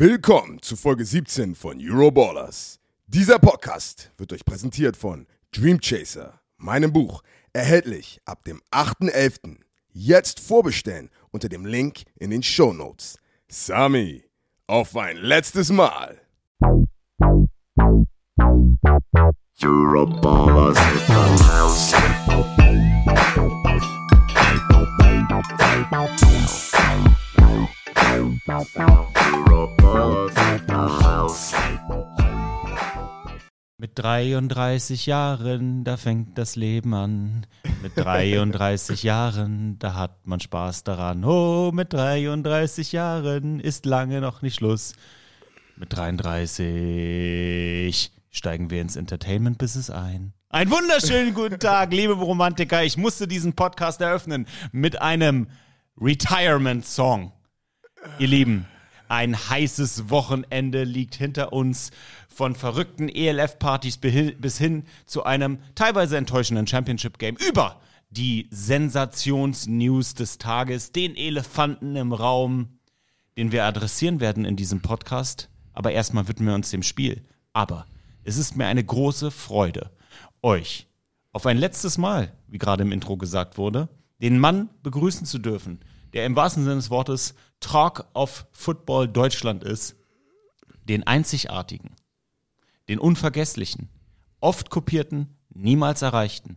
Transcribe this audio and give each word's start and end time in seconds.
Willkommen 0.00 0.62
zu 0.62 0.76
Folge 0.76 1.04
17 1.04 1.54
von 1.54 1.78
Euroballers. 1.78 2.80
Dieser 3.06 3.38
Podcast 3.38 4.10
wird 4.16 4.32
euch 4.32 4.46
präsentiert 4.46 4.96
von 4.96 5.26
Dream 5.52 5.78
Chaser, 5.78 6.40
meinem 6.56 6.90
Buch, 6.90 7.22
erhältlich 7.52 8.18
ab 8.24 8.42
dem 8.46 8.62
8.11. 8.70 9.58
Jetzt 9.92 10.40
vorbestellen 10.40 11.10
unter 11.32 11.50
dem 11.50 11.66
Link 11.66 12.04
in 12.18 12.30
den 12.30 12.42
Show 12.42 12.72
Notes. 12.72 13.18
Sami, 13.50 14.24
auf 14.66 14.96
ein 14.96 15.18
letztes 15.18 15.68
Mal. 15.68 16.18
Euroballers 19.62 20.78
house. 21.46 21.92
Mit 33.78 33.92
33 33.94 35.06
Jahren, 35.06 35.84
da 35.84 35.96
fängt 35.96 36.36
das 36.36 36.56
Leben 36.56 36.92
an. 36.92 37.46
Mit 37.80 37.96
33 38.04 39.04
Jahren, 39.04 39.78
da 39.78 39.94
hat 39.94 40.26
man 40.26 40.40
Spaß 40.40 40.82
daran. 40.82 41.24
Oh, 41.24 41.70
mit 41.72 41.92
33 41.92 42.90
Jahren 42.90 43.60
ist 43.60 43.86
lange 43.86 44.20
noch 44.20 44.42
nicht 44.42 44.56
Schluss. 44.56 44.94
Mit 45.76 45.96
33 45.96 48.10
steigen 48.30 48.70
wir 48.70 48.80
ins 48.80 48.96
Entertainment-Business 48.96 49.90
ein. 49.90 50.32
Einen 50.48 50.72
wunderschönen 50.72 51.34
guten 51.34 51.60
Tag, 51.60 51.92
liebe 51.92 52.14
Romantiker. 52.14 52.82
Ich 52.82 52.96
musste 52.96 53.28
diesen 53.28 53.54
Podcast 53.54 54.00
eröffnen 54.00 54.48
mit 54.72 55.00
einem 55.00 55.46
Retirement-Song. 56.00 57.30
Ihr 58.18 58.28
Lieben, 58.28 58.66
ein 59.08 59.36
heißes 59.36 60.08
Wochenende 60.08 60.84
liegt 60.84 61.14
hinter 61.16 61.52
uns. 61.52 61.90
Von 62.28 62.54
verrückten 62.54 63.08
ELF-Partys 63.08 63.98
bis 63.98 64.58
hin 64.58 64.84
zu 65.04 65.24
einem 65.24 65.58
teilweise 65.74 66.16
enttäuschenden 66.16 66.66
Championship-Game 66.66 67.36
über 67.36 67.80
die 68.10 68.48
Sensationsnews 68.50 70.14
des 70.14 70.38
Tages, 70.38 70.92
den 70.92 71.16
Elefanten 71.16 71.96
im 71.96 72.12
Raum, 72.12 72.78
den 73.36 73.52
wir 73.52 73.64
adressieren 73.64 74.20
werden 74.20 74.44
in 74.44 74.56
diesem 74.56 74.80
Podcast. 74.80 75.48
Aber 75.72 75.92
erstmal 75.92 76.28
widmen 76.28 76.48
wir 76.48 76.54
uns 76.54 76.70
dem 76.70 76.82
Spiel. 76.82 77.24
Aber 77.52 77.86
es 78.24 78.36
ist 78.36 78.56
mir 78.56 78.66
eine 78.66 78.84
große 78.84 79.30
Freude, 79.30 79.90
euch 80.42 80.86
auf 81.32 81.46
ein 81.46 81.58
letztes 81.58 81.98
Mal, 81.98 82.32
wie 82.48 82.58
gerade 82.58 82.82
im 82.82 82.92
Intro 82.92 83.16
gesagt 83.16 83.58
wurde, 83.58 83.88
den 84.20 84.38
Mann 84.38 84.68
begrüßen 84.82 85.26
zu 85.26 85.38
dürfen, 85.38 85.80
der 86.12 86.26
im 86.26 86.36
wahrsten 86.36 86.64
Sinne 86.64 86.76
des 86.76 86.90
Wortes 86.90 87.34
Talk 87.60 88.06
of 88.14 88.46
Football 88.52 89.08
Deutschland 89.08 89.64
ist, 89.64 89.96
den 90.88 91.06
einzigartigen, 91.06 91.94
den 92.88 92.98
unvergesslichen, 92.98 93.88
oft 94.40 94.70
kopierten, 94.70 95.36
niemals 95.50 96.02
erreichten. 96.02 96.56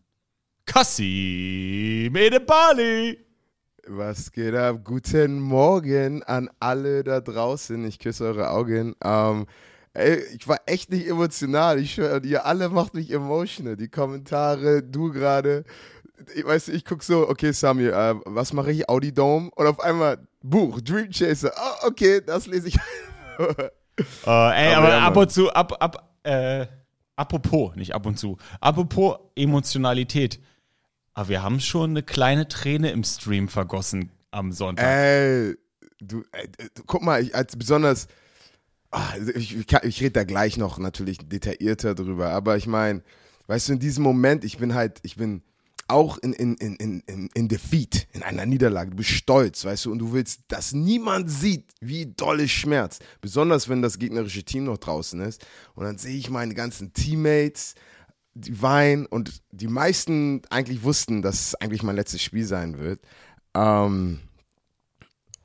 Kassim 0.66 2.16
Edebali! 2.16 3.20
Was 3.86 4.32
geht 4.32 4.56
ab? 4.56 4.80
Guten 4.86 5.42
Morgen 5.42 6.24
an 6.24 6.50
alle 6.62 7.04
da 7.04 7.20
draußen. 7.20 7.84
Ich 7.84 8.00
küsse 8.00 8.24
eure 8.24 8.50
Augen. 8.50 8.96
Ähm, 9.04 9.46
ey, 9.94 10.24
ich 10.34 10.48
war 10.48 10.62
echt 10.68 10.90
nicht 10.90 11.06
emotional. 11.06 11.78
Ich 11.80 11.98
ihr 11.98 12.46
alle 12.46 12.70
macht 12.70 12.94
mich 12.94 13.12
emotional. 13.12 13.76
Die 13.76 13.90
Kommentare, 13.90 14.84
du 14.84 15.12
gerade. 15.12 15.66
Ich 16.36 16.46
weiß, 16.46 16.70
ich 16.70 16.86
guck 16.86 17.04
so, 17.04 17.28
okay, 17.28 17.52
Sami, 17.52 17.86
äh, 17.86 18.16
was 18.26 18.54
mache 18.54 18.72
ich? 18.72 18.90
Audi 18.90 19.14
Dome? 19.14 19.50
Und 19.56 19.68
auf 19.68 19.80
einmal 19.80 20.28
Buch, 20.42 20.82
Dream 20.82 21.10
Chaser. 21.12 21.52
Oh, 21.56 21.88
okay, 21.88 22.22
das 22.26 22.48
lese 22.48 22.68
ich. 22.70 22.78
Äh, 23.98 24.02
ey, 24.26 24.74
Aber 24.74 24.78
aber, 24.78 24.90
ja, 24.90 25.00
ab 25.06 25.18
und 25.18 25.32
zu, 25.32 25.54
ab, 25.54 25.74
ab, 25.80 26.18
äh, 26.24 26.66
apropos, 27.16 27.76
nicht 27.76 27.94
ab 27.94 28.08
und 28.08 28.18
zu, 28.18 28.38
apropos 28.60 29.18
Emotionalität. 29.36 30.40
Aber 31.14 31.30
wir 31.30 31.44
haben 31.44 31.60
schon 31.60 31.92
eine 31.92 32.02
kleine 32.02 32.48
Träne 32.48 32.90
im 32.90 33.04
Stream 33.04 33.48
vergossen 33.48 34.12
am 34.32 34.52
Sonntag. 34.52 34.86
Ey, 34.86 35.56
du, 36.02 36.24
ey, 36.32 36.50
du 36.74 36.84
guck 36.88 37.04
mal, 37.04 37.22
ich, 37.22 37.36
als 37.36 37.56
besonders, 37.56 38.08
ah, 38.90 39.14
ich, 39.36 39.56
ich, 39.56 39.72
ich 39.72 40.02
rede 40.02 40.12
da 40.12 40.24
gleich 40.24 40.58
noch 40.58 40.80
natürlich 40.80 41.20
detaillierter 41.20 41.94
drüber, 41.94 42.30
aber 42.30 42.58
ich 42.58 42.66
meine, 42.66 43.04
weißt 43.46 43.70
du, 43.70 43.74
in 43.74 43.80
diesem 43.80 44.04
Moment, 44.04 44.44
ich 44.44 44.58
bin 44.58 44.74
halt, 44.74 45.00
ich 45.04 45.18
bin 45.18 45.44
auch 45.88 46.18
in, 46.18 46.34
in, 46.34 46.56
in, 46.56 47.02
in, 47.02 47.30
in, 47.34 47.48
Defeat, 47.48 48.08
in 48.14 48.24
einer 48.24 48.46
Niederlage, 48.46 48.92
du 48.92 48.98
bist 48.98 49.10
stolz, 49.10 49.66
weißt 49.66 49.86
du, 49.86 49.92
und 49.92 50.00
du 50.00 50.14
willst, 50.14 50.42
dass 50.48 50.74
niemand 50.74 51.30
sieht, 51.30 51.66
wie 51.82 52.06
doll 52.06 52.42
es 52.42 52.52
schmerzt, 52.52 53.04
besonders 53.22 53.70
wenn 53.70 53.82
das 53.82 54.00
gegnerische 54.00 54.44
Team 54.44 54.66
noch 54.66 54.78
draußen 54.78 55.20
ist 55.22 55.46
und 55.76 55.84
dann 55.84 55.98
sehe 55.98 56.18
ich 56.18 56.30
meine 56.30 56.54
ganzen 56.54 56.94
Teammates, 56.94 57.76
die 58.34 58.62
weinen 58.62 59.06
und 59.06 59.42
die 59.52 59.68
meisten 59.68 60.42
eigentlich 60.50 60.84
wussten, 60.84 61.22
dass 61.22 61.48
es 61.48 61.56
eigentlich 61.56 61.84
mein 61.84 61.96
letztes 61.96 62.22
Spiel 62.22 62.46
sein 62.46 62.80
wird. 62.80 63.02
Ähm, 63.54 64.20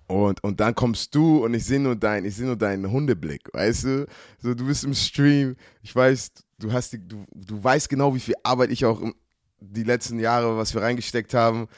und, 0.07 0.43
und 0.43 0.59
dann 0.59 0.75
kommst 0.75 1.15
du 1.15 1.45
und 1.45 1.53
ich 1.53 1.67
sehe 1.67 1.81
nur 1.81 1.95
dein, 1.95 2.25
ich 2.25 2.39
nur 2.39 2.57
deinen 2.57 2.91
Hundeblick, 2.91 3.53
weißt 3.53 3.85
du? 3.85 4.07
So, 4.39 4.55
du 4.55 4.65
bist 4.65 4.85
im 4.85 4.95
Stream, 4.95 5.57
ich 5.83 5.95
weiß, 5.95 6.31
du 6.59 6.73
hast 6.73 6.95
die, 6.95 7.07
du, 7.07 7.27
du 7.35 7.63
weißt 7.63 7.91
genau, 7.91 8.15
wie 8.15 8.21
viel 8.21 8.35
Arbeit 8.43 8.71
ich 8.71 8.87
auch 8.87 9.03
im, 9.03 9.15
die 9.61 9.85
letzten 9.85 10.19
Jahre, 10.19 10.57
was 10.57 10.75
wir 10.75 10.83
reingesteckt 10.83 11.35
haben. 11.35 11.69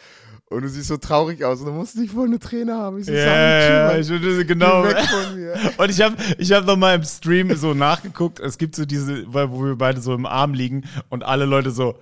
Und 0.51 0.63
du 0.63 0.69
siehst 0.69 0.89
so 0.89 0.97
traurig 0.97 1.45
aus 1.45 1.61
und 1.61 1.67
du 1.67 1.73
musst 1.73 1.97
nicht 1.97 2.13
voll 2.13 2.27
eine 2.27 2.41
Träne 2.41 2.75
haben. 2.75 2.99
Ich 2.99 3.07
so, 3.07 3.13
Sami, 3.15 4.41
ich 4.41 4.47
genau. 4.49 4.83
Geh 4.83 4.89
weg 4.89 5.05
von 5.09 5.35
mir. 5.37 5.55
Und 5.77 5.91
ich 5.91 6.01
habe 6.01 6.17
ich 6.39 6.51
hab 6.51 6.67
nochmal 6.67 6.97
im 6.97 7.05
Stream 7.05 7.55
so 7.55 7.73
nachgeguckt. 7.73 8.41
Es 8.41 8.59
gibt 8.59 8.75
so 8.75 8.85
diese, 8.85 9.33
wo 9.33 9.65
wir 9.65 9.77
beide 9.77 10.01
so 10.01 10.13
im 10.13 10.27
Arm 10.27 10.53
liegen 10.53 10.89
und 11.09 11.23
alle 11.23 11.45
Leute 11.45 11.71
so, 11.71 11.97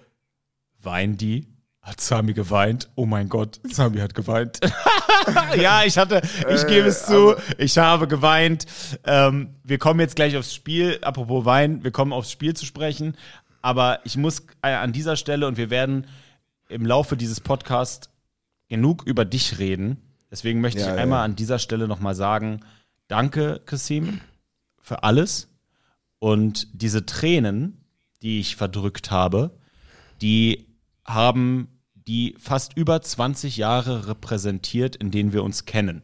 weinen 0.80 1.18
die? 1.18 1.46
Hat 1.82 2.00
Sami 2.00 2.34
geweint? 2.34 2.90
Oh 2.96 3.06
mein 3.06 3.28
Gott, 3.28 3.60
Sami 3.64 3.98
hat 3.98 4.14
geweint. 4.14 4.60
ja, 5.56 5.84
ich 5.84 5.96
hatte, 5.96 6.20
ich 6.50 6.66
gebe 6.66 6.88
es 6.88 7.06
zu, 7.06 7.34
ich 7.56 7.78
habe 7.78 8.08
geweint. 8.08 8.66
Ähm, 9.04 9.56
wir 9.62 9.78
kommen 9.78 10.00
jetzt 10.00 10.16
gleich 10.16 10.36
aufs 10.36 10.54
Spiel. 10.54 10.98
Apropos 11.02 11.44
Wein, 11.44 11.84
wir 11.84 11.90
kommen 11.90 12.12
aufs 12.12 12.30
Spiel 12.30 12.54
zu 12.54 12.66
sprechen. 12.66 13.16
Aber 13.68 14.00
ich 14.04 14.16
muss 14.16 14.46
äh, 14.62 14.72
an 14.72 14.92
dieser 14.92 15.16
Stelle 15.16 15.46
und 15.46 15.58
wir 15.58 15.68
werden 15.68 16.06
im 16.70 16.86
Laufe 16.86 17.18
dieses 17.18 17.38
Podcasts 17.38 18.08
genug 18.68 19.02
über 19.04 19.26
dich 19.26 19.58
reden. 19.58 19.98
Deswegen 20.30 20.62
möchte 20.62 20.80
Ja, 20.80 20.86
ich 20.86 20.94
ja. 20.94 21.02
einmal 21.02 21.22
an 21.22 21.36
dieser 21.36 21.58
Stelle 21.58 21.86
nochmal 21.86 22.14
sagen, 22.14 22.60
danke, 23.08 23.60
Kassim, 23.66 24.22
für 24.80 25.02
alles. 25.02 25.50
Und 26.18 26.68
diese 26.72 27.04
Tränen, 27.04 27.84
die 28.22 28.40
ich 28.40 28.56
verdrückt 28.56 29.10
habe, 29.10 29.50
die 30.22 30.64
haben 31.04 31.68
die 31.94 32.34
fast 32.38 32.74
über 32.74 33.02
20 33.02 33.58
Jahre 33.58 34.08
repräsentiert, 34.08 34.96
in 34.96 35.10
denen 35.10 35.34
wir 35.34 35.44
uns 35.44 35.66
kennen. 35.66 36.00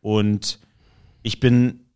Und 0.00 0.60
ich 1.22 1.40
bin, 1.40 1.89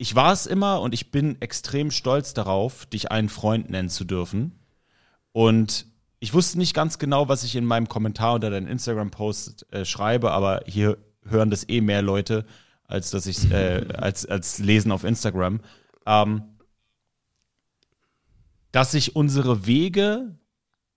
ich 0.00 0.14
war 0.14 0.32
es 0.32 0.46
immer 0.46 0.80
und 0.80 0.94
ich 0.94 1.10
bin 1.10 1.38
extrem 1.42 1.90
stolz 1.90 2.32
darauf, 2.32 2.86
dich 2.86 3.10
einen 3.10 3.28
Freund 3.28 3.68
nennen 3.68 3.90
zu 3.90 4.04
dürfen. 4.04 4.58
Und 5.32 5.84
ich 6.20 6.32
wusste 6.32 6.56
nicht 6.56 6.72
ganz 6.72 6.98
genau, 6.98 7.28
was 7.28 7.44
ich 7.44 7.54
in 7.54 7.66
meinem 7.66 7.86
Kommentar 7.86 8.36
unter 8.36 8.48
deinem 8.48 8.66
Instagram-Post 8.66 9.70
äh, 9.70 9.84
schreibe, 9.84 10.30
aber 10.30 10.62
hier 10.64 10.96
hören 11.26 11.50
das 11.50 11.68
eh 11.68 11.82
mehr 11.82 12.00
Leute, 12.00 12.46
als 12.84 13.10
dass 13.10 13.26
ich 13.26 13.50
äh, 13.50 13.88
als, 13.92 14.24
als 14.24 14.58
lesen 14.58 14.90
auf 14.90 15.04
Instagram. 15.04 15.60
Ähm, 16.06 16.44
dass 18.72 18.92
sich 18.92 19.16
unsere 19.16 19.66
Wege 19.66 20.34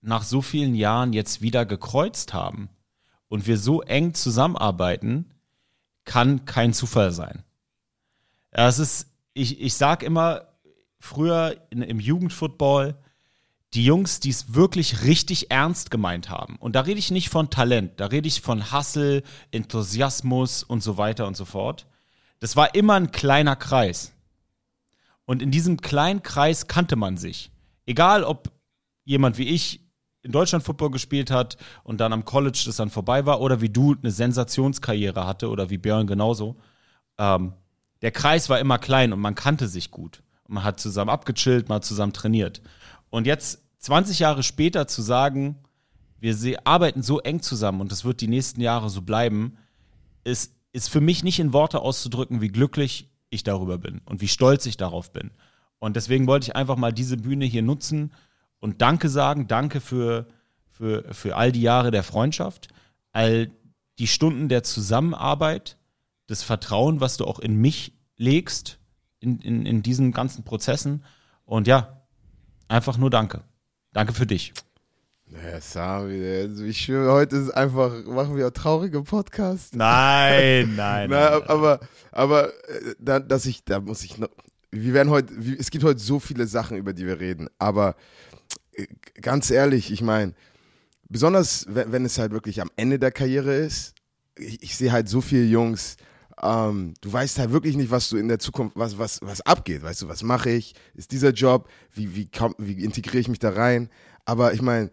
nach 0.00 0.22
so 0.22 0.40
vielen 0.40 0.74
Jahren 0.74 1.12
jetzt 1.12 1.42
wieder 1.42 1.66
gekreuzt 1.66 2.32
haben 2.32 2.70
und 3.28 3.46
wir 3.46 3.58
so 3.58 3.82
eng 3.82 4.14
zusammenarbeiten, 4.14 5.34
kann 6.06 6.46
kein 6.46 6.72
Zufall 6.72 7.12
sein. 7.12 7.43
Ja, 8.56 8.68
es 8.68 8.78
ist, 8.78 9.08
ich, 9.32 9.60
ich 9.60 9.74
sag 9.74 10.02
immer, 10.02 10.48
früher 10.98 11.56
in, 11.70 11.82
im 11.82 12.00
Jugendfootball, 12.00 12.96
die 13.74 13.84
Jungs, 13.84 14.20
die 14.20 14.30
es 14.30 14.54
wirklich 14.54 15.02
richtig 15.02 15.50
ernst 15.50 15.90
gemeint 15.90 16.30
haben. 16.30 16.56
Und 16.56 16.76
da 16.76 16.82
rede 16.82 16.98
ich 16.98 17.10
nicht 17.10 17.28
von 17.28 17.50
Talent, 17.50 17.98
da 17.98 18.06
rede 18.06 18.28
ich 18.28 18.40
von 18.40 18.70
Hassel, 18.70 19.24
Enthusiasmus 19.50 20.62
und 20.62 20.82
so 20.82 20.96
weiter 20.96 21.26
und 21.26 21.36
so 21.36 21.44
fort. 21.44 21.86
Das 22.38 22.56
war 22.56 22.74
immer 22.74 22.94
ein 22.94 23.10
kleiner 23.10 23.56
Kreis. 23.56 24.12
Und 25.24 25.42
in 25.42 25.50
diesem 25.50 25.80
kleinen 25.80 26.22
Kreis 26.22 26.68
kannte 26.68 26.96
man 26.96 27.16
sich. 27.16 27.50
Egal, 27.86 28.22
ob 28.22 28.52
jemand 29.04 29.38
wie 29.38 29.48
ich 29.48 29.80
in 30.22 30.32
Deutschland 30.32 30.64
Football 30.64 30.90
gespielt 30.90 31.30
hat 31.30 31.56
und 31.82 32.00
dann 32.00 32.12
am 32.12 32.24
College 32.24 32.62
das 32.66 32.76
dann 32.76 32.90
vorbei 32.90 33.26
war 33.26 33.40
oder 33.40 33.60
wie 33.60 33.68
du 33.68 33.94
eine 33.94 34.10
Sensationskarriere 34.10 35.26
hatte 35.26 35.50
oder 35.50 35.68
wie 35.70 35.78
Björn 35.78 36.06
genauso. 36.06 36.56
Ähm, 37.18 37.54
der 38.02 38.10
Kreis 38.10 38.48
war 38.48 38.58
immer 38.60 38.78
klein 38.78 39.12
und 39.12 39.20
man 39.20 39.34
kannte 39.34 39.68
sich 39.68 39.90
gut. 39.90 40.22
Man 40.46 40.64
hat 40.64 40.78
zusammen 40.78 41.10
abgechillt, 41.10 41.68
hat 41.70 41.84
zusammen 41.84 42.12
trainiert. 42.12 42.60
Und 43.10 43.26
jetzt 43.26 43.62
20 43.78 44.18
Jahre 44.18 44.42
später 44.42 44.86
zu 44.86 45.02
sagen, 45.02 45.56
wir 46.20 46.66
arbeiten 46.66 47.02
so 47.02 47.20
eng 47.20 47.42
zusammen 47.42 47.80
und 47.80 47.92
das 47.92 48.04
wird 48.04 48.20
die 48.20 48.28
nächsten 48.28 48.60
Jahre 48.60 48.88
so 48.88 49.02
bleiben, 49.02 49.58
ist, 50.24 50.54
ist 50.72 50.88
für 50.88 51.00
mich 51.00 51.22
nicht 51.22 51.38
in 51.38 51.52
Worte 51.52 51.80
auszudrücken, 51.80 52.40
wie 52.40 52.48
glücklich 52.48 53.10
ich 53.28 53.42
darüber 53.42 53.78
bin 53.78 54.00
und 54.06 54.20
wie 54.20 54.28
stolz 54.28 54.64
ich 54.64 54.76
darauf 54.76 55.12
bin. 55.12 55.32
Und 55.78 55.96
deswegen 55.96 56.26
wollte 56.26 56.44
ich 56.48 56.56
einfach 56.56 56.76
mal 56.76 56.92
diese 56.92 57.18
Bühne 57.18 57.44
hier 57.44 57.62
nutzen 57.62 58.12
und 58.58 58.80
Danke 58.80 59.10
sagen. 59.10 59.48
Danke 59.48 59.80
für, 59.80 60.26
für, 60.70 61.12
für 61.12 61.36
all 61.36 61.52
die 61.52 61.60
Jahre 61.60 61.90
der 61.90 62.02
Freundschaft, 62.02 62.68
all 63.12 63.50
die 63.98 64.06
Stunden 64.06 64.48
der 64.48 64.62
Zusammenarbeit, 64.62 65.76
das 66.26 66.42
Vertrauen, 66.42 67.00
was 67.00 67.16
du 67.16 67.24
auch 67.24 67.38
in 67.38 67.56
mich 67.56 67.92
legst, 68.16 68.78
in, 69.20 69.40
in, 69.40 69.66
in 69.66 69.82
diesen 69.82 70.12
ganzen 70.12 70.44
Prozessen. 70.44 71.04
Und 71.44 71.66
ja, 71.66 72.02
einfach 72.68 72.96
nur 72.96 73.10
Danke. 73.10 73.42
Danke 73.92 74.12
für 74.12 74.26
dich. 74.26 74.52
Ja, 75.26 75.60
Sami, 75.60 76.14
ich 76.66 76.80
schwöre, 76.80 77.12
heute 77.12 77.36
ist 77.36 77.50
einfach, 77.50 78.04
machen 78.04 78.36
wir 78.36 78.52
traurige 78.52 79.02
Podcast. 79.02 79.74
Nein, 79.74 80.76
nein. 80.76 81.10
Na, 81.10 81.42
aber, 81.48 81.80
aber, 82.12 82.48
äh, 82.68 82.94
da, 82.98 83.20
dass 83.20 83.46
ich, 83.46 83.64
da 83.64 83.80
muss 83.80 84.04
ich 84.04 84.18
noch, 84.18 84.28
wir 84.70 84.92
werden 84.92 85.10
heute, 85.10 85.32
es 85.58 85.70
gibt 85.70 85.82
heute 85.84 85.98
so 85.98 86.20
viele 86.20 86.46
Sachen, 86.46 86.76
über 86.76 86.92
die 86.92 87.06
wir 87.06 87.20
reden, 87.20 87.48
aber 87.58 87.96
äh, 88.72 88.86
ganz 89.20 89.50
ehrlich, 89.50 89.90
ich 89.90 90.02
meine, 90.02 90.34
besonders 91.08 91.66
wenn, 91.68 91.90
wenn 91.90 92.04
es 92.04 92.18
halt 92.18 92.32
wirklich 92.32 92.60
am 92.60 92.70
Ende 92.76 92.98
der 92.98 93.10
Karriere 93.10 93.54
ist, 93.54 93.94
ich, 94.36 94.62
ich 94.62 94.76
sehe 94.76 94.92
halt 94.92 95.08
so 95.08 95.20
viele 95.20 95.44
Jungs, 95.44 95.96
ähm, 96.42 96.94
du 97.00 97.12
weißt 97.12 97.38
halt 97.38 97.52
wirklich 97.52 97.76
nicht, 97.76 97.90
was 97.90 98.08
du 98.08 98.16
in 98.16 98.28
der 98.28 98.38
Zukunft, 98.38 98.76
was, 98.76 98.98
was, 98.98 99.20
was 99.22 99.40
abgeht, 99.42 99.82
weißt 99.82 100.02
du, 100.02 100.08
was 100.08 100.22
mache 100.22 100.50
ich, 100.50 100.74
ist 100.94 101.12
dieser 101.12 101.30
Job, 101.30 101.68
wie, 101.92 102.14
wie, 102.14 102.28
wie 102.58 102.84
integriere 102.84 103.18
ich 103.18 103.28
mich 103.28 103.38
da 103.38 103.50
rein, 103.50 103.88
aber 104.24 104.54
ich 104.54 104.62
meine, 104.62 104.90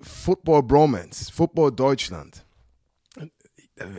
Football 0.00 0.62
Bromance, 0.62 1.32
Football 1.32 1.72
Deutschland, 1.72 2.44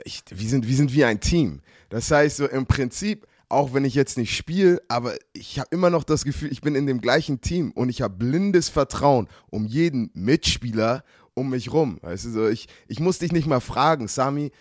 ich, 0.04 0.24
wir, 0.30 0.50
sind, 0.50 0.68
wir 0.68 0.76
sind 0.76 0.94
wie 0.94 1.04
ein 1.04 1.20
Team. 1.20 1.62
Das 1.90 2.10
heißt, 2.10 2.38
so 2.38 2.48
im 2.48 2.66
Prinzip, 2.66 3.28
auch 3.50 3.74
wenn 3.74 3.86
ich 3.86 3.94
jetzt 3.94 4.18
nicht 4.18 4.36
spiele, 4.36 4.82
aber 4.88 5.16
ich 5.34 5.60
habe 5.60 5.70
immer 5.72 5.90
noch 5.90 6.04
das 6.04 6.24
Gefühl, 6.24 6.52
ich 6.52 6.62
bin 6.62 6.76
in 6.76 6.88
dem 6.88 7.02
gleichen 7.02 7.42
Team 7.42 7.72
und 7.72 7.90
ich 7.90 8.02
habe 8.02 8.16
blindes 8.16 8.70
Vertrauen 8.70 9.28
um 9.50 9.66
jeden 9.66 10.12
Mitspieler 10.14 11.04
um 11.34 11.50
mich 11.50 11.72
rum. 11.72 12.00
Weißt 12.02 12.26
du, 12.26 12.30
so 12.32 12.48
ich, 12.48 12.68
ich 12.88 13.00
muss 13.00 13.20
dich 13.20 13.32
nicht 13.32 13.48
mal 13.48 13.60
fragen, 13.60 14.08
Sami, 14.08 14.52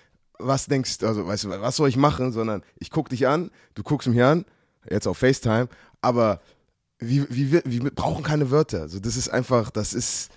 was 0.47 0.67
denkst 0.67 0.99
du, 0.99 1.07
also 1.07 1.27
weißt 1.27 1.45
du, 1.45 1.49
was 1.51 1.77
soll 1.77 1.89
ich 1.89 1.97
machen, 1.97 2.33
sondern 2.33 2.63
ich 2.77 2.91
gucke 2.91 3.11
dich 3.11 3.27
an, 3.27 3.51
du 3.75 3.83
guckst 3.83 4.09
mich 4.09 4.23
an, 4.23 4.45
jetzt 4.89 5.07
auf 5.07 5.19
FaceTime, 5.19 5.69
aber 6.01 6.41
wir, 6.99 7.27
wir, 7.31 7.63
wir 7.65 7.91
brauchen 7.91 8.23
keine 8.23 8.51
Wörter. 8.51 8.89
So, 8.89 9.01
das 9.01 9.17
ist 9.17 9.29
einfach, 9.29 9.71
das 9.71 9.95
ist, 9.95 10.31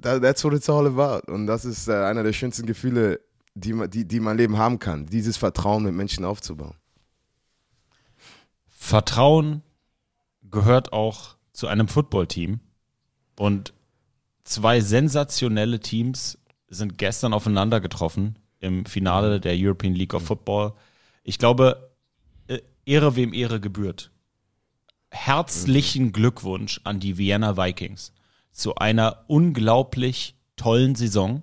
that, 0.00 0.22
that's 0.22 0.44
what 0.44 0.52
it's 0.54 0.70
all 0.70 0.86
about. 0.86 1.30
Und 1.32 1.46
das 1.46 1.64
ist 1.64 1.88
äh, 1.88 1.92
einer 1.92 2.22
der 2.22 2.32
schönsten 2.32 2.66
Gefühle, 2.66 3.20
die, 3.54 3.72
man- 3.72 3.90
die, 3.90 4.04
die 4.06 4.20
mein 4.20 4.36
Leben 4.36 4.56
haben 4.56 4.78
kann, 4.78 5.06
dieses 5.06 5.36
Vertrauen 5.36 5.82
mit 5.84 5.94
Menschen 5.94 6.24
aufzubauen. 6.24 6.74
Vertrauen 8.68 9.62
gehört 10.42 10.92
auch 10.92 11.36
zu 11.52 11.66
einem 11.66 11.88
Footballteam. 11.88 12.60
Und 13.36 13.74
zwei 14.44 14.80
sensationelle 14.80 15.80
Teams 15.80 16.38
sind 16.68 16.98
gestern 16.98 17.32
aufeinander 17.32 17.80
getroffen 17.80 18.38
im 18.60 18.84
Finale 18.84 19.40
der 19.40 19.54
European 19.56 19.94
League 19.94 20.14
of 20.14 20.24
Football. 20.24 20.72
Ich 21.22 21.38
glaube, 21.38 21.90
äh, 22.46 22.58
Ehre 22.84 23.16
wem 23.16 23.32
Ehre 23.32 23.60
gebührt. 23.60 24.10
Herzlichen 25.10 26.12
Glückwunsch 26.12 26.80
an 26.84 27.00
die 27.00 27.16
Vienna 27.18 27.56
Vikings 27.56 28.12
zu 28.52 28.74
einer 28.74 29.24
unglaublich 29.28 30.36
tollen 30.56 30.94
Saison. 30.94 31.42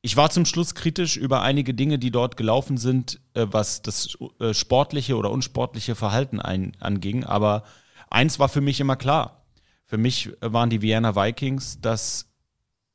Ich 0.00 0.16
war 0.16 0.30
zum 0.30 0.46
Schluss 0.46 0.74
kritisch 0.74 1.16
über 1.16 1.42
einige 1.42 1.74
Dinge, 1.74 1.98
die 1.98 2.10
dort 2.10 2.36
gelaufen 2.36 2.76
sind, 2.76 3.20
äh, 3.34 3.46
was 3.48 3.82
das 3.82 4.16
äh, 4.40 4.52
sportliche 4.52 5.16
oder 5.16 5.30
unsportliche 5.30 5.94
Verhalten 5.94 6.40
ein, 6.40 6.72
anging. 6.80 7.24
Aber 7.24 7.62
eins 8.10 8.38
war 8.38 8.48
für 8.48 8.60
mich 8.60 8.80
immer 8.80 8.96
klar. 8.96 9.46
Für 9.84 9.98
mich 9.98 10.30
waren 10.40 10.70
die 10.70 10.82
Vienna 10.82 11.14
Vikings 11.14 11.80
das 11.80 12.32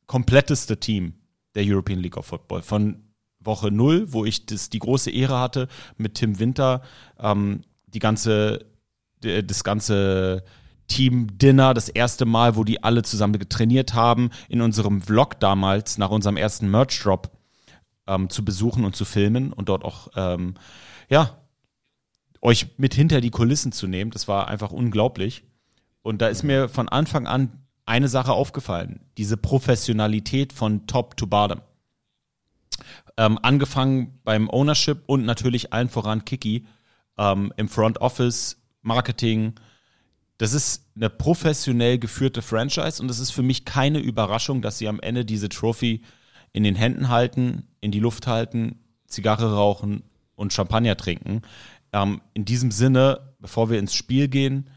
kompletteste 0.08 0.80
Team 0.80 1.14
der 1.58 1.66
European 1.66 2.00
League 2.00 2.16
of 2.16 2.28
Football. 2.28 2.62
Von 2.62 3.04
Woche 3.40 3.72
null, 3.72 4.14
wo 4.14 4.26
ich 4.26 4.46
das, 4.46 4.70
die 4.70 4.80
große 4.80 5.10
Ehre 5.10 5.40
hatte, 5.40 5.68
mit 5.98 6.16
Tim 6.16 6.40
Winter 6.40 6.82
ähm, 7.20 7.62
die 7.88 8.00
ganze, 8.00 8.66
das 9.22 9.64
ganze 9.64 10.44
Team-Dinner, 10.88 11.74
das 11.74 11.90
erste 11.90 12.26
Mal, 12.26 12.56
wo 12.56 12.64
die 12.64 12.84
alle 12.84 13.02
zusammen 13.04 13.40
trainiert 13.50 13.94
haben, 13.94 14.30
in 14.50 14.62
unserem 14.62 15.02
Vlog 15.02 15.40
damals, 15.40 15.98
nach 15.98 16.12
unserem 16.12 16.38
ersten 16.38 16.70
Merch-Drop, 16.70 17.32
ähm, 18.06 18.30
zu 18.30 18.46
besuchen 18.46 18.86
und 18.86 18.96
zu 18.96 19.04
filmen 19.04 19.52
und 19.52 19.70
dort 19.70 19.84
auch, 19.84 20.10
ähm, 20.16 20.56
ja, 21.10 21.38
euch 22.42 22.68
mit 22.78 22.94
hinter 22.94 23.20
die 23.20 23.32
Kulissen 23.32 23.72
zu 23.72 23.88
nehmen. 23.88 24.12
Das 24.12 24.28
war 24.28 24.48
einfach 24.48 24.72
unglaublich. 24.72 25.44
Und 26.04 26.22
da 26.22 26.28
ist 26.28 26.44
mir 26.44 26.70
von 26.70 26.88
Anfang 26.88 27.28
an 27.28 27.67
eine 27.88 28.08
Sache 28.08 28.34
aufgefallen. 28.34 29.00
Diese 29.18 29.38
Professionalität 29.38 30.54
von 30.54 30.88
Top 30.88 31.18
to 31.18 31.26
Bottom. 31.26 31.62
Ähm, 33.18 33.40
angefangen 33.42 34.20
beim 34.24 34.50
Ownership 34.50 35.04
und 35.08 35.26
natürlich 35.26 35.74
allen 35.74 35.90
voran 35.90 36.26
Kiki 36.26 36.66
ähm, 37.18 37.52
im 37.58 37.70
Front 37.70 38.00
Office, 38.00 38.62
Marketing. 38.82 39.54
Das 40.38 40.54
ist 40.54 40.86
eine 40.96 41.10
professionell 41.10 41.98
geführte 41.98 42.42
Franchise 42.42 43.02
und 43.02 43.10
es 43.10 43.20
ist 43.20 43.32
für 43.32 43.42
mich 43.42 43.66
keine 43.66 44.00
Überraschung, 44.00 44.62
dass 44.62 44.78
sie 44.78 44.88
am 44.88 45.00
Ende 45.00 45.26
diese 45.26 45.50
Trophy 45.50 46.04
in 46.54 46.64
den 46.64 46.76
Händen 46.76 47.10
halten, 47.10 47.68
in 47.82 47.92
die 47.92 48.00
Luft 48.00 48.28
halten, 48.28 48.80
Zigarre 49.08 49.56
rauchen 49.56 50.04
und 50.36 50.54
Champagner 50.54 50.98
trinken. 50.98 51.42
Ähm, 51.94 52.22
in 52.34 52.46
diesem 52.46 52.72
Sinne, 52.72 53.34
bevor 53.40 53.70
wir 53.70 53.80
ins 53.80 53.96
Spiel 53.96 54.28
gehen, 54.28 54.70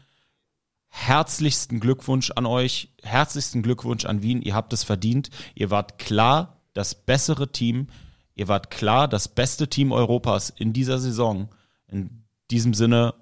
herzlichsten 0.91 1.79
Glückwunsch 1.79 2.31
an 2.35 2.45
euch, 2.45 2.93
herzlichsten 3.01 3.63
Glückwunsch 3.63 4.05
an 4.05 4.21
Wien. 4.21 4.41
Ihr 4.41 4.53
habt 4.53 4.73
es 4.73 4.83
verdient. 4.83 5.29
Ihr 5.55 5.71
wart 5.71 5.97
klar 5.97 6.61
das 6.73 6.93
bessere 6.93 7.51
Team. 7.51 7.87
Ihr 8.35 8.47
wart 8.47 8.69
klar 8.69 9.07
das 9.07 9.27
beste 9.27 9.67
Team 9.67 9.91
Europas 9.91 10.49
in 10.49 10.73
dieser 10.73 10.99
Saison. 10.99 11.49
In 11.87 12.23
diesem 12.51 12.73
Sinne, 12.73 13.15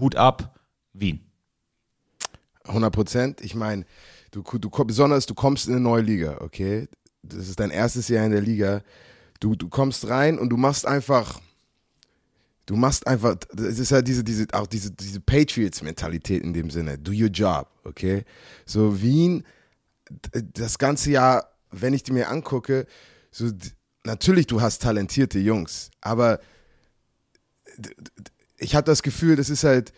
Hut 0.00 0.16
ab, 0.16 0.58
Wien. 0.94 1.20
100 2.64 2.92
Prozent. 2.92 3.40
Ich 3.42 3.54
meine, 3.54 3.84
du, 4.30 4.42
du, 4.42 4.70
besonders 4.84 5.26
du 5.26 5.34
kommst 5.34 5.68
in 5.68 5.74
eine 5.74 5.82
neue 5.82 6.02
Liga, 6.02 6.38
okay? 6.40 6.88
Das 7.22 7.48
ist 7.48 7.60
dein 7.60 7.70
erstes 7.70 8.08
Jahr 8.08 8.24
in 8.24 8.32
der 8.32 8.40
Liga. 8.40 8.82
Du, 9.38 9.54
du 9.54 9.68
kommst 9.68 10.08
rein 10.08 10.38
und 10.38 10.48
du 10.48 10.56
machst 10.56 10.86
einfach, 10.86 11.40
du 12.66 12.76
machst 12.76 13.06
einfach, 13.06 13.36
es 13.56 13.78
ist 13.78 13.92
halt 13.92 14.06
diese, 14.08 14.24
diese, 14.24 14.46
auch 14.52 14.66
diese, 14.66 14.90
diese 14.92 15.20
Patriots-Mentalität 15.20 16.42
in 16.42 16.52
dem 16.52 16.70
Sinne. 16.70 16.98
Do 16.98 17.12
your 17.12 17.28
job, 17.28 17.68
okay? 17.84 18.24
So 18.66 19.00
Wien, 19.00 19.44
das 20.32 20.78
ganze 20.78 21.10
Jahr, 21.10 21.48
wenn 21.70 21.94
ich 21.94 22.02
die 22.02 22.12
mir 22.12 22.28
angucke, 22.28 22.86
so, 23.30 23.50
natürlich, 24.04 24.46
du 24.46 24.60
hast 24.60 24.82
talentierte 24.82 25.38
Jungs, 25.38 25.90
aber 26.00 26.40
ich 28.58 28.74
habe 28.74 28.84
das 28.84 29.02
Gefühl, 29.02 29.36
das 29.36 29.50
ist 29.50 29.64
halt, 29.64 29.92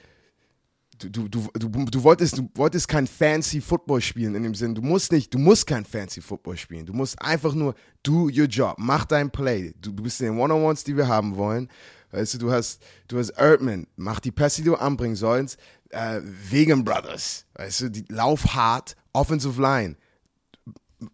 du, 0.99 1.29
du, 1.29 1.29
du, 1.29 1.69
du, 1.69 2.03
wolltest, 2.03 2.39
du 2.39 2.49
wolltest 2.55 2.89
kein 2.89 3.07
fancy 3.07 3.61
Football 3.61 4.01
spielen 4.01 4.35
in 4.35 4.43
dem 4.43 4.55
Sinn. 4.55 4.75
Du 4.75 4.83
musst 4.83 5.13
nicht, 5.13 5.33
du 5.35 5.39
musst 5.39 5.67
kein 5.67 5.85
fancy 5.85 6.21
Football 6.21 6.57
spielen. 6.57 6.87
Du 6.87 6.93
musst 6.93 7.21
einfach 7.21 7.55
nur 7.55 7.75
do 8.03 8.25
your 8.27 8.47
job, 8.47 8.77
mach 8.79 9.05
dein 9.05 9.31
Play. 9.31 9.75
Du, 9.81 9.93
du 9.93 10.03
bist 10.03 10.21
in 10.21 10.29
den 10.29 10.39
One-on-Ones, 10.39 10.85
die 10.85 10.97
wir 10.97 11.09
haben 11.09 11.37
wollen. 11.37 11.69
Weißt 12.15 12.35
du, 12.35 12.39
du 12.39 12.53
hast, 12.53 12.81
du 13.09 13.19
hast 13.19 13.31
Erdman, 13.31 13.87
mach 13.97 14.21
die 14.21 14.31
Pässe, 14.31 14.63
die 14.63 14.69
du 14.69 14.77
anbringen 14.77 15.17
sollst. 15.17 15.59
Äh, 15.91 16.21
Vegan 16.23 16.85
Brothers, 16.85 17.45
weißt 17.55 17.81
du, 17.83 17.91
die 17.91 18.05
lauf 18.09 18.55
hart, 18.55 18.97
Offensive 19.13 19.61
Line 19.61 19.97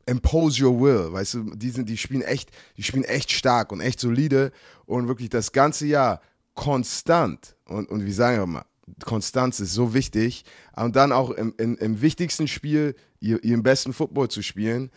impose 0.06 0.64
your 0.64 0.80
will, 0.80 1.12
weißt 1.12 1.34
du, 1.34 1.54
die, 1.54 1.70
sind, 1.70 1.88
die 1.88 1.96
spielen 1.96 2.22
echt, 2.22 2.50
die 2.76 2.82
spielen 2.82 3.04
echt 3.04 3.32
stark 3.32 3.72
und 3.72 3.80
echt 3.80 4.00
solide 4.00 4.52
und 4.86 5.08
wirklich 5.08 5.30
das 5.30 5.52
ganze 5.52 5.86
Jahr 5.86 6.20
konstant 6.54 7.56
und, 7.66 7.88
und 7.88 8.04
wie 8.04 8.12
sagen 8.12 8.38
wir 8.38 8.46
mal, 8.46 8.64
Konstanz 9.04 9.60
ist 9.60 9.72
so 9.72 9.94
wichtig 9.94 10.44
und 10.74 10.96
dann 10.96 11.12
auch 11.12 11.30
im, 11.30 11.54
im, 11.58 11.76
im 11.76 12.02
wichtigsten 12.02 12.48
Spiel 12.48 12.94
ihr, 13.20 13.42
ihren 13.44 13.62
besten 13.62 13.92
Football 13.92 14.28
zu 14.28 14.42
spielen. 14.42 14.90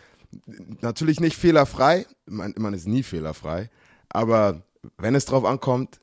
Natürlich 0.82 1.20
nicht 1.20 1.38
fehlerfrei, 1.38 2.06
man, 2.26 2.54
man 2.58 2.74
ist 2.74 2.88
nie 2.88 3.04
fehlerfrei, 3.04 3.70
aber 4.10 4.64
wenn 4.98 5.16
es 5.16 5.26
drauf 5.26 5.46
ankommt, 5.46 6.00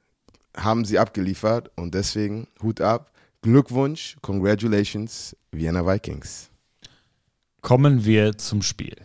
haben 0.57 0.85
sie 0.85 0.99
abgeliefert 0.99 1.71
und 1.77 1.95
deswegen 1.95 2.49
Hut 2.63 2.81
ab, 2.81 3.13
Glückwunsch, 3.43 4.17
Congratulations, 4.21 5.37
Vienna 5.51 5.87
Vikings. 5.87 6.51
Kommen 7.63 8.05
wir 8.05 8.37
zum 8.39 8.63
Spiel. 8.63 8.97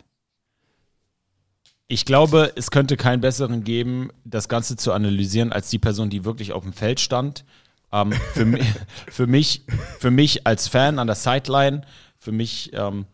Ich 1.88 2.05
glaube, 2.05 2.51
es 2.55 2.72
könnte 2.72 2.98
keinen 2.98 3.22
besseren 3.22 3.63
geben, 3.63 4.10
das 4.24 4.50
Ganze 4.50 4.75
zu 4.75 4.91
analysieren, 4.91 5.51
als 5.51 5.70
die 5.70 5.77
Person, 5.77 6.10
die 6.10 6.25
wirklich 6.25 6.51
auf 6.51 6.63
dem 6.63 6.74
Feld 6.74 7.00
stand. 7.00 7.46
Ähm, 7.91 8.12
für, 8.34 8.46
mi 8.46 8.60
für, 9.08 9.27
mich, 9.27 9.65
für 10.00 10.10
mich 10.10 10.48
als 10.48 10.67
Fan 10.67 10.98
an 10.98 11.08
der 11.08 11.15
Sideline, 11.15 11.82
für 12.17 12.32
mich 12.32 12.72
ähm, 12.74 13.05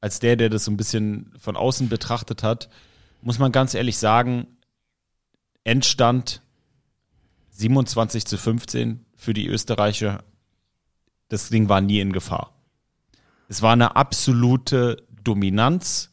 als 0.00 0.20
der, 0.20 0.36
der 0.36 0.50
das 0.50 0.64
so 0.64 0.70
ein 0.70 0.76
bisschen 0.76 1.32
von 1.38 1.56
außen 1.56 1.88
betrachtet 1.88 2.42
hat, 2.42 2.68
muss 3.22 3.38
man 3.38 3.52
ganz 3.52 3.74
ehrlich 3.74 3.98
sagen, 3.98 4.46
Endstand 5.64 6.42
27 7.50 8.24
zu 8.24 8.38
15 8.38 9.04
für 9.14 9.34
die 9.34 9.46
Österreicher. 9.46 10.24
Das 11.28 11.48
Ding 11.48 11.68
war 11.68 11.80
nie 11.80 12.00
in 12.00 12.12
Gefahr. 12.12 12.54
Es 13.48 13.62
war 13.62 13.72
eine 13.72 13.96
absolute 13.96 15.04
Dominanz. 15.22 16.12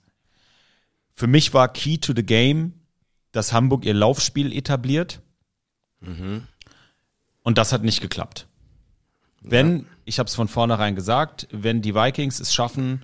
Für 1.14 1.28
mich 1.28 1.54
war 1.54 1.72
Key 1.72 1.98
to 1.98 2.14
the 2.16 2.24
Game, 2.24 2.74
dass 3.32 3.54
Hamburg 3.54 3.86
ihr 3.86 3.94
Laufspiel 3.94 4.52
etabliert. 4.52 5.22
Und 7.44 7.58
das 7.58 7.72
hat 7.72 7.84
nicht 7.84 8.02
geklappt. 8.02 8.48
Wenn, 9.42 9.88
ich 10.04 10.20
habe 10.20 10.28
es 10.28 10.36
von 10.36 10.48
vornherein 10.48 10.96
gesagt, 10.96 11.48
wenn 11.52 11.82
die 11.82 11.96
Vikings 11.96 12.40
es 12.40 12.54
schaffen, 12.54 13.04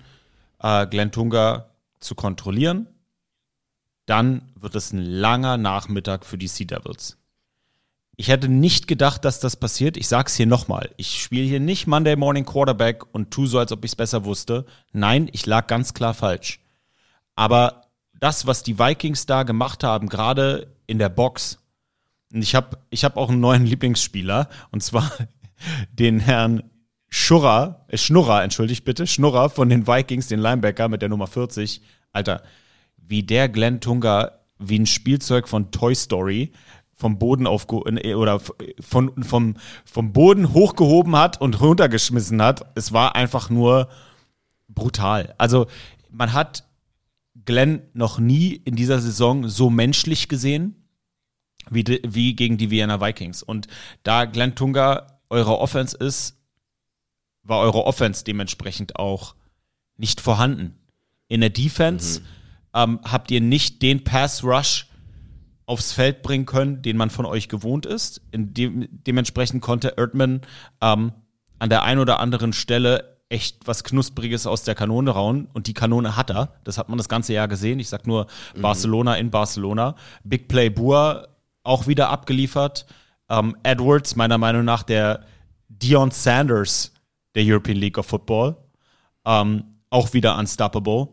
äh, 0.60 0.86
Glenn 0.86 1.12
Tunga 1.12 1.70
zu 2.00 2.14
kontrollieren, 2.14 2.86
dann 4.06 4.52
wird 4.54 4.74
es 4.74 4.92
ein 4.92 5.00
langer 5.00 5.56
Nachmittag 5.56 6.24
für 6.24 6.38
die 6.38 6.48
Sea 6.48 6.66
Devils. 6.66 7.16
Ich 8.16 8.28
hätte 8.28 8.48
nicht 8.48 8.86
gedacht, 8.86 9.24
dass 9.24 9.40
das 9.40 9.56
passiert. 9.56 9.96
Ich 9.96 10.06
sag's 10.06 10.36
hier 10.36 10.46
nochmal. 10.46 10.90
Ich 10.96 11.20
spiele 11.20 11.46
hier 11.46 11.60
nicht 11.60 11.86
Monday 11.86 12.14
Morning 12.14 12.44
Quarterback 12.44 13.02
und 13.12 13.30
tu 13.30 13.46
so, 13.46 13.58
als 13.58 13.72
ob 13.72 13.84
ich 13.84 13.92
es 13.92 13.96
besser 13.96 14.24
wusste. 14.24 14.66
Nein, 14.92 15.28
ich 15.32 15.46
lag 15.46 15.66
ganz 15.66 15.94
klar 15.94 16.14
falsch. 16.14 16.60
Aber 17.34 17.82
das, 18.20 18.46
was 18.46 18.62
die 18.62 18.78
Vikings 18.78 19.26
da 19.26 19.42
gemacht 19.42 19.82
haben, 19.82 20.08
gerade 20.08 20.72
in 20.86 20.98
der 20.98 21.08
Box, 21.08 21.58
und 22.32 22.42
ich 22.42 22.54
habe 22.54 22.78
ich 22.90 23.04
hab 23.04 23.16
auch 23.16 23.30
einen 23.30 23.40
neuen 23.40 23.66
Lieblingsspieler, 23.66 24.48
und 24.70 24.82
zwar 24.82 25.10
den 25.90 26.20
Herrn 26.20 26.62
Schurrer, 27.08 27.84
äh, 27.88 27.96
Schnurrer, 27.96 28.42
entschuldigt 28.44 28.84
bitte, 28.84 29.06
Schnurrer 29.06 29.50
von 29.50 29.68
den 29.68 29.86
Vikings, 29.86 30.28
den 30.28 30.40
Linebacker 30.40 30.88
mit 30.88 31.02
der 31.02 31.08
Nummer 31.08 31.26
40. 31.26 31.80
Alter, 32.12 32.42
wie 33.06 33.22
der 33.22 33.48
Glenn 33.48 33.80
Tunga 33.80 34.32
wie 34.58 34.78
ein 34.78 34.86
Spielzeug 34.86 35.48
von 35.48 35.70
Toy 35.70 35.94
Story 35.94 36.52
vom 36.94 37.18
Boden 37.18 37.46
auf 37.46 37.66
oder 37.68 38.40
von, 38.80 39.24
vom, 39.24 39.56
vom 39.84 40.12
Boden 40.12 40.52
hochgehoben 40.52 41.16
hat 41.16 41.40
und 41.40 41.60
runtergeschmissen 41.60 42.40
hat. 42.40 42.70
Es 42.76 42.92
war 42.92 43.16
einfach 43.16 43.50
nur 43.50 43.88
brutal. 44.68 45.34
Also 45.38 45.66
man 46.10 46.32
hat 46.32 46.64
Glenn 47.44 47.82
noch 47.92 48.18
nie 48.18 48.54
in 48.54 48.76
dieser 48.76 49.00
Saison 49.00 49.48
so 49.48 49.70
menschlich 49.70 50.28
gesehen 50.28 50.88
wie, 51.70 51.84
wie 52.06 52.36
gegen 52.36 52.58
die 52.58 52.70
Vienna 52.70 53.00
Vikings. 53.00 53.42
Und 53.42 53.66
da 54.02 54.24
Glenn 54.24 54.54
Tunga 54.54 55.18
eure 55.30 55.58
Offense 55.58 55.96
ist, 55.96 56.38
war 57.42 57.60
eure 57.60 57.84
Offense 57.84 58.24
dementsprechend 58.24 58.96
auch 58.96 59.34
nicht 59.96 60.20
vorhanden. 60.20 60.78
In 61.28 61.40
der 61.40 61.50
Defense 61.50 62.20
mhm. 62.20 62.26
Ähm, 62.74 63.00
habt 63.04 63.30
ihr 63.30 63.40
nicht 63.40 63.82
den 63.82 64.04
Pass 64.04 64.44
Rush 64.44 64.88
aufs 65.66 65.92
Feld 65.92 66.22
bringen 66.22 66.46
können, 66.46 66.82
den 66.82 66.96
man 66.96 67.10
von 67.10 67.24
euch 67.24 67.48
gewohnt 67.48 67.86
ist. 67.86 68.20
De 68.32 68.88
dementsprechend 68.90 69.62
konnte 69.62 69.94
Erdmann 69.96 70.42
ähm, 70.80 71.12
an 71.58 71.70
der 71.70 71.84
einen 71.84 72.00
oder 72.00 72.20
anderen 72.20 72.52
Stelle 72.52 73.14
echt 73.30 73.66
was 73.66 73.84
Knuspriges 73.84 74.46
aus 74.46 74.64
der 74.64 74.74
Kanone 74.74 75.10
rauen 75.10 75.48
und 75.54 75.66
die 75.66 75.74
Kanone 75.74 76.16
hat 76.16 76.30
er. 76.30 76.54
Das 76.64 76.76
hat 76.76 76.88
man 76.88 76.98
das 76.98 77.08
ganze 77.08 77.32
Jahr 77.32 77.48
gesehen. 77.48 77.80
Ich 77.80 77.88
sag 77.88 78.06
nur 78.06 78.26
mhm. 78.54 78.62
Barcelona 78.62 79.16
in 79.16 79.30
Barcelona. 79.30 79.96
Big 80.22 80.48
Play 80.48 80.68
Bua 80.68 81.28
auch 81.62 81.86
wieder 81.86 82.10
abgeliefert. 82.10 82.86
Ähm, 83.30 83.56
Edwards, 83.62 84.16
meiner 84.16 84.36
Meinung 84.36 84.64
nach, 84.64 84.82
der 84.82 85.24
Dion 85.68 86.10
Sanders 86.10 86.92
der 87.34 87.42
European 87.44 87.78
League 87.78 87.98
of 87.98 88.06
Football. 88.06 88.56
Ähm, 89.24 89.64
auch 89.90 90.12
wieder 90.12 90.36
unstoppable. 90.38 91.08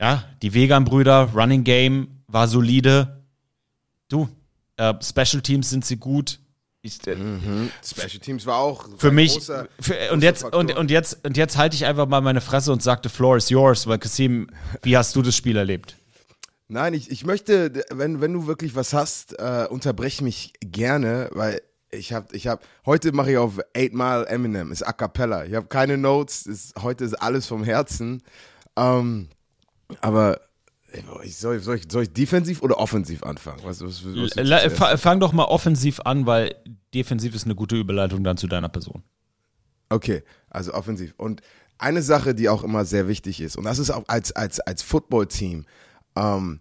Ja, 0.00 0.24
die 0.42 0.54
Vegan-Brüder, 0.54 1.30
Running 1.34 1.64
Game 1.64 2.20
war 2.26 2.48
solide. 2.48 3.24
Du, 4.08 4.28
äh, 4.76 4.94
Special 5.02 5.42
Teams 5.42 5.70
sind 5.70 5.84
sie 5.84 5.96
gut. 5.96 6.40
Ich, 6.82 7.06
äh, 7.06 7.14
mhm. 7.14 7.70
Special 7.82 8.20
Teams 8.20 8.44
war 8.44 8.58
auch 8.58 8.86
für 8.98 9.10
mich 9.10 9.32
großer, 9.32 9.68
für, 9.80 10.12
und 10.12 10.22
jetzt 10.22 10.44
und, 10.44 10.76
und 10.76 10.90
jetzt 10.90 11.24
und 11.24 11.36
jetzt 11.36 11.56
halte 11.56 11.76
ich 11.76 11.86
einfach 11.86 12.06
mal 12.06 12.20
meine 12.20 12.42
Fresse 12.42 12.72
und 12.72 12.82
sagte 12.82 13.08
Floor 13.08 13.38
is 13.38 13.48
yours, 13.48 13.86
weil 13.86 13.98
Kasim, 13.98 14.48
wie 14.82 14.94
hast 14.94 15.16
du 15.16 15.22
das 15.22 15.34
Spiel 15.34 15.56
erlebt? 15.56 15.96
Nein, 16.68 16.92
ich, 16.92 17.10
ich 17.10 17.24
möchte, 17.24 17.84
wenn, 17.90 18.20
wenn 18.20 18.32
du 18.32 18.46
wirklich 18.46 18.74
was 18.74 18.92
hast, 18.92 19.38
äh, 19.38 19.66
unterbrech 19.70 20.20
mich 20.20 20.52
gerne, 20.60 21.30
weil 21.32 21.62
ich 21.90 22.12
habe, 22.12 22.34
ich 22.36 22.46
habe, 22.48 22.62
heute 22.84 23.12
mache 23.12 23.32
ich 23.32 23.38
auf 23.38 23.58
8 23.76 23.92
Mile 23.92 24.26
Eminem, 24.26 24.72
ist 24.72 24.82
a 24.82 24.92
cappella. 24.92 25.44
Ich 25.44 25.54
habe 25.54 25.66
keine 25.68 25.96
Notes, 25.96 26.46
ist, 26.46 26.74
heute 26.82 27.04
ist 27.04 27.14
alles 27.14 27.46
vom 27.46 27.64
Herzen. 27.64 28.22
Ähm, 28.76 29.28
aber 30.00 30.40
soll, 31.28 31.58
soll, 31.60 31.76
ich, 31.76 31.84
soll 31.90 32.02
ich 32.04 32.12
defensiv 32.12 32.62
oder 32.62 32.78
offensiv 32.78 33.22
anfangen? 33.24 33.60
Was, 33.64 33.80
was, 33.82 34.04
was 34.04 35.00
fang 35.00 35.20
doch 35.20 35.32
mal 35.32 35.44
offensiv 35.44 36.00
an, 36.04 36.26
weil 36.26 36.54
defensiv 36.94 37.34
ist 37.34 37.44
eine 37.44 37.54
gute 37.54 37.76
Überleitung 37.76 38.22
dann 38.22 38.36
zu 38.36 38.46
deiner 38.46 38.68
Person. 38.68 39.02
Okay, 39.88 40.22
also 40.50 40.72
offensiv. 40.72 41.14
Und 41.16 41.42
eine 41.78 42.02
Sache, 42.02 42.34
die 42.34 42.48
auch 42.48 42.62
immer 42.62 42.84
sehr 42.84 43.08
wichtig 43.08 43.40
ist, 43.40 43.56
und 43.56 43.64
das 43.64 43.78
ist 43.78 43.90
auch 43.90 44.04
als, 44.06 44.32
als, 44.32 44.60
als 44.60 44.82
Football-Team, 44.82 45.66
ähm, 46.16 46.60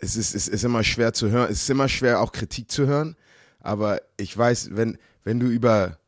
es, 0.00 0.16
ist, 0.16 0.34
es 0.34 0.48
ist 0.48 0.64
immer 0.64 0.82
schwer 0.82 1.12
zu 1.12 1.30
hören, 1.30 1.50
es 1.50 1.62
ist 1.62 1.70
immer 1.70 1.88
schwer 1.88 2.20
auch 2.20 2.32
Kritik 2.32 2.70
zu 2.70 2.86
hören, 2.86 3.16
aber 3.60 4.00
ich 4.16 4.36
weiß, 4.36 4.70
wenn, 4.72 4.98
wenn 5.24 5.38
du 5.38 5.46
über 5.46 5.98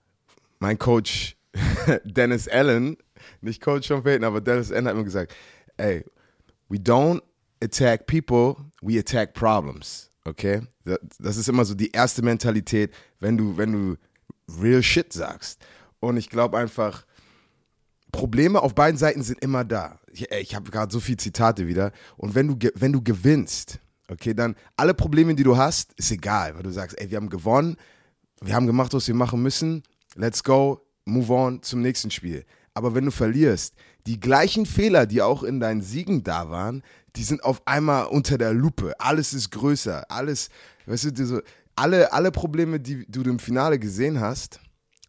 mein 0.59 0.79
Coach 0.79 1.37
Dennis 2.05 2.49
Allen, 2.49 2.97
nicht 3.41 3.61
Coach 3.61 3.89
Sean 3.89 4.03
Payton, 4.03 4.25
aber 4.25 4.41
Dennis 4.41 4.73
Allen 4.73 4.89
hat 4.89 4.97
mir 4.97 5.05
gesagt, 5.05 5.35
ey, 5.77 6.05
we 6.73 6.79
don't 6.79 7.23
attack 7.61 8.07
people, 8.07 8.57
we 8.81 8.99
attack 8.99 9.35
problems. 9.35 10.11
Okay? 10.25 10.62
Das 11.19 11.37
ist 11.37 11.49
immer 11.49 11.64
so 11.64 11.75
die 11.75 11.91
erste 11.91 12.23
Mentalität, 12.23 12.93
wenn 13.21 13.37
du, 13.37 13.57
wenn 13.57 13.73
du 13.73 13.97
real 14.61 14.83
shit 14.83 15.12
sagst. 15.12 15.61
Und 16.00 16.17
ich 16.17 16.31
glaube 16.31 16.57
einfach, 16.57 17.05
Probleme 18.11 18.62
auf 18.62 18.75
beiden 18.75 18.97
Seiten 18.97 19.23
sind 19.23 19.41
immer 19.43 19.64
da. 19.64 19.99
Ich, 20.12 20.31
ich 20.31 20.55
habe 20.55 20.71
gerade 20.71 20.93
so 20.93 21.00
viele 21.00 21.19
Zitate 21.19 21.67
wieder. 21.67 21.93
Und 22.17 22.35
wenn 22.35 22.49
du, 22.49 22.71
wenn 22.75 22.93
du 22.93 23.02
gewinnst, 23.02 23.79
okay, 24.09 24.33
dann 24.35 24.57
alle 24.76 24.95
Probleme, 24.95 25.35
die 25.35 25.45
du 25.45 25.57
hast, 25.57 25.93
ist 25.95 26.11
egal, 26.11 26.55
weil 26.55 26.62
du 26.62 26.71
sagst, 26.71 26.99
ey, 26.99 27.11
wir 27.11 27.17
haben 27.17 27.29
gewonnen, 27.29 27.76
wir 28.41 28.55
haben 28.55 28.67
gemacht, 28.67 28.95
was 28.95 29.07
wir 29.07 29.14
machen 29.14 29.43
müssen, 29.43 29.83
let's 30.14 30.43
go, 30.43 30.81
move 31.05 31.33
on 31.33 31.62
zum 31.62 31.83
nächsten 31.83 32.11
Spiel. 32.11 32.45
Aber 32.75 32.95
wenn 32.95 33.05
du 33.05 33.11
verlierst, 33.11 33.75
die 34.07 34.19
gleichen 34.19 34.67
Fehler, 34.67 35.07
die 35.07 35.23
auch 35.23 35.43
in 35.43 35.61
deinen 35.61 35.83
Siegen 35.83 36.25
da 36.25 36.50
waren, 36.50 36.83
die 37.17 37.25
sind 37.25 37.45
auf 37.45 37.62
einmal 37.67 38.07
unter 38.07 38.38
der 38.38 38.55
Lupe. 38.55 38.95
Alles 38.99 39.35
ist 39.35 39.50
größer. 39.50 40.11
Alles, 40.11 40.49
weißt 40.87 41.19
du, 41.19 41.26
so, 41.26 41.41
alle, 41.76 42.12
alle 42.12 42.31
Probleme, 42.31 42.81
die 42.81 43.05
du 43.07 43.23
im 43.23 43.38
Finale 43.38 43.79
gesehen 43.79 44.21
hast, 44.21 44.61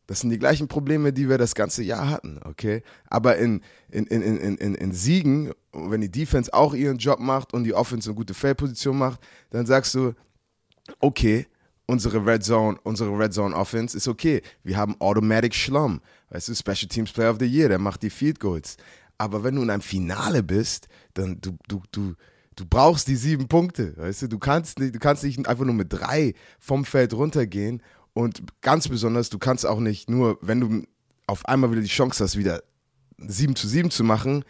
das 0.06 0.20
sind 0.20 0.32
die 0.32 0.40
gleichen 0.40 0.68
Probleme, 0.68 1.14
die 1.14 1.30
wir 1.30 1.38
das 1.38 1.56
ganze 1.56 1.82
Jahr 1.82 2.10
hatten, 2.10 2.40
okay? 2.44 2.84
Aber 3.10 3.38
in, 3.38 3.62
in, 3.90 4.06
in, 4.08 4.22
in, 4.22 4.58
in, 4.58 4.76
in 4.76 4.92
Siegen, 4.92 5.52
wenn 5.72 6.02
die 6.02 6.12
Defense 6.12 6.54
auch 6.54 6.74
ihren 6.74 6.98
Job 6.98 7.20
macht 7.20 7.54
und 7.54 7.64
die 7.64 7.74
Offense 7.74 8.10
eine 8.10 8.16
gute 8.16 8.34
Feldposition 8.34 8.98
macht, 8.98 9.22
dann 9.50 9.66
sagst 9.66 9.96
du, 9.96 10.14
okay, 11.00 11.48
unsere 11.86 12.26
Red 12.26 12.44
Zone, 12.44 12.78
unsere 12.84 13.18
Red 13.18 13.34
Zone 13.34 13.56
Offense 13.56 13.96
ist 13.96 14.08
okay. 14.08 14.42
Wir 14.64 14.78
haben 14.78 15.00
Automatic 15.00 15.56
Schlum, 15.56 16.02
weißt 16.34 16.50
du, 16.50 16.56
Special 16.56 16.90
Teams 16.90 17.12
Player 17.12 17.32
of 17.32 17.38
the 17.40 17.46
Year, 17.46 17.70
der 17.70 17.80
macht 17.80 18.04
die 18.04 18.10
Field 18.10 18.40
Goals. 18.40 18.78
Aber 19.18 19.44
wenn 19.44 19.56
du 19.56 19.62
in 19.62 19.70
einem 19.70 19.82
Finale 19.82 20.44
bist, 20.44 20.88
dann 21.14 21.40
du, 21.40 21.58
du, 21.68 21.82
du, 21.92 22.16
du 22.56 22.66
brauchst 22.66 23.08
die 23.08 23.16
sieben 23.16 23.48
Punkte, 23.48 23.96
weißt 23.98 24.24
du, 24.24 24.28
du 24.28 24.40
kannst 24.40 24.80
nicht, 24.80 24.96
du 24.96 25.00
kannst 25.00 25.24
nicht 25.24 25.48
einfach 25.48 25.66
nur 25.66 25.76
mit 25.76 25.94
drei 25.94 26.34
vom 26.60 26.84
Feld 26.84 27.14
runtergehen 27.14 27.82
und 28.14 28.44
ganz 28.62 28.88
besonders, 28.88 29.30
du 29.30 29.40
kannst 29.40 29.66
auch 29.66 29.80
nicht 29.80 30.10
nur, 30.10 30.38
wenn 30.42 30.60
du 30.60 30.84
auf 31.28 31.46
einmal 31.46 31.72
wieder 31.72 31.82
die 31.82 31.88
Chance 31.88 32.24
hast, 32.24 32.38
wieder 32.38 32.64
7 33.18 33.56
zu 33.56 33.68
7 33.68 33.92
zu 33.92 34.04
machen, 34.04 34.44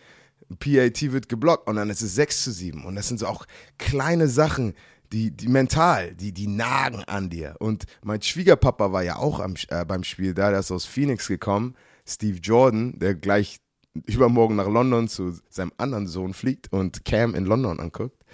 PAT 0.59 1.11
wird 1.11 1.29
geblockt 1.29 1.67
und 1.67 1.75
dann 1.75 1.89
ist 1.89 2.01
es 2.01 2.15
6 2.15 2.43
zu 2.43 2.51
7. 2.51 2.85
Und 2.85 2.95
das 2.95 3.07
sind 3.07 3.19
so 3.19 3.27
auch 3.27 3.45
kleine 3.77 4.27
Sachen, 4.27 4.73
die, 5.13 5.31
die 5.31 5.47
mental, 5.47 6.15
die, 6.15 6.31
die 6.31 6.47
nagen 6.47 7.03
an 7.05 7.29
dir. 7.29 7.55
Und 7.59 7.85
mein 8.03 8.21
Schwiegerpapa 8.21 8.91
war 8.91 9.03
ja 9.03 9.17
auch 9.17 9.39
am, 9.39 9.53
äh, 9.69 9.85
beim 9.85 10.03
Spiel 10.03 10.33
da, 10.33 10.49
der 10.49 10.59
ist 10.59 10.71
aus 10.71 10.85
Phoenix 10.85 11.27
gekommen, 11.27 11.75
Steve 12.05 12.39
Jordan, 12.39 12.97
der 12.97 13.13
gleich 13.13 13.59
übermorgen 14.07 14.55
nach 14.55 14.67
London 14.67 15.07
zu 15.07 15.37
seinem 15.49 15.71
anderen 15.77 16.07
Sohn 16.07 16.33
fliegt 16.33 16.73
und 16.73 17.05
Cam 17.05 17.35
in 17.35 17.45
London 17.45 17.79
anguckt. 17.79 18.25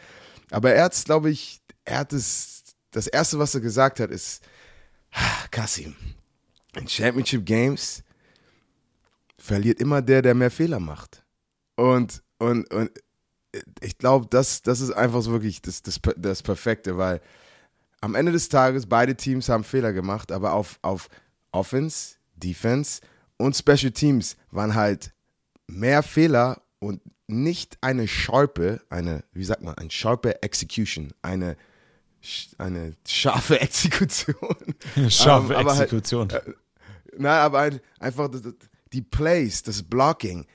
Aber 0.52 0.74
er 0.74 0.86
hat 0.86 1.06
glaube 1.06 1.30
ich, 1.30 1.62
er 1.84 2.00
hat 2.00 2.14
es, 2.14 2.64
das 2.92 3.08
erste, 3.08 3.38
was 3.40 3.54
er 3.54 3.62
gesagt 3.62 4.00
hat, 4.00 4.10
ist, 4.10 4.42
Kasim, 5.52 5.96
in 6.76 6.88
Championship 6.88 7.46
Games 7.46 8.04
verliert 9.38 9.82
immer 9.82 10.02
der, 10.02 10.22
der 10.22 10.34
mehr 10.34 10.52
Fehler 10.52 10.80
macht. 10.80 11.24
Und, 11.76 12.24
und, 12.38 12.72
und 12.74 12.92
ich 13.82 13.98
glaube, 13.98 14.28
das, 14.30 14.62
das 14.62 14.80
ist 14.82 14.92
einfach 14.92 15.22
so 15.22 15.32
wirklich 15.32 15.62
das, 15.62 15.82
das, 15.82 16.00
das 16.18 16.44
Perfekte, 16.44 16.98
weil 16.98 17.22
am 18.02 18.16
Ende 18.16 18.32
des 18.32 18.50
Tages 18.50 18.86
beide 18.86 19.16
Teams 19.16 19.50
haben 19.50 19.64
Fehler 19.64 19.92
gemacht, 19.94 20.32
aber 20.32 20.54
auf, 20.54 20.80
auf 20.82 21.10
Offense, 21.52 22.16
Defense 22.36 23.02
und 23.38 23.56
Special 23.56 23.92
Teams 23.92 24.38
waren 24.52 24.76
halt 24.76 25.12
mehr 25.68 26.04
Fehler 26.04 26.62
und 26.80 27.02
nicht 27.28 27.78
eine 27.82 28.08
sharpe, 28.08 28.82
eine, 28.90 29.24
wie 29.34 29.44
sagt 29.44 29.62
man, 29.64 29.76
eine 29.78 29.92
sharpe 29.92 30.42
Execution, 30.44 31.14
eine 31.22 31.58
eine 32.58 32.96
scharfe 33.08 33.62
Exekution. 33.62 34.36
Scharfe 35.08 35.54
Ähm, 35.54 35.60
aber 35.60 35.72
halt- 35.72 35.82
Exekution. 35.84 36.28
Na, 37.18 37.40
aber 37.42 37.60
halt 37.60 37.82
einfach 38.00 38.30
das- 38.30 38.42
das- 38.42 38.54
die 38.92 39.02
Plays, 39.02 39.64
das 39.64 39.84
Blocking. 39.84 40.46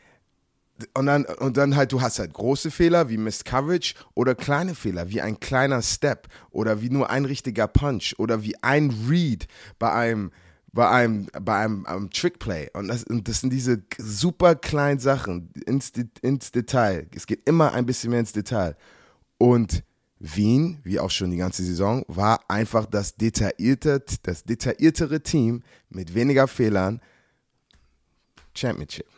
Und 0.94 1.06
dann, 1.06 1.24
und 1.24 1.56
dann 1.56 1.76
halt, 1.76 1.92
du 1.92 2.00
hast 2.00 2.18
halt 2.18 2.32
große 2.32 2.70
Fehler 2.70 3.08
wie 3.08 3.16
Missed 3.16 3.44
Coverage 3.44 3.94
oder 4.14 4.34
kleine 4.34 4.74
Fehler 4.74 5.08
wie 5.08 5.20
ein 5.20 5.38
kleiner 5.38 5.82
Step 5.82 6.26
oder 6.50 6.82
wie 6.82 6.90
nur 6.90 7.10
ein 7.10 7.24
richtiger 7.24 7.68
Punch 7.68 8.14
oder 8.18 8.42
wie 8.42 8.60
ein 8.62 8.90
Read 9.08 9.46
bei 9.78 9.92
einem, 9.92 10.32
bei 10.72 10.88
einem, 10.88 11.28
bei 11.40 11.58
einem, 11.58 11.86
einem 11.86 12.10
Trickplay. 12.10 12.70
Und 12.72 12.88
das, 12.88 13.04
und 13.04 13.28
das 13.28 13.40
sind 13.40 13.52
diese 13.52 13.84
super 13.98 14.56
kleinen 14.56 14.98
Sachen 14.98 15.52
ins, 15.64 15.92
ins 16.22 16.50
Detail. 16.50 17.06
Es 17.14 17.26
geht 17.26 17.48
immer 17.48 17.72
ein 17.72 17.86
bisschen 17.86 18.10
mehr 18.10 18.20
ins 18.20 18.32
Detail. 18.32 18.76
Und 19.38 19.84
Wien, 20.18 20.78
wie 20.82 20.98
auch 20.98 21.10
schon 21.10 21.30
die 21.30 21.36
ganze 21.36 21.62
Saison, 21.62 22.04
war 22.08 22.40
einfach 22.48 22.86
das 22.86 23.14
detaillierte, 23.14 24.02
das 24.22 24.42
detailliertere 24.42 25.22
Team 25.22 25.62
mit 25.90 26.14
weniger 26.14 26.48
Fehlern. 26.48 27.00
Championship. 28.54 29.13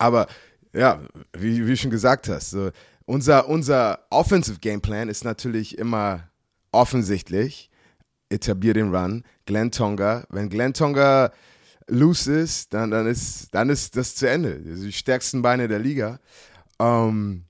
Aber 0.00 0.26
ja, 0.72 1.00
wie, 1.36 1.58
du 1.58 1.76
schon 1.76 1.90
gesagt 1.90 2.28
hast, 2.28 2.50
so, 2.50 2.70
unser, 3.04 3.48
unser 3.48 4.06
Offensive 4.08 4.58
Game 4.58 4.80
Plan 4.80 5.08
ist 5.08 5.24
natürlich 5.24 5.76
immer 5.78 6.28
offensichtlich. 6.72 7.70
Etablier 8.30 8.74
den 8.74 8.94
Run. 8.94 9.24
Glenn 9.44 9.70
Tonga. 9.70 10.24
Wenn 10.30 10.48
Glenn 10.48 10.72
Tonga 10.72 11.32
loose 11.86 12.32
ist, 12.32 12.72
dann, 12.72 12.90
dann, 12.90 13.06
ist, 13.06 13.48
dann 13.52 13.68
ist 13.68 13.96
das 13.96 14.14
zu 14.14 14.28
Ende. 14.28 14.60
Das 14.62 14.80
die 14.80 14.92
stärksten 14.92 15.42
Beine 15.42 15.68
der 15.68 15.80
Liga. 15.80 16.18
Ähm, 16.78 17.44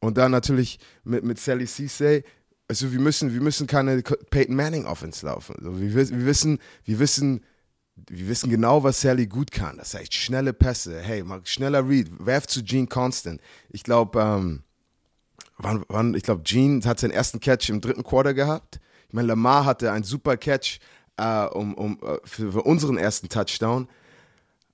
und 0.00 0.18
dann 0.18 0.30
natürlich 0.30 0.78
mit, 1.04 1.24
mit 1.24 1.38
Sally 1.38 1.66
Cisse. 1.66 2.22
Also 2.68 2.92
wir 2.92 3.00
müssen, 3.00 3.32
wir 3.32 3.40
müssen 3.40 3.66
keine 3.66 4.02
Peyton 4.02 4.56
Manning 4.56 4.84
Offense 4.84 5.24
laufen. 5.24 5.54
Also 5.58 5.80
wir, 5.80 5.94
wir 5.94 6.26
wissen, 6.26 6.58
wir 6.84 6.98
wissen, 6.98 7.40
wir 8.08 8.28
wissen 8.28 8.50
genau, 8.50 8.82
was 8.82 9.00
Sally 9.00 9.26
gut 9.26 9.50
kann. 9.50 9.76
Das 9.76 9.94
heißt 9.94 10.12
schnelle 10.14 10.52
Pässe. 10.52 11.00
Hey, 11.00 11.22
mach 11.22 11.44
schneller 11.44 11.86
Read. 11.86 12.10
Werf 12.18 12.46
zu 12.46 12.62
Gene 12.62 12.86
Constant. 12.86 13.40
Ich 13.70 13.82
glaube, 13.82 14.20
ähm, 14.20 14.62
wann, 15.58 15.84
wann, 15.88 16.14
ich 16.14 16.22
glaube, 16.22 16.42
Gene 16.42 16.84
hat 16.84 17.00
seinen 17.00 17.10
ersten 17.10 17.40
Catch 17.40 17.68
im 17.68 17.80
dritten 17.80 18.02
Quarter 18.02 18.34
gehabt. 18.34 18.80
Ich 19.08 19.14
meine, 19.14 19.28
Lamar 19.28 19.64
hatte 19.64 19.92
einen 19.92 20.04
super 20.04 20.36
Catch 20.36 20.80
äh, 21.16 21.46
um, 21.46 21.74
um, 21.74 21.98
äh, 22.02 22.18
für, 22.24 22.52
für 22.52 22.62
unseren 22.62 22.96
ersten 22.96 23.28
Touchdown. 23.28 23.88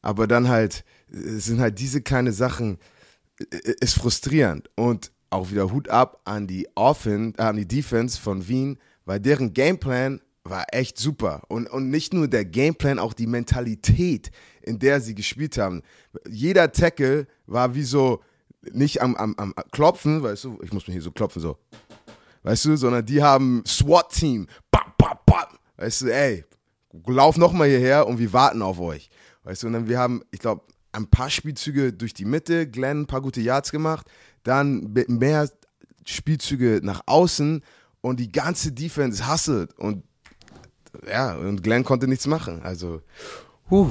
Aber 0.03 0.27
dann 0.27 0.49
halt, 0.49 0.85
es 1.11 1.47
sind 1.47 1.61
halt 1.61 1.79
diese 1.79 2.03
kleine 2.03 2.33
Sachen, 2.33 2.79
äh, 3.39 3.75
ist 3.81 3.95
frustrierend. 3.95 4.71
Und 4.77 5.11
auch 5.31 5.51
wieder 5.51 5.73
Hut 5.73 5.89
ab 5.89 6.21
an 6.25 6.47
die 6.47 6.69
Offense, 6.75 7.39
äh, 7.39 7.43
an 7.43 7.57
die 7.57 7.67
Defense 7.67 8.21
von 8.21 8.47
Wien, 8.47 8.79
weil 9.05 9.21
deren 9.21 9.53
Gameplan 9.53 10.21
war 10.45 10.67
echt 10.73 10.99
super. 10.99 11.43
Und, 11.49 11.69
und 11.71 11.91
nicht 11.91 12.13
nur 12.13 12.29
der 12.29 12.45
Gameplan, 12.45 12.99
auch 12.99 13.15
die 13.15 13.27
Mentalität, 13.27 14.31
in 14.63 14.79
der 14.79 15.01
sie 15.01 15.15
gespielt 15.15 15.59
haben. 15.59 15.83
Jeder 16.29 16.71
Tackle 16.71 17.27
war 17.47 17.75
wie 17.75 17.83
so, 17.83 18.23
nicht 18.73 19.03
am, 19.03 19.17
am, 19.17 19.35
am 19.37 19.55
Klopfen, 19.73 20.23
weißt 20.23 20.45
du, 20.45 20.59
ich 20.63 20.73
muss 20.73 20.87
mir 20.87 20.93
hier 20.93 21.03
so 21.03 21.11
klopfen, 21.11 21.41
so. 21.41 21.59
Weißt 22.43 22.65
du, 22.67 22.77
sondern 22.77 23.05
die 23.05 23.23
haben 23.23 23.63
SWAT-Team. 23.67 24.47
Bam, 24.71 24.93
bam, 24.99 25.19
bam. 25.25 25.59
Weißt 25.77 26.03
du, 26.03 26.15
ey, 26.15 26.45
lauf 27.07 27.37
nochmal 27.37 27.69
hierher 27.69 28.07
und 28.07 28.19
wir 28.19 28.33
warten 28.33 28.63
auf 28.63 28.79
euch. 28.79 29.09
Weißt 29.45 29.63
du, 29.63 29.67
und 29.67 29.73
dann 29.73 29.89
wir 29.89 29.99
haben, 29.99 30.23
ich 30.31 30.41
glaube, 30.41 30.63
ein 30.93 31.09
paar 31.09 31.31
Spielzüge 31.31 31.93
durch 31.93 32.15
die 32.15 32.25
Mitte, 32.25 32.69
Glenn 32.69 33.03
ein 33.03 33.07
paar 33.07 33.23
gute 33.23 33.41
Yards 33.41 33.73
gemacht, 33.73 34.07
dann 34.43 34.95
mehr 35.09 35.51
Spielzüge 36.05 36.81
nach 36.83 37.01
außen 37.07 37.63
und 38.01 38.21
die 38.21 38.31
ganze 38.31 38.73
Defense 38.73 39.27
hustelt 39.27 39.77
und 39.79 40.05
ja, 41.09 41.35
und 41.35 41.63
Glenn 41.63 41.85
konnte 41.85 42.09
nichts 42.09 42.27
machen. 42.27 42.63
Also, 42.63 43.03
huh, 43.71 43.91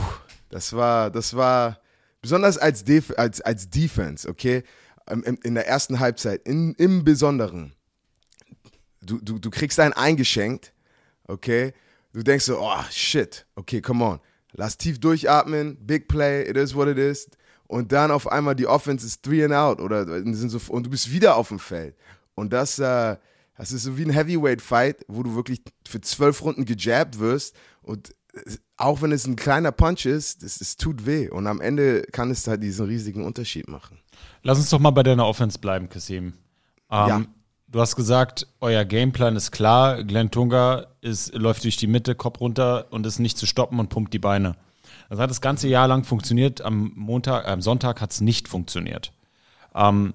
das 0.49 0.73
war, 0.73 1.09
das 1.09 1.35
war 1.35 1.79
besonders 2.21 2.57
als, 2.57 2.83
Def 2.83 3.13
als, 3.17 3.41
als 3.41 3.69
Defense, 3.69 4.27
okay, 4.27 4.63
ähm, 5.07 5.23
in, 5.23 5.35
in 5.37 5.55
der 5.55 5.67
ersten 5.67 5.99
Halbzeit, 5.99 6.41
in, 6.47 6.73
im 6.75 7.03
Besonderen. 7.03 7.73
Du, 9.01 9.19
du, 9.19 9.39
du 9.39 9.49
kriegst 9.49 9.79
einen 9.79 9.93
eingeschenkt, 9.93 10.73
okay, 11.27 11.73
du 12.13 12.23
denkst 12.23 12.45
so, 12.45 12.59
oh 12.59 12.83
shit, 12.89 13.45
okay, 13.55 13.81
come 13.81 14.03
on, 14.03 14.19
lass 14.53 14.77
tief 14.77 14.99
durchatmen, 14.99 15.77
big 15.85 16.07
play, 16.07 16.47
it 16.49 16.55
is 16.55 16.73
what 16.73 16.87
it 16.87 16.97
is. 16.97 17.29
Und 17.67 17.91
dann 17.91 18.11
auf 18.11 18.31
einmal 18.31 18.55
die 18.55 18.67
Offense 18.67 19.05
ist 19.05 19.23
three 19.23 19.43
and 19.43 19.53
out 19.53 19.81
oder 19.81 20.05
sind 20.05 20.49
so, 20.49 20.59
und 20.71 20.85
du 20.85 20.89
bist 20.89 21.11
wieder 21.11 21.35
auf 21.35 21.47
dem 21.47 21.59
Feld. 21.59 21.95
Und 22.35 22.53
das, 22.53 22.79
äh, 22.79 23.17
das 23.57 23.71
ist 23.71 23.83
so 23.83 23.97
wie 23.97 24.03
ein 24.03 24.09
Heavyweight-Fight, 24.09 25.05
wo 25.07 25.23
du 25.23 25.35
wirklich 25.35 25.61
für 25.87 26.01
zwölf 26.01 26.43
Runden 26.43 26.65
gejabbt 26.65 27.19
wirst 27.19 27.55
und 27.81 28.11
äh, 28.33 28.39
auch 28.77 29.01
wenn 29.01 29.11
es 29.11 29.25
ein 29.27 29.35
kleiner 29.35 29.71
Punch 29.71 30.05
ist, 30.05 30.43
es, 30.43 30.59
es 30.59 30.75
tut 30.75 31.05
weh. 31.05 31.29
Und 31.29 31.47
am 31.47 31.61
Ende 31.61 32.01
kann 32.11 32.31
es 32.31 32.47
halt 32.47 32.63
diesen 32.63 32.87
riesigen 32.87 33.23
Unterschied 33.23 33.69
machen. 33.69 33.99
Lass 34.41 34.57
uns 34.57 34.69
doch 34.69 34.79
mal 34.79 34.91
bei 34.91 35.03
deiner 35.03 35.25
Offense 35.27 35.59
bleiben, 35.59 35.87
Kasim. 35.89 36.33
Ähm, 36.89 37.07
Ja. 37.07 37.21
Du 37.67 37.81
hast 37.81 37.95
gesagt, 37.95 38.45
euer 38.61 38.85
Gameplan 38.85 39.35
ist 39.35 39.49
klar. 39.51 40.03
Glenn 40.03 40.29
Tunga 40.29 40.87
ist, 41.01 41.33
läuft 41.33 41.63
durch 41.63 41.75
die 41.77 41.87
Mitte, 41.87 42.13
Kopf 42.13 42.39
runter 42.39 42.85
und 42.91 43.03
ist 43.07 43.17
nicht 43.17 43.35
zu 43.35 43.47
stoppen 43.47 43.79
und 43.79 43.89
pumpt 43.89 44.13
die 44.13 44.19
Beine. 44.19 44.55
Das 45.09 45.17
hat 45.17 45.31
das 45.31 45.41
ganze 45.41 45.67
Jahr 45.67 45.87
lang 45.87 46.03
funktioniert. 46.03 46.61
Am 46.61 46.91
Montag, 46.95 47.47
am 47.47 47.61
Sonntag 47.61 47.99
hat 47.99 48.11
es 48.11 48.21
nicht 48.21 48.47
funktioniert. 48.47 49.11
Ähm, 49.73 50.13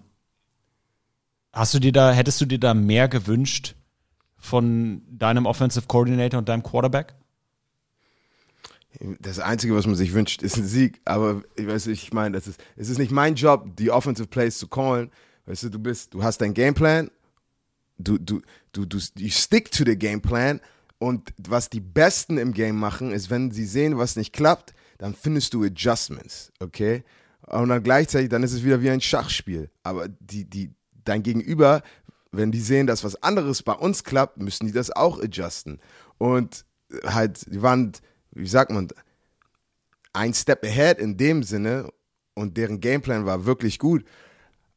hast 1.52 1.74
du 1.74 1.78
dir 1.78 1.92
da, 1.92 2.12
hättest 2.12 2.40
du 2.40 2.46
dir 2.46 2.58
da 2.58 2.74
mehr 2.74 3.08
gewünscht 3.08 3.74
von 4.36 5.02
deinem 5.08 5.46
Offensive 5.46 5.86
Coordinator 5.86 6.38
und 6.38 6.48
deinem 6.48 6.62
Quarterback? 6.62 7.14
Das 9.20 9.38
Einzige, 9.38 9.74
was 9.74 9.86
man 9.86 9.96
sich 9.96 10.12
wünscht, 10.12 10.42
ist 10.42 10.56
ein 10.56 10.66
Sieg. 10.66 11.00
Aber 11.04 11.42
ich 11.56 11.66
weiß 11.66 11.86
ich 11.88 12.12
meine, 12.12 12.36
das 12.36 12.46
ist, 12.46 12.60
es 12.76 12.88
ist 12.88 12.98
nicht 12.98 13.12
mein 13.12 13.34
Job, 13.34 13.76
die 13.76 13.90
Offensive 13.90 14.28
Plays 14.28 14.58
zu 14.58 14.66
callen. 14.66 15.10
Weißt 15.46 15.64
du, 15.64 15.68
du 15.70 15.78
bist, 15.78 16.14
du 16.14 16.22
hast 16.22 16.40
dein 16.40 16.54
Gameplan, 16.54 17.10
du, 17.98 18.18
du, 18.18 18.40
du, 18.72 18.86
du, 18.86 18.98
you 19.16 19.30
stick 19.30 19.70
to 19.70 19.84
the 19.84 19.96
Gameplan. 19.96 20.60
Und 20.98 21.32
was 21.36 21.70
die 21.70 21.80
Besten 21.80 22.38
im 22.38 22.52
Game 22.52 22.76
machen, 22.76 23.12
ist, 23.12 23.30
wenn 23.30 23.50
sie 23.52 23.66
sehen, 23.66 23.98
was 23.98 24.16
nicht 24.16 24.32
klappt, 24.32 24.74
dann 24.98 25.14
findest 25.14 25.54
du 25.54 25.62
Adjustments, 25.62 26.52
okay? 26.58 27.04
Und 27.46 27.68
dann 27.68 27.82
gleichzeitig, 27.82 28.30
dann 28.30 28.42
ist 28.42 28.52
es 28.52 28.64
wieder 28.64 28.82
wie 28.82 28.90
ein 28.90 29.00
Schachspiel. 29.00 29.70
Aber 29.84 30.08
die, 30.08 30.44
die, 30.44 30.74
dein 31.08 31.22
Gegenüber, 31.22 31.82
wenn 32.30 32.52
die 32.52 32.60
sehen, 32.60 32.86
dass 32.86 33.04
was 33.04 33.22
anderes 33.22 33.62
bei 33.62 33.72
uns 33.72 34.04
klappt, 34.04 34.38
müssen 34.38 34.66
die 34.66 34.72
das 34.72 34.90
auch 34.90 35.20
adjusten. 35.20 35.80
Und 36.18 36.64
halt, 37.04 37.52
die 37.52 37.62
waren, 37.62 37.92
wie 38.32 38.46
sagt 38.46 38.70
man, 38.70 38.88
ein 40.12 40.34
Step 40.34 40.64
ahead 40.64 40.98
in 40.98 41.16
dem 41.16 41.42
Sinne 41.42 41.90
und 42.34 42.56
deren 42.56 42.80
Gameplan 42.80 43.26
war 43.26 43.46
wirklich 43.46 43.78
gut. 43.78 44.04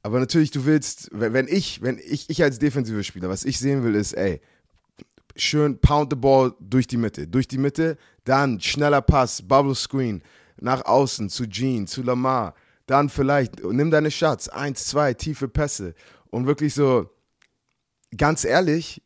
Aber 0.04 0.20
natürlich, 0.20 0.52
du 0.52 0.65
willst, 0.65 1.10
wenn 1.12 1.48
ich, 1.48 1.82
wenn 1.82 2.00
ich, 2.00 2.30
ich 2.30 2.41
als 2.41 2.60
defensiver 2.60 3.04
Spieler, 3.04 3.30
was 3.30 3.46
ich 3.46 3.60
sehen 3.60 3.84
will, 3.84 3.96
ist, 3.96 4.13
ey, 4.13 4.41
schön 5.36 5.80
pound 5.80 6.12
the 6.12 6.15
ball 6.15 6.54
durch 6.60 6.88
die 6.88 6.98
Mitte, 6.98 7.28
durch 7.28 7.48
die 7.48 7.58
Mitte, 7.58 7.98
dann 8.24 8.60
schneller 8.60 9.02
Pass, 9.02 9.41
Bubble 9.41 9.76
Screen, 9.76 10.24
nach 10.60 10.86
außen 10.86 11.30
zu 11.30 11.48
Gene, 11.48 11.86
zu 11.86 12.04
Lamar, 12.04 12.56
dann 12.88 13.10
vielleicht, 13.10 13.63
nimm 13.63 13.91
deine 13.91 14.12
Shots, 14.12 14.50
eins, 14.50 14.86
zwei, 14.86 15.13
tiefe 15.13 15.48
Pässe 15.48 15.94
und 16.32 16.48
wirklich 16.48 16.74
so, 16.74 17.10
ganz 18.17 18.44
ehrlich, 18.44 19.02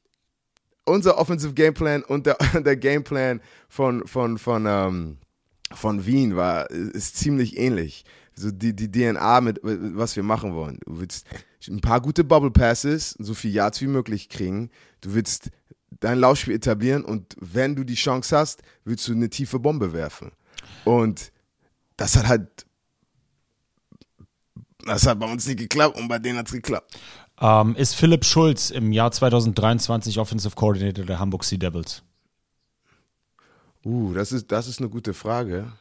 unser 0.85 1.17
Offensive 1.17 1.53
Gameplan 1.53 2.03
und 2.03 2.25
der, 2.25 2.37
der 2.53 2.77
Gameplan 2.77 3.41
von, 3.67 4.07
von, 4.07 4.37
von, 4.37 4.65
ähm, 4.67 5.17
von 5.73 6.05
Wien 6.05 6.35
war, 6.35 6.69
ist 6.69 7.17
ziemlich 7.17 7.57
ähnlich. 7.57 8.05
So 8.37 8.51
die, 8.51 8.75
die 8.75 8.91
DNA 8.91 9.41
mit, 9.41 9.59
was 9.63 10.15
wir 10.15 10.23
machen 10.23 10.53
wollen. 10.53 10.79
Du 10.85 10.99
willst 10.99 11.25
ein 11.67 11.81
paar 11.81 12.01
gute 12.01 12.23
Bubble 12.23 12.51
Passes, 12.51 13.11
so 13.17 13.33
viel 13.33 13.51
Yards 13.51 13.81
wie 13.81 13.87
möglich 13.87 14.29
kriegen. 14.29 14.69
Du 15.01 15.13
willst 15.13 15.51
dein 16.01 16.19
Laufspiel 16.19 16.55
etablieren 16.55 17.05
und 17.05 17.35
wenn 17.39 17.75
du 17.75 17.83
die 17.83 17.95
Chance 17.95 18.37
hast, 18.37 18.61
willst 18.83 19.07
du 19.07 19.13
eine 19.13 19.29
tiefe 19.29 19.59
Bombe 19.59 19.93
werfen. 19.93 20.31
Und 20.83 21.31
das 21.97 22.17
hat 22.17 22.27
halt, 22.27 22.64
das 24.85 25.05
hat 25.05 25.19
bei 25.19 25.31
uns 25.31 25.45
nicht 25.47 25.59
geklappt 25.59 25.97
und 25.97 26.07
bei 26.07 26.19
denen 26.19 26.37
hat 26.37 26.47
es 26.47 26.53
geklappt. 26.53 26.97
Ähm, 27.41 27.75
ist 27.75 27.95
Philipp 27.95 28.23
Schulz 28.23 28.69
im 28.69 28.91
Jahr 28.91 29.11
2023 29.11 30.19
Offensive 30.19 30.55
Coordinator 30.55 31.05
der 31.05 31.19
Hamburg 31.19 31.43
Sea 31.43 31.57
Devils? 31.57 32.03
Uh, 33.83 34.13
das 34.13 34.31
ist, 34.31 34.51
das 34.51 34.67
ist 34.67 34.79
eine 34.79 34.89
gute 34.89 35.13
Frage. 35.13 35.71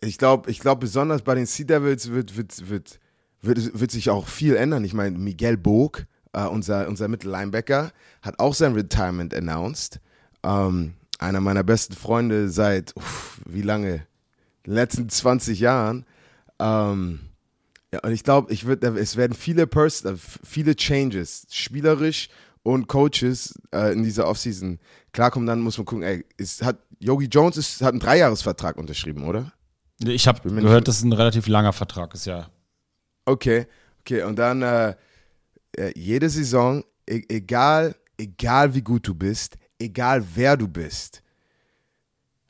Ich 0.00 0.18
glaube, 0.18 0.50
ich 0.50 0.60
glaub, 0.60 0.80
besonders 0.80 1.22
bei 1.22 1.34
den 1.34 1.46
Sea 1.46 1.66
Devils 1.66 2.10
wird, 2.10 2.36
wird, 2.36 2.68
wird, 2.68 3.00
wird, 3.42 3.80
wird 3.80 3.90
sich 3.90 4.10
auch 4.10 4.26
viel 4.26 4.56
ändern. 4.56 4.84
Ich 4.84 4.94
meine, 4.94 5.16
Miguel 5.16 5.56
Bog, 5.56 6.06
äh, 6.32 6.44
unser, 6.44 6.88
unser 6.88 7.08
Mittellinebacker, 7.08 7.92
hat 8.22 8.38
auch 8.38 8.54
sein 8.54 8.74
Retirement 8.74 9.34
announced. 9.34 10.00
Ähm, 10.42 10.94
einer 11.18 11.40
meiner 11.40 11.62
besten 11.62 11.94
Freunde 11.94 12.48
seit, 12.48 12.96
uff, 12.96 13.40
wie 13.46 13.62
lange? 13.62 14.06
Den 14.66 14.74
letzten 14.74 15.08
20 15.08 15.60
Jahren. 15.60 16.04
Ähm, 16.58 17.20
ja, 17.92 18.00
und 18.00 18.12
ich 18.12 18.22
glaube, 18.22 18.52
ich 18.52 18.66
würd, 18.66 18.84
es 18.84 19.16
werden 19.16 19.34
viele, 19.34 19.66
Pers 19.66 20.04
äh, 20.04 20.14
viele 20.16 20.76
Changes, 20.76 21.46
spielerisch 21.50 22.28
und 22.62 22.86
Coaches 22.86 23.54
äh, 23.74 23.92
in 23.92 24.02
dieser 24.02 24.28
Offseason 24.28 24.78
klarkommen, 25.12 25.46
dann 25.46 25.60
muss 25.60 25.78
man 25.78 25.86
gucken, 25.86 26.04
ey, 26.04 26.24
ist, 26.36 26.62
hat 26.62 26.78
Yogi 27.00 27.26
Jones 27.26 27.56
ist, 27.56 27.80
hat 27.82 27.90
einen 27.90 28.00
Dreijahresvertrag 28.00 28.76
unterschrieben, 28.76 29.24
oder? 29.24 29.52
Ich 30.04 30.28
habe 30.28 30.40
gehört, 30.48 30.88
dass 30.88 30.98
es 30.98 31.02
ein 31.02 31.12
relativ 31.12 31.46
langer 31.46 31.72
Vertrag 31.72 32.14
ist, 32.14 32.26
ja. 32.26 32.48
Okay, 33.24 33.66
okay, 34.00 34.22
und 34.22 34.38
dann 34.38 34.62
äh, 34.62 34.94
äh, 35.76 35.92
jede 35.96 36.28
Saison, 36.28 36.84
e 37.08 37.22
egal, 37.28 37.96
egal 38.18 38.74
wie 38.74 38.82
gut 38.82 39.06
du 39.06 39.14
bist, 39.14 39.56
egal 39.78 40.24
wer 40.34 40.56
du 40.56 40.68
bist. 40.68 41.22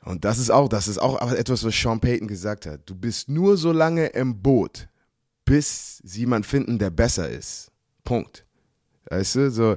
Und 0.03 0.25
das 0.25 0.39
ist 0.39 0.49
auch, 0.49 0.67
das 0.67 0.87
ist 0.87 0.97
auch 0.97 1.31
etwas, 1.31 1.63
was 1.63 1.79
Sean 1.79 1.99
Payton 1.99 2.27
gesagt 2.27 2.65
hat. 2.65 2.81
Du 2.89 2.95
bist 2.95 3.29
nur 3.29 3.57
so 3.57 3.71
lange 3.71 4.07
im 4.07 4.41
Boot, 4.41 4.87
bis 5.51 5.97
sie 6.05 6.21
jemanden 6.21 6.47
finden, 6.47 6.79
der 6.79 6.91
besser 6.91 7.29
ist. 7.29 7.71
Punkt. 8.05 8.45
Weißt 9.09 9.35
du, 9.35 9.51
so, 9.51 9.75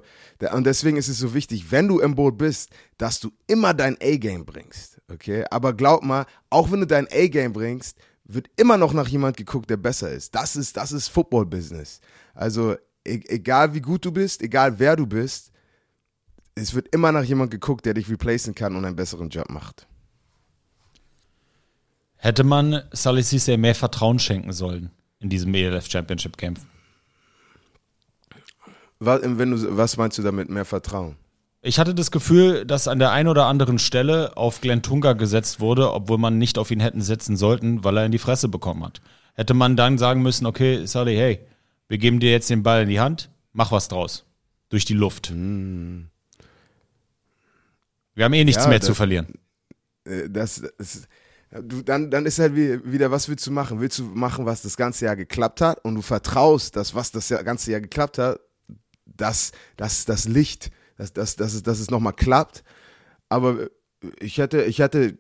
und 0.53 0.65
deswegen 0.65 0.97
ist 0.97 1.09
es 1.09 1.19
so 1.19 1.35
wichtig, 1.35 1.73
wenn 1.73 1.89
du 1.89 1.99
im 1.99 2.15
Boot 2.15 2.39
bist, 2.39 2.71
dass 2.97 3.19
du 3.19 3.33
immer 3.49 3.75
dein 3.75 3.97
A-Game 4.01 4.45
bringst. 4.45 5.01
Okay? 5.11 5.45
Aber 5.51 5.73
glaub 5.73 6.05
mal, 6.05 6.27
auch 6.49 6.71
wenn 6.71 6.79
du 6.79 6.87
dein 6.87 7.09
A-Game 7.11 7.53
bringst, 7.53 7.99
wird 8.23 8.47
immer 8.57 8.77
noch 8.77 8.93
nach 8.93 9.09
jemand 9.09 9.37
geguckt, 9.37 9.69
der 9.69 9.77
besser 9.77 10.13
ist. 10.13 10.33
Das 10.37 10.55
ist, 10.55 10.77
das 10.77 10.93
ist 10.93 11.09
Football-Business. 11.09 12.01
Also, 12.35 12.75
e 13.05 13.21
egal 13.27 13.75
wie 13.75 13.81
gut 13.81 14.05
du 14.05 14.13
bist, 14.13 14.43
egal 14.43 14.79
wer 14.79 14.95
du 14.95 15.09
bist, 15.09 15.51
es 16.55 16.73
wird 16.73 16.87
immer 16.95 17.11
nach 17.11 17.25
jemand 17.25 17.51
geguckt, 17.51 17.85
der 17.85 17.95
dich 17.95 18.09
replacen 18.09 18.55
kann 18.55 18.77
und 18.77 18.85
einen 18.85 18.95
besseren 18.95 19.29
Job 19.29 19.51
macht. 19.51 19.89
Hätte 22.15 22.45
man 22.45 22.85
Salih 22.93 23.25
Cisse 23.25 23.57
mehr 23.57 23.75
Vertrauen 23.75 24.21
schenken 24.21 24.53
sollen 24.53 24.93
in 25.25 25.31
diesem 25.31 25.53
ELF 25.55 25.91
Championship 25.91 26.37
Game? 26.37 26.55
Was, 29.01 29.23
wenn 29.25 29.51
du, 29.51 29.77
was 29.77 29.97
meinst 29.97 30.17
du 30.19 30.23
damit, 30.23 30.49
mehr 30.51 30.65
Vertrauen? 30.65 31.17
Ich 31.63 31.79
hatte 31.79 31.95
das 31.95 32.11
Gefühl, 32.11 32.67
dass 32.67 32.87
an 32.89 32.99
der 32.99 33.11
einen 33.11 33.29
oder 33.29 33.47
anderen 33.47 33.79
Stelle 33.79 34.37
auf 34.37 34.61
Glenn 34.61 34.83
Tunga 34.83 35.15
gesetzt 35.15 35.61
wurde, 35.61 35.93
obwohl 35.93 36.19
man 36.19 36.37
nicht 36.39 36.59
auf 36.59 36.71
ihn 36.71 36.81
hätten 36.81 37.01
setzen 37.01 37.37
sollten, 37.39 37.83
weil 37.85 37.97
er 37.97 38.05
in 38.07 38.13
die 38.13 38.19
Fresse 38.19 38.49
bekommen 38.49 38.85
hat. 38.85 39.01
Hätte 39.35 39.55
man 39.55 39.75
dann 39.77 39.97
sagen 39.99 40.23
müssen, 40.23 40.45
okay, 40.47 40.85
Salih, 40.87 41.17
hey, 41.17 41.41
wir 41.89 41.97
geben 41.99 42.21
dir 42.21 42.31
jetzt 42.31 42.51
den 42.51 42.63
Ball 42.63 42.83
in 42.83 42.89
die 42.91 43.01
Hand, 43.01 43.31
mach 43.53 43.73
was 43.73 43.89
draus. 43.89 44.27
Durch 44.69 44.85
die 44.85 44.93
Luft. 44.95 45.33
Wir 45.33 46.07
haben 48.25 48.33
eh 48.35 48.45
nichts 48.45 48.65
Ja, 48.65 48.69
mehr 48.69 48.79
das- 48.79 48.87
zu 48.87 48.95
verlieren. 48.95 49.29
Äh, 50.05 50.29
das, 50.29 50.63
das 50.79 51.09
du, 51.63 51.83
dann, 51.83 52.11
dann 52.11 52.27
ist 52.27 52.39
halt 52.39 52.55
wie, 52.55 52.81
wieder, 52.85 53.11
was 53.11 53.29
willst 53.29 53.47
du 53.47 53.51
machen? 53.51 53.81
Willst 53.81 53.99
du 53.99 54.05
machen, 54.05 54.47
was 54.47 54.63
das 54.63 54.77
ganze 54.77 55.05
Jahr 55.07 55.17
geklappt 55.17 55.61
hat 55.61 55.85
und 55.85 55.95
du 55.95 56.03
vertraust, 56.03 56.77
dass 56.77 56.95
was 56.95 57.11
das 57.11 57.29
ganze 57.29 57.73
Jahr 57.73 57.81
geklappt 57.81 58.19
hat, 58.19 58.41
dass, 59.07 59.53
dass 59.77 60.05
das 60.05 60.27
Licht, 60.27 60.71
dass, 60.97 61.13
dass, 61.13 61.37
dass, 61.37 61.55
es, 61.55 61.63
dass 61.63 61.79
es 61.79 61.91
nochmal 61.91 62.13
klappt. 62.13 62.65
Aber 63.29 63.69
ich 64.21 64.39
hätte, 64.39 64.63
ich 64.65 64.79
hätte, 64.79 65.19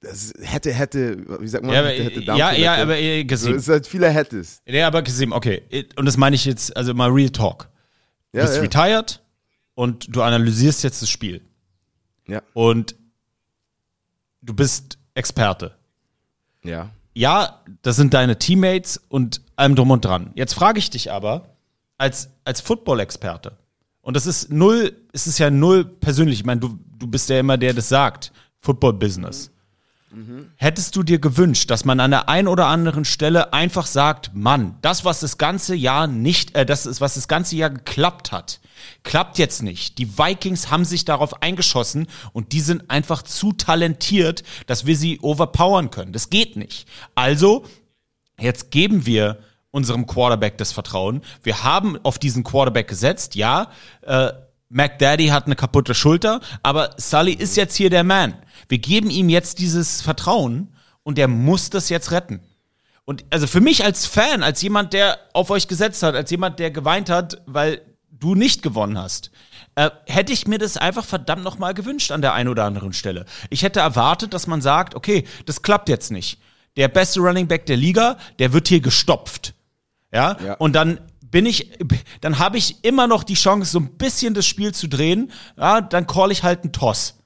das 0.00 0.32
hätte, 0.40 0.72
hätte, 0.72 1.40
wie 1.40 1.48
sagt 1.48 1.64
man, 1.64 1.74
Ja, 1.74 1.84
hätte, 1.84 2.04
hätte 2.04 2.20
ja, 2.22 2.52
ja, 2.52 2.74
aber 2.76 2.98
äh, 2.98 3.20
so, 3.22 3.26
Gesim. 3.26 3.54
es 3.54 3.62
ist 3.62 3.68
halt 3.68 3.86
viele 3.86 4.10
hättes. 4.10 4.62
Ja, 4.66 4.86
aber 4.86 5.02
Gesim, 5.02 5.32
okay. 5.32 5.62
Und 5.96 6.06
das 6.06 6.16
meine 6.16 6.36
ich 6.36 6.44
jetzt, 6.44 6.76
also 6.76 6.94
mal 6.94 7.10
Real 7.10 7.30
Talk. 7.30 7.68
Du 8.32 8.38
Ja, 8.38 8.44
bist 8.44 8.56
ja. 8.56 8.62
retired 8.62 9.22
und 9.74 10.14
du 10.14 10.22
analysierst 10.22 10.82
jetzt 10.84 11.00
das 11.02 11.10
Spiel. 11.10 11.42
Ja. 12.26 12.42
Und 12.54 12.96
du 14.42 14.54
bist 14.54 14.98
Experte. 15.14 15.74
Ja. 16.62 16.90
Ja, 17.14 17.60
das 17.82 17.96
sind 17.96 18.12
deine 18.12 18.38
Teammates 18.38 19.00
und 19.08 19.40
allem 19.56 19.76
drum 19.76 19.90
und 19.92 20.04
dran. 20.04 20.32
Jetzt 20.34 20.54
frage 20.54 20.78
ich 20.78 20.90
dich 20.90 21.12
aber, 21.12 21.48
als, 21.96 22.30
als 22.44 22.60
Football-Experte, 22.60 23.56
und 24.04 24.14
das 24.16 24.26
ist 24.26 24.50
null, 24.50 24.94
es 25.12 25.26
ist 25.26 25.38
ja 25.38 25.48
null 25.50 25.84
persönlich, 25.84 26.40
ich 26.40 26.44
meine, 26.44 26.60
du, 26.60 26.78
du 26.98 27.06
bist 27.06 27.30
ja 27.30 27.40
immer 27.40 27.56
der, 27.56 27.68
der 27.68 27.76
das 27.76 27.88
sagt, 27.88 28.32
Football-Business. 28.60 29.50
Hättest 30.56 30.94
du 30.96 31.02
dir 31.02 31.18
gewünscht, 31.18 31.70
dass 31.70 31.84
man 31.84 31.98
an 32.00 32.10
der 32.10 32.28
einen 32.28 32.48
oder 32.48 32.66
anderen 32.66 33.04
Stelle 33.04 33.52
einfach 33.52 33.86
sagt, 33.86 34.30
Mann, 34.34 34.76
das, 34.80 35.04
was 35.04 35.20
das 35.20 35.38
ganze 35.38 35.74
Jahr 35.74 36.06
nicht, 36.06 36.54
äh, 36.54 36.64
das 36.64 36.86
ist, 36.86 37.00
was 37.00 37.14
das 37.14 37.26
ganze 37.26 37.56
Jahr 37.56 37.70
geklappt 37.70 38.30
hat, 38.30 38.60
klappt 39.02 39.38
jetzt 39.38 39.62
nicht. 39.62 39.98
Die 39.98 40.16
Vikings 40.18 40.70
haben 40.70 40.84
sich 40.84 41.04
darauf 41.04 41.42
eingeschossen 41.42 42.06
und 42.32 42.52
die 42.52 42.60
sind 42.60 42.90
einfach 42.90 43.22
zu 43.22 43.52
talentiert, 43.52 44.44
dass 44.66 44.86
wir 44.86 44.96
sie 44.96 45.18
overpowern 45.20 45.90
können. 45.90 46.12
Das 46.12 46.30
geht 46.30 46.56
nicht. 46.56 46.86
Also, 47.14 47.64
jetzt 48.38 48.70
geben 48.70 49.06
wir 49.06 49.38
unserem 49.70 50.06
Quarterback 50.06 50.56
das 50.58 50.70
Vertrauen. 50.70 51.22
Wir 51.42 51.64
haben 51.64 51.98
auf 52.04 52.20
diesen 52.20 52.44
Quarterback 52.44 52.86
gesetzt, 52.86 53.34
ja. 53.34 53.70
Äh, 54.02 54.32
McDaddy 54.74 55.28
hat 55.28 55.46
eine 55.46 55.54
kaputte 55.54 55.94
Schulter, 55.94 56.40
aber 56.64 56.90
Sully 56.96 57.32
ist 57.32 57.56
jetzt 57.56 57.76
hier 57.76 57.90
der 57.90 58.02
Man. 58.02 58.34
Wir 58.68 58.78
geben 58.78 59.08
ihm 59.08 59.28
jetzt 59.28 59.60
dieses 59.60 60.02
Vertrauen 60.02 60.74
und 61.04 61.16
der 61.16 61.28
muss 61.28 61.70
das 61.70 61.88
jetzt 61.90 62.10
retten. 62.10 62.40
Und 63.04 63.24
also 63.30 63.46
für 63.46 63.60
mich 63.60 63.84
als 63.84 64.06
Fan, 64.06 64.42
als 64.42 64.62
jemand, 64.62 64.92
der 64.92 65.18
auf 65.32 65.50
euch 65.50 65.68
gesetzt 65.68 66.02
hat, 66.02 66.16
als 66.16 66.30
jemand, 66.32 66.58
der 66.58 66.72
geweint 66.72 67.08
hat, 67.08 67.40
weil 67.46 67.82
du 68.10 68.34
nicht 68.34 68.62
gewonnen 68.62 68.98
hast, 68.98 69.30
äh, 69.76 69.90
hätte 70.06 70.32
ich 70.32 70.48
mir 70.48 70.58
das 70.58 70.76
einfach 70.76 71.04
verdammt 71.04 71.44
nochmal 71.44 71.74
gewünscht 71.74 72.10
an 72.10 72.20
der 72.20 72.32
einen 72.32 72.48
oder 72.48 72.64
anderen 72.64 72.92
Stelle. 72.92 73.26
Ich 73.50 73.62
hätte 73.62 73.78
erwartet, 73.78 74.34
dass 74.34 74.48
man 74.48 74.60
sagt, 74.60 74.96
okay, 74.96 75.24
das 75.46 75.62
klappt 75.62 75.88
jetzt 75.88 76.10
nicht. 76.10 76.40
Der 76.76 76.88
beste 76.88 77.20
Running 77.20 77.46
Back 77.46 77.66
der 77.66 77.76
Liga, 77.76 78.16
der 78.40 78.52
wird 78.52 78.66
hier 78.66 78.80
gestopft. 78.80 79.54
Ja? 80.12 80.36
Ja. 80.44 80.54
Und 80.54 80.72
dann 80.72 80.98
bin 81.34 81.46
ich, 81.46 81.68
dann 82.20 82.38
habe 82.38 82.58
ich 82.58 82.84
immer 82.84 83.08
noch 83.08 83.24
die 83.24 83.34
Chance, 83.34 83.68
so 83.68 83.80
ein 83.80 83.98
bisschen 83.98 84.34
das 84.34 84.46
Spiel 84.46 84.72
zu 84.72 84.86
drehen. 84.86 85.32
Ja, 85.56 85.80
dann 85.80 86.06
call 86.06 86.30
ich 86.30 86.44
halt 86.44 86.62
einen 86.62 86.72
Toss. 86.72 87.18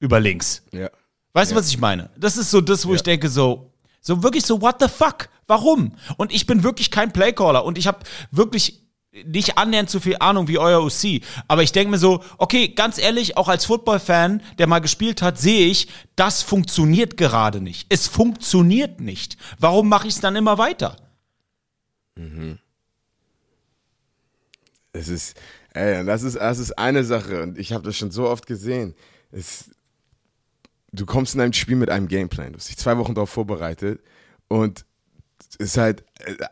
Über 0.00 0.18
links. 0.18 0.64
Ja. 0.72 0.90
Weißt 1.32 1.52
du, 1.52 1.54
was 1.54 1.68
ich 1.68 1.78
meine? 1.78 2.10
Das 2.16 2.36
ist 2.36 2.50
so 2.50 2.60
das, 2.60 2.86
wo 2.86 2.94
ich 2.94 3.04
denke, 3.04 3.28
so, 3.28 3.70
so 4.00 4.24
wirklich 4.24 4.44
so, 4.44 4.60
what 4.60 4.78
the 4.80 4.88
fuck? 4.88 5.28
Warum? 5.46 5.94
Und 6.16 6.32
ich 6.32 6.46
bin 6.46 6.64
wirklich 6.64 6.90
kein 6.90 7.12
Playcaller 7.12 7.64
und 7.64 7.78
ich 7.78 7.86
habe 7.86 8.00
wirklich 8.32 8.82
nicht 9.24 9.56
annähernd 9.56 9.88
so 9.88 10.00
viel 10.00 10.16
Ahnung 10.18 10.48
wie 10.48 10.58
euer 10.58 10.82
OC. 10.82 11.22
Aber 11.46 11.62
ich 11.62 11.70
denke 11.70 11.92
mir 11.92 11.98
so, 11.98 12.24
okay, 12.38 12.70
ganz 12.70 12.98
ehrlich, 12.98 13.36
auch 13.36 13.46
als 13.46 13.66
Football-Fan, 13.66 14.42
der 14.58 14.66
mal 14.66 14.80
gespielt 14.80 15.22
hat, 15.22 15.38
sehe 15.38 15.68
ich, 15.68 15.86
das 16.16 16.42
funktioniert 16.42 17.16
gerade 17.16 17.60
nicht. 17.60 17.86
Es 17.88 18.08
funktioniert 18.08 19.00
nicht. 19.00 19.36
Warum 19.60 19.88
mache 19.88 20.08
ich 20.08 20.14
es 20.14 20.20
dann 20.20 20.34
immer 20.34 20.58
weiter? 20.58 20.96
Es 24.92 25.08
ist, 25.08 25.36
ey, 25.72 26.04
das 26.04 26.22
ist, 26.22 26.36
das 26.36 26.58
ist 26.58 26.78
eine 26.78 27.04
Sache 27.04 27.42
und 27.42 27.58
ich 27.58 27.72
habe 27.72 27.84
das 27.84 27.96
schon 27.96 28.10
so 28.10 28.28
oft 28.28 28.46
gesehen. 28.46 28.94
Es, 29.30 29.70
du 30.92 31.06
kommst 31.06 31.34
in 31.34 31.40
ein 31.40 31.52
Spiel 31.52 31.76
mit 31.76 31.90
einem 31.90 32.08
Gameplan, 32.08 32.52
du 32.52 32.58
hast 32.58 32.68
dich 32.68 32.76
zwei 32.76 32.98
Wochen 32.98 33.14
darauf 33.14 33.30
vorbereitet 33.30 34.00
und 34.48 34.84
es 35.48 35.56
ist 35.56 35.76
halt, 35.76 36.04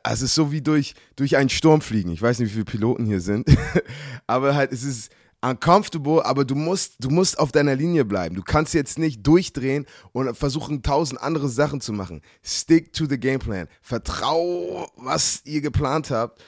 es 0.04 0.22
ist 0.22 0.34
so 0.34 0.52
wie 0.52 0.62
durch, 0.62 0.94
durch 1.16 1.36
einen 1.36 1.48
Sturm 1.48 1.80
fliegen. 1.80 2.10
Ich 2.10 2.22
weiß 2.22 2.38
nicht, 2.38 2.50
wie 2.50 2.54
viele 2.54 2.64
Piloten 2.64 3.06
hier 3.06 3.20
sind, 3.20 3.48
aber 4.26 4.54
halt, 4.54 4.72
es 4.72 4.82
ist 4.82 5.10
uncomfortable, 5.40 6.24
aber 6.24 6.44
du 6.44 6.54
musst, 6.54 6.96
du 6.98 7.10
musst 7.10 7.38
auf 7.38 7.52
deiner 7.52 7.76
Linie 7.76 8.04
bleiben. 8.04 8.34
Du 8.34 8.42
kannst 8.42 8.74
jetzt 8.74 8.98
nicht 8.98 9.26
durchdrehen 9.26 9.86
und 10.12 10.36
versuchen, 10.36 10.82
tausend 10.82 11.20
andere 11.20 11.48
Sachen 11.48 11.80
zu 11.80 11.92
machen. 11.92 12.22
Stick 12.42 12.92
to 12.92 13.06
the 13.06 13.18
game 13.18 13.38
plan. 13.38 13.68
Vertrau, 13.80 14.90
was 14.96 15.42
ihr 15.44 15.60
geplant 15.60 16.10
habt 16.10 16.42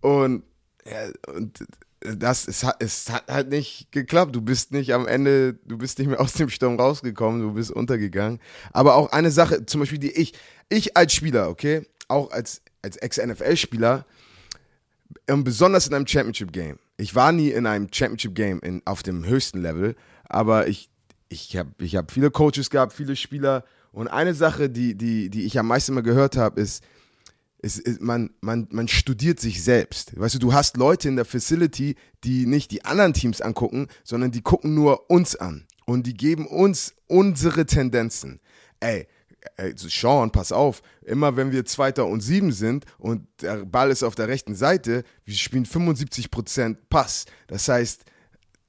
und 0.00 0.44
ja, 0.90 1.34
und 1.34 1.66
das 2.00 2.46
es 2.46 2.62
hat, 2.62 2.76
es 2.80 3.10
hat 3.10 3.28
halt 3.28 3.48
nicht 3.48 3.90
geklappt. 3.90 4.34
Du 4.34 4.40
bist 4.40 4.72
nicht 4.72 4.92
am 4.94 5.06
Ende, 5.06 5.54
du 5.64 5.78
bist 5.78 5.98
nicht 5.98 6.08
mehr 6.08 6.20
aus 6.20 6.34
dem 6.34 6.48
Sturm 6.48 6.78
rausgekommen, 6.78 7.40
du 7.40 7.54
bist 7.54 7.70
untergegangen. 7.70 8.40
Aber 8.72 8.94
auch 8.94 9.12
eine 9.12 9.30
Sache, 9.30 9.66
zum 9.66 9.80
Beispiel, 9.80 9.98
die 9.98 10.12
ich, 10.12 10.34
ich 10.68 10.96
als 10.96 11.14
Spieler, 11.14 11.48
okay, 11.48 11.86
auch 12.08 12.30
als, 12.30 12.62
als 12.82 12.96
Ex-NFL-Spieler, 12.96 14.04
ähm, 15.28 15.44
besonders 15.44 15.86
in 15.86 15.94
einem 15.94 16.06
Championship-Game. 16.06 16.78
Ich 16.98 17.14
war 17.14 17.32
nie 17.32 17.50
in 17.50 17.66
einem 17.66 17.88
Championship-Game 17.92 18.82
auf 18.84 19.02
dem 19.02 19.24
höchsten 19.24 19.60
Level, 19.60 19.96
aber 20.24 20.68
ich, 20.68 20.88
ich 21.28 21.56
habe 21.56 21.70
ich 21.78 21.96
hab 21.96 22.10
viele 22.10 22.30
Coaches 22.30 22.70
gehabt, 22.70 22.92
viele 22.92 23.16
Spieler. 23.16 23.64
Und 23.92 24.08
eine 24.08 24.34
Sache, 24.34 24.68
die, 24.68 24.94
die, 24.94 25.30
die 25.30 25.44
ich 25.44 25.58
am 25.58 25.68
meisten 25.68 25.94
mal 25.94 26.02
gehört 26.02 26.36
habe, 26.36 26.60
ist, 26.60 26.84
ist, 27.58 27.78
ist 27.78 28.00
man, 28.00 28.30
man, 28.40 28.68
man 28.70 28.88
studiert 28.88 29.40
sich 29.40 29.62
selbst. 29.62 30.18
Weißt 30.18 30.34
du, 30.34 30.38
du 30.38 30.52
hast 30.52 30.76
Leute 30.76 31.08
in 31.08 31.16
der 31.16 31.24
Facility, 31.24 31.96
die 32.24 32.46
nicht 32.46 32.70
die 32.70 32.84
anderen 32.84 33.14
Teams 33.14 33.40
angucken, 33.40 33.88
sondern 34.04 34.30
die 34.30 34.42
gucken 34.42 34.74
nur 34.74 35.10
uns 35.10 35.36
an. 35.36 35.66
Und 35.86 36.06
die 36.06 36.14
geben 36.14 36.46
uns 36.46 36.94
unsere 37.06 37.64
Tendenzen. 37.66 38.40
Ey, 38.80 39.06
ey 39.56 39.74
Sean, 39.76 40.32
pass 40.32 40.52
auf, 40.52 40.82
immer 41.02 41.36
wenn 41.36 41.52
wir 41.52 41.64
Zweiter 41.64 42.06
und 42.06 42.20
Sieben 42.20 42.52
sind 42.52 42.84
und 42.98 43.26
der 43.40 43.64
Ball 43.64 43.90
ist 43.90 44.02
auf 44.02 44.16
der 44.16 44.28
rechten 44.28 44.54
Seite, 44.54 45.04
wir 45.24 45.34
spielen 45.34 45.64
75% 45.64 46.76
Pass. 46.90 47.26
Das 47.46 47.68
heißt, 47.68 48.04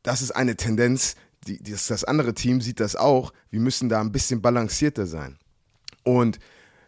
das 0.04 0.22
ist 0.22 0.32
eine 0.32 0.56
Tendenz, 0.56 1.16
die, 1.48 1.62
das, 1.62 1.88
das 1.88 2.04
andere 2.04 2.34
Team 2.34 2.62
sieht 2.62 2.80
das 2.80 2.96
auch. 2.96 3.34
Wir 3.50 3.60
müssen 3.60 3.90
da 3.90 4.02
ein 4.02 4.12
bisschen 4.12 4.42
balancierter 4.42 5.08
sein. 5.08 5.38
Und 6.04 6.40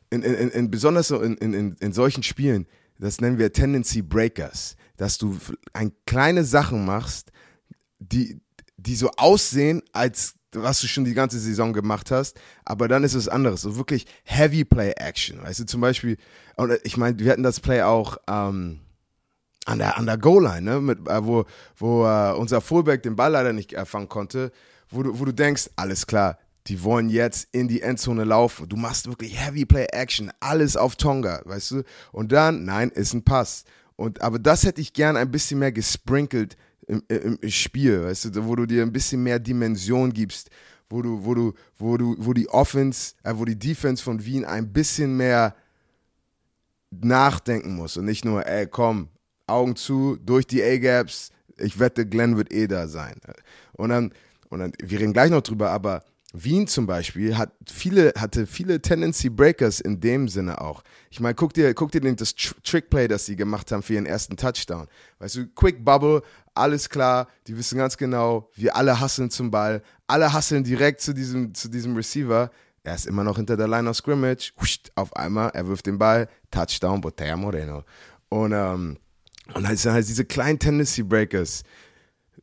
in, 0.10 0.24
in, 0.24 0.50
in, 0.50 0.72
besonders 0.72 1.08
so 1.08 1.22
in, 1.22 1.36
in, 1.38 1.76
in 1.76 1.94
solchen 1.94 2.24
Spielen, 2.24 2.68
das 3.00 3.22
nennen 3.22 3.38
wir 3.38 3.54
Tendency 3.54 4.02
Breakers, 4.02 4.76
dass 4.98 5.18
du 5.18 5.38
ein, 5.74 5.92
kleine 6.06 6.44
Sachen 6.44 6.86
machst, 6.86 7.32
die, 8.00 8.42
die 8.78 8.96
so 8.96 9.10
aussehen, 9.18 9.82
als 9.94 10.36
was 10.52 10.82
du 10.82 10.88
schon 10.88 11.06
die 11.06 11.14
ganze 11.14 11.40
Saison 11.40 11.74
gemacht 11.74 12.10
hast, 12.10 12.40
aber 12.66 12.88
dann 12.88 13.04
ist 13.04 13.14
es 13.14 13.28
anderes, 13.28 13.62
so 13.62 13.78
wirklich 13.78 14.08
Heavy 14.24 14.66
Play 14.66 14.94
Action, 14.98 15.42
weißt 15.44 15.60
du, 15.60 15.66
zum 15.66 15.82
Beispiel, 15.82 16.18
und 16.56 16.72
ich 16.84 16.98
meine, 16.98 17.20
wir 17.20 17.32
hatten 17.32 17.44
das 17.44 17.60
Play 17.60 17.84
auch 17.84 18.18
ähm, 18.28 18.80
an 19.66 19.78
der, 19.78 19.98
an 19.98 20.08
der 20.08 20.18
Goal-Line, 20.18 20.62
ne, 20.62 20.98
äh, 21.08 21.24
wo, 21.24 21.46
wo 21.78 22.06
äh, 22.06 22.34
unser 22.34 22.62
Fullback 22.62 23.04
den 23.04 23.16
Ball 23.16 23.32
leider 23.32 23.54
nicht 23.54 23.74
erfangen 23.74 24.10
konnte, 24.10 24.52
wo 24.90 25.04
du, 25.04 25.20
wo 25.20 25.26
du 25.26 25.34
denkst, 25.34 25.70
alles 25.76 26.08
klar, 26.08 26.40
die 26.70 26.84
wollen 26.84 27.10
jetzt 27.10 27.50
in 27.52 27.68
die 27.68 27.82
Endzone 27.82 28.24
laufen. 28.24 28.70
Du 28.70 28.78
machst 28.78 29.08
wirklich 29.08 29.38
Heavy 29.38 29.66
Play 29.66 29.88
Action, 29.92 30.32
alles 30.40 30.78
auf 30.78 30.96
Tonga, 30.96 31.42
weißt 31.46 31.72
du? 31.72 31.84
Und 32.12 32.32
dann, 32.32 32.64
nein, 32.64 32.90
ist 32.90 33.14
ein 33.14 33.24
Pass. 33.24 33.64
Und, 33.96 34.22
aber 34.22 34.38
das 34.38 34.64
hätte 34.64 34.80
ich 34.80 34.94
gern 34.94 35.18
ein 35.18 35.32
bisschen 35.32 35.60
mehr 35.60 35.72
gesprinkelt 35.72 36.56
im, 36.88 37.04
im, 37.08 37.40
im 37.42 37.50
Spiel, 37.50 38.04
weißt 38.04 38.36
du, 38.36 38.46
wo 38.46 38.56
du 38.56 38.68
dir 38.68 38.84
ein 38.84 38.94
bisschen 38.94 39.24
mehr 39.24 39.40
Dimension 39.40 40.14
gibst, 40.14 40.50
wo 40.90 41.02
du, 41.02 41.26
wo 41.26 41.34
du, 41.34 41.54
wo 41.78 41.98
du, 41.98 42.16
wo 42.20 42.34
die 42.34 42.48
Offense, 42.50 43.14
äh, 43.24 43.34
wo 43.36 43.46
die 43.46 43.58
Defense 43.58 44.04
von 44.04 44.24
Wien 44.24 44.46
ein 44.46 44.72
bisschen 44.72 45.18
mehr 45.18 45.56
nachdenken 46.92 47.76
muss 47.76 47.98
und 47.98 48.06
nicht 48.06 48.26
nur, 48.26 48.46
ey, 48.46 48.68
komm, 48.68 49.10
Augen 49.48 49.76
zu, 49.76 50.18
durch 50.24 50.46
die 50.46 50.64
A-Gaps, 50.64 51.32
ich 51.58 51.80
wette, 51.80 52.06
Glenn 52.06 52.38
wird 52.38 52.54
eh 52.54 52.68
da 52.68 52.88
sein. 52.88 53.16
Und 53.74 53.90
dann, 53.90 54.14
und 54.50 54.60
dann, 54.60 54.72
wir 54.82 55.00
reden 55.00 55.14
gleich 55.14 55.32
noch 55.32 55.42
drüber, 55.42 55.72
aber 55.72 56.04
Wien 56.34 56.68
zum 56.68 56.86
Beispiel 56.86 57.38
hat 57.38 57.52
viele, 57.68 58.14
hatte 58.16 58.46
viele 58.46 58.82
Tendency 58.82 59.30
Breakers 59.30 59.80
in 59.80 60.00
dem 60.00 60.28
Sinne 60.28 60.62
auch. 60.62 60.84
Ich 61.10 61.20
meine, 61.20 61.34
guck 61.34 61.54
dir, 61.54 61.74
guck 61.74 61.92
dir 61.92 62.02
das 62.16 62.36
Trickplay, 62.36 63.08
das 63.08 63.26
sie 63.26 63.36
gemacht 63.36 63.72
haben 63.72 63.82
für 63.82 63.96
ihren 63.96 64.06
ersten 64.06 64.38
Touchdown. 64.38 64.88
Weißt 65.18 65.36
du, 65.38 65.48
Quick 65.48 65.84
Bubble, 65.84 66.22
alles 66.54 66.90
klar, 66.90 67.28
die 67.48 67.58
wissen 67.58 67.80
ganz 67.80 67.98
genau, 67.98 68.52
wir 68.54 68.76
alle 68.76 69.00
hasseln 69.00 69.32
zum 69.32 69.50
Ball, 69.50 69.82
alle 70.06 70.32
hasseln 70.32 70.64
direkt 70.64 71.02
zu 71.02 71.14
diesem, 71.14 71.54
zu 71.56 71.68
diesem 71.68 71.96
Receiver. 71.96 72.52
Er 72.84 72.96
ist 72.96 73.08
immer 73.08 73.24
noch 73.24 73.38
hinter 73.38 73.58
der 73.58 73.68
Line 73.68 73.90
of 73.90 73.96
Scrimmage. 73.96 74.54
Auf 74.96 75.16
einmal, 75.16 75.50
er 75.54 75.68
wirft 75.68 75.88
den 75.88 75.98
Ball, 75.98 76.30
Touchdown, 76.52 77.02
Botella 77.02 77.38
Moreno. 77.38 77.84
Und, 78.30 78.52
ähm, 78.52 78.98
und 79.56 79.68
halt 79.68 79.80
sind 79.80 79.94
halt 79.94 80.08
diese 80.08 80.26
kleinen 80.26 80.60
Tendency 80.60 81.02
Breakers, 81.02 81.64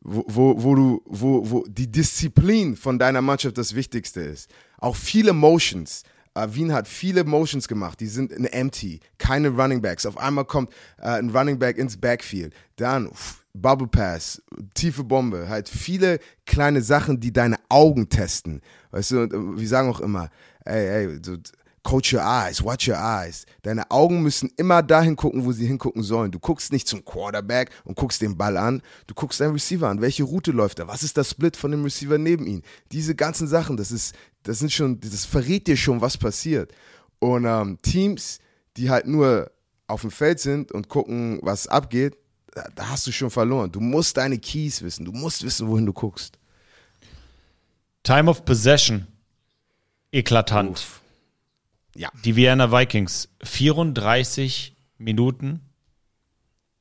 wo, 0.01 0.23
wo, 0.27 0.63
wo 0.63 0.75
du, 0.75 1.01
wo, 1.05 1.49
wo 1.49 1.65
die 1.67 1.91
Disziplin 1.91 2.75
von 2.75 2.99
deiner 2.99 3.21
Mannschaft 3.21 3.57
das 3.57 3.75
Wichtigste 3.75 4.21
ist. 4.21 4.49
Auch 4.77 4.95
viele 4.95 5.33
Motions. 5.33 6.03
Uh, 6.37 6.53
Wien 6.53 6.71
hat 6.71 6.87
viele 6.87 7.23
Motions 7.23 7.67
gemacht, 7.67 7.99
die 7.99 8.05
sind 8.05 8.31
in 8.31 8.45
empty, 8.45 8.99
keine 9.17 9.49
Running 9.49 9.81
Backs. 9.81 10.05
Auf 10.05 10.19
einmal 10.19 10.45
kommt 10.45 10.69
uh, 10.99 11.07
ein 11.07 11.31
Running 11.31 11.57
Back 11.57 11.79
ins 11.79 11.97
Backfield. 11.97 12.53
Dann 12.75 13.07
uff, 13.07 13.43
Bubble 13.53 13.87
Pass, 13.87 14.41
tiefe 14.75 15.03
Bombe, 15.03 15.49
halt 15.49 15.67
viele 15.67 16.19
kleine 16.45 16.81
Sachen, 16.81 17.19
die 17.19 17.33
deine 17.33 17.57
Augen 17.69 18.07
testen. 18.09 18.61
Weißt 18.91 19.11
du, 19.11 19.21
und 19.21 19.33
äh, 19.33 19.59
wir 19.59 19.67
sagen 19.67 19.89
auch 19.89 19.99
immer, 19.99 20.29
ey, 20.63 21.07
ey, 21.07 21.19
so, 21.23 21.37
Coach 21.87 22.11
your 22.11 22.21
eyes, 22.21 22.61
watch 22.61 22.89
your 22.89 22.97
eyes. 22.97 23.45
Deine 23.61 23.89
Augen 23.91 24.21
müssen 24.21 24.51
immer 24.57 24.83
dahin 24.83 25.15
gucken, 25.15 25.45
wo 25.45 25.53
sie 25.53 25.65
hingucken 25.65 26.03
sollen. 26.03 26.31
Du 26.31 26.37
guckst 26.37 26.73
nicht 26.73 26.85
zum 26.85 27.05
Quarterback 27.05 27.71
und 27.85 27.95
guckst 27.95 28.21
den 28.21 28.35
Ball 28.35 28.57
an. 28.57 28.81
Du 29.07 29.13
guckst 29.13 29.39
deinen 29.39 29.53
Receiver 29.53 29.87
an. 29.87 30.01
Welche 30.01 30.25
Route 30.25 30.51
läuft 30.51 30.79
er? 30.79 30.89
Was 30.89 31.01
ist 31.01 31.15
das 31.15 31.29
Split 31.29 31.55
von 31.55 31.71
dem 31.71 31.85
Receiver 31.85 32.17
neben 32.17 32.45
ihm? 32.45 32.61
Diese 32.91 33.15
ganzen 33.15 33.47
Sachen, 33.47 33.77
das 33.77 33.93
ist, 33.93 34.13
das 34.43 34.59
sind 34.59 34.73
schon, 34.73 34.99
das 34.99 35.23
verrät 35.23 35.65
dir 35.65 35.77
schon, 35.77 36.01
was 36.01 36.17
passiert. 36.17 36.73
Und 37.19 37.45
ähm, 37.45 37.77
Teams, 37.81 38.39
die 38.75 38.89
halt 38.89 39.07
nur 39.07 39.49
auf 39.87 40.01
dem 40.01 40.11
Feld 40.11 40.41
sind 40.41 40.73
und 40.73 40.89
gucken, 40.89 41.39
was 41.41 41.67
abgeht, 41.67 42.17
da, 42.53 42.65
da 42.75 42.89
hast 42.89 43.07
du 43.07 43.13
schon 43.13 43.29
verloren. 43.29 43.71
Du 43.71 43.79
musst 43.79 44.17
deine 44.17 44.37
Keys 44.39 44.81
wissen. 44.81 45.05
Du 45.05 45.13
musst 45.13 45.41
wissen, 45.41 45.69
wohin 45.69 45.85
du 45.85 45.93
guckst. 45.93 46.37
Time 48.03 48.29
of 48.29 48.43
Possession. 48.43 49.07
Eklatant. 50.11 50.71
Uff. 50.71 51.01
Ja. 51.97 52.11
Die 52.23 52.35
Vienna 52.35 52.71
Vikings 52.71 53.27
34 53.41 54.75
Minuten 54.99 55.61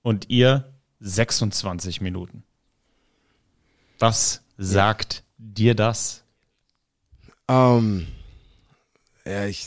und 0.03 0.29
ihr 0.29 0.75
26 1.01 2.03
Minuten. 2.03 2.45
Was 3.99 4.43
sagt 4.59 5.25
dir 5.39 5.75
das? 5.75 6.23
Ähm, 7.49 8.07
ja, 9.25 9.47
ich, 9.47 9.67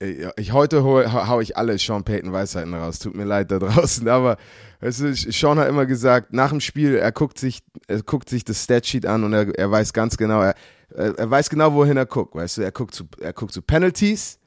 ich 0.36 0.52
heute 0.52 0.82
hau, 0.82 1.04
hau 1.28 1.40
ich 1.40 1.56
alle 1.56 1.78
Sean 1.78 2.02
Payton 2.02 2.32
Weisheiten 2.32 2.74
raus. 2.74 2.98
Tut 2.98 3.14
mir 3.14 3.24
leid 3.24 3.52
da 3.52 3.60
draußen, 3.60 4.08
aber 4.08 4.38
weißt 4.80 5.00
du, 5.02 5.14
Sean 5.14 5.60
hat 5.60 5.68
immer 5.68 5.86
gesagt, 5.86 6.32
nach 6.32 6.50
dem 6.50 6.60
Spiel, 6.60 6.96
er 6.96 7.12
guckt 7.12 7.38
sich, 7.38 7.62
er 7.86 8.02
guckt 8.02 8.28
sich 8.28 8.42
das 8.42 8.64
Statsheet 8.64 9.06
an 9.06 9.22
und 9.22 9.34
er, 9.34 9.56
er 9.56 9.70
weiß 9.70 9.92
ganz 9.92 10.16
genau, 10.16 10.42
er, 10.42 10.56
er 10.90 11.30
weiß 11.30 11.48
genau, 11.48 11.74
wohin 11.74 11.96
er 11.96 12.06
guckt. 12.06 12.34
Weißt 12.34 12.56
du, 12.56 12.62
er 12.62 12.72
guckt 12.72 12.92
zu, 12.92 13.04
er 13.20 13.32
guckt 13.32 13.52
zu 13.52 13.62
Penalties, 13.62 14.40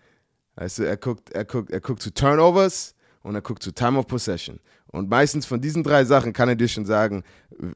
weißt 0.57 0.79
du, 0.79 0.83
er 0.83 0.97
guckt, 0.97 1.31
er 1.31 1.45
guckt, 1.45 1.71
er 1.71 1.79
guckt 1.79 2.01
zu 2.01 2.13
Turnovers 2.13 2.93
und 3.23 3.35
er 3.35 3.41
guckt 3.41 3.63
zu 3.63 3.71
Time 3.71 3.97
of 3.97 4.07
Possession. 4.07 4.59
Und 4.87 5.09
meistens 5.09 5.45
von 5.45 5.61
diesen 5.61 5.83
drei 5.83 6.03
Sachen 6.05 6.33
kann 6.33 6.49
er 6.49 6.55
dir 6.55 6.67
schon 6.67 6.85
sagen, 6.85 7.23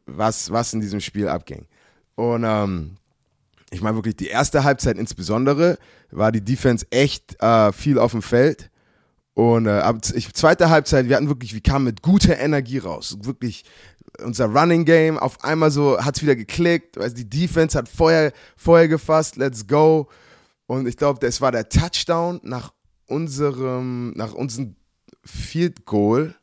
was, 0.06 0.52
was 0.52 0.74
in 0.74 0.82
diesem 0.82 1.00
Spiel 1.00 1.28
abging. 1.28 1.66
Und 2.16 2.44
ähm, 2.46 2.98
ich 3.70 3.82
meine 3.82 3.96
wirklich, 3.96 4.16
die 4.16 4.28
erste 4.28 4.64
Halbzeit 4.64 4.98
insbesondere 4.98 5.78
war 6.12 6.32
die 6.32 6.44
Defense 6.44 6.86
echt 6.90 7.42
äh, 7.42 7.72
viel 7.72 8.00
auf 8.00 8.12
dem 8.12 8.22
Feld. 8.22 8.70
Und 9.34 9.66
äh, 9.66 9.72
ab 9.72 9.98
ich, 10.14 10.34
zweite 10.34 10.70
Halbzeit, 10.70 11.08
wir 11.08 11.16
hatten 11.16 11.30
wirklich, 11.30 11.54
wir 11.54 11.62
kamen 11.62 11.86
mit 11.86 12.02
guter 12.02 12.38
Energie 12.38 12.80
raus. 12.80 13.18
Wirklich, 13.22 13.64
unser 14.24 14.46
Running 14.48 14.86
Game, 14.86 15.18
auf 15.18 15.44
einmal 15.44 15.72
so 15.72 15.98
hat 16.00 16.18
es 16.18 16.22
wieder 16.22 16.36
geklickt. 16.36 16.98
Weißt, 16.98 17.18
die 17.18 17.30
Defense 17.30 17.78
hat 17.78 17.88
Feuer, 17.88 18.32
Feuer 18.58 18.88
gefasst, 18.88 19.38
let's 19.38 19.66
go. 19.66 20.10
Und 20.72 20.88
ich 20.88 20.96
glaube, 20.96 21.20
das 21.20 21.42
war 21.42 21.52
der 21.52 21.68
Touchdown 21.68 22.40
nach 22.44 22.72
unserem, 23.06 24.12
nach 24.12 24.32
unserem 24.32 24.78
Field 25.22 25.86
Goal 25.86 26.34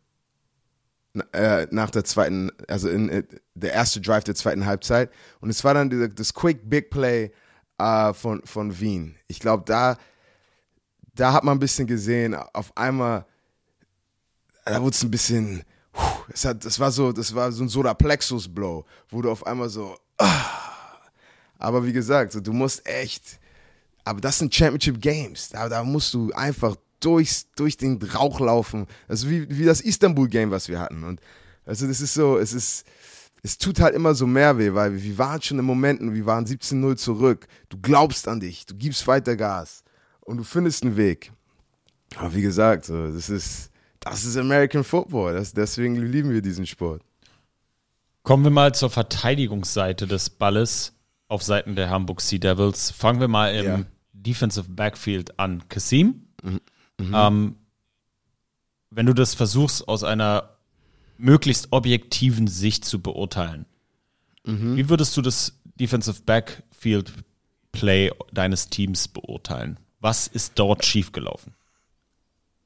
äh, 1.33 1.67
nach 1.71 1.89
der 1.89 2.05
zweiten, 2.05 2.51
also 2.69 2.91
in, 2.91 3.09
in, 3.09 3.27
der 3.55 3.73
erste 3.73 4.03
Drive 4.03 4.25
der 4.25 4.35
zweiten 4.35 4.67
Halbzeit. 4.67 5.11
Und 5.41 5.49
es 5.49 5.65
war 5.65 5.73
dann 5.73 5.89
die, 5.89 6.11
das 6.15 6.35
Quick 6.35 6.69
Big 6.69 6.91
Play 6.91 7.33
äh, 7.79 8.13
von, 8.13 8.43
von 8.45 8.79
Wien. 8.79 9.17
Ich 9.29 9.41
glaube, 9.41 9.63
da, 9.65 9.97
da 11.15 11.33
hat 11.33 11.43
man 11.43 11.57
ein 11.57 11.61
bisschen 11.61 11.87
gesehen, 11.87 12.35
auf 12.35 12.77
einmal, 12.77 13.25
da 14.67 14.83
wurde 14.83 14.95
es 14.95 15.03
ein 15.03 15.11
bisschen, 15.11 15.63
es 16.31 16.45
hat, 16.45 16.67
das 16.67 16.79
war 16.79 16.91
so, 16.91 17.13
das 17.13 17.35
war 17.35 17.51
so 17.51 17.65
ein 17.65 17.71
Soda-Plexus-Blow, 17.71 18.85
wo 19.09 19.23
du 19.23 19.31
auf 19.31 19.47
einmal 19.47 19.71
so, 19.71 19.97
ah. 20.19 20.45
aber 21.57 21.87
wie 21.87 21.95
gesagt, 21.95 22.33
so, 22.33 22.41
du 22.41 22.53
musst 22.53 22.87
echt, 22.87 23.41
aber 24.09 24.21
das 24.23 24.39
sind 24.39 24.55
Championship 24.55 25.01
Games, 25.01 25.51
da, 25.51 25.69
da 25.69 25.85
musst 25.85 26.15
du 26.15 26.33
einfach 26.33 26.77
durchs, 27.01 27.51
durch 27.57 27.77
den 27.77 28.01
Rauch 28.03 28.41
laufen. 28.41 28.87
Also 29.07 29.29
wie, 29.29 29.47
wie 29.51 29.65
das 29.65 29.83
Istanbul-Game, 29.83 30.51
was 30.51 30.69
wir 30.69 30.81
hatten. 30.81 31.05
Und 31.05 31.21
also 31.67 31.87
das 31.87 32.01
ist 32.01 32.15
so, 32.15 32.39
es 32.39 32.55
ist, 32.55 32.87
es 33.43 33.59
tut 33.59 33.81
halt 33.81 33.95
immer 33.95 34.15
so 34.15 34.27
mehr 34.27 34.57
weh, 34.59 34.73
weil 34.73 35.03
wir 35.03 35.19
waren 35.19 35.43
schon 35.43 35.59
in 35.59 35.65
Momenten, 35.65 36.15
wir 36.15 36.25
waren 36.25 36.47
17-0 36.47 36.97
zurück. 36.97 37.47
Du 37.69 37.79
glaubst 37.81 38.27
an 38.29 38.41
dich, 38.41 38.65
du 38.65 38.75
gibst 38.75 39.07
weiter 39.07 39.37
Gas 39.37 39.85
und 40.21 40.39
du 40.39 40.45
findest 40.45 40.85
einen 40.85 40.97
Weg. 40.97 41.31
Aber 42.17 42.35
wie 42.35 42.43
gesagt, 42.43 42.87
so, 42.87 43.13
das 43.13 43.29
ist, 43.29 43.71
das 44.01 44.25
ist 44.25 44.39
American 44.39 44.85
Football. 44.85 45.35
Das, 45.35 45.53
deswegen 45.53 45.97
lieben 45.97 46.31
wir 46.31 46.41
diesen 46.41 46.65
Sport. 46.67 47.03
Kommen 48.23 48.45
wir 48.45 48.51
mal 48.51 48.75
zur 48.75 48.89
Verteidigungsseite 48.89 50.07
des 50.07 50.31
Balles 50.31 50.95
auf 51.29 51.43
Seiten 51.43 51.77
der 51.77 51.91
Hamburg 51.91 52.23
Sea 52.23 52.39
Devils. 52.39 52.91
Fangen 52.91 53.21
wir 53.21 53.29
mal 53.29 53.55
im 53.55 53.65
Ja. 53.65 53.85
Defensive 54.29 54.69
Backfield 54.71 55.39
an. 55.39 55.67
Kassim, 55.69 56.27
Mhm. 56.43 56.61
ähm, 57.15 57.57
wenn 58.91 59.07
du 59.07 59.13
das 59.15 59.35
versuchst 59.35 59.89
aus 59.89 60.05
einer 60.05 60.57
möglichst 61.17 61.69
objektiven 61.73 62.47
Sicht 62.47 62.85
zu 62.85 63.01
beurteilen, 63.01 63.65
Mhm. 64.45 64.77
wie 64.77 64.89
würdest 64.89 65.17
du 65.17 65.23
das 65.23 65.59
Defensive 65.81 66.23
Backfield 66.23 67.13
Play 67.73 68.11
deines 68.33 68.69
Teams 68.69 69.09
beurteilen? 69.09 69.79
Was 70.01 70.27
ist 70.27 70.53
dort 70.59 70.85
schiefgelaufen? 70.85 71.55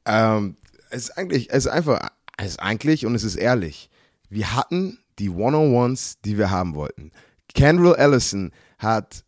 Ähm, 0.05 0.57
es 0.91 1.05
ist 1.05 1.11
eigentlich, 1.19 1.51
es 1.51 1.67
ist 1.67 1.73
einfach, 1.73 2.11
es 2.37 2.51
ist 2.53 2.61
eigentlich 2.61 3.07
und 3.07 3.15
es 3.15 3.23
ist 3.25 3.37
ehrlich. 3.37 3.89
Wir 4.29 4.55
hatten 4.55 4.99
die 5.19 5.31
One-on-Ones, 5.31 6.19
die 6.25 6.39
wir 6.39 6.51
haben 6.51 6.75
wollten. 6.75 7.13
Kendall 7.55 7.95
Ellison 7.97 8.51
hat, 8.79 9.25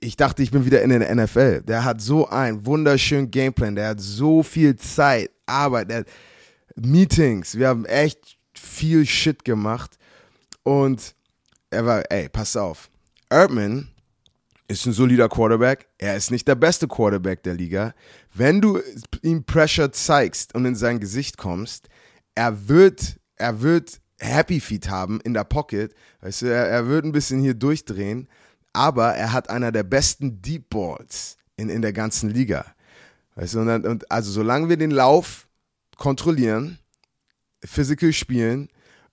ich 0.00 0.16
dachte, 0.16 0.42
ich 0.42 0.50
bin 0.50 0.64
wieder 0.64 0.82
in 0.82 0.90
der 0.90 1.14
NFL. 1.14 1.62
Der 1.62 1.84
hat 1.84 2.00
so 2.00 2.28
einen 2.28 2.66
wunderschönen 2.66 3.30
Gameplan, 3.30 3.76
der 3.76 3.88
hat 3.88 4.00
so 4.00 4.42
viel 4.42 4.76
Zeit, 4.76 5.30
Arbeit, 5.46 6.06
Meetings. 6.74 7.56
Wir 7.56 7.68
haben 7.68 7.84
echt 7.84 8.36
viel 8.54 9.06
Shit 9.06 9.44
gemacht 9.44 9.98
und 10.64 11.14
er 11.70 11.86
war, 11.86 12.02
ey, 12.10 12.28
pass 12.28 12.56
auf. 12.56 12.90
Erdman 13.30 13.88
ist 14.68 14.86
ein 14.86 14.92
solider 14.92 15.28
Quarterback. 15.28 15.86
Er 15.98 16.16
ist 16.16 16.30
nicht 16.30 16.48
der 16.48 16.54
beste 16.54 16.88
Quarterback 16.88 17.42
der 17.42 17.54
Liga. 17.54 17.94
Wenn 18.34 18.60
du 18.60 18.80
ihm 19.22 19.44
Pressure 19.44 19.92
zeigst 19.92 20.54
und 20.54 20.64
in 20.64 20.74
sein 20.74 20.98
Gesicht 20.98 21.36
kommst, 21.36 21.88
er 22.34 22.68
wird, 22.68 23.18
er 23.36 23.60
wird 23.60 24.00
Happy 24.18 24.60
Feet 24.60 24.88
haben 24.88 25.20
in 25.22 25.34
der 25.34 25.44
Pocket. 25.44 25.94
Weißt 26.20 26.42
du, 26.42 26.46
er, 26.46 26.66
er 26.66 26.86
wird 26.88 27.04
ein 27.04 27.12
bisschen 27.12 27.40
hier 27.40 27.54
durchdrehen, 27.54 28.28
aber 28.72 29.14
er 29.14 29.32
hat 29.32 29.50
einer 29.50 29.72
der 29.72 29.82
besten 29.82 30.40
Deep 30.42 30.70
Balls 30.70 31.36
in, 31.56 31.68
in 31.68 31.82
der 31.82 31.92
ganzen 31.92 32.30
Liga. 32.30 32.64
Weißt 33.34 33.54
du, 33.54 33.60
und, 33.60 33.66
dann, 33.66 33.86
und 33.86 34.10
also 34.10 34.30
solange 34.30 34.68
wir 34.68 34.76
den 34.76 34.90
Lauf 34.90 35.46
kontrollieren, 35.96 36.78
physical 37.64 38.12
spielen, 38.12 38.68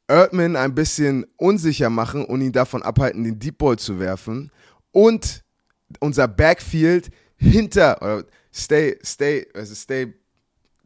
Erdman 0.07 0.55
ein 0.55 0.73
bisschen 0.73 1.25
unsicher 1.37 1.89
machen 1.89 2.25
und 2.25 2.41
ihn 2.41 2.51
davon 2.51 2.81
abhalten, 2.81 3.23
den 3.23 3.39
Deep 3.39 3.59
Ball 3.59 3.77
zu 3.77 3.99
werfen 3.99 4.51
und 4.91 5.43
unser 5.99 6.27
Backfield 6.27 7.09
hinter, 7.37 8.01
oder 8.01 8.25
stay, 8.51 8.97
stay, 9.03 9.47
also 9.53 9.75
stay, 9.75 10.13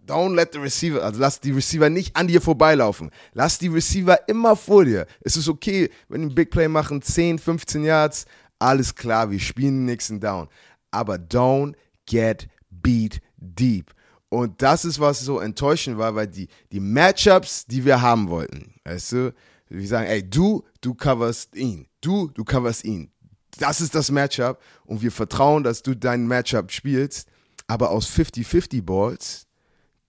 don't 0.06 0.36
let 0.36 0.54
the 0.54 0.60
receiver, 0.60 1.02
also 1.04 1.20
lass 1.20 1.40
die 1.40 1.52
Receiver 1.52 1.90
nicht 1.90 2.16
an 2.16 2.28
dir 2.28 2.42
vorbeilaufen. 2.42 3.10
Lass 3.34 3.58
die 3.58 3.68
Receiver 3.68 4.28
immer 4.28 4.56
vor 4.56 4.86
dir. 4.86 5.08
Es 5.22 5.38
ist 5.38 5.48
okay, 5.48 5.90
wenn 6.10 6.28
die 6.28 6.36
Big 6.36 6.52
Play 6.52 6.68
machen, 6.68 7.02
10, 7.02 7.40
15 7.40 7.84
Yards, 7.84 8.26
alles 8.64 8.96
klar, 8.96 9.30
wir 9.30 9.40
spielen 9.40 9.80
den 9.80 9.86
nächsten 9.86 10.20
Down. 10.20 10.48
Aber 10.90 11.16
don't 11.16 11.76
get 12.06 12.48
beat 12.70 13.22
deep. 13.38 13.94
Und 14.30 14.62
das 14.62 14.86
ist, 14.86 15.00
was 15.00 15.20
so 15.20 15.40
enttäuschend 15.40 15.98
war, 15.98 16.16
weil 16.16 16.28
die, 16.28 16.48
die 16.72 16.80
Matchups, 16.80 17.66
die 17.66 17.84
wir 17.86 18.02
haben 18.02 18.30
wollten, 18.30 18.74
weißt 18.86 19.12
du, 19.12 19.34
wir 19.70 19.88
sagen, 19.88 20.08
ey, 20.08 20.28
du, 20.28 20.64
du 20.82 20.94
coverst 20.94 21.56
ihn. 21.56 21.88
Du, 22.02 22.30
du 22.30 22.44
coverst 22.44 22.86
ihn. 22.86 23.12
Das 23.60 23.82
ist 23.82 23.94
das 23.96 24.10
Matchup 24.10 24.60
und 24.86 25.02
wir 25.02 25.12
vertrauen, 25.12 25.64
dass 25.64 25.84
du 25.84 25.96
dein 25.96 26.26
Matchup 26.26 26.72
spielst. 26.72 27.28
Aber 27.68 27.92
aus 27.92 28.10
50-50 28.10 28.82
Balls, 28.84 29.46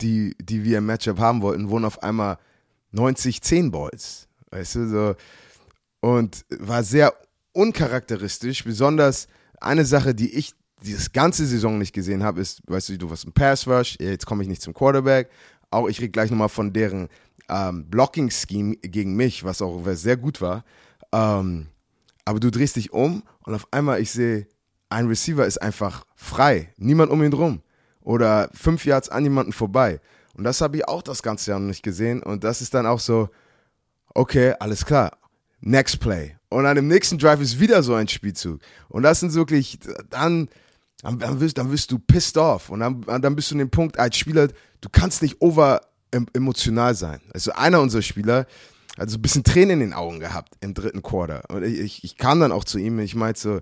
die, 0.00 0.34
die 0.40 0.64
wir 0.64 0.78
im 0.78 0.86
Matchup 0.86 1.18
haben 1.18 1.42
wollten, 1.42 1.68
wurden 1.70 1.84
auf 1.84 2.02
einmal 2.02 2.38
90-10 2.94 3.70
Balls. 3.70 4.28
Weißt 4.50 4.76
du, 4.76 4.88
so. 4.88 5.14
Und 6.00 6.44
war 6.50 6.82
sehr 6.82 7.12
uncharakteristisch. 7.54 8.64
Besonders 8.64 9.28
eine 9.60 9.84
Sache, 9.84 10.14
die 10.14 10.34
ich 10.34 10.52
dieses 10.82 11.12
ganze 11.12 11.46
Saison 11.46 11.78
nicht 11.78 11.94
gesehen 11.94 12.22
habe, 12.22 12.40
ist, 12.40 12.60
weißt 12.66 12.90
du, 12.90 12.98
du 12.98 13.10
warst 13.10 13.26
ein 13.26 13.32
Pass 13.32 13.66
Rush, 13.66 13.96
jetzt 13.98 14.26
komme 14.26 14.42
ich 14.42 14.48
nicht 14.48 14.60
zum 14.60 14.74
Quarterback. 14.74 15.30
Auch 15.70 15.88
ich 15.88 15.98
rede 16.00 16.10
gleich 16.10 16.30
nochmal 16.30 16.50
von 16.50 16.72
deren 16.72 17.08
ähm, 17.48 17.86
Blocking-Scheme 17.86 18.76
gegen 18.76 19.16
mich, 19.16 19.44
was 19.44 19.62
auch 19.62 19.82
sehr 19.94 20.16
gut 20.16 20.40
war. 20.40 20.64
Ähm, 21.12 21.68
aber 22.24 22.40
du 22.40 22.50
drehst 22.50 22.76
dich 22.76 22.92
um 22.92 23.22
und 23.44 23.54
auf 23.54 23.66
einmal 23.70 24.00
ich 24.00 24.10
sehe, 24.10 24.46
ein 24.90 25.08
Receiver 25.08 25.46
ist 25.46 25.60
einfach 25.60 26.04
frei, 26.14 26.72
niemand 26.76 27.10
um 27.10 27.22
ihn 27.22 27.30
drum. 27.30 27.62
Oder 28.02 28.50
fünf 28.52 28.84
Yards 28.84 29.08
an 29.08 29.24
jemanden 29.24 29.52
vorbei. 29.52 30.00
Und 30.34 30.44
das 30.44 30.60
habe 30.60 30.76
ich 30.76 30.86
auch 30.86 31.02
das 31.02 31.22
ganze 31.22 31.50
Jahr 31.50 31.60
noch 31.60 31.68
nicht 31.68 31.82
gesehen. 31.82 32.22
Und 32.22 32.44
das 32.44 32.60
ist 32.60 32.74
dann 32.74 32.86
auch 32.86 33.00
so, 33.00 33.30
okay, 34.14 34.54
alles 34.60 34.84
klar, 34.84 35.16
next 35.64 36.00
play. 36.00 36.36
Und 36.48 36.64
dann 36.64 36.76
im 36.76 36.86
nächsten 36.86 37.18
Drive 37.18 37.40
ist 37.40 37.58
wieder 37.58 37.82
so 37.82 37.94
ein 37.94 38.06
Spielzug. 38.06 38.60
Und 38.88 39.02
das 39.02 39.20
sind 39.20 39.34
wirklich, 39.34 39.78
dann, 40.10 40.48
dann, 41.02 41.40
wirst, 41.40 41.58
dann 41.58 41.72
wirst 41.72 41.90
du 41.90 41.98
pissed 41.98 42.36
off. 42.36 42.70
Und 42.70 42.80
dann, 42.80 43.02
dann 43.02 43.34
bist 43.34 43.50
du 43.50 43.56
an 43.56 43.60
dem 43.60 43.70
Punkt 43.70 43.98
als 43.98 44.16
Spieler, 44.16 44.48
du 44.80 44.88
kannst 44.90 45.22
nicht 45.22 45.40
over 45.40 45.80
emotional 46.32 46.94
sein. 46.94 47.20
Also 47.32 47.52
einer 47.52 47.80
unserer 47.80 48.02
Spieler, 48.02 48.46
also 48.96 49.18
ein 49.18 49.22
bisschen 49.22 49.42
Tränen 49.42 49.80
in 49.80 49.80
den 49.80 49.92
Augen 49.94 50.20
gehabt 50.20 50.54
im 50.60 50.74
dritten 50.74 51.02
Quarter. 51.02 51.42
Und 51.48 51.64
ich, 51.64 52.04
ich 52.04 52.16
kam 52.16 52.38
dann 52.38 52.52
auch 52.52 52.64
zu 52.64 52.78
ihm 52.78 52.98
und 52.98 53.04
ich 53.04 53.16
meinte 53.16 53.40
so, 53.40 53.60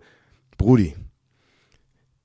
Brudi, 0.59 0.95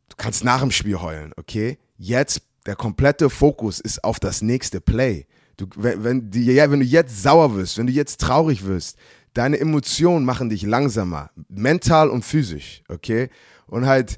du 0.10 0.16
kannst 0.18 0.44
nach 0.44 0.60
dem 0.60 0.72
Spiel 0.72 1.00
heulen, 1.00 1.32
okay? 1.38 1.78
Jetzt, 1.98 2.42
der 2.66 2.76
komplette 2.76 3.30
Fokus 3.30 3.80
ist 3.80 4.04
auf 4.04 4.20
das 4.20 4.42
nächste 4.42 4.82
Play. 4.82 5.26
Du, 5.56 5.68
wenn, 5.76 6.04
wenn, 6.04 6.32
die, 6.32 6.44
ja, 6.46 6.70
wenn 6.70 6.82
du 6.82 6.86
jetzt 6.86 7.24
sauer 7.24 7.56
wirst, 7.56 7.78
wenn 7.78 7.88
du 7.88 7.94
jetzt 7.94 8.20
traurig 8.20 8.66
wirst, 8.66 8.98
deine 9.38 9.60
Emotionen 9.60 10.26
machen 10.26 10.50
dich 10.50 10.64
langsamer, 10.64 11.30
mental 11.48 12.10
und 12.10 12.26
physisch, 12.26 12.82
okay? 12.90 13.30
Und 13.68 13.86
halt, 13.86 14.18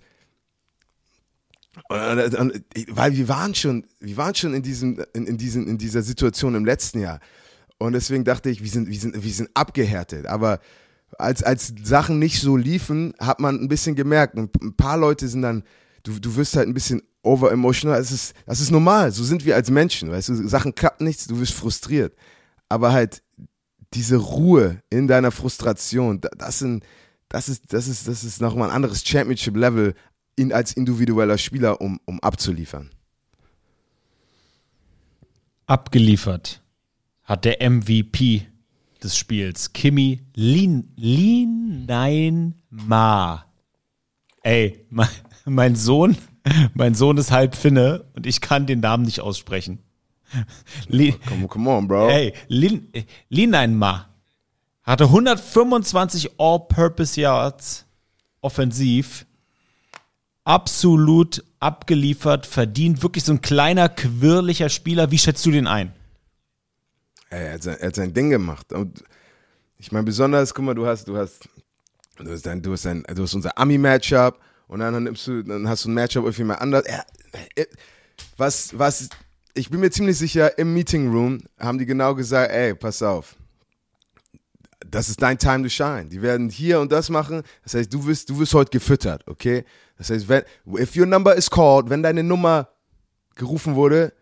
und, 1.89 2.35
und, 2.35 2.63
weil 2.89 3.15
wir 3.15 3.27
waren 3.27 3.53
schon, 3.53 3.85
wir 3.99 4.17
waren 4.17 4.35
schon 4.35 4.53
in 4.53 4.63
diesem, 4.63 5.03
in, 5.13 5.27
in, 5.27 5.37
diesen, 5.37 5.67
in 5.67 5.77
dieser 5.77 6.01
Situation 6.03 6.55
im 6.55 6.65
letzten 6.65 6.99
Jahr. 6.99 7.19
Und 7.77 7.93
deswegen 7.93 8.23
dachte 8.23 8.49
ich, 8.49 8.63
wir 8.63 8.69
sind, 8.69 8.89
wir 8.89 8.99
sind, 8.99 9.23
wir 9.23 9.31
sind 9.31 9.49
abgehärtet. 9.53 10.25
Aber 10.25 10.59
als, 11.17 11.43
als 11.43 11.73
Sachen 11.83 12.19
nicht 12.19 12.41
so 12.41 12.57
liefen, 12.57 13.13
hat 13.19 13.39
man 13.39 13.59
ein 13.59 13.69
bisschen 13.69 13.95
gemerkt. 13.95 14.35
Und 14.35 14.53
ein 14.61 14.75
paar 14.75 14.97
Leute 14.97 15.27
sind 15.27 15.41
dann, 15.41 15.63
du, 16.03 16.19
du 16.19 16.35
wirst 16.35 16.55
halt 16.55 16.67
ein 16.67 16.73
bisschen 16.73 17.01
over 17.23 17.51
emotional. 17.51 17.97
Das 17.97 18.11
ist, 18.11 18.33
das 18.45 18.59
ist 18.59 18.71
normal. 18.71 19.11
So 19.11 19.23
sind 19.23 19.45
wir 19.45 19.55
als 19.55 19.71
Menschen. 19.71 20.11
Weißt 20.11 20.29
du, 20.29 20.47
Sachen 20.47 20.75
klappen 20.75 21.05
nichts, 21.05 21.27
du 21.27 21.39
wirst 21.39 21.53
frustriert. 21.53 22.13
Aber 22.67 22.91
halt 22.91 23.23
diese 23.93 24.17
Ruhe 24.17 24.81
in 24.89 25.07
deiner 25.07 25.31
Frustration, 25.31 26.21
das 26.37 26.59
sind, 26.59 26.83
das 27.27 27.49
ist, 27.49 27.73
das 27.73 27.87
ist, 27.87 28.07
das 28.07 28.23
ist 28.23 28.41
nochmal 28.41 28.69
ein 28.69 28.75
anderes 28.75 29.05
Championship-Level 29.05 29.95
in, 30.35 30.53
als 30.53 30.73
individueller 30.73 31.37
Spieler, 31.37 31.81
um, 31.81 31.99
um 32.05 32.19
abzuliefern. 32.21 32.91
Abgeliefert 35.65 36.63
hat 37.23 37.45
der 37.45 37.69
MVP 37.69 38.47
des 39.03 39.17
Spiels, 39.17 39.73
Kimi 39.73 40.21
Lin, 40.33 40.91
Linein 40.95 42.55
Ma. 42.69 43.45
Ey, 44.41 44.85
mein, 45.45 45.75
Sohn, 45.75 46.17
mein 46.73 46.95
Sohn 46.95 47.17
ist 47.17 47.31
halb 47.31 47.55
Finne 47.55 48.05
und 48.15 48.25
ich 48.25 48.41
kann 48.41 48.65
den 48.65 48.79
Namen 48.79 49.03
nicht 49.03 49.21
aussprechen. 49.21 49.79
Come, 51.27 51.47
come 51.47 51.69
on, 51.69 51.87
bro. 51.87 52.09
Ey, 52.09 52.33
Lin, 52.47 52.91
Lineinma 53.29 54.09
hatte 54.83 55.05
125 55.05 56.31
All-Purpose 56.37 57.19
Yards 57.19 57.85
offensiv. 58.41 59.25
Absolut 60.43 61.43
abgeliefert, 61.59 62.45
verdient. 62.45 63.03
Wirklich 63.03 63.23
so 63.23 63.33
ein 63.33 63.41
kleiner, 63.41 63.89
quirliger 63.89 64.69
Spieler. 64.69 65.11
Wie 65.11 65.17
schätzt 65.17 65.45
du 65.45 65.51
den 65.51 65.67
ein? 65.67 65.93
Er 67.29 67.53
hat, 67.53 67.63
sein, 67.63 67.77
er 67.79 67.87
hat 67.87 67.95
sein 67.95 68.13
Ding 68.13 68.29
gemacht. 68.29 68.73
Und 68.73 69.03
ich 69.77 69.91
meine, 69.91 70.05
besonders, 70.05 70.53
guck 70.53 70.65
mal, 70.65 70.73
du 70.73 70.87
hast, 70.87 71.07
du 71.07 71.17
hast, 71.17 71.47
du 72.17 72.31
hast, 72.31 72.45
dein, 72.45 72.61
du 72.61 72.71
hast, 72.71 72.85
dein, 72.85 73.03
du 73.03 73.23
hast 73.23 73.33
unser 73.35 73.57
Ami-Matchup 73.57 74.39
und 74.67 74.79
dann, 74.79 75.03
nimmst 75.03 75.27
du, 75.27 75.43
dann 75.43 75.67
hast 75.67 75.85
du 75.85 75.89
ein 75.89 75.93
Matchup 75.93 76.25
auf 76.25 76.37
jemand 76.37 76.61
anders. 76.61 76.85
Er, 76.85 77.05
er, 77.55 77.67
was, 78.37 78.77
was, 78.77 79.09
ich 79.53 79.69
bin 79.69 79.79
mir 79.79 79.91
ziemlich 79.91 80.17
sicher, 80.17 80.57
im 80.57 80.73
Meeting 80.73 81.11
Room 81.11 81.41
haben 81.59 81.77
die 81.77 81.85
genau 81.85 82.15
gesagt, 82.15 82.51
ey, 82.51 82.75
pass 82.75 83.01
auf. 83.01 83.35
Das 84.85 85.09
ist 85.09 85.21
dein 85.21 85.37
Time 85.37 85.63
to 85.63 85.69
shine. 85.69 86.05
Die 86.05 86.21
werden 86.21 86.49
hier 86.49 86.79
und 86.79 86.91
das 86.91 87.09
machen. 87.09 87.43
Das 87.63 87.73
heißt, 87.73 87.93
du 87.93 88.05
wirst, 88.05 88.29
du 88.29 88.39
wirst 88.39 88.53
heute 88.53 88.71
gefüttert, 88.71 89.27
okay? 89.27 89.65
Das 89.97 90.09
heißt, 90.09 90.27
wenn, 90.29 90.43
if 90.77 90.95
your 90.95 91.05
number 91.05 91.35
is 91.35 91.49
called, 91.49 91.89
wenn 91.89 92.01
deine 92.01 92.23
Nummer 92.23 92.69
gerufen 93.35 93.75
wurde, 93.75 94.13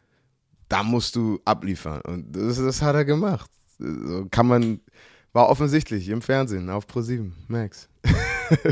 da 0.68 0.84
musst 0.84 1.16
du 1.16 1.40
abliefern. 1.46 2.02
Und 2.02 2.36
das, 2.36 2.58
das 2.58 2.82
hat 2.82 2.96
er 2.96 3.06
gemacht. 3.06 3.50
So 3.80 4.28
kann 4.30 4.48
man, 4.48 4.82
war 5.34 5.50
offensichtlich 5.50 6.10
im 6.10 6.22
Fernsehen 6.22 6.70
auf 6.70 6.86
Pro7 6.88 7.32
Max. 7.48 7.88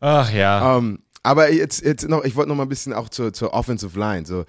Ach 0.00 0.30
ja. 0.30 0.76
Um, 0.76 0.84
ähm, 0.84 0.98
aber 1.22 1.50
jetzt, 1.50 1.82
jetzt 1.82 2.08
noch, 2.08 2.24
ich 2.24 2.36
wollte 2.36 2.48
noch 2.48 2.56
mal 2.56 2.62
ein 2.62 2.68
bisschen 2.68 2.92
auch 2.92 3.08
zur, 3.08 3.32
zur 3.32 3.52
Offensive 3.52 3.98
Line. 3.98 4.24
So, 4.24 4.44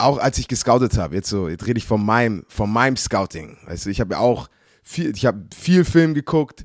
auch 0.00 0.18
als 0.18 0.38
ich 0.38 0.48
gescoutet 0.48 0.96
habe, 0.98 1.14
jetzt 1.14 1.28
so, 1.28 1.48
jetzt 1.48 1.66
rede 1.66 1.78
ich 1.78 1.86
von 1.86 2.04
meinem, 2.04 2.44
von 2.48 2.72
meinem 2.72 2.96
Scouting. 2.96 3.58
Du, 3.66 3.90
ich 3.90 4.00
habe 4.00 4.14
ja 4.14 4.20
auch 4.20 4.48
viel, 4.82 5.14
ich 5.14 5.26
habe 5.26 5.46
viel 5.54 5.84
Film 5.84 6.14
geguckt, 6.14 6.64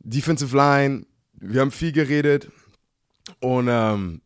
Defensive 0.00 0.56
Line, 0.56 1.06
wir 1.34 1.60
haben 1.60 1.70
viel 1.70 1.92
geredet 1.92 2.48
und 3.40 3.68
ähm, 3.68 4.20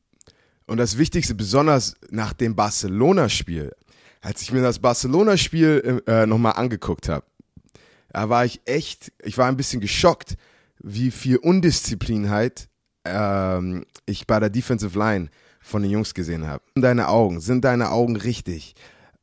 und 0.68 0.76
das 0.76 0.98
Wichtigste, 0.98 1.34
besonders 1.34 1.94
nach 2.10 2.34
dem 2.34 2.54
Barcelona-Spiel, 2.54 3.72
als 4.20 4.42
ich 4.42 4.52
mir 4.52 4.60
das 4.60 4.78
Barcelona-Spiel 4.78 6.02
äh, 6.06 6.26
nochmal 6.26 6.52
angeguckt 6.52 7.08
habe, 7.08 7.24
da 8.10 8.28
war 8.28 8.44
ich 8.44 8.60
echt, 8.66 9.12
ich 9.22 9.38
war 9.38 9.48
ein 9.48 9.56
bisschen 9.56 9.80
geschockt, 9.80 10.36
wie 10.78 11.10
viel 11.10 11.36
Undisziplinheit 11.38 12.68
ähm, 13.04 13.86
ich 14.04 14.26
bei 14.26 14.38
der 14.40 14.50
Defensive 14.50 14.98
Line 14.98 15.30
von 15.68 15.82
den 15.82 15.90
Jungs 15.90 16.14
gesehen 16.14 16.46
habe. 16.46 16.62
Deine 16.74 17.08
Augen, 17.08 17.40
sind 17.40 17.64
deine 17.64 17.90
Augen 17.90 18.16
richtig? 18.16 18.74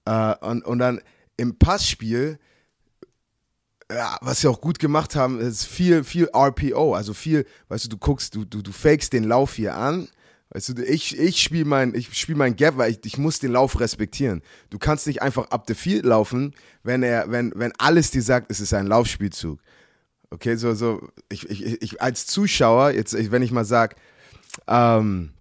Äh, 0.06 0.36
und, 0.42 0.64
und 0.66 0.80
dann 0.80 1.02
im 1.38 1.58
Passspiel, 1.58 2.40
ja, 3.92 4.18
was 4.22 4.42
sie 4.42 4.48
auch 4.48 4.62
gut 4.62 4.80
gemacht 4.80 5.16
haben, 5.16 5.40
ist 5.40 5.66
viel, 5.66 6.04
viel 6.04 6.30
RPO, 6.34 6.96
also 6.96 7.14
viel, 7.14 7.46
weißt 7.68 7.86
du, 7.86 7.90
du 7.90 7.98
guckst, 7.98 8.36
du, 8.36 8.46
du, 8.46 8.62
du 8.62 8.72
fakest 8.72 9.14
den 9.14 9.24
Lauf 9.26 9.56
hier 9.56 9.76
an 9.76 10.08
Weißt 10.56 10.70
du, 10.70 10.84
ich, 10.84 11.20
ich 11.20 11.42
spiele 11.42 11.66
mein, 11.66 11.94
spiel 12.02 12.36
mein 12.36 12.56
Gap, 12.56 12.78
weil 12.78 12.92
ich, 12.92 13.00
ich 13.04 13.18
muss 13.18 13.40
den 13.40 13.52
Lauf 13.52 13.78
respektieren. 13.80 14.42
Du 14.70 14.78
kannst 14.78 15.06
nicht 15.06 15.22
einfach 15.22 15.50
up 15.50 15.66
the 15.68 15.74
field 15.74 16.06
laufen, 16.06 16.54
wenn 16.82 17.04
er, 17.04 17.30
wenn, 17.30 17.52
wenn 17.56 17.74
alles 17.78 18.12
dir 18.12 18.22
sagt, 18.22 18.50
es 18.50 18.62
ist 18.62 18.74
ein 18.74 18.88
Laufspielzug. 18.88 19.60
Okay, 20.30 20.56
so, 20.56 20.74
so, 20.74 21.10
ich, 21.28 21.50
ich, 21.50 21.82
ich 21.82 22.02
als 22.02 22.26
Zuschauer, 22.28 22.92
jetzt, 22.92 23.14
wenn 23.32 23.42
ich 23.42 23.52
mal 23.52 23.66
sag, 23.66 23.98
ähm, 24.68 25.32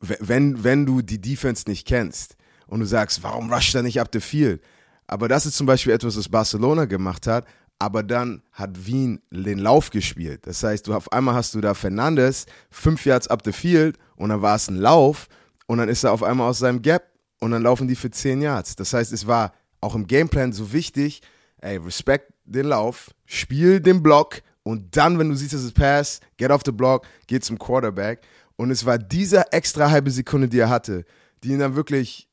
wenn, 0.00 0.64
wenn 0.64 0.86
du 0.86 1.02
die 1.02 1.20
Defense 1.20 1.64
nicht 1.68 1.86
kennst 1.86 2.36
und 2.66 2.80
du 2.80 2.86
sagst, 2.86 3.22
warum 3.22 3.52
rusht 3.52 3.74
er 3.74 3.82
nicht 3.82 4.00
up 4.00 4.08
the 4.12 4.20
field? 4.20 4.62
Aber 5.06 5.28
das 5.28 5.46
ist 5.46 5.56
zum 5.56 5.66
Beispiel 5.66 5.92
etwas, 5.92 6.16
was 6.16 6.28
Barcelona 6.28 6.84
gemacht 6.84 7.26
hat, 7.26 7.46
aber 7.78 8.02
dann 8.02 8.42
hat 8.52 8.86
Wien 8.86 9.20
den 9.30 9.58
Lauf 9.58 9.90
gespielt. 9.90 10.46
Das 10.46 10.62
heißt, 10.62 10.86
du 10.86 10.94
auf 10.94 11.12
einmal 11.12 11.34
hast 11.34 11.54
du 11.54 11.60
da 11.60 11.74
Fernandes 11.74 12.46
fünf 12.70 13.06
Yards 13.06 13.28
up 13.28 13.42
the 13.44 13.52
field 13.52 13.96
und 14.16 14.30
dann 14.30 14.42
war 14.42 14.56
es 14.56 14.68
ein 14.68 14.76
Lauf 14.76 15.28
und 15.66 15.78
dann 15.78 15.88
ist 15.88 16.04
er 16.04 16.12
auf 16.12 16.22
einmal 16.22 16.50
aus 16.50 16.58
seinem 16.58 16.82
Gap 16.82 17.04
und 17.40 17.52
dann 17.52 17.62
laufen 17.62 17.88
die 17.88 17.96
für 17.96 18.10
zehn 18.10 18.42
Yards. 18.42 18.76
Das 18.76 18.92
heißt, 18.92 19.12
es 19.12 19.26
war 19.26 19.52
auch 19.80 19.94
im 19.94 20.06
Gameplan 20.06 20.52
so 20.52 20.72
wichtig, 20.72 21.22
ey, 21.60 21.76
respect 21.76 22.32
den 22.44 22.66
Lauf, 22.66 23.10
spiel 23.26 23.80
den 23.80 24.02
Block 24.02 24.42
und 24.62 24.96
dann, 24.96 25.18
wenn 25.18 25.28
du 25.28 25.34
siehst, 25.34 25.54
dass 25.54 25.62
es 25.62 25.72
Pass, 25.72 26.20
get 26.36 26.50
off 26.50 26.62
the 26.64 26.72
block, 26.72 27.06
geh 27.26 27.40
zum 27.40 27.58
Quarterback. 27.58 28.20
Und 28.58 28.72
es 28.72 28.84
war 28.84 28.98
diese 28.98 29.52
extra 29.52 29.90
halbe 29.90 30.10
Sekunde, 30.10 30.48
die 30.48 30.58
er 30.58 30.68
hatte, 30.68 31.04
die 31.44 31.50
ihn 31.50 31.60
dann 31.60 31.76
wirklich, 31.76 32.28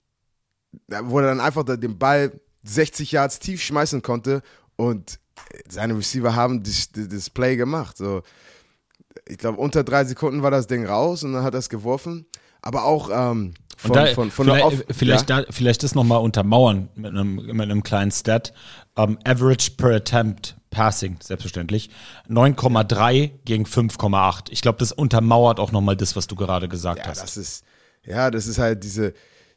wo 1.03 1.19
er 1.19 1.28
dann 1.28 1.39
einfach 1.39 1.63
den 1.63 1.99
Ball 1.99 2.41
60 2.63 3.11
Yards 3.11 3.38
tief 3.38 3.61
schmeißen 3.61 4.01
konnte 4.01 4.41
und 4.76 5.19
seine 5.69 5.95
Receiver 5.95 6.36
haben 6.36 6.63
das, 6.63 6.89
das 6.91 7.30
Play 7.30 7.57
gemacht. 7.57 7.97
So, 7.97 8.23
ich 9.28 9.38
glaube, 9.38 9.59
unter 9.59 9.84
drei 9.84 10.03
Sekunden 10.03 10.41
war 10.41 10.49
das 10.49 10.65
Ding 10.65 10.88
raus 10.88 11.23
und 11.23 11.34
dann 11.34 11.43
hat 11.43 11.53
er 11.53 11.59
es 11.59 11.69
geworfen. 11.69 12.26
Aber 12.59 12.86
auch 12.86 13.11
ähm, 13.13 13.53
von, 13.78 13.93
da, 13.93 14.07
von, 14.07 14.32
von 14.32 14.45
vielleicht, 14.47 14.61
der 14.61 14.67
Off 14.67 14.84
vielleicht, 14.97 15.30
ja? 15.30 15.41
da, 15.43 15.51
vielleicht 15.51 15.84
das 15.84 15.93
nochmal 15.93 16.21
untermauern 16.21 16.89
mit 16.95 17.11
einem, 17.11 17.36
mit 17.36 17.61
einem 17.61 17.84
kleinen 17.84 18.09
Stat. 18.09 18.51
Ähm, 18.97 19.19
Average 19.23 19.71
per 19.78 19.95
Attempt 19.95 20.55
Passing, 20.76 21.17
selbstverständlich. 21.23 21.89
9,3 22.30 23.32
gegen 23.45 23.63
5,8. 23.65 24.47
Ich 24.51 24.61
glaube, 24.61 24.78
das 24.78 24.91
untermauert 24.91 25.57
auch 25.57 25.71
nochmal 25.71 25.95
das, 25.95 26.17
was 26.17 26.28
du 26.28 26.36
gerade 26.36 26.67
gesagt 26.67 26.99
Ja, 26.99 27.07
hast. 27.07 27.23
das 27.23 27.38
ist, 27.38 27.63
ja, 28.03 28.30
das 28.30 28.45
ist 28.45 28.57
halt 28.59 28.84
diese, 28.84 29.13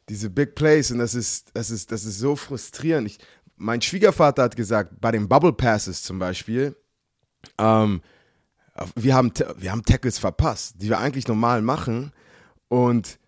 diese 0.07 0.29
Big 0.29 0.55
Plays 0.55 0.91
und 0.91 0.99
das 0.99 1.15
ist, 1.15 1.49
das 1.53 1.71
ist, 1.71 1.91
das 1.91 2.05
ist 2.05 2.19
so 2.19 2.37
frustrierend. 2.37 3.07
Ich, 3.07 3.17
mein 3.57 3.81
Schwiegervater 3.81 4.43
hat 4.43 4.55
gesagt, 4.55 5.01
bei 5.01 5.11
den 5.11 5.27
Bubble 5.27 5.51
Passes 5.51 6.03
zum 6.03 6.19
Beispiel, 6.19 6.77
ähm, 7.57 8.01
wir 8.95 9.13
haben, 9.13 9.33
wir 9.57 9.73
haben 9.73 9.83
Tackles 9.83 10.19
verpasst, 10.19 10.75
die 10.77 10.87
wir 10.87 10.99
eigentlich 10.99 11.27
normal 11.27 11.61
machen 11.61 12.13
und 12.69 13.19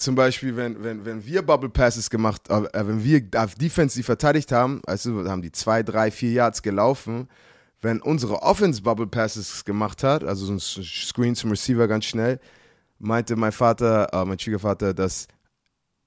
zum 0.00 0.14
Beispiel, 0.14 0.56
wenn, 0.56 0.82
wenn, 0.82 1.04
wenn 1.04 1.24
wir 1.24 1.42
Bubble 1.42 1.70
Passes 1.70 2.10
gemacht, 2.10 2.48
äh, 2.48 2.86
wenn 2.86 3.04
wir 3.04 3.22
auf 3.36 3.54
Defense 3.54 3.96
die 3.96 4.02
verteidigt 4.02 4.52
haben, 4.52 4.80
also 4.86 5.28
haben 5.28 5.42
die 5.42 5.52
zwei, 5.52 5.82
drei, 5.82 6.10
vier 6.10 6.32
Yards 6.32 6.62
gelaufen, 6.62 7.28
wenn 7.80 8.00
unsere 8.00 8.42
Offense 8.42 8.82
Bubble 8.82 9.06
Passes 9.06 9.64
gemacht 9.64 10.02
hat, 10.02 10.24
also 10.24 10.46
so 10.46 10.52
ein 10.52 10.60
Screen 10.60 11.34
zum 11.34 11.50
Receiver 11.50 11.88
ganz 11.88 12.04
schnell, 12.04 12.40
meinte 12.98 13.36
mein 13.36 13.52
Vater, 13.52 14.08
äh, 14.12 14.24
mein 14.24 14.38
Schwiegervater, 14.38 14.94
dass 14.94 15.28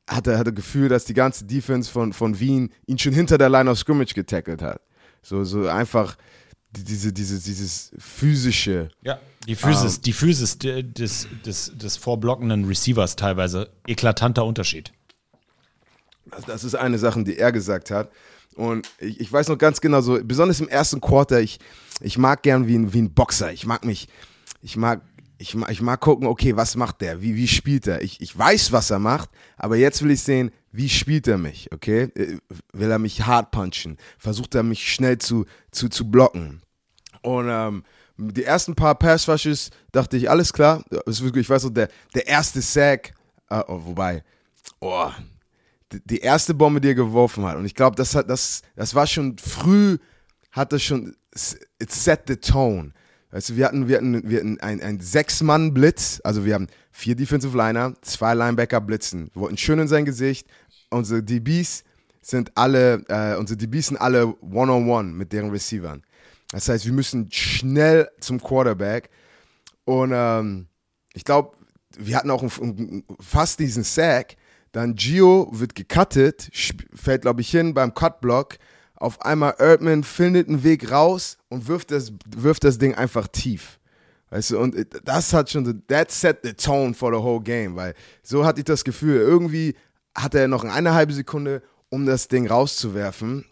hatte, 0.09 0.37
hatte 0.37 0.53
Gefühl, 0.53 0.89
dass 0.89 1.05
die 1.05 1.13
ganze 1.13 1.45
Defense 1.45 1.89
von, 1.89 2.13
von 2.13 2.39
Wien 2.39 2.71
ihn 2.85 2.99
schon 2.99 3.13
hinter 3.13 3.37
der 3.37 3.49
Line 3.49 3.69
of 3.69 3.77
Scrimmage 3.77 4.13
getackelt 4.13 4.61
hat. 4.61 4.81
So, 5.21 5.43
so 5.45 5.67
einfach 5.67 6.17
diese, 6.75 7.13
diese, 7.13 7.39
dieses 7.39 7.91
physische. 7.97 8.89
Ja, 9.03 9.19
die 9.47 9.55
Physis, 9.55 10.01
die 10.01 10.13
Physis 10.13 10.57
de- 10.57 10.83
des, 10.83 11.27
des, 11.45 11.71
des 11.75 11.97
vorblockenden 11.97 12.65
Receivers 12.65 13.15
teilweise. 13.15 13.69
Eklatanter 13.87 14.45
Unterschied. 14.45 14.91
Das, 16.31 16.45
das 16.45 16.63
ist 16.63 16.75
eine 16.75 16.97
Sache, 16.97 17.23
die 17.23 17.37
er 17.37 17.51
gesagt 17.51 17.91
hat. 17.91 18.09
Und 18.55 18.87
ich, 18.99 19.19
ich 19.19 19.31
weiß 19.31 19.47
noch 19.49 19.57
ganz 19.57 19.81
genau, 19.81 20.01
so, 20.01 20.19
besonders 20.23 20.59
im 20.59 20.67
ersten 20.67 21.01
Quarter, 21.01 21.41
ich, 21.41 21.59
ich 22.01 22.17
mag 22.17 22.43
gern 22.43 22.67
wie 22.67 22.75
ein, 22.77 22.93
wie 22.93 23.01
ein 23.01 23.13
Boxer. 23.13 23.51
Ich 23.51 23.65
mag 23.65 23.83
mich, 23.83 24.07
ich 24.61 24.77
mag, 24.77 25.01
ich 25.43 25.55
ich 25.69 25.81
mag 25.81 25.99
gucken, 25.99 26.25
okay, 26.27 26.55
was 26.55 26.75
macht 26.75 27.01
der? 27.01 27.21
Wie, 27.21 27.35
wie 27.35 27.47
spielt 27.47 27.85
er? 27.87 28.01
Ich, 28.01 28.21
ich 28.21 28.35
weiß, 28.37 28.71
was 28.71 28.89
er 28.89 28.99
macht, 28.99 29.29
aber 29.57 29.75
jetzt 29.75 30.01
will 30.01 30.11
ich 30.11 30.21
sehen, 30.21 30.51
wie 30.71 30.89
spielt 30.89 31.27
er 31.27 31.37
mich, 31.37 31.69
okay? 31.71 32.03
Äh, 32.15 32.37
Will 32.71 32.89
er 32.89 32.97
mich 32.99 33.25
hart 33.25 33.51
punchen? 33.51 33.97
Versucht 34.17 34.55
er 34.55 34.63
mich 34.63 34.91
schnell 34.91 35.17
zu, 35.17 35.45
zu, 35.71 35.89
zu 35.89 36.09
blocken? 36.09 36.61
Und 37.21 37.47
ähm, 37.49 37.83
die 38.17 38.43
ersten 38.43 38.73
paar 38.75 38.95
Pass-Rushes 38.95 39.69
dachte 39.91 40.17
ich, 40.17 40.29
alles 40.29 40.53
klar. 40.53 40.83
Ich 41.07 41.49
weiß 41.49 41.63
noch, 41.65 41.71
der, 41.71 41.89
der 42.15 42.27
erste 42.27 42.61
Sack, 42.61 43.13
äh, 43.49 43.61
oh, 43.67 43.81
wobei, 43.85 44.23
oh, 44.79 45.09
die- 45.91 46.19
erste 46.19 46.53
Bombe, 46.53 46.79
die 46.81 46.89
er 46.89 46.95
geworfen 46.95 47.43
hat. 47.45 47.57
Und 47.57 47.65
ich 47.65 47.75
glaube, 47.75 47.95
das, 47.95 48.11
das, 48.11 48.61
das 48.75 48.95
war 48.95 49.07
schon 49.07 49.37
früh, 49.37 49.97
hat 50.51 50.71
das 50.71 50.83
schon, 50.83 51.15
it 51.79 51.91
set 51.91 52.21
the 52.27 52.35
tone. 52.35 52.93
Weißt 53.33 53.49
du, 53.49 53.55
wir 53.55 53.65
hatten, 53.65 53.87
wir 53.87 53.97
hatten, 53.97 54.29
wir 54.29 54.37
hatten 54.37 54.59
ein, 54.59 54.79
ein 54.79 54.99
Sechs-Mann-Blitz, 54.99 56.21
also 56.23 56.45
wir 56.45 56.53
haben 56.53 56.67
vier 56.91 57.15
Defensive 57.15 57.57
Liner, 57.57 57.95
zwei 58.03 58.35
Linebacker 58.35 58.79
blitzen. 58.79 59.31
Wir 59.33 59.41
wollten 59.41 59.57
schön 59.57 59.79
in 59.79 59.87
sein 59.87 60.05
Gesicht. 60.05 60.47
Unsere 60.91 61.23
DBs 61.23 61.83
sind 62.21 62.51
alle, 62.53 63.03
äh, 63.07 63.35
unsere 63.37 63.57
DBs 63.57 63.87
sind 63.87 63.97
alle 63.97 64.27
One-on-One 64.39 65.13
mit 65.13 65.33
deren 65.33 65.49
Receivern. 65.49 66.03
Das 66.51 66.69
heißt, 66.69 66.85
wir 66.85 66.93
müssen 66.93 67.27
schnell 67.31 68.07
zum 68.19 68.39
Quarterback. 68.39 69.09
Und 69.83 70.11
ähm, 70.13 70.67
ich 71.15 71.23
glaube, 71.23 71.57
wir 71.97 72.15
hatten 72.15 72.29
auch 72.29 72.43
einen- 72.43 73.03
fast 73.19 73.59
diesen 73.59 73.83
Sack. 73.83 74.35
Dann 74.73 74.93
Gio 74.93 75.49
wird 75.51 75.73
gecuttet, 75.73 76.51
fällt, 76.93 77.23
glaube 77.23 77.41
ich, 77.41 77.49
hin 77.49 77.73
beim 77.73 77.95
Cutblock. 77.95 78.57
Auf 79.03 79.21
einmal 79.21 79.55
Erdman 79.59 80.01
findet 80.05 80.47
einen 80.47 80.63
Weg 80.63 80.89
raus 80.89 81.37
und 81.49 81.67
wirft 81.67 81.91
das, 81.91 82.13
wirft 82.25 82.63
das 82.63 82.77
Ding 82.77 82.95
einfach 82.95 83.27
tief. 83.27 83.77
Weißt 84.29 84.51
du, 84.51 84.59
und 84.59 84.77
das 85.03 85.33
hat 85.33 85.49
schon, 85.49 85.83
that 85.87 86.09
set 86.09 86.37
the 86.43 86.53
tone 86.53 86.93
for 86.93 87.13
the 87.13 87.21
whole 87.21 87.41
game, 87.41 87.75
weil 87.75 87.95
so 88.21 88.45
hatte 88.45 88.61
ich 88.61 88.63
das 88.63 88.85
Gefühl, 88.85 89.17
irgendwie 89.17 89.75
hatte 90.15 90.39
er 90.39 90.47
noch 90.47 90.63
eine 90.63 90.93
halbe 90.93 91.11
Sekunde, 91.11 91.61
um 91.89 92.05
das 92.05 92.29
Ding 92.29 92.47
rauszuwerfen 92.47 93.43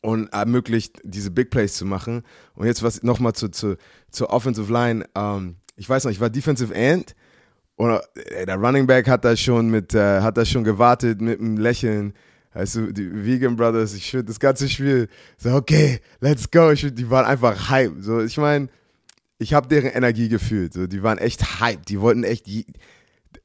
und 0.00 0.32
ermöglicht, 0.32 1.00
diese 1.04 1.30
Big 1.30 1.50
Plays 1.50 1.76
zu 1.76 1.84
machen. 1.84 2.24
Und 2.56 2.66
jetzt 2.66 2.82
was 2.82 3.04
nochmal 3.04 3.34
zu, 3.34 3.50
zu, 3.50 3.76
zur 4.10 4.30
Offensive 4.30 4.72
Line. 4.72 5.04
Ähm, 5.14 5.58
ich 5.76 5.88
weiß 5.88 6.02
noch, 6.02 6.10
ich 6.10 6.18
war 6.18 6.28
Defensive 6.28 6.74
End 6.74 7.14
und 7.76 8.00
äh, 8.16 8.46
der 8.46 8.56
Running 8.56 8.88
Back 8.88 9.06
hat 9.06 9.24
da 9.24 9.36
schon 9.36 9.70
mit, 9.70 9.94
äh, 9.94 10.22
hat 10.22 10.36
da 10.36 10.44
schon 10.44 10.64
gewartet 10.64 11.20
mit 11.20 11.38
einem 11.38 11.56
Lächeln. 11.56 12.14
Weißt 12.54 12.74
du, 12.76 12.92
die 12.92 13.24
Vegan 13.24 13.56
Brothers, 13.56 13.94
ich 13.94 14.06
schwör, 14.06 14.22
das 14.22 14.38
ganze 14.38 14.68
Spiel, 14.68 15.08
so, 15.38 15.50
okay, 15.54 16.00
let's 16.20 16.50
go. 16.50 16.70
Ich, 16.70 16.86
die 16.94 17.08
waren 17.10 17.24
einfach 17.24 17.70
hype. 17.70 17.94
So, 18.00 18.20
ich 18.20 18.36
meine, 18.36 18.68
ich 19.38 19.54
habe 19.54 19.68
deren 19.68 19.90
Energie 19.90 20.28
gefühlt. 20.28 20.74
So, 20.74 20.86
die 20.86 21.02
waren 21.02 21.18
echt 21.18 21.60
hype. 21.60 21.86
Die 21.86 22.00
wollten 22.00 22.24
echt, 22.24 22.46
je- 22.46 22.66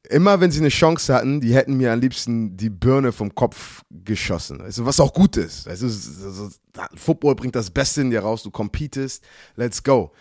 immer 0.09 0.39
wenn 0.41 0.51
sie 0.51 0.59
eine 0.59 0.69
Chance 0.69 1.13
hatten, 1.13 1.39
die 1.39 1.55
hätten 1.55 1.77
mir 1.77 1.93
am 1.93 1.99
liebsten 2.01 2.57
die 2.57 2.69
Birne 2.69 3.11
vom 3.13 3.33
Kopf 3.33 3.83
geschossen. 3.89 4.59
Weißt 4.59 4.83
was 4.85 4.99
auch 4.99 5.13
gut 5.13 5.37
ist. 5.37 5.65
Weißt 5.67 5.81
so- 5.81 6.49
Football 6.95 7.35
bringt 7.35 7.55
das 7.55 7.71
Beste 7.71 8.01
in 8.01 8.09
dir 8.09 8.19
raus, 8.19 8.43
du 8.43 8.51
competest, 8.51 9.23
let's 9.55 9.81
go. 9.81 10.11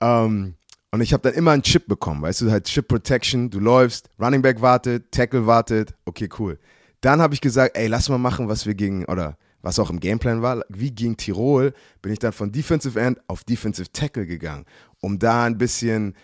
Ähm, 0.00 0.54
und 0.92 1.00
ich 1.00 1.12
habe 1.12 1.22
dann 1.22 1.34
immer 1.34 1.50
einen 1.50 1.62
Chip 1.62 1.88
bekommen, 1.88 2.22
weißt 2.22 2.42
du, 2.42 2.50
halt 2.50 2.64
Chip 2.66 2.86
Protection, 2.86 3.50
du 3.50 3.58
läufst, 3.58 4.08
Running 4.20 4.40
Back 4.42 4.60
wartet, 4.60 5.10
Tackle 5.10 5.46
wartet, 5.46 5.94
okay, 6.04 6.28
cool. 6.38 6.58
Dann 7.06 7.22
habe 7.22 7.34
ich 7.34 7.40
gesagt, 7.40 7.76
ey, 7.76 7.86
lass 7.86 8.08
mal 8.08 8.18
machen, 8.18 8.48
was 8.48 8.66
wir 8.66 8.74
gegen, 8.74 9.04
oder 9.04 9.38
was 9.62 9.78
auch 9.78 9.90
im 9.90 10.00
Gameplan 10.00 10.42
war, 10.42 10.64
wie 10.68 10.90
gegen 10.90 11.16
Tirol, 11.16 11.72
bin 12.02 12.12
ich 12.12 12.18
dann 12.18 12.32
von 12.32 12.50
Defensive 12.50 13.00
End 13.00 13.20
auf 13.28 13.44
Defensive 13.44 13.92
Tackle 13.92 14.26
gegangen, 14.26 14.64
um 15.00 15.16
da 15.20 15.44
ein 15.44 15.56
bisschen 15.56 16.16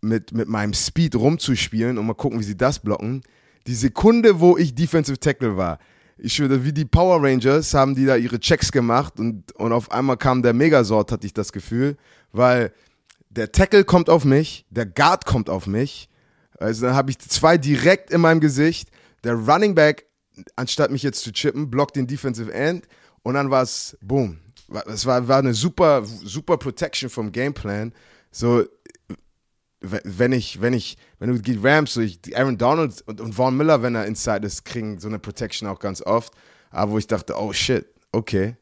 mit, 0.00 0.32
mit 0.32 0.48
meinem 0.48 0.74
Speed 0.74 1.14
rumzuspielen 1.14 1.96
und 1.96 2.06
mal 2.06 2.14
gucken, 2.14 2.40
wie 2.40 2.42
sie 2.42 2.56
das 2.56 2.80
blocken. 2.80 3.22
Die 3.68 3.74
Sekunde, 3.76 4.40
wo 4.40 4.56
ich 4.56 4.74
Defensive 4.74 5.20
Tackle 5.20 5.56
war, 5.56 5.78
ich 6.18 6.34
schwöre, 6.34 6.64
wie 6.64 6.72
die 6.72 6.86
Power 6.86 7.22
Rangers 7.22 7.72
haben 7.72 7.94
die 7.94 8.04
da 8.04 8.16
ihre 8.16 8.40
Checks 8.40 8.72
gemacht 8.72 9.20
und, 9.20 9.52
und 9.52 9.70
auf 9.70 9.92
einmal 9.92 10.16
kam 10.16 10.42
der 10.42 10.54
Megasort, 10.54 11.12
hatte 11.12 11.28
ich 11.28 11.34
das 11.34 11.52
Gefühl, 11.52 11.96
weil 12.32 12.72
der 13.30 13.52
Tackle 13.52 13.84
kommt 13.84 14.10
auf 14.10 14.24
mich, 14.24 14.66
der 14.70 14.86
Guard 14.86 15.24
kommt 15.24 15.48
auf 15.48 15.68
mich, 15.68 16.08
also 16.58 16.86
dann 16.86 16.96
habe 16.96 17.12
ich 17.12 17.20
zwei 17.20 17.58
direkt 17.58 18.10
in 18.10 18.20
meinem 18.22 18.40
Gesicht, 18.40 18.90
der 19.22 19.34
Running 19.34 19.76
Back, 19.76 20.05
anstatt 20.56 20.90
mich 20.90 21.02
jetzt 21.02 21.22
zu 21.22 21.32
chippen, 21.32 21.70
blockt 21.70 21.96
den 21.96 22.06
Defensive 22.06 22.52
End 22.52 22.86
und 23.22 23.34
dann 23.34 23.50
war 23.50 23.62
es, 23.62 23.96
boom, 24.00 24.38
es 24.86 25.06
war, 25.06 25.26
war 25.28 25.38
eine 25.38 25.54
super, 25.54 26.04
super 26.04 26.56
Protection 26.56 27.08
vom 27.08 27.32
Gameplan, 27.32 27.92
so, 28.30 28.64
wenn 29.80 30.32
ich, 30.32 30.60
wenn 30.60 30.72
ich, 30.72 30.96
wenn 31.18 31.30
du 31.30 31.38
die 31.40 31.58
Rams, 31.62 31.94
so 31.94 32.00
ich, 32.00 32.18
Aaron 32.36 32.58
Donald 32.58 33.02
und, 33.06 33.20
und 33.20 33.32
Vaughn 33.34 33.56
Miller, 33.56 33.82
wenn 33.82 33.94
er 33.94 34.06
inside 34.06 34.46
ist, 34.46 34.64
kriegen 34.64 34.98
so 35.00 35.08
eine 35.08 35.18
Protection 35.18 35.68
auch 35.68 35.78
ganz 35.78 36.02
oft. 36.02 36.32
Aber 36.70 36.92
wo 36.92 36.98
ich 36.98 37.06
dachte, 37.06 37.34
oh 37.38 37.52
shit, 37.52 37.86
okay. 38.12 38.56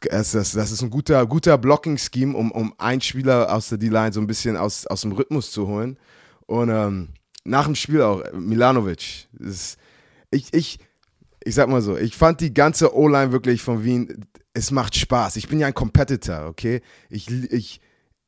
Das, 0.00 0.32
das, 0.32 0.52
das 0.52 0.72
ist 0.72 0.82
ein 0.82 0.90
guter, 0.90 1.24
guter 1.26 1.58
Blocking-Scheme, 1.58 2.36
um, 2.36 2.50
um 2.50 2.74
einen 2.78 3.00
Spieler 3.00 3.52
aus 3.54 3.68
der 3.68 3.78
D-Line 3.78 4.12
so 4.12 4.20
ein 4.20 4.26
bisschen 4.26 4.56
aus, 4.56 4.86
aus 4.86 5.02
dem 5.02 5.12
Rhythmus 5.12 5.52
zu 5.52 5.68
holen. 5.68 5.98
Und 6.46 6.70
ähm, 6.70 7.10
nach 7.44 7.66
dem 7.66 7.76
Spiel 7.76 8.02
auch, 8.02 8.22
Milanovic. 8.32 9.28
Ist, 9.38 9.78
ich, 10.32 10.52
ich, 10.52 10.78
ich 11.44 11.54
sag 11.54 11.68
mal 11.68 11.82
so, 11.82 11.96
ich 11.96 12.16
fand 12.16 12.40
die 12.40 12.52
ganze 12.52 12.96
O-Line 12.96 13.32
wirklich 13.32 13.62
von 13.62 13.84
Wien, 13.84 14.26
es 14.54 14.70
macht 14.70 14.96
Spaß. 14.96 15.36
Ich 15.36 15.48
bin 15.48 15.58
ja 15.58 15.68
ein 15.68 15.74
Competitor, 15.74 16.46
okay? 16.46 16.80
Ich, 17.08 17.30
ich, 17.30 17.80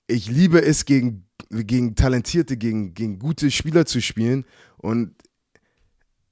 ich 0.07 0.29
liebe 0.29 0.63
es, 0.63 0.85
gegen, 0.85 1.27
gegen 1.51 1.95
talentierte, 1.97 2.57
gegen, 2.57 2.95
gegen 2.95 3.19
gute 3.19 3.51
Spieler 3.51 3.87
zu 3.87 4.01
spielen. 4.01 4.45
Und 4.79 5.15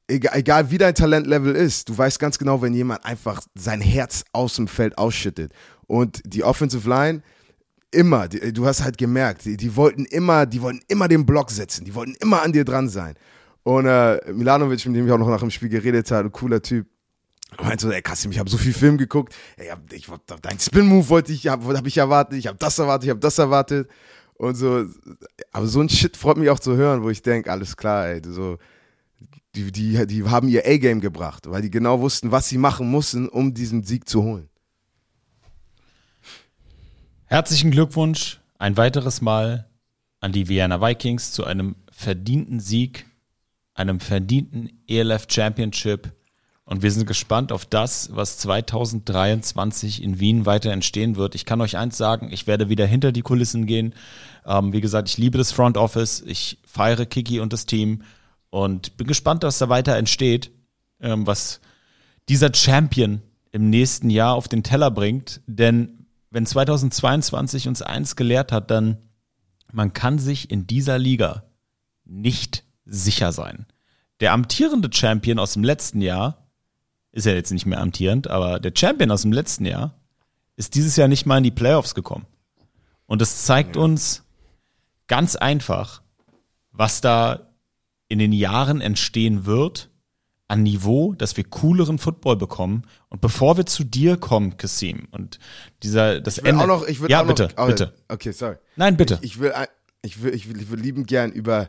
egal, 0.08 0.38
egal 0.38 0.70
wie 0.70 0.78
dein 0.78 0.94
Talentlevel 0.94 1.54
ist, 1.54 1.88
du 1.88 1.98
weißt 1.98 2.18
ganz 2.18 2.38
genau, 2.38 2.62
wenn 2.62 2.74
jemand 2.74 3.04
einfach 3.04 3.42
sein 3.54 3.80
Herz 3.80 4.24
aus 4.32 4.56
dem 4.56 4.68
Feld 4.68 4.98
ausschüttet. 4.98 5.52
Und 5.86 6.22
die 6.24 6.44
Offensive 6.44 6.88
Line, 6.88 7.22
immer, 7.90 8.28
du 8.28 8.66
hast 8.66 8.82
halt 8.82 8.96
gemerkt, 8.96 9.44
die, 9.44 9.56
die 9.56 9.76
wollten 9.76 10.06
immer, 10.06 10.46
die 10.46 10.62
wollten 10.62 10.80
immer 10.88 11.08
den 11.08 11.26
Block 11.26 11.50
setzen, 11.50 11.84
die 11.84 11.94
wollten 11.94 12.14
immer 12.20 12.42
an 12.42 12.52
dir 12.52 12.64
dran 12.64 12.88
sein. 12.88 13.14
Und 13.64 13.86
äh, 13.86 14.20
Milanovic, 14.32 14.84
mit 14.86 14.96
dem 14.96 15.06
ich 15.06 15.12
auch 15.12 15.18
noch 15.18 15.28
nach 15.28 15.40
dem 15.40 15.50
Spiel 15.50 15.68
geredet 15.68 16.10
habe, 16.10 16.28
ein 16.28 16.32
cooler 16.32 16.60
Typ, 16.60 16.86
meinte 17.60 17.86
so, 17.86 17.92
ey 17.92 18.02
Kassim, 18.02 18.32
ich 18.32 18.38
habe 18.38 18.50
so 18.50 18.56
viel 18.56 18.72
Film 18.72 18.98
geguckt, 18.98 19.34
ey, 19.56 19.68
ich, 19.92 20.08
dein 20.40 20.58
Spin-Move 20.58 21.08
wollte 21.08 21.32
ich, 21.32 21.46
habe 21.46 21.76
hab 21.76 21.86
ich 21.86 21.98
erwartet, 21.98 22.38
ich 22.38 22.46
habe 22.46 22.58
das 22.58 22.78
erwartet, 22.78 23.04
ich 23.04 23.10
habe 23.10 23.20
das 23.20 23.38
erwartet 23.38 23.88
und 24.34 24.54
so. 24.54 24.86
Aber 25.52 25.66
so 25.66 25.80
ein 25.80 25.88
Shit 25.88 26.16
freut 26.16 26.38
mich 26.38 26.50
auch 26.50 26.58
zu 26.58 26.76
hören, 26.76 27.02
wo 27.02 27.10
ich 27.10 27.22
denke, 27.22 27.50
alles 27.50 27.76
klar, 27.76 28.08
ey, 28.08 28.22
so, 28.24 28.58
die, 29.54 29.70
die, 29.70 30.06
die 30.06 30.24
haben 30.24 30.48
ihr 30.48 30.66
A-Game 30.66 31.00
gebracht, 31.00 31.48
weil 31.48 31.62
die 31.62 31.70
genau 31.70 32.00
wussten, 32.00 32.32
was 32.32 32.48
sie 32.48 32.58
machen 32.58 32.90
mussten, 32.90 33.28
um 33.28 33.54
diesen 33.54 33.84
Sieg 33.84 34.08
zu 34.08 34.22
holen. 34.22 34.48
Herzlichen 37.26 37.70
Glückwunsch 37.70 38.40
ein 38.58 38.76
weiteres 38.76 39.20
Mal 39.20 39.68
an 40.20 40.32
die 40.32 40.48
Vienna 40.48 40.80
Vikings 40.80 41.32
zu 41.32 41.44
einem 41.44 41.76
verdienten 41.90 42.60
Sieg 42.60 43.06
einem 43.74 44.00
verdienten 44.00 44.82
ELF 44.86 45.26
Championship. 45.28 46.12
Und 46.64 46.82
wir 46.82 46.92
sind 46.92 47.06
gespannt 47.06 47.52
auf 47.52 47.66
das, 47.66 48.10
was 48.12 48.38
2023 48.38 50.02
in 50.02 50.20
Wien 50.20 50.46
weiter 50.46 50.70
entstehen 50.70 51.16
wird. 51.16 51.34
Ich 51.34 51.44
kann 51.44 51.60
euch 51.60 51.76
eins 51.76 51.98
sagen, 51.98 52.30
ich 52.32 52.46
werde 52.46 52.68
wieder 52.68 52.86
hinter 52.86 53.12
die 53.12 53.22
Kulissen 53.22 53.66
gehen. 53.66 53.94
Ähm, 54.46 54.72
wie 54.72 54.80
gesagt, 54.80 55.08
ich 55.08 55.18
liebe 55.18 55.38
das 55.38 55.52
Front 55.52 55.76
Office. 55.76 56.22
Ich 56.24 56.58
feiere 56.64 57.04
Kiki 57.04 57.40
und 57.40 57.52
das 57.52 57.66
Team 57.66 58.02
und 58.50 58.96
bin 58.96 59.06
gespannt, 59.06 59.42
was 59.42 59.58
da 59.58 59.68
weiter 59.68 59.96
entsteht, 59.96 60.50
ähm, 61.00 61.26
was 61.26 61.60
dieser 62.28 62.54
Champion 62.54 63.22
im 63.50 63.68
nächsten 63.68 64.08
Jahr 64.08 64.34
auf 64.34 64.46
den 64.46 64.62
Teller 64.62 64.90
bringt. 64.90 65.40
Denn 65.46 66.06
wenn 66.30 66.46
2022 66.46 67.66
uns 67.66 67.82
eins 67.82 68.14
gelehrt 68.14 68.52
hat, 68.52 68.70
dann 68.70 68.98
man 69.72 69.92
kann 69.92 70.18
sich 70.18 70.50
in 70.50 70.66
dieser 70.66 70.98
Liga 70.98 71.44
nicht 72.04 72.64
sicher 72.85 73.33
sein. 73.33 73.66
Der 74.20 74.33
amtierende 74.33 74.89
Champion 74.93 75.39
aus 75.39 75.55
dem 75.55 75.64
letzten 75.64 76.01
Jahr, 76.01 76.47
ist 77.12 77.26
ja 77.26 77.33
jetzt 77.33 77.53
nicht 77.53 77.66
mehr 77.66 77.80
amtierend, 77.80 78.28
aber 78.28 78.59
der 78.59 78.72
Champion 78.74 79.11
aus 79.11 79.22
dem 79.22 79.33
letzten 79.33 79.66
Jahr 79.66 79.95
ist 80.57 80.74
dieses 80.74 80.97
Jahr 80.97 81.09
nicht 81.09 81.26
mal 81.26 81.39
in 81.39 81.45
die 81.45 81.51
Playoffs 81.51 81.95
gekommen. 81.95 82.26
Und 83.07 83.20
das 83.20 83.45
zeigt 83.45 83.76
uns 83.76 84.24
ganz 85.07 85.37
einfach, 85.37 86.03
was 86.70 87.01
da 87.01 87.49
in 88.09 88.18
den 88.18 88.33
Jahren 88.33 88.80
entstehen 88.80 89.45
wird 89.47 89.91
an 90.49 90.62
Niveau, 90.62 91.14
dass 91.14 91.37
wir 91.37 91.45
cooleren 91.45 91.99
Football 91.99 92.37
bekommen. 92.37 92.85
Und 93.09 93.20
bevor 93.20 93.57
wir 93.57 93.66
zu 93.66 93.85
dir 93.85 94.16
kommen, 94.18 94.57
Kassim, 94.59 95.09
und 95.11 95.39
dieser, 95.83 96.20
das 96.20 96.39
ich 96.39 96.45
will 96.45 96.51
Ende. 96.51 96.64
Auch 96.64 96.68
noch, 96.68 96.87
ich 96.87 97.01
will 97.01 97.11
ja, 97.11 97.22
auch 97.22 97.26
bitte, 97.26 97.49
noch, 97.57 97.66
bitte. 97.66 97.95
Okay, 98.09 98.33
sorry. 98.33 98.57
Nein, 98.76 98.97
bitte. 98.97 99.18
Ich, 99.22 99.33
ich, 99.33 99.41
will, 99.41 99.53
ich, 100.03 100.22
will, 100.22 100.35
ich, 100.35 100.49
will, 100.49 100.61
ich 100.61 100.70
will 100.70 100.78
lieben 100.78 101.07
gern 101.07 101.33
über 101.33 101.68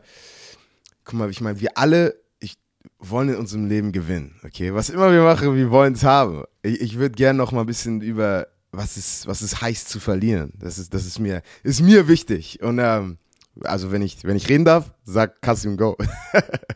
guck 1.04 1.14
mal, 1.14 1.30
ich 1.30 1.40
meine, 1.40 1.60
wir 1.60 1.76
alle 1.76 2.16
ich, 2.40 2.56
wollen 2.98 3.28
in 3.28 3.36
unserem 3.36 3.68
Leben 3.68 3.92
gewinnen, 3.92 4.40
okay? 4.44 4.74
Was 4.74 4.90
immer 4.90 5.12
wir 5.12 5.22
machen, 5.22 5.54
wir 5.54 5.70
wollen 5.70 5.94
es 5.94 6.04
haben. 6.04 6.44
Ich, 6.62 6.80
ich 6.80 6.98
würde 6.98 7.14
gerne 7.14 7.36
noch 7.36 7.52
mal 7.52 7.60
ein 7.60 7.66
bisschen 7.66 8.00
über, 8.00 8.46
was 8.72 8.96
es, 8.96 9.26
was 9.26 9.42
es 9.42 9.60
heißt 9.60 9.88
zu 9.88 10.00
verlieren. 10.00 10.52
Das 10.58 10.78
ist, 10.78 10.94
das 10.94 11.06
ist 11.06 11.18
mir, 11.18 11.42
ist 11.62 11.80
mir 11.80 12.08
wichtig. 12.08 12.62
Und 12.62 12.78
ähm, 12.78 13.18
also 13.62 13.92
wenn 13.92 14.02
ich, 14.02 14.24
wenn 14.24 14.36
ich 14.36 14.48
reden 14.48 14.64
darf, 14.64 14.92
sag 15.04 15.40
Kasim 15.40 15.76
Go. 15.76 15.96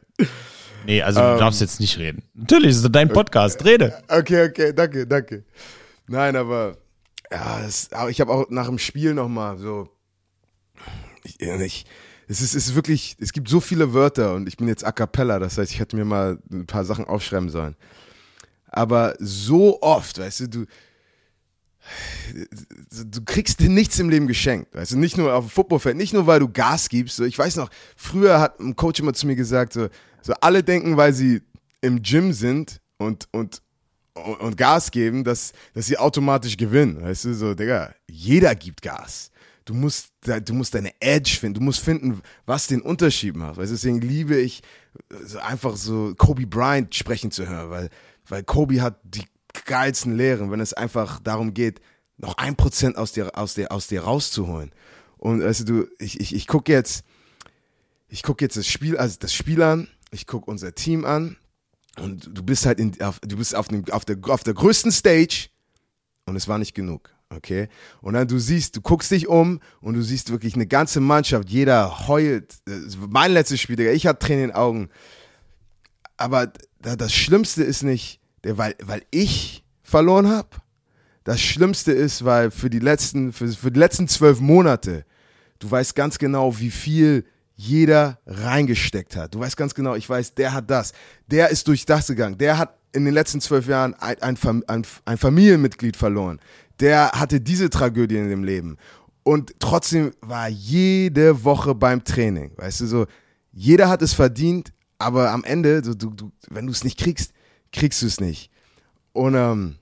nee, 0.87 1.03
also 1.03 1.21
du 1.21 1.27
ähm, 1.27 1.39
darfst 1.39 1.61
jetzt 1.61 1.81
nicht 1.81 1.99
reden. 1.99 2.23
Natürlich, 2.35 2.71
ist 2.77 2.89
dein 2.91 3.09
Podcast, 3.09 3.65
rede. 3.65 4.03
Okay, 4.09 4.49
okay, 4.49 4.73
danke, 4.73 5.07
danke. 5.07 5.45
Nein, 6.07 6.37
aber 6.37 6.77
ja, 7.31 7.61
das, 7.63 7.93
aber 7.93 8.11
ich 8.11 8.21
habe 8.21 8.33
auch 8.33 8.47
nach 8.49 8.67
dem 8.67 8.79
Spiel 8.79 9.15
noch 9.15 9.29
mal 9.29 9.59
so, 9.59 9.89
ich, 11.25 11.41
ich 11.41 11.87
es 12.29 12.43
ist, 12.43 12.55
ist 12.55 12.75
wirklich, 12.75 13.17
es 13.19 13.33
gibt 13.33 13.49
so 13.49 13.59
viele 13.59 13.95
Wörter 13.95 14.35
und 14.35 14.49
ich 14.49 14.59
bin 14.59 14.69
jetzt 14.69 14.85
a 14.85 14.93
cappella, 14.93 15.39
das 15.39 15.57
heißt, 15.57 15.73
ich 15.73 15.81
hätte 15.81 15.97
mir 15.97 16.05
mal 16.05 16.39
ein 16.53 16.67
paar 16.67 16.85
Sachen 16.85 17.07
aufschreiben 17.07 17.49
sollen. 17.49 17.75
Aber 18.67 19.15
so 19.19 19.81
oft, 19.81 20.19
weißt 20.19 20.41
du, 20.41 20.49
du, 20.49 20.67
du 22.91 23.25
kriegst 23.25 23.61
dir 23.61 23.71
nichts 23.71 23.99
im 23.99 24.11
Leben 24.11 24.27
geschenkt. 24.27 24.75
Weißt 24.75 24.93
du, 24.93 24.99
nicht 24.99 25.17
nur 25.17 25.33
auf 25.33 25.47
dem 25.47 25.51
Footballfeld, 25.51 25.97
nicht 25.97 26.13
nur 26.13 26.27
weil 26.27 26.41
du 26.41 26.49
Gas 26.49 26.91
gibst. 26.91 27.17
So, 27.17 27.25
ich 27.25 27.39
weiß 27.39 27.57
noch, 27.57 27.71
früher 27.97 28.39
hat 28.41 28.61
ein 28.61 28.77
Coach 28.77 29.01
immer 29.01 29.15
zu 29.15 29.27
mir 29.27 29.37
gesagt, 29.37 29.73
so, 29.73 29.89
so 30.21 30.35
alle 30.43 30.63
denken, 30.63 30.99
weil 30.99 31.15
sie 31.15 31.41
im 31.81 32.03
Gym 32.03 32.35
sind 32.35 32.83
und, 32.99 33.27
und, 33.33 33.63
und 34.13 34.59
Gas 34.59 34.91
geben, 34.91 35.25
dass, 35.25 35.53
dass 35.73 35.87
sie 35.87 35.97
automatisch 35.97 36.59
gewinnen. 36.59 37.01
Weißt 37.01 37.25
du, 37.25 37.33
so, 37.33 37.55
Digga, 37.55 37.95
jeder 38.07 38.55
gibt 38.55 38.83
Gas 38.83 39.31
du 39.69 39.75
musst, 39.75 40.13
du 40.25 40.55
musst 40.55 40.75
deine 40.75 40.93
Edge 41.01 41.37
finden, 41.39 41.59
du 41.59 41.61
musst 41.61 41.81
finden, 41.81 42.23
was 42.47 42.69
den 42.69 42.81
Unterschied 42.81 43.37
macht. 43.37 43.59
Weißt, 43.59 43.71
deswegen 43.71 44.01
liebe 44.01 44.37
ich 44.39 44.63
einfach 45.43 45.77
so 45.77 46.15
Kobe 46.17 46.47
Bryant 46.47 46.95
sprechen 46.95 47.31
zu 47.31 47.47
hören, 47.47 47.71
weil, 47.71 47.91
weil 48.27 48.43
Kobe 48.45 48.81
hat 48.81 48.99
die 49.05 49.25
geilsten 49.67 50.17
Lehren, 50.17 50.51
wenn 50.51 50.61
es 50.61 50.73
einfach 50.73 51.21
darum 51.21 51.53
geht, 51.53 51.81
noch 52.17 52.39
ein 52.39 52.57
Prozent 52.57 52.97
aus 52.97 53.13
dir, 53.13 53.37
aus 53.37 53.55
dir, 53.55 53.71
aus 53.71 53.89
dir 53.89 54.03
rauszuholen. 54.03 54.73
Und 55.19 55.43
also 55.43 55.65
du, 55.65 55.87
ich, 55.99 56.19
ich, 56.19 56.35
ich 56.35 56.47
gucke 56.47 56.73
jetzt, 56.73 57.05
ich 58.09 58.23
gucke 58.23 58.43
jetzt 58.45 58.57
das 58.57 58.67
Spiel, 58.67 58.97
also 58.97 59.19
das 59.21 59.35
Spiel 59.35 59.63
an, 59.63 59.89
ich 60.11 60.27
gucke 60.27 60.51
unser 60.51 60.75
Team 60.75 61.05
an 61.05 61.37
und 62.01 62.31
du 62.33 62.43
bist 62.43 62.65
halt 62.65 62.79
in, 62.79 62.99
auf, 63.03 63.21
du 63.21 63.37
bist 63.37 63.55
auf, 63.55 63.69
dem, 63.69 63.85
auf, 63.91 64.07
der, 64.07 64.17
auf 64.29 64.45
der 64.45 64.55
größten 64.55 64.93
Stage 64.93 65.51
und 66.25 66.37
es 66.37 66.49
war 66.49 66.57
nicht 66.57 66.75
genug. 66.75 67.11
Okay? 67.35 67.69
Und 68.01 68.15
dann 68.15 68.27
du 68.27 68.39
siehst, 68.39 68.77
du 68.77 68.81
guckst 68.81 69.11
dich 69.11 69.29
um 69.29 69.61
und 69.81 69.95
du 69.95 70.03
siehst 70.03 70.31
wirklich 70.31 70.55
eine 70.55 70.67
ganze 70.67 71.01
Mannschaft, 71.01 71.51
jeder 71.51 72.09
heult. 72.09 72.57
Mein 73.09 73.33
letztes 73.33 73.61
Spiel, 73.61 73.77
Digga, 73.77 73.91
ich 73.91 74.07
hatte 74.07 74.27
Tränen 74.27 74.45
in 74.45 74.49
den 74.51 74.57
Augen. 74.57 74.89
Aber 76.17 76.53
das 76.81 77.13
Schlimmste 77.13 77.63
ist 77.63 77.83
nicht, 77.83 78.21
weil, 78.43 78.75
weil 78.83 79.03
ich 79.11 79.65
verloren 79.83 80.29
habe. 80.29 80.49
Das 81.25 81.41
Schlimmste 81.41 81.93
ist, 81.93 82.25
weil 82.25 82.51
für 82.51 82.71
die 82.71 82.79
letzten, 82.79 83.33
für, 83.33 83.49
für 83.49 83.71
die 83.71 83.79
letzten 83.79 84.09
zwölf 84.09 84.41
Monate, 84.41 85.05
du 85.59 85.71
weißt 85.71 85.95
ganz 85.95 86.19
genau, 86.19 86.59
wie 86.59 86.71
viel 86.71 87.27
jeder 87.55 88.19
reingesteckt 88.27 89.17
hat. 89.17 89.35
Du 89.35 89.41
weißt 89.41 89.57
ganz 89.57 89.75
genau, 89.75 89.95
ich 89.95 90.09
weiß, 90.09 90.35
der 90.35 90.55
hat 90.55 90.71
das, 90.71 90.93
der 91.27 91.51
ist 91.51 91.69
durch 91.69 91.85
das 91.85 92.07
gegangen, 92.07 92.39
der 92.39 92.57
hat 92.57 92.79
in 92.93 93.05
den 93.05 93.13
letzten 93.13 93.41
zwölf 93.41 93.67
Jahren 93.67 93.95
ein, 93.95 94.23
ein, 94.23 94.39
ein, 94.69 94.87
ein 95.05 95.19
Familienmitglied 95.19 95.97
verloren, 95.97 96.41
der 96.81 97.13
hatte 97.13 97.41
diese 97.41 97.71
Tragödie 97.71 98.17
in 98.17 98.29
dem 98.29 98.45
Leben. 98.45 98.77
Und 99.23 99.55
trotzdem 99.59 100.13
war 100.21 100.49
jede 100.49 101.45
Woche 101.45 101.75
beim 101.75 102.03
Training. 102.05 102.53
Weißt 102.57 102.81
du, 102.81 102.87
so, 102.87 103.07
jeder 103.53 103.89
hat 103.89 104.01
es 104.03 104.15
verdient, 104.15 104.73
aber 104.99 105.33
am 105.33 105.45
Ende, 105.45 105.83
du, 105.83 105.95
du, 105.95 106.33
wenn 106.49 106.67
du 106.67 106.73
es 106.73 106.85
nicht 106.85 106.99
kriegst, 106.99 107.33
kriegst 107.73 108.03
du 108.03 108.07
es 108.07 108.21
nicht. 108.21 108.51
Und 109.13 109.35
ähm, 109.35 109.77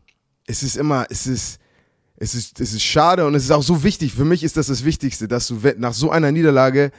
es 0.47 0.63
ist 0.63 0.77
immer, 0.77 1.07
es 1.11 1.27
ist, 1.27 1.59
es 2.17 2.35
ist, 2.35 2.61
es 2.61 2.73
ist 2.73 2.83
schade 2.83 3.27
und 3.27 3.35
es 3.35 3.45
ist 3.45 3.51
auch 3.51 3.63
so 3.63 3.85
wichtig. 3.85 4.15
Für 4.15 4.25
mich 4.25 4.43
ist 4.43 4.57
das 4.57 4.69
das 4.69 4.85
Wichtigste, 4.85 5.29
dass 5.29 5.49
du 5.49 5.61
nach 5.77 5.93
so 5.93 6.11
einer 6.11 6.33
Niederlage 6.33 6.91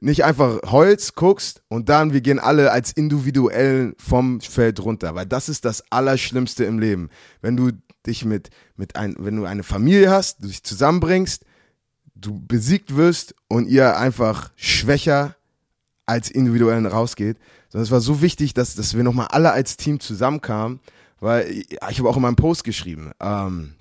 nicht 0.00 0.24
einfach 0.24 0.60
Holz 0.70 1.14
guckst 1.14 1.62
und 1.68 1.88
dann 1.88 2.12
wir 2.12 2.20
gehen 2.20 2.38
alle 2.38 2.70
als 2.70 2.92
individuell 2.92 3.94
vom 3.98 4.40
Feld 4.40 4.80
runter, 4.80 5.14
weil 5.14 5.26
das 5.26 5.48
ist 5.48 5.64
das 5.64 5.82
Allerschlimmste 5.90 6.64
im 6.64 6.78
Leben. 6.78 7.08
Wenn 7.40 7.56
du 7.56 7.70
dich 8.06 8.24
mit, 8.24 8.50
mit 8.76 8.96
ein, 8.96 9.16
wenn 9.18 9.36
du 9.36 9.44
eine 9.44 9.62
Familie 9.62 10.10
hast, 10.10 10.42
du 10.42 10.48
dich 10.48 10.62
zusammenbringst, 10.62 11.44
du 12.14 12.40
besiegt 12.46 12.96
wirst 12.96 13.34
und 13.48 13.68
ihr 13.68 13.96
einfach 13.96 14.50
schwächer 14.56 15.36
als 16.06 16.30
individuell 16.30 16.86
rausgeht. 16.86 17.38
Sondern 17.68 17.84
es 17.84 17.90
war 17.90 18.00
so 18.00 18.22
wichtig, 18.22 18.54
dass, 18.54 18.74
dass 18.74 18.96
wir 18.96 19.02
nochmal 19.02 19.28
alle 19.28 19.52
als 19.52 19.76
Team 19.76 20.00
zusammenkamen, 20.00 20.80
weil 21.20 21.50
ich, 21.50 21.72
ich 21.72 21.98
habe 21.98 22.08
auch 22.08 22.16
in 22.16 22.22
meinem 22.22 22.36
Post 22.36 22.64
geschrieben, 22.64 23.12
ähm, 23.20 23.74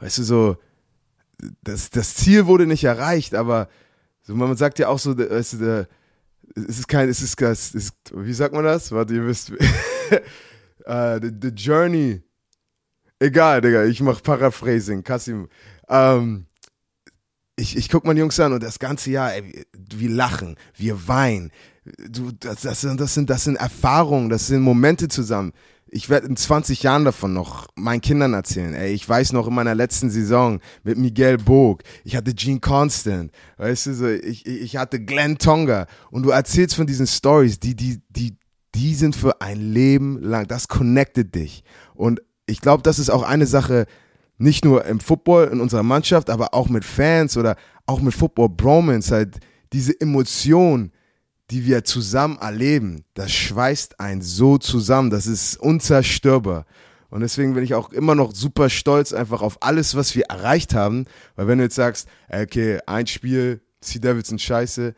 weißt 0.00 0.18
du, 0.18 0.22
so, 0.24 0.56
das, 1.62 1.90
das 1.90 2.14
Ziel 2.14 2.46
wurde 2.46 2.66
nicht 2.66 2.84
erreicht, 2.84 3.34
aber 3.34 3.68
so, 4.22 4.34
man 4.34 4.56
sagt 4.56 4.78
ja 4.78 4.88
auch 4.88 4.98
so, 4.98 5.16
weißt 5.16 5.54
du, 5.54 5.88
es 6.54 6.78
ist 6.80 6.88
kein, 6.88 7.08
es 7.08 7.22
ist, 7.22 7.40
es 7.40 7.74
ist, 7.74 7.94
wie 8.14 8.34
sagt 8.34 8.54
man 8.54 8.64
das? 8.64 8.92
Warte, 8.92 9.14
ihr 9.14 9.26
wisst, 9.26 9.50
uh, 9.50 9.56
the, 11.20 11.30
the 11.40 11.48
journey 11.48 12.22
Egal, 13.22 13.60
Digga, 13.60 13.84
ich 13.84 14.00
mach 14.00 14.20
Paraphrasing, 14.20 15.04
Kassim. 15.04 15.48
Ähm, 15.88 16.46
ich, 17.54 17.76
ich 17.76 17.88
guck 17.88 18.02
die 18.02 18.18
Jungs 18.18 18.40
an 18.40 18.52
und 18.52 18.64
das 18.64 18.80
ganze 18.80 19.12
Jahr, 19.12 19.32
ey, 19.32 19.64
wir 19.94 20.10
lachen, 20.10 20.56
wir 20.76 21.06
weinen. 21.06 21.52
Du, 22.08 22.32
das, 22.32 22.62
das, 22.62 22.80
sind, 22.80 23.00
das, 23.00 23.14
sind, 23.14 23.30
das 23.30 23.44
sind 23.44 23.54
Erfahrungen, 23.54 24.28
das 24.28 24.48
sind 24.48 24.62
Momente 24.62 25.06
zusammen. 25.06 25.52
ich 25.86 26.10
werde 26.10 26.26
in 26.26 26.36
20 26.36 26.82
Jahren 26.82 27.04
davon 27.04 27.32
noch 27.32 27.68
meinen 27.76 28.00
Kindern 28.00 28.34
erzählen. 28.34 28.74
Ey, 28.74 28.92
ich 28.92 29.08
weiß 29.08 29.34
noch 29.34 29.46
in 29.46 29.54
meiner 29.54 29.76
letzten 29.76 30.10
Saison 30.10 30.58
mit 30.82 30.98
Miguel 30.98 31.38
Bog, 31.38 31.84
ich 32.02 32.16
hatte 32.16 32.34
Gene 32.34 32.58
Constant, 32.58 33.30
weißt 33.56 33.86
du, 33.86 33.94
so, 33.94 34.08
ich 34.08 34.46
ich 34.46 34.76
hatte 34.76 34.98
Glenn 34.98 35.38
Tonga 35.38 35.86
und 36.10 36.24
du 36.24 36.30
erzählst 36.30 36.74
von 36.74 36.88
diesen 36.88 37.06
Stories, 37.06 37.60
die, 37.60 37.76
die, 37.76 38.02
die, 38.08 38.36
die 38.74 38.96
sind 38.96 39.14
für 39.14 39.40
ein 39.40 39.60
Leben 39.60 40.20
lang, 40.20 40.48
das 40.48 40.66
connected 40.66 41.32
dich. 41.36 41.62
Und 41.94 42.20
ich 42.46 42.60
glaube, 42.60 42.82
das 42.82 42.98
ist 42.98 43.10
auch 43.10 43.22
eine 43.22 43.46
Sache, 43.46 43.86
nicht 44.38 44.64
nur 44.64 44.84
im 44.84 45.00
Football, 45.00 45.48
in 45.52 45.60
unserer 45.60 45.82
Mannschaft, 45.82 46.30
aber 46.30 46.54
auch 46.54 46.68
mit 46.68 46.84
Fans 46.84 47.36
oder 47.36 47.56
auch 47.86 48.00
mit 48.00 48.14
Football 48.14 48.48
Bromance, 48.50 49.14
halt 49.14 49.38
diese 49.72 49.98
Emotion, 50.00 50.92
die 51.50 51.66
wir 51.66 51.84
zusammen 51.84 52.38
erleben, 52.38 53.04
das 53.14 53.30
schweißt 53.30 54.00
einen 54.00 54.22
so 54.22 54.58
zusammen, 54.58 55.10
das 55.10 55.26
ist 55.26 55.56
unzerstörbar. 55.58 56.66
Und 57.12 57.20
deswegen 57.20 57.52
bin 57.52 57.62
ich 57.62 57.74
auch 57.74 57.92
immer 57.92 58.14
noch 58.14 58.34
super 58.34 58.70
stolz 58.70 59.12
einfach 59.12 59.42
auf 59.42 59.58
alles, 59.60 59.94
was 59.94 60.14
wir 60.14 60.24
erreicht 60.30 60.72
haben. 60.72 61.04
Weil 61.36 61.46
wenn 61.46 61.58
du 61.58 61.64
jetzt 61.64 61.74
sagst, 61.74 62.08
okay, 62.30 62.78
ein 62.86 63.06
Spiel, 63.06 63.60
Sea 63.82 64.00
Devils 64.00 64.28
sind 64.28 64.40
scheiße, 64.40 64.94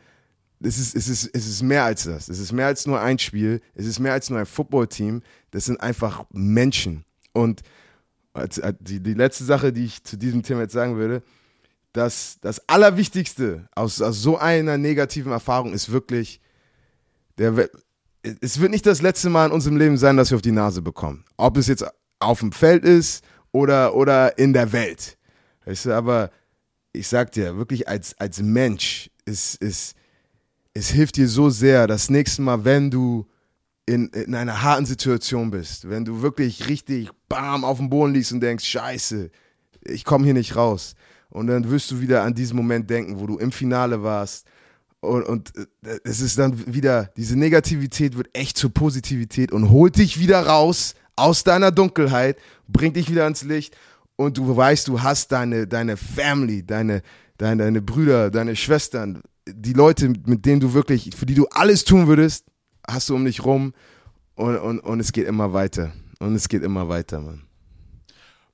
es 0.61 0.77
ist, 0.77 0.95
es, 0.95 1.09
ist, 1.09 1.29
es 1.33 1.45
ist 1.45 1.61
mehr 1.61 1.83
als 1.83 2.05
das. 2.05 2.29
Es 2.29 2.39
ist 2.39 2.53
mehr 2.53 2.67
als 2.67 2.87
nur 2.87 3.01
ein 3.01 3.19
Spiel. 3.19 3.59
Es 3.73 3.85
ist 3.85 3.99
mehr 3.99 4.13
als 4.13 4.29
nur 4.29 4.39
ein 4.39 4.45
Footballteam. 4.45 5.23
Das 5.51 5.65
sind 5.65 5.81
einfach 5.81 6.23
Menschen. 6.31 7.03
Und 7.35 7.61
als 8.33 8.61
die, 8.79 9.01
die 9.01 9.13
letzte 9.13 9.43
Sache, 9.43 9.73
die 9.73 9.85
ich 9.85 10.03
zu 10.03 10.17
diesem 10.17 10.41
Thema 10.41 10.61
jetzt 10.61 10.73
sagen 10.73 10.95
würde, 10.95 11.21
das, 11.91 12.37
das 12.41 12.67
Allerwichtigste 12.67 13.67
aus, 13.75 14.01
aus 14.01 14.21
so 14.21 14.37
einer 14.37 14.77
negativen 14.77 15.31
Erfahrung 15.31 15.73
ist 15.73 15.91
wirklich, 15.91 16.41
der, 17.37 17.69
es 18.41 18.59
wird 18.59 18.71
nicht 18.71 18.85
das 18.85 19.01
letzte 19.01 19.29
Mal 19.29 19.47
in 19.47 19.51
unserem 19.51 19.77
Leben 19.77 19.97
sein, 19.97 20.17
dass 20.17 20.31
wir 20.31 20.37
auf 20.37 20.41
die 20.41 20.51
Nase 20.51 20.81
bekommen. 20.81 21.25
Ob 21.37 21.57
es 21.57 21.67
jetzt 21.67 21.85
auf 22.19 22.39
dem 22.39 22.51
Feld 22.51 22.85
ist 22.85 23.23
oder, 23.51 23.95
oder 23.95 24.37
in 24.37 24.53
der 24.53 24.71
Welt. 24.71 25.17
Weißt 25.65 25.85
du, 25.85 25.93
aber 25.93 26.31
ich 26.93 27.07
sag 27.07 27.31
dir, 27.33 27.57
wirklich 27.57 27.87
als, 27.87 28.17
als 28.17 28.41
Mensch, 28.41 29.09
es, 29.25 29.57
es, 29.59 29.93
es 30.73 30.89
hilft 30.89 31.17
dir 31.17 31.27
so 31.27 31.49
sehr, 31.49 31.87
das 31.87 32.09
nächste 32.09 32.41
Mal, 32.41 32.63
wenn 32.63 32.91
du 32.91 33.27
in, 33.85 34.07
in 34.09 34.35
einer 34.35 34.63
harten 34.63 34.85
Situation 34.85 35.51
bist, 35.51 35.89
wenn 35.89 36.05
du 36.05 36.21
wirklich 36.21 36.67
richtig 36.67 37.09
bam 37.29 37.63
auf 37.63 37.77
dem 37.77 37.89
Boden 37.89 38.13
liegst 38.13 38.31
und 38.31 38.41
denkst, 38.41 38.65
scheiße, 38.65 39.29
ich 39.81 40.05
komme 40.05 40.25
hier 40.25 40.33
nicht 40.33 40.55
raus. 40.55 40.95
Und 41.29 41.47
dann 41.47 41.69
wirst 41.69 41.91
du 41.91 41.99
wieder 41.99 42.23
an 42.23 42.33
diesen 42.33 42.57
Moment 42.57 42.89
denken, 42.89 43.19
wo 43.19 43.27
du 43.27 43.37
im 43.37 43.51
Finale 43.51 44.01
warst. 44.01 44.47
Und, 45.01 45.23
und 45.23 45.53
äh, 45.55 45.99
es 46.03 46.19
ist 46.19 46.39
dann 46.39 46.73
wieder, 46.73 47.11
diese 47.15 47.37
Negativität 47.37 48.17
wird 48.17 48.29
echt 48.33 48.57
zur 48.57 48.73
Positivität 48.73 49.51
und 49.51 49.69
holt 49.69 49.97
dich 49.97 50.19
wieder 50.19 50.45
raus 50.45 50.95
aus 51.15 51.43
deiner 51.43 51.71
Dunkelheit, 51.71 52.37
bringt 52.67 52.95
dich 52.95 53.09
wieder 53.09 53.23
ans 53.23 53.43
Licht 53.43 53.75
und 54.15 54.37
du 54.37 54.55
weißt, 54.55 54.87
du 54.87 55.01
hast 55.01 55.31
deine, 55.31 55.67
deine 55.67 55.97
Family, 55.97 56.65
deine, 56.65 57.01
deine, 57.37 57.63
deine 57.63 57.81
Brüder, 57.81 58.31
deine 58.31 58.55
Schwestern, 58.55 59.21
die 59.47 59.73
Leute, 59.73 60.11
mit 60.25 60.45
denen 60.45 60.59
du 60.59 60.73
wirklich, 60.73 61.11
für 61.15 61.25
die 61.25 61.35
du 61.35 61.45
alles 61.47 61.85
tun 61.85 62.07
würdest, 62.07 62.45
hast 62.89 63.09
du 63.09 63.15
um 63.15 63.25
dich 63.25 63.43
rum 63.43 63.73
und, 64.35 64.57
und, 64.57 64.79
und 64.79 64.99
es 64.99 65.11
geht 65.11 65.27
immer 65.27 65.53
weiter. 65.53 65.91
Und 66.19 66.35
es 66.35 66.47
geht 66.47 66.63
immer 66.63 66.87
weiter, 66.87 67.19
Mann. 67.19 67.43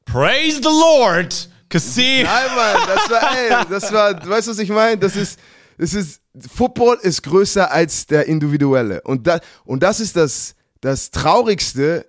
Praise 0.05 0.57
the 0.57 0.69
Lord! 0.69 1.49
Kasim! 1.69 2.23
Nein, 2.23 2.55
Mann, 2.55 2.87
das 2.87 3.09
war, 3.09 3.37
ey, 3.37 3.65
das 3.69 3.93
war, 3.93 4.13
du 4.13 4.29
weißt, 4.29 4.47
was 4.49 4.59
ich 4.59 4.69
meine? 4.69 4.97
Das 4.97 5.15
ist, 5.15 5.39
das 5.77 5.93
ist, 5.93 6.21
Football 6.53 6.97
ist 7.01 7.23
größer 7.23 7.71
als 7.71 8.05
der 8.05 8.27
Individuelle. 8.27 9.01
Und 9.03 9.25
das, 9.25 9.41
und 9.63 9.81
das 9.81 9.99
ist 9.99 10.15
das, 10.15 10.55
das 10.81 11.11
Traurigste 11.11 12.05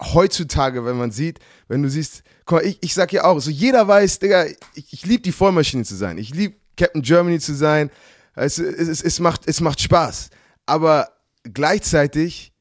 heutzutage, 0.00 0.84
wenn 0.84 0.96
man 0.96 1.10
sieht, 1.10 1.40
wenn 1.68 1.82
du 1.82 1.90
siehst, 1.90 2.22
guck 2.44 2.60
mal, 2.60 2.66
ich, 2.66 2.78
ich 2.80 2.94
sag 2.94 3.12
ja 3.12 3.24
auch, 3.24 3.40
so 3.40 3.50
jeder 3.50 3.86
weiß, 3.86 4.18
Digga, 4.20 4.46
ich, 4.74 4.92
ich 4.92 5.06
liebe 5.06 5.22
die 5.22 5.32
Vollmaschine 5.32 5.84
zu 5.84 5.96
sein. 5.96 6.16
Ich 6.18 6.34
liebe 6.34 6.54
Captain 6.76 7.02
Germany 7.02 7.38
zu 7.40 7.54
sein. 7.54 7.90
Es, 8.34 8.58
es, 8.58 9.02
es, 9.02 9.20
macht, 9.20 9.42
es 9.46 9.60
macht 9.60 9.80
Spaß. 9.80 10.30
Aber 10.66 11.08
gleichzeitig, 11.44 12.52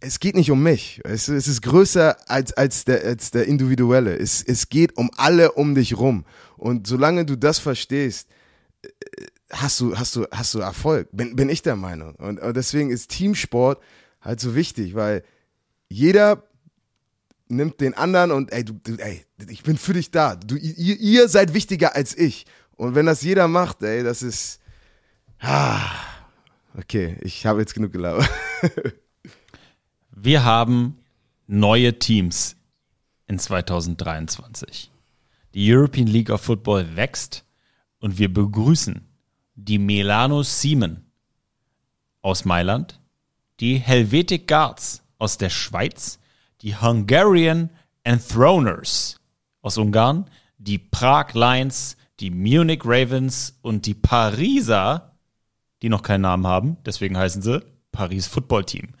es 0.00 0.20
geht 0.20 0.36
nicht 0.36 0.50
um 0.50 0.62
mich. 0.62 1.00
Es, 1.04 1.28
es 1.28 1.48
ist 1.48 1.62
größer 1.62 2.16
als, 2.28 2.52
als, 2.52 2.84
der, 2.84 3.04
als 3.04 3.30
der 3.30 3.46
Individuelle. 3.46 4.16
Es, 4.16 4.42
es 4.42 4.68
geht 4.68 4.96
um 4.96 5.10
alle 5.16 5.52
um 5.52 5.74
dich 5.74 5.96
rum. 5.96 6.24
Und 6.56 6.86
solange 6.86 7.24
du 7.24 7.36
das 7.36 7.58
verstehst, 7.58 8.28
äh, 8.82 8.88
hast 9.50 9.80
du, 9.80 9.96
hast 9.96 10.14
du, 10.16 10.26
hast 10.30 10.52
du 10.54 10.58
Erfolg. 10.60 11.08
Bin, 11.12 11.36
bin 11.36 11.48
ich 11.48 11.62
der 11.62 11.76
Meinung. 11.76 12.14
Und, 12.16 12.40
und 12.40 12.56
deswegen 12.56 12.90
ist 12.90 13.10
Teamsport 13.10 13.82
halt 14.20 14.40
so 14.40 14.54
wichtig, 14.54 14.94
weil 14.94 15.22
jeder 15.88 16.44
nimmt 17.48 17.80
den 17.80 17.94
anderen 17.94 18.30
und 18.30 18.52
ey, 18.52 18.64
du, 18.64 18.74
du, 18.74 18.96
ey, 18.96 19.24
ich 19.48 19.62
bin 19.62 19.76
für 19.76 19.92
dich 19.92 20.10
da. 20.10 20.36
Du, 20.36 20.56
ihr, 20.56 20.98
ihr 20.98 21.28
seid 21.28 21.54
wichtiger 21.54 21.94
als 21.94 22.16
ich. 22.16 22.46
Und 22.76 22.94
wenn 22.94 23.06
das 23.06 23.22
jeder 23.22 23.48
macht, 23.48 23.82
ey, 23.82 24.02
das 24.02 24.22
ist. 24.22 24.60
Ah, 25.40 25.90
okay, 26.76 27.16
ich 27.20 27.46
habe 27.46 27.60
jetzt 27.60 27.74
genug 27.74 27.92
gelabert. 27.92 28.28
Wir 30.10 30.44
haben 30.44 30.98
neue 31.46 31.98
Teams 31.98 32.56
in 33.26 33.38
2023. 33.38 34.90
Die 35.54 35.72
European 35.72 36.06
League 36.06 36.30
of 36.30 36.40
Football 36.40 36.96
wächst 36.96 37.44
und 38.00 38.18
wir 38.18 38.32
begrüßen 38.32 39.06
die 39.54 39.78
Milano 39.78 40.42
Siemen 40.42 41.10
aus 42.22 42.44
Mailand, 42.44 43.00
die 43.60 43.76
Helvetic 43.76 44.48
Guards 44.48 45.02
aus 45.18 45.38
der 45.38 45.50
Schweiz, 45.50 46.18
die 46.60 46.76
Hungarian 46.76 47.70
Enthroners 48.02 49.20
aus 49.62 49.78
Ungarn, 49.78 50.28
die 50.58 50.78
Prag 50.78 51.34
Lions, 51.34 51.96
die 52.20 52.30
Munich 52.30 52.82
Ravens 52.84 53.58
und 53.62 53.86
die 53.86 53.94
Pariser 53.94 55.13
die 55.84 55.90
noch 55.90 56.02
keinen 56.02 56.22
Namen 56.22 56.46
haben, 56.46 56.78
deswegen 56.86 57.16
heißen 57.16 57.42
sie 57.42 57.62
Paris 57.92 58.26
Football 58.26 58.64
Team. 58.64 58.94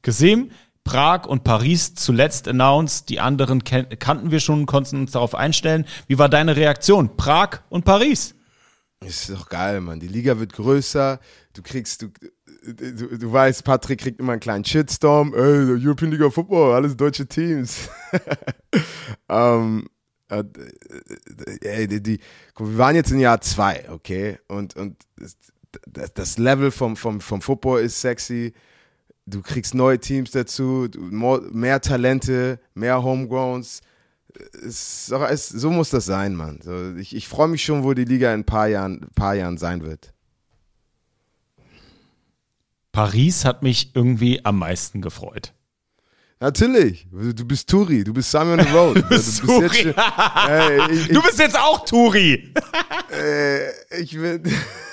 Kasim, 0.00 0.50
Prag 0.84 1.26
und 1.26 1.44
Paris 1.44 1.94
zuletzt 1.94 2.48
announced, 2.48 3.10
die 3.10 3.20
anderen 3.20 3.62
ken 3.62 3.86
kannten 3.98 4.30
wir 4.30 4.40
schon, 4.40 4.64
konnten 4.64 4.96
uns 4.96 5.12
darauf 5.12 5.34
einstellen. 5.34 5.84
Wie 6.08 6.18
war 6.18 6.30
deine 6.30 6.56
Reaktion? 6.56 7.14
Prag 7.18 7.60
und 7.68 7.84
Paris? 7.84 8.34
Ist 9.04 9.28
doch 9.28 9.50
geil, 9.50 9.82
Mann. 9.82 10.00
Die 10.00 10.08
Liga 10.08 10.38
wird 10.38 10.54
größer. 10.54 11.20
Du 11.52 11.62
kriegst, 11.62 12.02
du, 12.02 12.08
du, 12.64 13.18
du 13.18 13.32
weißt, 13.32 13.62
Patrick 13.62 14.00
kriegt 14.00 14.18
immer 14.18 14.32
einen 14.32 14.40
kleinen 14.40 14.64
Shitstorm. 14.64 15.34
Ey, 15.34 15.84
European 15.86 16.10
League 16.10 16.22
of 16.22 16.32
Football, 16.32 16.74
alles 16.74 16.96
deutsche 16.96 17.26
Teams. 17.26 17.90
ähm, 19.28 19.86
äh, 20.30 20.44
ey, 21.60 21.86
die, 21.86 22.02
die, 22.02 22.20
guck, 22.54 22.68
wir 22.68 22.78
waren 22.78 22.96
jetzt 22.96 23.10
in 23.10 23.20
Jahr 23.20 23.42
zwei, 23.42 23.90
okay? 23.90 24.38
Und, 24.48 24.76
und 24.76 24.96
das, 26.14 26.38
Level 26.38 26.70
vom, 26.70 26.96
vom, 26.96 27.20
vom 27.20 27.40
Football 27.40 27.82
ist 27.82 28.00
sexy. 28.00 28.52
Du 29.26 29.42
kriegst 29.42 29.74
neue 29.74 29.98
Teams 29.98 30.30
dazu, 30.30 30.88
du, 30.88 31.00
more, 31.00 31.42
mehr 31.52 31.80
Talente, 31.80 32.58
mehr 32.74 33.02
Homegrowns. 33.02 33.80
Es, 34.64 35.10
es, 35.10 35.48
so 35.48 35.70
muss 35.70 35.90
das 35.90 36.06
sein, 36.06 36.34
Mann. 36.34 36.60
So, 36.62 36.96
ich 36.96 37.14
ich 37.14 37.28
freue 37.28 37.48
mich 37.48 37.64
schon, 37.64 37.84
wo 37.84 37.94
die 37.94 38.04
Liga 38.04 38.32
in 38.32 38.40
ein 38.40 38.44
paar 38.44 38.68
Jahren, 38.68 39.06
paar 39.14 39.34
Jahren 39.34 39.58
sein 39.58 39.82
wird. 39.82 40.12
Paris 42.92 43.44
hat 43.44 43.62
mich 43.62 43.94
irgendwie 43.94 44.44
am 44.44 44.58
meisten 44.58 45.00
gefreut. 45.00 45.52
Natürlich. 46.40 47.06
Du 47.12 47.44
bist 47.44 47.68
Turi, 47.68 48.02
du 48.02 48.14
bist 48.14 48.30
Sami 48.30 48.52
on 48.52 48.60
the 48.60 48.72
Road. 48.72 48.96
du 49.02 49.08
bist 49.08 49.44
jetzt 49.44 49.76
schon, 49.76 49.94
ey, 50.48 50.90
ich, 50.90 51.08
Du 51.08 51.22
bist 51.22 51.38
jetzt 51.38 51.58
auch 51.58 51.84
Turi! 51.84 52.54
ich, 53.90 54.00
ich 54.00 54.18
will, 54.18 54.42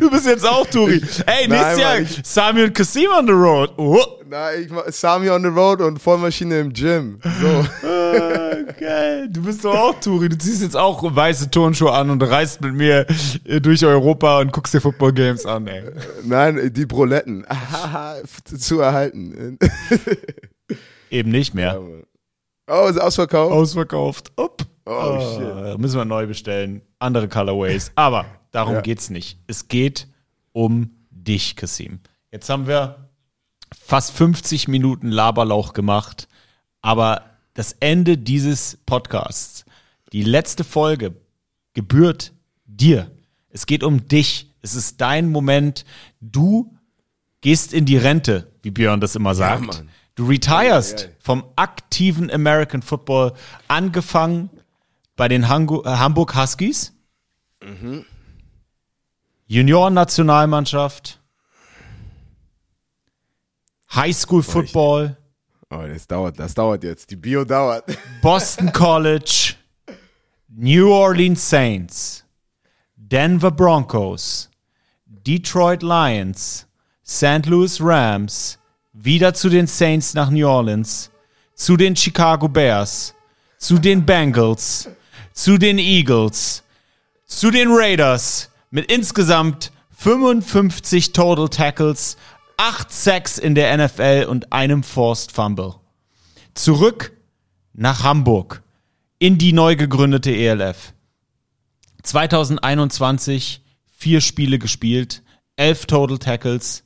Du 0.00 0.10
bist 0.10 0.26
jetzt 0.26 0.46
auch 0.46 0.66
Turi. 0.66 1.00
Ey, 1.26 1.48
Nein, 1.48 1.50
nächstes 1.50 1.78
Jahr 1.78 1.96
Sami 2.22 2.64
und 2.64 2.74
Kasim 2.74 3.10
on 3.16 3.26
the 3.26 3.32
road. 3.32 3.70
Oh. 3.76 3.98
na, 4.28 4.54
ich 4.54 4.68
Sami 4.88 5.28
on 5.30 5.42
the 5.42 5.48
Road 5.48 5.80
und 5.80 6.00
Vollmaschine 6.00 6.60
im 6.60 6.72
Gym. 6.72 7.20
So. 7.40 7.66
Geil, 8.78 9.28
du 9.30 9.42
bist 9.42 9.64
doch 9.64 9.74
auch 9.74 10.00
Turi. 10.00 10.28
Du 10.28 10.38
ziehst 10.38 10.62
jetzt 10.62 10.76
auch 10.76 11.02
weiße 11.02 11.50
Turnschuhe 11.50 11.92
an 11.92 12.10
und 12.10 12.22
reist 12.22 12.60
mit 12.60 12.74
mir 12.74 13.06
äh, 13.44 13.60
durch 13.60 13.84
Europa 13.84 14.40
und 14.40 14.52
guckst 14.52 14.72
dir 14.72 14.80
Football 14.80 15.12
Games 15.12 15.46
an, 15.46 15.66
ey. 15.66 15.82
Nein, 16.24 16.70
die 16.72 16.86
Broletten. 16.86 17.46
zu 18.44 18.80
erhalten. 18.80 19.58
Eben 21.10 21.30
nicht 21.30 21.54
mehr. 21.54 21.80
Oh, 22.68 22.86
ist 22.88 23.00
ausverkauft? 23.00 23.52
Ausverkauft. 23.52 24.32
Upp. 24.36 24.62
Oh, 24.86 25.20
shit. 25.20 25.78
Müssen 25.78 25.98
wir 25.98 26.04
neu 26.04 26.26
bestellen. 26.26 26.82
Andere 26.98 27.28
Colorways. 27.28 27.92
Aber 27.94 28.24
darum 28.50 28.74
Ja. 28.74 28.80
geht's 28.80 29.10
nicht. 29.10 29.38
Es 29.46 29.68
geht 29.68 30.08
um 30.52 30.90
dich, 31.10 31.56
Kasim. 31.56 32.00
Jetzt 32.32 32.48
haben 32.48 32.66
wir 32.66 33.08
fast 33.76 34.12
50 34.12 34.68
Minuten 34.68 35.08
Laberlauch 35.10 35.72
gemacht. 35.72 36.28
Aber 36.80 37.24
das 37.54 37.72
Ende 37.80 38.16
dieses 38.18 38.78
Podcasts, 38.86 39.64
die 40.12 40.22
letzte 40.22 40.64
Folge, 40.64 41.14
gebührt 41.74 42.32
dir. 42.66 43.10
Es 43.50 43.66
geht 43.66 43.82
um 43.82 44.06
dich. 44.08 44.46
Es 44.62 44.74
ist 44.74 45.00
dein 45.00 45.30
Moment. 45.30 45.84
Du 46.20 46.76
gehst 47.40 47.72
in 47.72 47.84
die 47.86 47.96
Rente, 47.96 48.50
wie 48.62 48.70
Björn 48.70 49.00
das 49.00 49.16
immer 49.16 49.34
sagt. 49.34 49.66
Mann. 49.66 49.88
Du 50.14 50.26
retirest 50.26 51.00
ei, 51.04 51.06
ei. 51.08 51.16
vom 51.20 51.44
aktiven 51.56 52.30
American 52.30 52.82
Football, 52.82 53.32
angefangen 53.68 54.50
bei 55.16 55.28
den 55.28 55.48
Hamburg 55.48 56.34
Huskies, 56.36 56.92
Mhm. 57.62 58.04
Junioren-Nationalmannschaft, 59.50 61.18
Highschool 63.92 64.44
Football, 64.44 65.16
Oh, 65.72 65.84
das 65.86 66.06
dauert, 66.06 66.38
das 66.38 66.54
dauert 66.54 66.82
jetzt. 66.84 67.10
Die 67.10 67.16
Bio 67.16 67.44
dauert. 67.44 67.84
Boston 68.22 68.72
College, 68.72 69.54
New 70.48 70.92
Orleans 70.92 71.48
Saints, 71.48 72.24
Denver 72.96 73.50
Broncos, 73.50 74.50
Detroit 75.06 75.82
Lions, 75.82 76.66
St. 77.04 77.46
Louis 77.46 77.80
Rams, 77.80 78.58
wieder 78.92 79.34
zu 79.34 79.48
den 79.48 79.66
Saints 79.66 80.14
nach 80.14 80.30
New 80.30 80.48
Orleans, 80.48 81.10
zu 81.54 81.76
den 81.76 81.96
Chicago 81.96 82.48
Bears, 82.48 83.14
zu 83.58 83.78
den 83.78 84.06
Bengals, 84.06 84.88
zu 85.32 85.58
den 85.58 85.78
Eagles, 85.78 86.62
zu 87.26 87.50
den 87.50 87.68
Raiders 87.70 88.49
mit 88.70 88.90
insgesamt 88.90 89.72
55 89.90 91.12
Total 91.12 91.48
Tackles, 91.48 92.16
8 92.56 92.92
Sacks 92.92 93.38
in 93.38 93.54
der 93.54 93.76
NFL 93.76 94.26
und 94.28 94.52
einem 94.52 94.82
Forced 94.82 95.32
Fumble. 95.32 95.74
Zurück 96.54 97.12
nach 97.72 98.02
Hamburg 98.04 98.62
in 99.18 99.38
die 99.38 99.52
neu 99.52 99.76
gegründete 99.76 100.30
ELF. 100.34 100.92
2021 102.02 103.62
vier 103.96 104.20
Spiele 104.20 104.58
gespielt, 104.58 105.22
11 105.56 105.86
Total 105.86 106.18
Tackles, 106.18 106.84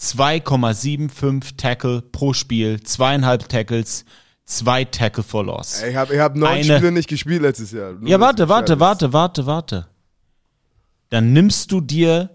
2,75 0.00 1.56
Tackle 1.56 2.02
pro 2.02 2.32
Spiel, 2.32 2.82
zweieinhalb 2.82 3.48
Tackles, 3.48 4.04
zwei 4.44 4.84
Tackle 4.84 5.22
for 5.22 5.44
Loss. 5.44 5.82
Ich 5.82 5.96
habe 5.96 6.14
ich 6.14 6.20
hab 6.20 6.36
neun 6.36 6.50
Eine- 6.50 6.76
Spiele 6.76 6.92
nicht 6.92 7.08
gespielt 7.08 7.42
letztes 7.42 7.72
Jahr. 7.72 7.92
Nur, 7.92 8.08
Ja, 8.08 8.20
warte, 8.20 8.48
warte, 8.48 8.80
warte, 8.80 9.12
warte, 9.12 9.46
warte. 9.46 9.86
Dann 11.10 11.32
nimmst 11.32 11.72
du 11.72 11.80
dir 11.80 12.30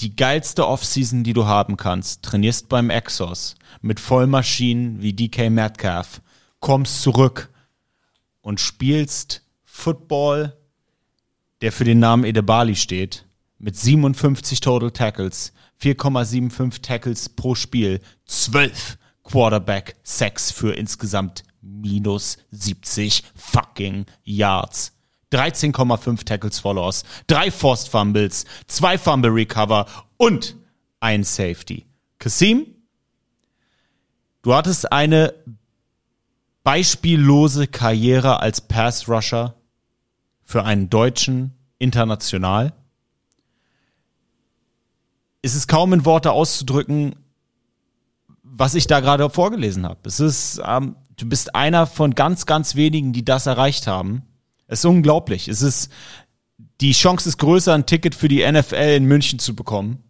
die 0.00 0.16
geilste 0.16 0.66
Offseason, 0.66 1.24
die 1.24 1.32
du 1.32 1.46
haben 1.46 1.76
kannst, 1.76 2.22
trainierst 2.22 2.68
beim 2.68 2.90
Exos 2.90 3.54
mit 3.80 4.00
Vollmaschinen 4.00 5.00
wie 5.02 5.12
DK 5.12 5.50
Metcalf, 5.50 6.20
kommst 6.60 7.02
zurück 7.02 7.50
und 8.40 8.60
spielst 8.60 9.42
Football, 9.64 10.56
der 11.60 11.72
für 11.72 11.84
den 11.84 11.98
Namen 11.98 12.24
Edebali 12.24 12.76
steht, 12.76 13.26
mit 13.58 13.76
57 13.76 14.60
Total 14.60 14.90
Tackles, 14.90 15.52
4,75 15.80 16.82
Tackles 16.82 17.28
pro 17.28 17.54
Spiel, 17.54 18.00
12 18.26 18.98
Quarterback 19.22 19.96
Sacks 20.02 20.50
für 20.50 20.74
insgesamt 20.74 21.44
minus 21.60 22.36
70 22.50 23.24
fucking 23.34 24.06
Yards. 24.22 24.93
13,5 25.34 26.24
Tackles 26.24 26.58
for 26.60 26.74
Loss, 26.74 27.04
drei 27.26 27.50
Forced 27.50 27.88
Fumbles, 27.88 28.44
zwei 28.66 28.96
Fumble 28.96 29.30
Recover 29.30 29.86
und 30.16 30.56
ein 31.00 31.24
Safety. 31.24 31.86
Kasim, 32.18 32.66
du 34.42 34.54
hattest 34.54 34.92
eine 34.92 35.34
beispiellose 36.62 37.66
Karriere 37.66 38.40
als 38.40 38.60
Pass 38.60 39.08
Rusher 39.08 39.54
für 40.42 40.64
einen 40.64 40.88
Deutschen 40.88 41.52
international. 41.78 42.72
Es 45.42 45.54
ist 45.54 45.68
kaum 45.68 45.92
in 45.92 46.04
Worte 46.06 46.32
auszudrücken, 46.32 47.16
was 48.42 48.74
ich 48.74 48.86
da 48.86 49.00
gerade 49.00 49.28
vorgelesen 49.28 49.84
habe. 49.84 50.00
Es 50.04 50.20
ist, 50.20 50.60
ähm, 50.64 50.96
du 51.16 51.28
bist 51.28 51.54
einer 51.54 51.86
von 51.86 52.14
ganz, 52.14 52.46
ganz 52.46 52.76
wenigen, 52.76 53.12
die 53.12 53.24
das 53.24 53.46
erreicht 53.46 53.86
haben. 53.86 54.22
Es 54.66 54.80
ist 54.80 54.84
unglaublich. 54.84 55.48
Es 55.48 55.62
ist, 55.62 55.90
die 56.80 56.92
Chance 56.92 57.28
ist 57.28 57.38
größer, 57.38 57.74
ein 57.74 57.86
Ticket 57.86 58.14
für 58.14 58.28
die 58.28 58.50
NFL 58.50 58.74
in 58.96 59.04
München 59.04 59.38
zu 59.38 59.54
bekommen, 59.54 60.02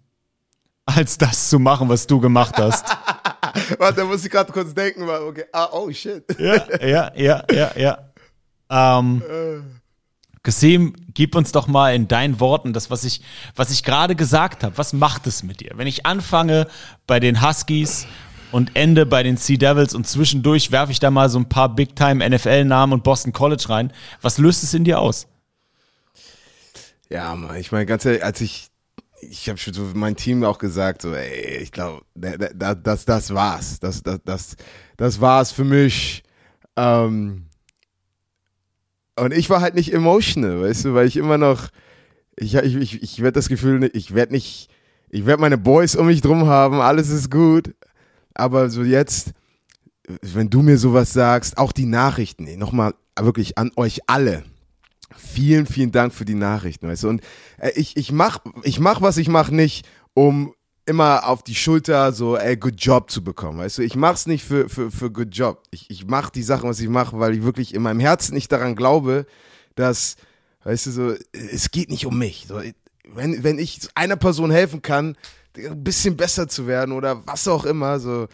als 0.86 1.18
das 1.18 1.50
zu 1.50 1.58
machen, 1.58 1.88
was 1.88 2.06
du 2.06 2.20
gemacht 2.20 2.56
hast. 2.58 2.86
Warte, 3.78 4.00
da 4.00 4.04
muss 4.04 4.24
ich 4.24 4.30
gerade 4.30 4.52
kurz 4.52 4.74
denken. 4.74 5.06
weil, 5.06 5.20
Okay. 5.22 5.44
Ah, 5.52 5.68
oh 5.72 5.90
shit. 5.90 6.24
ja, 6.38 6.66
ja, 6.84 7.12
ja, 7.14 7.44
ja, 7.52 7.70
ja. 7.76 7.98
Ähm, 8.98 9.22
Kasim, 10.42 10.94
gib 11.14 11.34
uns 11.36 11.52
doch 11.52 11.66
mal 11.66 11.94
in 11.94 12.06
deinen 12.06 12.38
Worten 12.38 12.74
das, 12.74 12.90
was 12.90 13.04
ich, 13.04 13.22
was 13.56 13.70
ich 13.70 13.82
gerade 13.82 14.14
gesagt 14.14 14.62
habe. 14.62 14.76
Was 14.76 14.92
macht 14.92 15.26
es 15.26 15.42
mit 15.42 15.60
dir? 15.60 15.72
Wenn 15.76 15.86
ich 15.86 16.04
anfange 16.04 16.66
bei 17.06 17.18
den 17.18 17.46
Huskies 17.46 18.06
und 18.54 18.76
ende 18.76 19.04
bei 19.04 19.24
den 19.24 19.36
Sea 19.36 19.56
Devils 19.56 19.96
und 19.96 20.06
zwischendurch 20.06 20.70
werfe 20.70 20.92
ich 20.92 21.00
da 21.00 21.10
mal 21.10 21.28
so 21.28 21.40
ein 21.40 21.48
paar 21.48 21.74
Big-Time-NFL-Namen 21.74 22.92
und 22.92 23.02
Boston 23.02 23.32
College 23.32 23.64
rein, 23.68 23.92
was 24.22 24.38
löst 24.38 24.62
es 24.62 24.72
in 24.74 24.84
dir 24.84 25.00
aus? 25.00 25.26
Ja, 27.10 27.36
ich 27.56 27.72
meine, 27.72 27.84
ganz 27.84 28.04
ehrlich, 28.04 28.22
als 28.22 28.40
ich, 28.40 28.68
ich 29.20 29.48
habe 29.48 29.58
schon 29.58 29.74
so 29.74 29.90
mein 29.96 30.14
Team 30.14 30.44
auch 30.44 30.58
gesagt, 30.58 31.02
so, 31.02 31.12
ey, 31.12 31.62
ich 31.64 31.72
glaube, 31.72 32.02
das, 32.14 32.76
das, 32.80 33.04
das 33.04 33.34
war's. 33.34 33.80
Das, 33.80 34.04
das, 34.04 34.20
das, 34.24 34.56
das 34.96 35.20
war's 35.20 35.50
für 35.50 35.64
mich. 35.64 36.22
Ähm, 36.76 37.46
und 39.16 39.34
ich 39.34 39.50
war 39.50 39.62
halt 39.62 39.74
nicht 39.74 39.92
emotional, 39.92 40.60
weißt 40.60 40.84
du, 40.84 40.94
weil 40.94 41.08
ich 41.08 41.16
immer 41.16 41.38
noch, 41.38 41.70
ich, 42.36 42.54
ich, 42.54 42.76
ich, 42.76 43.02
ich 43.02 43.18
werde 43.18 43.32
das 43.32 43.48
Gefühl, 43.48 43.90
ich 43.94 44.14
werde 44.14 44.32
nicht, 44.32 44.70
ich 45.08 45.26
werde 45.26 45.40
meine 45.40 45.58
Boys 45.58 45.96
um 45.96 46.06
mich 46.06 46.20
drum 46.20 46.46
haben, 46.46 46.80
alles 46.80 47.08
ist 47.08 47.32
gut. 47.32 47.74
Aber 48.34 48.70
so 48.70 48.82
jetzt, 48.82 49.32
wenn 50.22 50.50
du 50.50 50.62
mir 50.62 50.78
sowas 50.78 51.12
sagst, 51.12 51.56
auch 51.56 51.72
die 51.72 51.86
Nachrichten, 51.86 52.58
nochmal 52.58 52.94
wirklich 53.18 53.56
an 53.58 53.70
euch 53.76 54.00
alle 54.08 54.44
vielen, 55.16 55.66
vielen 55.66 55.92
Dank 55.92 56.12
für 56.12 56.24
die 56.24 56.34
Nachrichten, 56.34 56.88
weißt 56.88 57.04
du. 57.04 57.08
Und 57.08 57.22
äh, 57.58 57.70
ich, 57.76 57.96
ich 57.96 58.12
mach, 58.12 58.38
ich 58.62 58.80
mach, 58.80 59.00
was 59.00 59.16
ich 59.16 59.28
mach, 59.28 59.50
nicht, 59.50 59.86
um 60.12 60.54
immer 60.86 61.26
auf 61.28 61.42
die 61.42 61.54
Schulter 61.54 62.12
so, 62.12 62.36
ey, 62.36 62.56
good 62.56 62.74
job 62.78 63.10
zu 63.10 63.24
bekommen, 63.24 63.58
weißt 63.58 63.78
du. 63.78 63.82
Ich 63.82 63.96
mach's 63.96 64.26
nicht 64.26 64.44
für, 64.44 64.68
für, 64.68 64.90
für 64.90 65.10
good 65.10 65.34
job. 65.34 65.62
Ich, 65.70 65.88
ich 65.90 66.06
mach 66.06 66.30
die 66.30 66.42
Sachen, 66.42 66.68
was 66.68 66.80
ich 66.80 66.88
mache, 66.88 67.18
weil 67.18 67.34
ich 67.34 67.42
wirklich 67.42 67.74
in 67.74 67.82
meinem 67.82 68.00
Herzen 68.00 68.34
nicht 68.34 68.52
daran 68.52 68.76
glaube, 68.76 69.26
dass, 69.76 70.16
weißt 70.64 70.86
du, 70.86 70.90
so, 70.90 71.14
es 71.32 71.70
geht 71.70 71.90
nicht 71.90 72.06
um 72.06 72.18
mich. 72.18 72.46
So, 72.48 72.60
wenn, 73.14 73.42
wenn 73.42 73.58
ich 73.58 73.80
einer 73.94 74.16
Person 74.16 74.50
helfen 74.50 74.82
kann, 74.82 75.16
ein 75.56 75.84
bisschen 75.84 76.16
besser 76.16 76.48
zu 76.48 76.66
werden 76.66 76.92
oder 76.92 77.26
was 77.26 77.48
auch 77.48 77.64
immer, 77.64 78.00
so, 78.00 78.28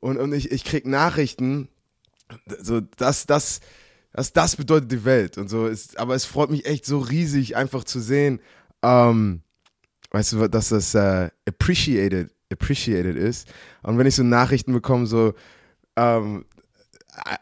und, 0.00 0.18
und 0.18 0.32
ich, 0.32 0.50
ich 0.50 0.64
krieg 0.64 0.86
Nachrichten, 0.86 1.68
so, 2.60 2.80
das, 2.80 3.26
das, 3.26 3.60
das, 4.12 4.32
das 4.32 4.56
bedeutet 4.56 4.90
die 4.90 5.04
Welt 5.04 5.38
und 5.38 5.48
so 5.48 5.66
ist, 5.66 5.98
aber 5.98 6.14
es 6.14 6.24
freut 6.24 6.50
mich 6.50 6.66
echt 6.66 6.86
so 6.86 6.98
riesig, 6.98 7.56
einfach 7.56 7.84
zu 7.84 8.00
sehen, 8.00 8.40
ähm, 8.82 9.42
weißt 10.10 10.32
du, 10.32 10.48
dass 10.48 10.68
das 10.68 10.94
äh, 10.94 11.30
appreciated, 11.48 12.30
appreciated 12.52 13.16
ist. 13.16 13.48
Und 13.82 13.98
wenn 13.98 14.06
ich 14.06 14.14
so 14.14 14.22
Nachrichten 14.22 14.72
bekomme, 14.72 15.06
so, 15.06 15.34
ähm, 15.96 16.44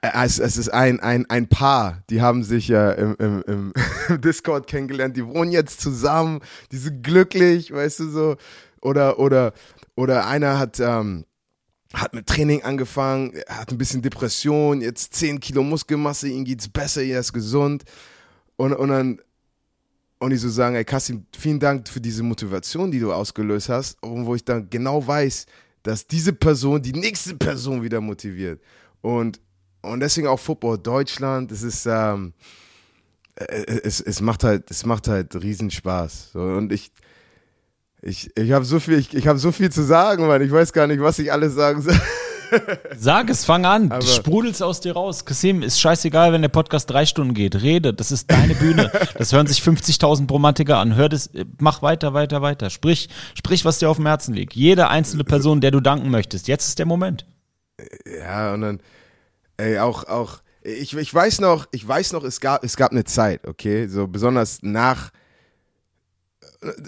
äh, 0.01 0.24
es, 0.24 0.39
es 0.39 0.57
ist 0.57 0.68
ein, 0.68 1.01
ein, 1.01 1.28
ein 1.28 1.49
Paar, 1.49 2.03
die 2.11 2.22
haben 2.22 2.45
sich 2.45 2.68
ja 2.68 2.93
im, 2.93 3.16
im, 3.18 3.43
im 3.47 3.72
Discord 4.20 4.66
kennengelernt, 4.66 5.16
die 5.16 5.26
wohnen 5.26 5.53
jetzt 5.53 5.80
zusammen, 5.80 6.41
die 6.70 6.78
sind 6.78 7.03
glücklich, 7.03 7.72
weißt 7.72 8.01
du 8.01 8.11
so. 8.11 8.37
Oder, 8.83 9.18
oder, 9.18 9.53
oder 9.95 10.26
einer 10.26 10.59
hat, 10.59 10.80
ähm, 10.80 11.24
hat 11.95 12.14
mit 12.14 12.26
Training 12.26 12.62
angefangen, 12.62 13.33
hat 13.49 13.70
ein 13.70 13.78
bisschen 13.78 14.03
Depression, 14.03 14.80
jetzt 14.80 15.14
10 15.14 15.41
Kilo 15.41 15.62
Muskelmasse, 15.62 16.28
ihm 16.28 16.45
geht's 16.45 16.68
besser, 16.68 17.03
er 17.03 17.20
ist 17.20 17.33
gesund. 17.33 17.85
Und, 18.57 18.74
und 18.74 18.89
dann, 18.89 19.20
und 20.18 20.30
die 20.30 20.37
so 20.37 20.49
sagen, 20.49 20.74
ey 20.76 20.85
Kassim, 20.85 21.26
vielen 21.37 21.61
Dank 21.61 21.89
für 21.89 22.01
diese 22.01 22.22
Motivation, 22.22 22.91
die 22.91 23.01
du 23.01 23.12
ausgelöst 23.12 23.68
hast, 23.68 24.03
und 24.03 24.26
wo 24.26 24.35
ich 24.35 24.45
dann 24.45 24.68
genau 24.68 25.07
weiß, 25.07 25.47
dass 25.83 26.07
diese 26.07 26.33
Person 26.33 26.83
die 26.83 26.93
nächste 26.93 27.37
Person 27.37 27.83
wieder 27.83 28.01
motiviert. 28.01 28.61
Und, 29.01 29.41
und 29.83 30.01
deswegen 30.01 30.28
auch 30.28 30.39
Football 30.39 30.78
Deutschland, 30.78 31.53
es 31.53 31.62
ist, 31.62 31.87
ähm, 31.87 32.35
äh, 33.37 33.80
es, 33.85 34.01
es 34.01 34.20
macht 34.20 34.45
halt, 34.45 34.70
es 34.70 34.87
macht 34.87 35.09
halt 35.09 35.35
riesen 35.43 35.70
Spaß. 35.70 36.35
Und 36.35 36.72
ich, 36.72 36.93
ich, 38.03 38.30
ich 38.36 38.53
habe 38.53 38.64
so 38.64 38.80
viel, 38.80 38.98
ich, 38.98 39.14
ich 39.14 39.26
habe 39.26 39.38
so 39.38 39.53
viel 39.53 39.70
zu 39.70 39.82
sagen, 39.82 40.26
Mann. 40.26 40.42
Ich 40.42 40.50
weiß 40.53 40.72
gar 40.72 40.86
nicht, 40.86 41.00
was 41.00 41.18
ich 41.18 41.32
alles 41.32 41.55
sagen 41.55 41.82
soll. 41.82 41.98
Sag 42.96 43.30
es, 43.30 43.44
fang 43.46 43.64
an. 43.64 43.90
Aber- 43.90 44.00
du 44.00 44.07
sprudelst 44.07 44.62
aus 44.62 44.80
dir 44.80 44.92
raus. 44.92 45.24
Kasim, 45.24 45.62
ist 45.62 45.80
scheißegal, 45.80 46.32
wenn 46.32 46.42
der 46.42 46.48
Podcast 46.50 46.90
drei 46.90 47.07
Stunden 47.07 47.32
geht. 47.32 47.62
Rede, 47.62 47.94
das 47.94 48.12
ist 48.12 48.30
deine 48.30 48.55
Bühne. 48.55 48.92
Das 49.16 49.32
hören 49.32 49.46
sich 49.46 49.61
50.000 49.62 50.26
Bromantiker 50.26 50.76
an. 50.78 50.94
Hör 50.94 51.09
das, 51.09 51.30
mach 51.59 51.80
weiter, 51.80 52.12
weiter, 52.12 52.42
weiter. 52.42 52.68
Sprich, 52.68 53.09
sprich, 53.34 53.64
was 53.64 53.78
dir 53.78 53.88
auf 53.88 53.96
dem 53.96 54.07
Herzen 54.07 54.34
liegt. 54.34 54.55
Jede 54.55 54.88
einzelne 54.88 55.24
Person, 55.24 55.61
der 55.62 55.70
du 55.70 55.80
danken 55.80 56.11
möchtest. 56.11 56.46
Jetzt 56.48 56.68
ist 56.68 56.78
der 56.78 56.86
Moment. 56.86 57.24
Ja, 58.18 58.53
und 58.53 58.61
dann, 58.61 58.80
ey, 59.57 59.78
auch, 59.78 60.05
auch, 60.05 60.38
ich, 60.62 60.94
ich 60.96 61.12
weiß 61.14 61.40
noch, 61.40 61.66
ich 61.72 61.86
weiß 61.88 62.12
noch, 62.12 62.22
es 62.22 62.40
gab, 62.40 62.64
es 62.64 62.76
gab 62.76 62.92
eine 62.92 63.05
Zeit, 63.05 63.46
okay, 63.48 63.86
so 63.88 64.07
besonders 64.07 64.59
nach, 64.62 65.11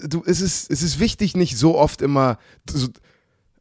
du, 0.08 0.22
es 0.26 0.40
ist, 0.40 0.70
es 0.70 0.82
ist 0.82 0.98
wichtig, 1.00 1.36
nicht 1.36 1.56
so 1.56 1.76
oft 1.76 2.02
immer 2.02 2.38
so, 2.68 2.88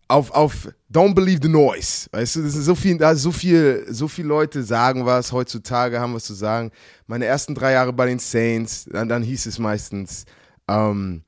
auf, 0.08 0.32
auf 0.32 0.70
Don't 0.92 1.16
Believe 1.16 1.40
the 1.42 1.50
Noise. 1.50 2.08
Weißt 2.12 2.36
du, 2.36 2.44
das 2.44 2.56
ist 2.56 2.66
so 2.66 2.76
viel, 2.76 2.98
da 2.98 3.16
so 3.16 3.32
viel, 3.32 3.86
so 3.90 4.08
viele 4.08 4.28
Leute 4.28 4.64
sagen 4.64 5.06
was, 5.06 5.32
heutzutage 5.32 6.00
haben 6.00 6.14
was 6.14 6.26
zu 6.26 6.34
sagen. 6.34 6.72
Meine 7.08 7.26
ersten 7.26 7.56
drei 7.56 7.74
Jahre 7.74 7.94
bei 7.94 8.06
den 8.06 8.20
Saints, 8.20 8.86
dann, 8.92 9.10
dann 9.10 9.24
hieß 9.24 9.46
es 9.46 9.60
meistens, 9.60 10.26
ähm, 10.68 11.24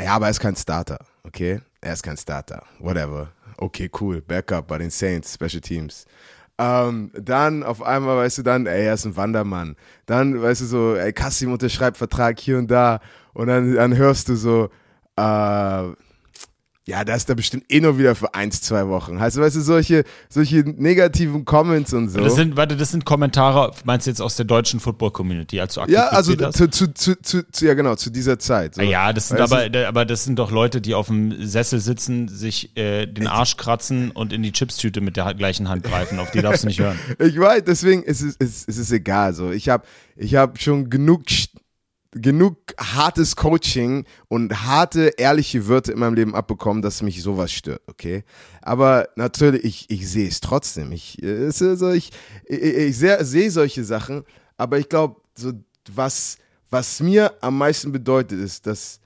ja, 0.00 0.14
aber 0.14 0.26
er 0.26 0.30
ist 0.30 0.40
kein 0.40 0.56
Starter, 0.56 0.98
okay? 1.24 1.60
Er 1.80 1.92
ist 1.92 2.02
kein 2.02 2.16
Starter, 2.16 2.64
whatever. 2.78 3.32
Okay, 3.56 3.90
cool, 4.00 4.20
Backup 4.20 4.68
bei 4.68 4.78
den 4.78 4.90
Saints, 4.90 5.34
Special 5.34 5.60
Teams. 5.60 6.06
Ähm, 6.60 7.12
dann 7.14 7.62
auf 7.62 7.82
einmal, 7.82 8.16
weißt 8.16 8.38
du, 8.38 8.42
dann, 8.42 8.66
ey, 8.66 8.86
er 8.86 8.94
ist 8.94 9.04
ein 9.04 9.16
Wandermann. 9.16 9.76
Dann, 10.06 10.40
weißt 10.40 10.60
du, 10.62 10.66
so, 10.66 10.94
ey, 10.96 11.12
Kassim 11.12 11.52
unterschreibt 11.52 11.96
Vertrag 11.96 12.38
hier 12.40 12.58
und 12.58 12.68
da. 12.68 13.00
Und 13.34 13.46
dann, 13.48 13.74
dann 13.74 13.96
hörst 13.96 14.28
du 14.28 14.36
so, 14.36 14.70
äh, 15.16 15.92
ja, 16.90 17.04
da 17.04 17.14
ist 17.14 17.28
er 17.28 17.34
bestimmt 17.34 17.64
eh 17.68 17.80
nur 17.82 17.98
wieder 17.98 18.14
für 18.14 18.32
eins, 18.34 18.62
zwei 18.62 18.88
Wochen. 18.88 19.20
Heißt, 19.20 19.36
weißt 19.36 19.56
du, 19.56 19.60
solche, 19.60 20.04
solche 20.30 20.60
negativen 20.60 21.44
Comments 21.44 21.92
und 21.92 22.08
so. 22.08 22.18
Das 22.18 22.34
sind, 22.34 22.56
warte, 22.56 22.78
das 22.78 22.92
sind 22.92 23.04
Kommentare, 23.04 23.74
meinst 23.84 24.06
du 24.06 24.10
jetzt 24.10 24.22
aus 24.22 24.36
der 24.36 24.46
deutschen 24.46 24.80
Football-Community, 24.80 25.60
als 25.60 25.74
du 25.74 25.82
aktiv 25.82 25.94
ja, 25.94 26.06
also 26.08 26.34
zu, 26.34 26.70
zu, 26.70 26.90
zu, 26.94 27.42
zu, 27.52 27.66
ja 27.66 27.74
genau, 27.74 27.94
zu 27.96 28.08
dieser 28.08 28.38
Zeit. 28.38 28.76
So. 28.76 28.80
Ja, 28.80 29.12
das 29.12 29.28
sind 29.28 29.38
Weißt 29.38 29.52
aber, 29.52 29.68
da- 29.68 29.86
aber 29.86 30.06
das 30.06 30.24
sind 30.24 30.38
doch 30.38 30.50
Leute, 30.50 30.80
die 30.80 30.94
auf 30.94 31.08
dem 31.08 31.44
Sessel 31.46 31.78
sitzen, 31.78 32.26
sich 32.28 32.74
äh, 32.78 33.04
den 33.04 33.26
Arsch 33.26 33.58
kratzen 33.58 34.10
und 34.10 34.32
in 34.32 34.42
die 34.42 34.52
Chipstüte 34.52 35.02
mit 35.02 35.18
der 35.18 35.34
gleichen 35.34 35.68
Hand 35.68 35.82
greifen. 35.82 36.18
Auf 36.18 36.30
die 36.30 36.40
darfst 36.40 36.62
du 36.62 36.68
nicht 36.68 36.80
hören. 36.80 36.98
Ich 37.18 37.38
weiß, 37.38 37.64
deswegen 37.66 38.02
ist 38.02 38.22
es, 38.22 38.34
ist, 38.36 38.66
ist 38.66 38.78
es 38.78 38.90
egal. 38.92 39.34
So, 39.34 39.50
ich 39.50 39.68
habe 39.68 39.84
ich 40.16 40.36
hab 40.36 40.58
schon 40.58 40.88
genug, 40.88 41.24
genug 42.12 42.56
hartes 42.78 43.36
Coaching 43.36 44.04
und 44.28 44.64
harte, 44.64 45.12
ehrliche 45.18 45.68
Wörter 45.68 45.92
in 45.92 45.98
meinem 45.98 46.14
Leben 46.14 46.34
abbekommen, 46.34 46.82
dass 46.82 47.02
mich 47.02 47.22
sowas 47.22 47.52
stört, 47.52 47.82
okay? 47.86 48.24
Aber 48.62 49.08
natürlich, 49.16 49.64
ich, 49.64 49.90
ich 49.90 50.08
sehe 50.08 50.28
es 50.28 50.40
trotzdem. 50.40 50.92
Ich, 50.92 51.22
äh, 51.22 51.48
ich, 51.48 52.10
ich, 52.46 52.62
ich 52.62 52.96
sehe 52.98 53.24
sehe 53.24 53.50
solche 53.50 53.84
Sachen, 53.84 54.24
aber 54.56 54.78
ich 54.78 54.88
glaube, 54.88 55.20
so, 55.36 55.52
was, 55.92 56.38
was 56.70 57.00
mir 57.00 57.34
am 57.42 57.58
meisten 57.58 57.92
bedeutet, 57.92 58.40
ist, 58.40 58.66
dass 58.66 59.00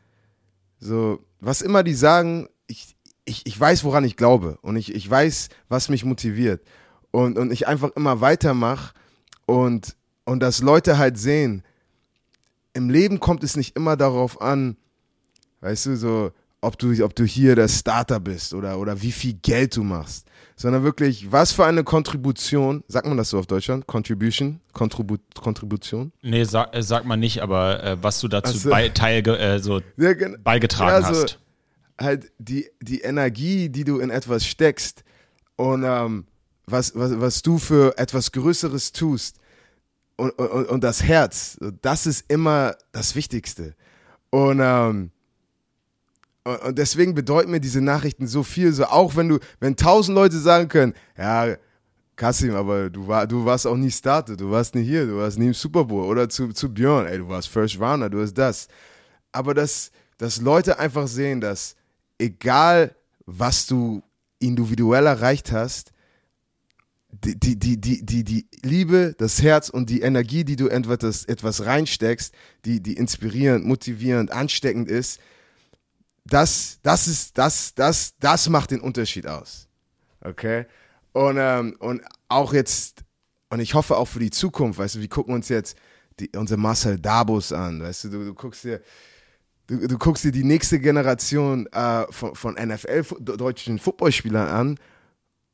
so, 0.79 1.25
was 1.41 1.61
immer 1.61 1.83
die 1.83 1.95
sagen, 1.95 2.49
ich, 2.67 2.97
ich, 3.25 3.47
ich 3.47 3.59
weiß, 3.59 3.83
woran 3.85 4.05
ich 4.05 4.17
glaube 4.17 4.59
und 4.63 4.77
ich, 4.77 4.95
ich 4.95 5.09
weiß, 5.09 5.49
was 5.69 5.89
mich 5.89 6.05
motiviert 6.05 6.63
und, 7.11 7.37
und 7.37 7.53
ich 7.53 7.67
einfach 7.67 7.91
immer 7.97 8.21
weitermache 8.21 8.95
und, 9.47 9.97
und 10.25 10.41
dass 10.41 10.61
Leute 10.61 10.99
halt 10.99 11.19
sehen, 11.19 11.65
im 12.75 12.91
Leben 12.91 13.21
kommt 13.21 13.45
es 13.45 13.57
nicht 13.57 13.77
immer 13.77 13.97
darauf 13.97 14.41
an, 14.41 14.77
weißt 15.61 15.87
du, 15.87 15.97
so, 15.97 16.31
ob 16.61 16.79
du, 16.79 17.05
ob 17.05 17.15
du 17.17 17.25
hier 17.25 17.57
der 17.57 17.69
Starter 17.69 18.21
bist 18.21 18.55
oder, 18.55 18.79
oder 18.79 19.03
wie 19.03 19.13
viel 19.13 19.35
Geld 19.35 19.77
du 19.77 19.83
machst, 19.83 20.27
sondern 20.57 20.85
wirklich, 20.85 21.31
was 21.33 21.53
für 21.53 21.65
eine 21.67 21.83
Kontribution, 21.85 22.85
sagt 22.89 23.07
man 23.07 23.17
das 23.17 23.31
so 23.31 23.39
auf 23.39 23.47
Deutschland? 23.47 23.87
Contribution? 23.87 24.61
Kontribu 24.73 25.17
Kontribution? 25.41 26.13
Nee, 26.23 26.45
sag, 26.45 26.75
äh, 26.75 26.83
sag 26.83 27.05
mal 27.05 27.17
nicht, 27.17 27.43
aber 27.43 27.83
äh, 27.83 27.97
was 28.03 28.21
du 28.21 28.29
dazu 28.29 28.55
Ach 28.57 28.61
so. 28.61 28.71
bei, 28.71 28.89
teil, 28.91 29.27
äh, 29.29 29.59
so 29.59 29.81
Ja, 29.97 30.13
gen- 30.15 30.39
beigetragen 30.43 31.03
Ja, 31.03 31.13
so- 31.15 31.23
hast. 31.25 31.39
halt 32.01 32.31
die, 32.39 32.69
die 32.81 33.01
Energie, 33.01 33.69
die 33.69 33.85
du 33.85 33.99
in 33.99 34.11
etwas 34.11 34.47
steckst 34.47 35.03
und 35.57 35.83
ähm, 35.85 36.27
was, 36.67 36.95
was, 36.95 37.21
was 37.21 37.43
du 37.43 37.59
für 37.59 37.99
etwas 37.99 38.31
Größeres 38.31 38.93
tust 38.93 39.39
und, 40.17 40.31
und, 40.33 40.67
und 40.69 40.85
das 40.85 41.03
Herz, 41.03 41.59
das 41.81 42.07
ist 42.07 42.31
immer 42.31 42.77
das 42.93 43.15
Wichtigste. 43.15 43.75
Und, 44.31 44.61
ähm, 44.63 45.11
und 46.45 46.77
deswegen 46.79 47.15
bedeuten 47.15 47.51
mir 47.51 47.61
diese 47.61 47.81
Nachrichten 47.81 48.27
so 48.27 48.43
viel, 48.43 48.73
so 48.73 48.85
auch 48.87 49.17
wenn 49.17 49.29
du, 49.29 49.39
wenn 49.61 49.77
tausend 49.77 50.15
Leute 50.15 50.39
sagen 50.39 50.69
können, 50.69 50.95
ja, 51.17 51.57
Kassim, 52.17 52.55
aber 52.55 52.91
du, 52.91 53.07
war, 53.07 53.27
du 53.27 53.45
warst 53.45 53.67
auch 53.67 53.77
nie 53.77 53.91
Starter, 53.91 54.37
du 54.37 54.51
warst 54.51 54.75
nie 54.75 54.83
hier, 54.83 55.07
du 55.07 55.17
warst 55.17 55.39
nie 55.39 55.47
im 55.49 55.55
Super 55.55 55.85
Bowl 55.85 56.05
oder 56.05 56.29
zu, 56.29 56.53
zu 56.53 56.73
Björn, 56.73 57.07
ey, 57.07 57.19
du 57.19 57.29
warst 57.29 57.49
First 57.49 57.81
Rounder, 57.81 58.11
du 58.11 58.21
hast 58.21 58.35
das. 58.35 58.69
Aber 59.33 59.55
dass, 59.55 59.91
dass 60.19 60.41
Leute 60.41 60.79
einfach 60.79 61.09
sehen, 61.09 61.41
dass 61.41 61.75
egal 62.19 62.95
was 63.25 63.67
du 63.67 64.03
individuell 64.39 65.07
erreicht 65.07 65.53
hast, 65.53 65.93
die, 67.13 67.39
die, 67.39 67.59
die, 67.59 68.05
die, 68.05 68.25
die, 68.25 68.47
Liebe, 68.63 69.15
das 69.19 69.43
Herz 69.43 69.69
und 69.69 69.91
die 69.91 70.01
Energie, 70.01 70.45
die 70.45 70.57
du 70.57 70.69
etwas, 70.69 71.25
etwas 71.25 71.65
reinsteckst, 71.67 72.35
die, 72.65 72.83
die 72.83 72.95
inspirierend, 72.95 73.67
motivierend, 73.67 74.33
ansteckend 74.33 74.89
ist, 74.89 75.21
das, 76.25 76.79
das 76.83 77.09
ist, 77.09 77.37
das, 77.37 77.75
das, 77.75 78.15
das 78.19 78.49
macht 78.49 78.71
den 78.71 78.81
Unterschied 78.81 79.27
aus. 79.27 79.69
Okay? 80.21 80.67
Und, 81.13 81.37
ähm, 81.39 81.77
und 81.81 82.03
auch 82.29 82.55
jetzt, 82.55 83.03
und 83.51 83.61
ich 83.61 83.75
hoffe 83.75 83.97
auch 83.97 84.07
für 84.07 84.21
die 84.21 84.31
Zukunft, 84.31 84.79
weißt 84.79 84.95
du, 84.95 85.01
wir 85.01 85.09
gucken 85.09 85.35
uns 85.35 85.49
jetzt 85.49 85.77
die, 86.21 86.31
unsere 86.37 86.59
Marcel 86.59 86.99
Dabos 86.99 87.53
an, 87.53 87.83
weißt 87.83 88.05
du, 88.05 88.09
du, 88.09 88.25
du 88.27 88.35
guckst 88.35 88.65
dir, 88.65 88.81
du, 89.67 89.87
du 89.87 89.99
guckst 89.99 90.25
dir 90.25 90.33
die 90.33 90.45
nächste 90.45 90.79
Generation 90.81 91.67
äh, 91.73 92.05
von, 92.11 92.35
von 92.35 92.55
NFL, 92.55 93.05
fu- 93.05 93.19
deutschen 93.19 93.79
Footballspielern 93.79 94.49
an 94.49 94.79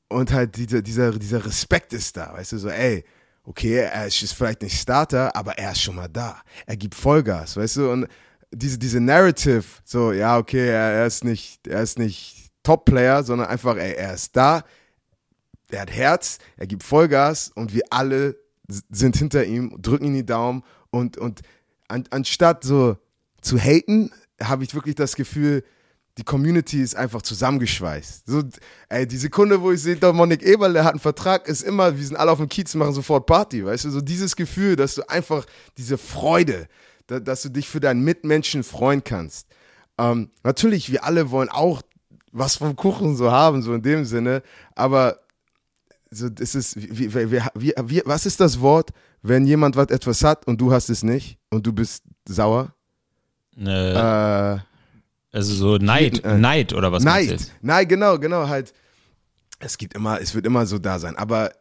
und 0.09 0.33
halt 0.33 0.57
dieser, 0.57 0.83
dieser, 0.83 1.13
dieser 1.13 1.45
Respekt 1.45 1.93
ist 1.93 2.17
da, 2.17 2.33
weißt 2.33 2.53
du, 2.53 2.59
so, 2.59 2.69
ey, 2.69 3.05
okay, 3.45 3.77
er 3.77 4.07
ist 4.07 4.33
vielleicht 4.33 4.63
nicht 4.63 4.79
Starter, 4.79 5.35
aber 5.35 5.57
er 5.59 5.73
ist 5.73 5.83
schon 5.83 5.97
mal 5.97 6.09
da. 6.09 6.41
Er 6.67 6.77
gibt 6.77 6.95
Vollgas, 6.95 7.57
weißt 7.57 7.77
du, 7.77 7.91
und 7.91 8.09
diese, 8.51 8.79
diese 8.79 9.01
Narrative, 9.01 9.65
so, 9.85 10.13
ja, 10.13 10.39
okay, 10.39 10.69
er, 10.69 10.93
er 10.93 11.07
ist 11.07 11.25
nicht, 11.25 11.67
er 11.67 11.83
ist 11.83 11.99
nicht 11.99 12.51
Top-Player, 12.63 13.23
sondern 13.23 13.49
einfach, 13.49 13.77
ey, 13.77 13.95
er 13.95 14.15
ist 14.15 14.37
da, 14.37 14.65
er 15.71 15.83
hat 15.83 15.91
Herz, 15.91 16.39
er 16.57 16.67
gibt 16.67 16.83
Vollgas 16.83 17.51
und 17.55 17.75
wir 17.75 17.83
alle 17.91 18.37
sind 18.91 19.17
hinter 19.17 19.45
ihm, 19.45 19.81
drücken 19.81 20.07
ihm 20.07 20.15
die 20.15 20.27
Daumen 20.27 20.63
und, 20.91 21.17
und 21.17 21.41
an, 21.89 22.05
anstatt 22.11 22.65
so 22.65 22.97
zu 23.41 23.59
haten, 23.59 24.11
habe 24.43 24.65
ich 24.65 24.75
wirklich 24.75 24.95
das 24.95 25.17
Gefühl, 25.17 25.65
die 26.19 26.25
Community 26.25 26.83
ist 26.83 26.97
einfach 26.97 27.23
zusammengeschweißt. 27.23 28.27
So, 28.27 28.43
ey, 28.89 29.07
die 29.07 29.17
Sekunde, 29.17 29.63
wo 29.63 29.71
ich 29.71 29.81
sehe, 29.81 29.95
Dominik 29.95 30.43
Eberl, 30.43 30.73
der 30.73 30.85
hat 30.85 30.91
einen 30.91 31.01
Vertrag, 31.01 31.47
ist 31.47 31.63
immer, 31.63 31.97
wir 31.97 32.05
sind 32.05 32.17
alle 32.17 32.33
auf 32.33 32.39
dem 32.39 32.49
Kiez, 32.49 32.75
machen 32.75 32.93
sofort 32.93 33.25
Party, 33.25 33.65
weißt 33.65 33.85
du, 33.85 33.91
so 33.91 34.01
dieses 34.01 34.35
Gefühl, 34.35 34.75
dass 34.75 34.97
du 34.97 35.09
einfach 35.09 35.47
diese 35.77 35.97
Freude, 35.97 36.67
da, 37.07 37.21
dass 37.21 37.43
du 37.43 37.51
dich 37.51 37.69
für 37.69 37.79
deinen 37.79 38.03
Mitmenschen 38.03 38.65
freuen 38.65 39.05
kannst. 39.05 39.47
Ähm, 39.97 40.31
natürlich, 40.43 40.91
wir 40.91 41.05
alle 41.05 41.31
wollen 41.31 41.49
auch 41.51 41.83
was 42.33 42.57
vom 42.57 42.75
Kuchen 42.75 43.17
so 43.17 43.31
haben, 43.31 43.63
so 43.63 43.73
in 43.73 43.83
dem 43.83 44.05
Sinne, 44.05 44.43
aber 44.75 45.21
so, 46.11 46.29
das 46.29 46.57
ist, 46.57 46.77
wie, 46.77 47.15
wie, 47.15 47.43
wie, 47.55 48.03
was 48.05 48.27
ist 48.27 48.41
das 48.41 48.61
Wort, 48.61 48.91
wenn 49.23 49.47
jemand 49.47 49.77
was 49.77 49.89
etwas 49.89 50.25
hat 50.25 50.47
und 50.49 50.61
du 50.61 50.73
hast 50.73 50.91
es 50.91 51.05
nicht 51.05 51.39
und 51.51 51.65
du 51.65 51.73
bist 51.73 52.03
sauer? 52.27 52.75
Äh, 53.57 53.93
Äh, 54.55 54.59
also 55.39 55.55
so 55.55 55.77
Neid, 55.77 56.25
äh, 56.25 56.37
Neid 56.37 56.73
oder 56.73 56.91
was 56.91 57.05
Neid. 57.05 57.53
Nein, 57.63 57.87
genau, 57.87 58.19
genau, 58.19 58.49
halt. 58.49 58.75
Es 59.61 59.79
gibt 59.79 59.95
immer, 59.95 60.21
es 60.21 60.35
wird 60.35 60.47
immer 60.47 60.67
so 60.67 60.79
da 60.79 60.99
sein. 60.99 61.15
Aber 61.17 61.53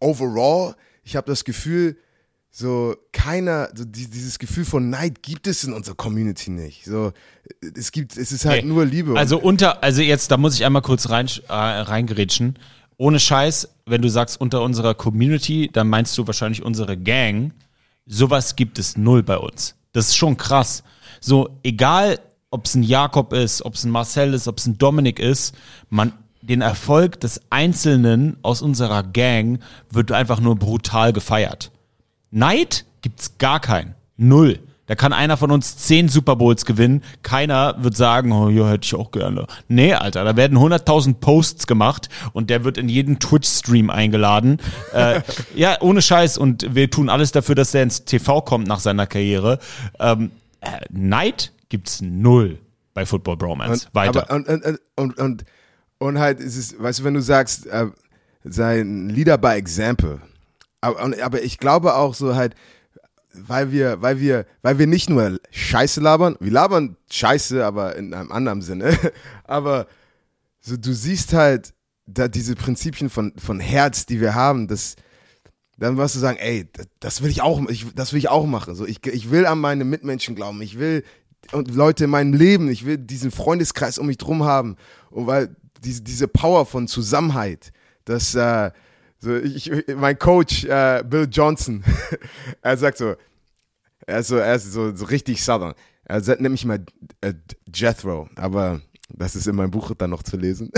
overall, 0.00 0.74
ich 1.02 1.14
habe 1.14 1.26
das 1.26 1.44
Gefühl, 1.44 1.98
so 2.50 2.96
keiner, 3.12 3.68
so 3.74 3.84
die, 3.84 4.08
dieses 4.08 4.38
Gefühl 4.38 4.64
von 4.64 4.88
Neid 4.88 5.22
gibt 5.22 5.46
es 5.46 5.62
in 5.62 5.74
unserer 5.74 5.94
Community 5.94 6.50
nicht. 6.50 6.86
So, 6.86 7.12
es 7.76 7.92
gibt, 7.92 8.16
es 8.16 8.32
ist 8.32 8.46
halt 8.46 8.62
Ey, 8.62 8.68
nur 8.68 8.86
Liebe. 8.86 9.14
Also 9.18 9.38
unter, 9.38 9.82
also 9.82 10.00
jetzt, 10.00 10.30
da 10.30 10.38
muss 10.38 10.54
ich 10.54 10.64
einmal 10.64 10.80
kurz 10.80 11.10
rein, 11.10 11.28
äh, 11.48 11.52
reingerätschen. 11.52 12.58
Ohne 12.96 13.20
Scheiß, 13.20 13.68
wenn 13.84 14.00
du 14.00 14.08
sagst 14.08 14.40
unter 14.40 14.62
unserer 14.62 14.94
Community, 14.94 15.68
dann 15.70 15.88
meinst 15.88 16.16
du 16.16 16.26
wahrscheinlich 16.26 16.62
unsere 16.62 16.96
Gang. 16.96 17.52
Sowas 18.06 18.56
gibt 18.56 18.78
es 18.78 18.96
null 18.96 19.22
bei 19.22 19.36
uns. 19.36 19.74
Das 19.92 20.06
ist 20.08 20.16
schon 20.16 20.38
krass. 20.38 20.82
So, 21.20 21.60
egal, 21.62 22.18
ob 22.50 22.66
es 22.66 22.74
ein 22.74 22.82
Jakob 22.82 23.32
ist, 23.32 23.64
ob 23.64 23.74
es 23.74 23.84
ein 23.84 23.90
Marcel 23.90 24.34
ist, 24.34 24.48
ob 24.48 24.58
es 24.58 24.66
ein 24.66 24.78
Dominik 24.78 25.18
ist, 25.18 25.54
man, 25.90 26.12
den 26.40 26.60
Erfolg 26.60 27.20
des 27.20 27.40
Einzelnen 27.50 28.36
aus 28.42 28.62
unserer 28.62 29.02
Gang 29.02 29.60
wird 29.90 30.12
einfach 30.12 30.40
nur 30.40 30.56
brutal 30.56 31.12
gefeiert. 31.12 31.70
Neid 32.30 32.86
gibt's 33.02 33.38
gar 33.38 33.60
keinen. 33.60 33.94
Null. 34.16 34.60
Da 34.86 34.94
kann 34.94 35.12
einer 35.12 35.36
von 35.36 35.50
uns 35.50 35.76
zehn 35.76 36.08
Super 36.08 36.34
Bowls 36.36 36.64
gewinnen. 36.64 37.02
Keiner 37.22 37.76
wird 37.78 37.94
sagen, 37.94 38.32
oh 38.32 38.48
ja, 38.48 38.70
hätte 38.70 38.86
ich 38.86 38.94
auch 38.94 39.10
gerne. 39.10 39.46
Nee, 39.68 39.92
Alter, 39.92 40.24
da 40.24 40.34
werden 40.34 40.56
100.000 40.56 41.16
Posts 41.20 41.66
gemacht 41.66 42.08
und 42.32 42.48
der 42.48 42.64
wird 42.64 42.78
in 42.78 42.88
jeden 42.88 43.18
Twitch-Stream 43.18 43.90
eingeladen. 43.90 44.58
äh, 44.94 45.20
ja, 45.54 45.76
ohne 45.80 46.00
Scheiß. 46.00 46.38
Und 46.38 46.74
wir 46.74 46.90
tun 46.90 47.10
alles 47.10 47.32
dafür, 47.32 47.54
dass 47.54 47.72
der 47.72 47.82
ins 47.82 48.06
TV 48.06 48.40
kommt 48.40 48.66
nach 48.66 48.80
seiner 48.80 49.06
Karriere. 49.06 49.58
Ähm, 50.00 50.30
äh, 50.62 50.68
Neid 50.88 51.52
gibt's 51.68 52.00
null 52.00 52.58
bei 52.94 53.06
Football 53.06 53.36
Bromance. 53.36 53.86
Und, 53.86 53.94
Weiter. 53.94 54.30
Aber, 54.30 54.34
und, 54.34 54.78
und, 54.96 55.18
und, 55.18 55.44
und, 55.98 56.18
halt, 56.18 56.40
ist 56.40 56.56
es, 56.56 56.80
weißt 56.80 57.00
du, 57.00 57.04
wenn 57.04 57.14
du 57.14 57.22
sagst, 57.22 57.66
äh, 57.66 57.86
sei 58.44 58.80
ein 58.80 59.08
Leader 59.08 59.38
by 59.38 59.52
Example. 59.52 60.20
Aber, 60.80 61.12
aber 61.22 61.42
ich 61.42 61.58
glaube 61.58 61.94
auch 61.94 62.14
so 62.14 62.34
halt, 62.34 62.54
weil 63.32 63.72
wir, 63.72 64.00
weil 64.02 64.20
wir, 64.20 64.46
weil 64.62 64.78
wir 64.78 64.86
nicht 64.86 65.10
nur 65.10 65.38
Scheiße 65.50 66.00
labern, 66.00 66.36
wir 66.40 66.50
labern 66.50 66.96
Scheiße, 67.10 67.64
aber 67.64 67.96
in 67.96 68.14
einem 68.14 68.32
anderen 68.32 68.62
Sinne. 68.62 68.96
aber 69.44 69.86
so 70.60 70.76
du 70.76 70.92
siehst 70.92 71.32
halt 71.32 71.74
da 72.06 72.28
diese 72.28 72.54
Prinzipien 72.54 73.10
von, 73.10 73.32
von 73.36 73.60
Herz, 73.60 74.06
die 74.06 74.20
wir 74.20 74.34
haben, 74.34 74.66
das, 74.66 74.96
dann 75.76 75.96
wirst 75.96 76.14
du 76.14 76.20
sagen, 76.20 76.38
ey, 76.38 76.68
das, 76.72 76.88
das 77.00 77.22
will 77.22 77.30
ich 77.30 77.42
auch, 77.42 77.60
ich, 77.68 77.86
das 77.94 78.12
will 78.12 78.18
ich 78.18 78.28
auch 78.28 78.46
machen. 78.46 78.74
So, 78.74 78.86
ich, 78.86 79.06
ich 79.06 79.30
will 79.30 79.46
an 79.46 79.60
meine 79.60 79.84
Mitmenschen 79.84 80.34
glauben, 80.34 80.60
ich 80.62 80.78
will 80.78 81.04
und 81.52 81.74
Leute 81.74 82.04
in 82.04 82.10
meinem 82.10 82.34
Leben, 82.34 82.70
ich 82.70 82.84
will 82.84 82.98
diesen 82.98 83.30
Freundeskreis 83.30 83.98
um 83.98 84.06
mich 84.06 84.18
drum 84.18 84.44
haben. 84.44 84.76
Und 85.10 85.26
weil 85.26 85.56
diese, 85.82 86.02
diese 86.02 86.28
Power 86.28 86.66
von 86.66 86.88
Zusammenhalt, 86.88 87.70
das, 88.04 88.34
äh, 88.34 88.70
so 89.18 89.36
ich, 89.36 89.70
mein 89.96 90.18
Coach 90.18 90.64
äh, 90.64 91.02
Bill 91.06 91.28
Johnson, 91.30 91.84
er 92.62 92.76
sagt 92.76 92.98
so, 92.98 93.14
er 94.06 94.20
ist 94.20 94.28
so, 94.28 94.36
er 94.36 94.54
ist 94.54 94.72
so, 94.72 94.94
so 94.94 95.04
richtig 95.06 95.42
Southern. 95.42 95.74
Er 96.04 96.20
sagt 96.22 96.40
nämlich 96.40 96.64
mal 96.64 96.84
äh, 97.20 97.34
Jethro, 97.72 98.28
aber 98.36 98.80
das 99.10 99.36
ist 99.36 99.46
in 99.46 99.56
meinem 99.56 99.70
Buch 99.70 99.92
dann 99.96 100.10
noch 100.10 100.22
zu 100.22 100.36
lesen. 100.36 100.70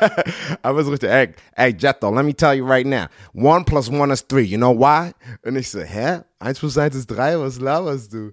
aber 0.62 0.84
so 0.84 0.90
richtig, 0.90 1.10
hey, 1.10 1.34
hey 1.54 1.74
Jethro, 1.76 2.14
let 2.14 2.24
me 2.24 2.34
tell 2.34 2.54
you 2.54 2.66
right 2.66 2.86
now, 2.86 3.06
one 3.32 3.64
plus 3.64 3.88
one 3.88 4.12
is 4.12 4.26
three, 4.26 4.44
you 4.44 4.56
know 4.56 4.76
why? 4.76 5.12
Und 5.42 5.56
ich 5.56 5.70
so, 5.70 5.80
hä? 5.80 6.20
Eins 6.38 6.58
plus 6.60 6.78
eins 6.78 6.94
ist 6.94 7.06
drei, 7.06 7.38
was 7.38 7.58
laberst 7.58 8.12
du? 8.12 8.32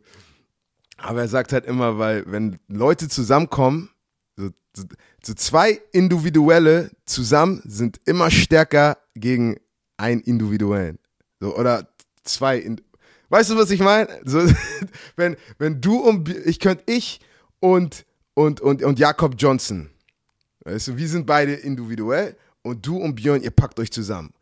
Aber 0.97 1.21
er 1.21 1.27
sagt 1.27 1.53
halt 1.53 1.65
immer, 1.65 1.97
weil 1.97 2.23
wenn 2.27 2.59
Leute 2.67 3.09
zusammenkommen, 3.09 3.89
so, 4.37 4.49
so, 5.23 5.33
zwei 5.33 5.81
Individuelle 5.91 6.91
zusammen 7.05 7.61
sind 7.65 7.99
immer 8.05 8.29
stärker 8.31 8.97
gegen 9.15 9.57
einen 9.97 10.21
Individuellen. 10.21 10.99
So, 11.39 11.55
oder 11.55 11.87
zwei. 12.23 12.57
In, 12.57 12.81
weißt 13.29 13.51
du, 13.51 13.57
was 13.57 13.71
ich 13.71 13.79
meine? 13.79 14.09
So, 14.25 14.45
wenn, 15.15 15.37
wenn 15.57 15.81
du 15.81 15.99
und 15.99 16.29
ich 16.29 16.59
könnte 16.59 16.83
ich 16.87 17.21
und, 17.59 18.05
und, 18.33 18.61
und, 18.61 18.83
und 18.83 18.99
Jakob 18.99 19.35
Johnson. 19.37 19.89
Weißt 20.65 20.89
du, 20.89 20.97
wir 20.97 21.07
sind 21.07 21.25
beide 21.25 21.53
individuell 21.53 22.35
und 22.63 22.85
du 22.85 22.97
und 22.97 23.15
Björn, 23.15 23.41
ihr 23.41 23.51
packt 23.51 23.79
euch 23.79 23.91
zusammen 23.91 24.33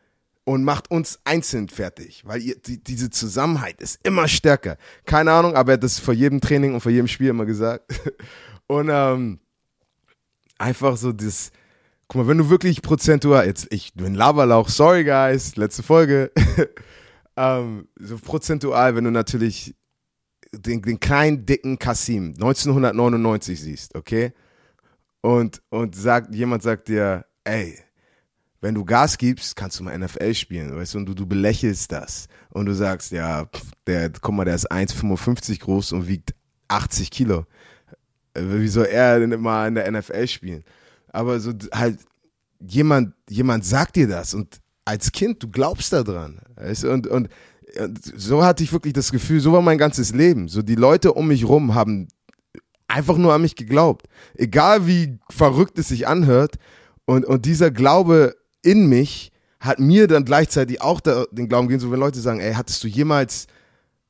und 0.46 0.64
macht 0.64 0.92
uns 0.92 1.20
einzeln 1.24 1.70
fertig, 1.70 2.24
weil 2.26 2.42
ihr, 2.42 2.56
die, 2.56 2.84
diese 2.84 3.10
Zusammenhalt 3.10 3.82
ist 3.82 4.00
immer 4.04 4.28
stärker. 4.28 4.78
Keine 5.06 5.32
Ahnung, 5.32 5.56
aber 5.56 5.72
er 5.72 5.74
hat 5.76 5.84
das 5.84 6.00
vor 6.00 6.14
jedem 6.14 6.42
Training 6.42 6.74
und 6.74 6.82
vor 6.82 6.92
jedem 6.92 7.08
Spiel 7.08 7.30
immer 7.30 7.46
gesagt. 7.46 7.94
Und 8.68 8.90
ähm, 8.90 9.40
einfach 10.58 10.96
so 10.96 11.12
das, 11.12 11.52
guck 12.08 12.22
mal, 12.22 12.28
wenn 12.28 12.38
du 12.38 12.50
wirklich 12.50 12.82
prozentual, 12.82 13.46
jetzt, 13.46 13.68
ich 13.72 13.94
bin 13.94 14.16
Laberlauch, 14.16 14.70
sorry 14.70 15.04
guys, 15.04 15.58
letzte 15.58 15.84
Folge, 15.84 16.32
ähm, 17.36 17.90
so 18.00 18.18
prozentual, 18.18 18.96
wenn 18.96 19.04
du 19.04 19.12
natürlich 19.12 19.76
den, 20.54 20.82
den 20.82 21.00
kleinen, 21.00 21.46
dicken 21.46 21.78
Kasim 21.78 22.34
1999 22.36 23.60
siehst, 23.60 23.96
okay? 23.96 24.32
Und, 25.22 25.62
und 25.70 25.96
sagt, 25.96 26.34
jemand 26.34 26.64
sagt 26.64 26.88
dir, 26.88 27.26
ey, 27.44 27.78
wenn 28.64 28.76
du 28.76 28.86
Gas 28.86 29.18
gibst, 29.18 29.58
kannst 29.58 29.78
du 29.78 29.84
mal 29.84 29.98
NFL 29.98 30.34
spielen, 30.34 30.74
weißt 30.74 30.94
du, 30.94 31.00
und 31.00 31.06
du, 31.06 31.14
du 31.14 31.26
belächelst 31.26 31.92
das. 31.92 32.28
Und 32.50 32.66
du 32.66 32.74
sagst, 32.74 33.12
ja, 33.12 33.46
der, 33.86 34.10
guck 34.10 34.34
mal, 34.34 34.46
der 34.46 34.56
ist 34.56 34.72
1,55 34.72 35.60
groß 35.60 35.92
und 35.92 36.08
wiegt 36.08 36.34
80 36.70 37.12
Kilo. 37.12 37.46
Äh, 38.34 38.42
Wie 38.42 38.70
soll 38.70 38.86
er 38.86 39.20
denn 39.20 39.34
immer 39.34 39.68
in 39.68 39.76
der 39.76 39.92
NFL 39.92 40.28
spielen? 40.28 40.64
Aber 41.10 41.42
so 41.42 41.52
halt, 41.74 42.00
jemand, 42.62 43.14
jemand 43.30 43.66
sagt 43.66 43.98
dir 43.98 44.08
das 44.08 44.34
und 44.34 44.62
als 44.86 45.12
Kind, 45.12 45.44
du 45.44 45.50
glaubst 45.50 45.92
da 45.92 46.02
dran. 46.02 46.40
Weißt 46.56 46.84
du? 46.84 46.92
und, 46.94 47.08
und, 47.08 47.28
und 47.78 48.00
so 48.16 48.46
hatte 48.46 48.64
ich 48.64 48.72
wirklich 48.72 48.94
das 48.94 49.12
Gefühl, 49.12 49.42
so 49.42 49.52
war 49.52 49.62
mein 49.62 49.78
ganzes 49.78 50.14
Leben. 50.14 50.48
So 50.48 50.62
die 50.62 50.76
Leute 50.76 51.12
um 51.12 51.28
mich 51.28 51.46
rum 51.46 51.76
haben 51.76 52.08
einfach 52.88 53.18
nur 53.18 53.34
an 53.34 53.42
mich 53.42 53.58
geglaubt. 53.58 54.08
Egal 54.36 54.88
wie 54.88 55.20
verrückt 55.30 55.78
es 55.80 55.90
sich 55.90 56.08
anhört. 56.08 56.56
Und, 57.06 57.26
und 57.26 57.44
dieser 57.46 57.70
Glaube 57.70 58.38
in 58.64 58.88
mich 58.88 59.32
hat 59.60 59.80
mir 59.80 60.08
dann 60.08 60.26
gleichzeitig 60.26 60.82
auch 60.82 61.00
da, 61.00 61.26
den 61.32 61.48
Glauben 61.48 61.68
gegeben, 61.68 61.82
so 61.82 61.92
wenn 61.92 62.00
Leute 62.00 62.20
sagen, 62.20 62.42
ey, 62.42 62.54
hattest 62.54 62.84
du 62.84 62.88
jemals, 62.88 63.48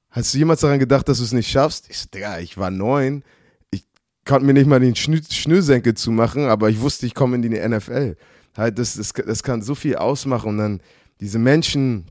hast 0.09 0.33
du 0.33 0.39
jemals 0.39 0.61
daran 0.61 0.79
gedacht, 0.79 1.07
dass 1.07 1.19
du 1.19 1.23
es 1.23 1.31
nicht 1.31 1.49
schaffst? 1.49 1.89
Ich 1.89 1.99
so, 1.99 2.07
Digga, 2.13 2.39
ich 2.39 2.57
war 2.57 2.71
neun, 2.71 3.23
ich 3.69 3.85
konnte 4.25 4.45
mir 4.45 4.53
nicht 4.53 4.65
mal 4.65 4.79
den 4.79 4.95
Schnür, 4.95 5.21
Schnürsenkel 5.29 5.93
zumachen, 5.93 6.45
aber 6.45 6.69
ich 6.69 6.79
wusste, 6.79 7.05
ich 7.05 7.13
komme 7.13 7.35
in 7.35 7.41
die 7.43 7.49
NFL. 7.49 8.15
Halt, 8.57 8.79
das, 8.79 8.95
das, 8.95 9.13
das 9.13 9.43
kann 9.43 9.61
so 9.61 9.75
viel 9.75 9.95
ausmachen 9.95 10.49
und 10.49 10.57
dann 10.57 10.81
diese 11.19 11.39
Menschen, 11.39 12.07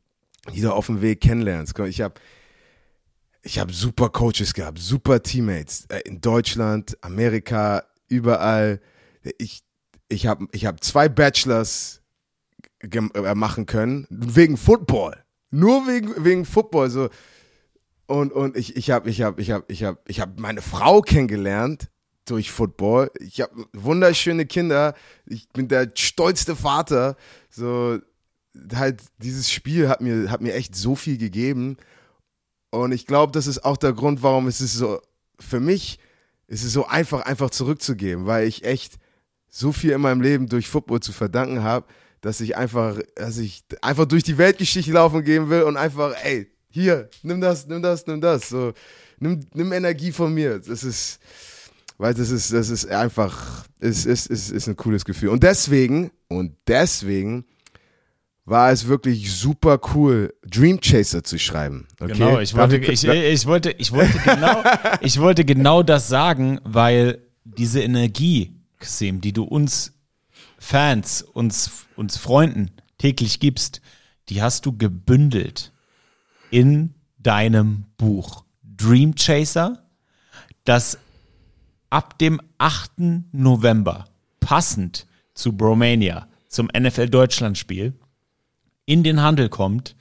die 0.54 0.60
du 0.60 0.72
auf 0.72 0.86
dem 0.86 1.02
Weg 1.02 1.20
kennenlernst. 1.20 1.78
Ich 1.80 2.00
habe 2.00 2.14
ich 3.42 3.58
hab 3.58 3.72
super 3.72 4.08
Coaches 4.08 4.54
gehabt, 4.54 4.78
super 4.78 5.22
Teammates 5.22 5.86
äh, 5.88 6.00
in 6.04 6.20
Deutschland, 6.20 6.96
Amerika, 7.00 7.84
überall. 8.08 8.80
Ich, 9.38 9.62
ich 10.08 10.26
habe 10.28 10.46
ich 10.52 10.66
hab 10.66 10.82
zwei 10.84 11.08
Bachelors 11.08 12.01
machen 13.34 13.66
können, 13.66 14.06
wegen 14.10 14.56
Football. 14.56 15.22
Nur 15.50 15.86
wegen, 15.86 16.24
wegen 16.24 16.44
Football. 16.44 16.90
So. 16.90 17.08
Und, 18.06 18.32
und 18.32 18.56
ich, 18.56 18.76
ich 18.76 18.90
habe 18.90 19.10
ich 19.10 19.22
hab, 19.22 19.38
ich 19.38 19.50
hab, 19.50 19.70
ich 19.70 19.84
hab, 19.84 20.08
ich 20.08 20.20
hab 20.20 20.38
meine 20.38 20.62
Frau 20.62 21.02
kennengelernt 21.02 21.90
durch 22.24 22.50
Football. 22.50 23.10
Ich 23.20 23.40
habe 23.40 23.66
wunderschöne 23.72 24.46
Kinder. 24.46 24.94
Ich 25.26 25.48
bin 25.50 25.68
der 25.68 25.90
stolzste 25.94 26.56
Vater. 26.56 27.16
So, 27.50 27.98
halt, 28.74 29.02
dieses 29.18 29.50
Spiel 29.50 29.88
hat 29.88 30.00
mir, 30.00 30.30
hat 30.30 30.40
mir 30.40 30.54
echt 30.54 30.74
so 30.74 30.94
viel 30.94 31.18
gegeben. 31.18 31.76
Und 32.70 32.92
ich 32.92 33.06
glaube, 33.06 33.32
das 33.32 33.46
ist 33.46 33.64
auch 33.64 33.76
der 33.76 33.92
Grund, 33.92 34.22
warum 34.22 34.46
es 34.46 34.60
ist 34.60 34.74
so, 34.74 35.00
für 35.38 35.60
mich 35.60 35.98
ist 36.46 36.64
es 36.64 36.72
so 36.72 36.86
einfach, 36.86 37.22
einfach 37.22 37.50
zurückzugeben, 37.50 38.26
weil 38.26 38.46
ich 38.46 38.64
echt 38.64 38.98
so 39.48 39.72
viel 39.72 39.90
in 39.90 40.00
meinem 40.00 40.22
Leben 40.22 40.48
durch 40.48 40.68
Football 40.68 41.00
zu 41.00 41.12
verdanken 41.12 41.62
habe, 41.62 41.86
dass 42.22 42.40
ich 42.40 42.56
einfach, 42.56 42.98
dass 43.16 43.36
ich 43.36 43.64
einfach 43.82 44.06
durch 44.06 44.22
die 44.22 44.38
Weltgeschichte 44.38 44.92
laufen 44.92 45.22
gehen 45.24 45.50
will 45.50 45.64
und 45.64 45.76
einfach, 45.76 46.14
ey, 46.22 46.50
hier, 46.70 47.10
nimm 47.22 47.40
das, 47.40 47.66
nimm 47.66 47.82
das, 47.82 48.06
nimm 48.06 48.20
das. 48.20 48.48
So, 48.48 48.72
nimm, 49.18 49.40
nimm 49.52 49.72
Energie 49.72 50.12
von 50.12 50.32
mir. 50.32 50.60
Das 50.60 50.84
ist, 50.84 51.18
weil 51.98 52.14
das 52.14 52.30
ist, 52.30 52.52
das 52.52 52.70
ist 52.70 52.86
einfach, 52.86 53.66
es 53.80 54.06
ist, 54.06 54.28
ist, 54.28 54.50
ist 54.50 54.68
ein 54.68 54.76
cooles 54.76 55.04
Gefühl. 55.04 55.28
Und 55.28 55.42
deswegen, 55.42 56.10
und 56.28 56.56
deswegen 56.66 57.44
war 58.44 58.70
es 58.70 58.86
wirklich 58.86 59.32
super 59.32 59.80
cool, 59.94 60.32
Dream 60.48 60.80
Chaser 60.80 61.24
zu 61.24 61.38
schreiben. 61.38 61.88
Okay? 62.00 62.12
Genau, 62.12 62.38
ich 62.38 62.54
wollte, 62.54 62.76
ich, 62.76 63.04
ich, 63.04 63.46
wollte, 63.46 63.72
ich, 63.72 63.92
wollte 63.92 64.18
genau, 64.18 64.62
ich 65.00 65.20
wollte 65.20 65.44
genau 65.44 65.82
das 65.82 66.08
sagen, 66.08 66.60
weil 66.64 67.18
diese 67.44 67.82
Energie, 67.82 68.52
Xim, 68.78 69.20
die 69.20 69.32
du 69.32 69.42
uns 69.42 69.92
Fans, 70.62 71.22
uns, 71.22 71.86
uns 71.96 72.16
Freunden 72.16 72.70
täglich 72.96 73.40
gibst, 73.40 73.80
die 74.28 74.40
hast 74.40 74.64
du 74.64 74.78
gebündelt 74.78 75.72
in 76.52 76.94
deinem 77.18 77.86
Buch 77.96 78.44
Dream 78.62 79.16
Chaser, 79.16 79.84
das 80.62 80.98
ab 81.90 82.16
dem 82.18 82.40
8. 82.58 82.92
November 83.32 84.04
passend 84.38 85.08
zu 85.34 85.56
Bromania, 85.56 86.28
zum 86.48 86.68
NFL 86.68 87.08
Deutschland 87.08 87.58
Spiel, 87.58 87.94
in 88.86 89.02
den 89.02 89.20
Handel 89.20 89.48
kommt. 89.48 89.96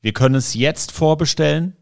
Wir 0.00 0.12
können 0.12 0.36
es 0.36 0.54
jetzt 0.54 0.92
vorbestellen 0.92 1.76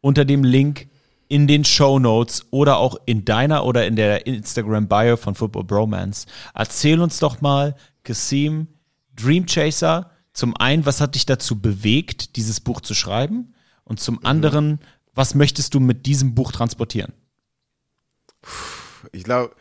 unter 0.00 0.24
dem 0.24 0.44
Link 0.44 0.88
in 1.28 1.46
den 1.46 1.64
Show 1.64 1.98
Notes 1.98 2.46
oder 2.50 2.78
auch 2.78 2.96
in 3.06 3.24
deiner 3.24 3.64
oder 3.64 3.86
in 3.86 3.96
der 3.96 4.26
Instagram 4.26 4.88
Bio 4.88 5.16
von 5.16 5.34
Football 5.34 5.64
Bromance. 5.64 6.26
Erzähl 6.54 7.00
uns 7.00 7.18
doch 7.18 7.40
mal, 7.40 7.76
Kasim, 8.04 8.68
Dream 9.14 9.46
Chaser, 9.46 10.10
zum 10.32 10.56
einen, 10.56 10.84
was 10.84 11.00
hat 11.00 11.14
dich 11.14 11.26
dazu 11.26 11.60
bewegt, 11.60 12.36
dieses 12.36 12.60
Buch 12.60 12.80
zu 12.80 12.94
schreiben? 12.94 13.54
Und 13.84 14.00
zum 14.00 14.24
anderen, 14.24 14.80
was 15.14 15.34
möchtest 15.34 15.74
du 15.74 15.80
mit 15.80 16.06
diesem 16.06 16.34
Buch 16.34 16.52
transportieren? 16.52 17.12
ich 19.12 19.24
glaube, 19.24 19.54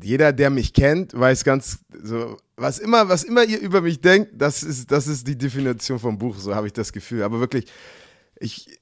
jeder, 0.00 0.32
der 0.32 0.50
mich 0.50 0.72
kennt, 0.72 1.18
weiß 1.18 1.44
ganz 1.44 1.80
so, 2.02 2.38
was 2.56 2.78
immer, 2.78 3.08
was 3.08 3.24
immer 3.24 3.44
ihr 3.44 3.60
über 3.60 3.80
mich 3.80 4.00
denkt, 4.00 4.32
das 4.34 4.62
ist, 4.62 4.90
das 4.90 5.06
ist 5.06 5.26
die 5.26 5.36
Definition 5.36 5.98
vom 5.98 6.18
Buch, 6.18 6.38
so 6.38 6.54
habe 6.54 6.66
ich 6.66 6.72
das 6.72 6.92
Gefühl. 6.92 7.22
Aber 7.22 7.40
wirklich, 7.40 7.66
ich, 8.38 8.80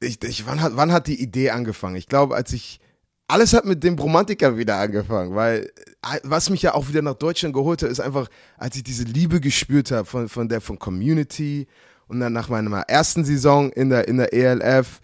ich, 0.00 0.22
ich 0.22 0.46
wann, 0.46 0.60
hat, 0.60 0.76
wann 0.76 0.92
hat 0.92 1.06
die 1.06 1.20
Idee 1.20 1.50
angefangen? 1.50 1.96
Ich 1.96 2.06
glaube, 2.06 2.34
als 2.34 2.52
ich, 2.52 2.80
alles 3.28 3.52
hat 3.52 3.64
mit 3.64 3.82
dem 3.82 3.98
Romantiker 3.98 4.56
wieder 4.58 4.76
angefangen, 4.76 5.34
weil 5.34 5.70
äh, 6.02 6.18
was 6.22 6.50
mich 6.50 6.62
ja 6.62 6.74
auch 6.74 6.88
wieder 6.88 7.02
nach 7.02 7.14
Deutschland 7.14 7.54
geholt 7.54 7.82
hat, 7.82 7.90
ist 7.90 8.00
einfach, 8.00 8.28
als 8.58 8.76
ich 8.76 8.84
diese 8.84 9.04
Liebe 9.04 9.40
gespürt 9.40 9.90
habe 9.90 10.04
von, 10.04 10.28
von 10.28 10.48
der 10.48 10.60
von 10.60 10.78
Community 10.78 11.66
und 12.06 12.20
dann 12.20 12.32
nach 12.32 12.48
meiner 12.48 12.80
ersten 12.82 13.24
Saison 13.24 13.70
in 13.70 13.90
der, 13.90 14.08
in 14.08 14.18
der 14.18 14.32
ELF 14.32 15.00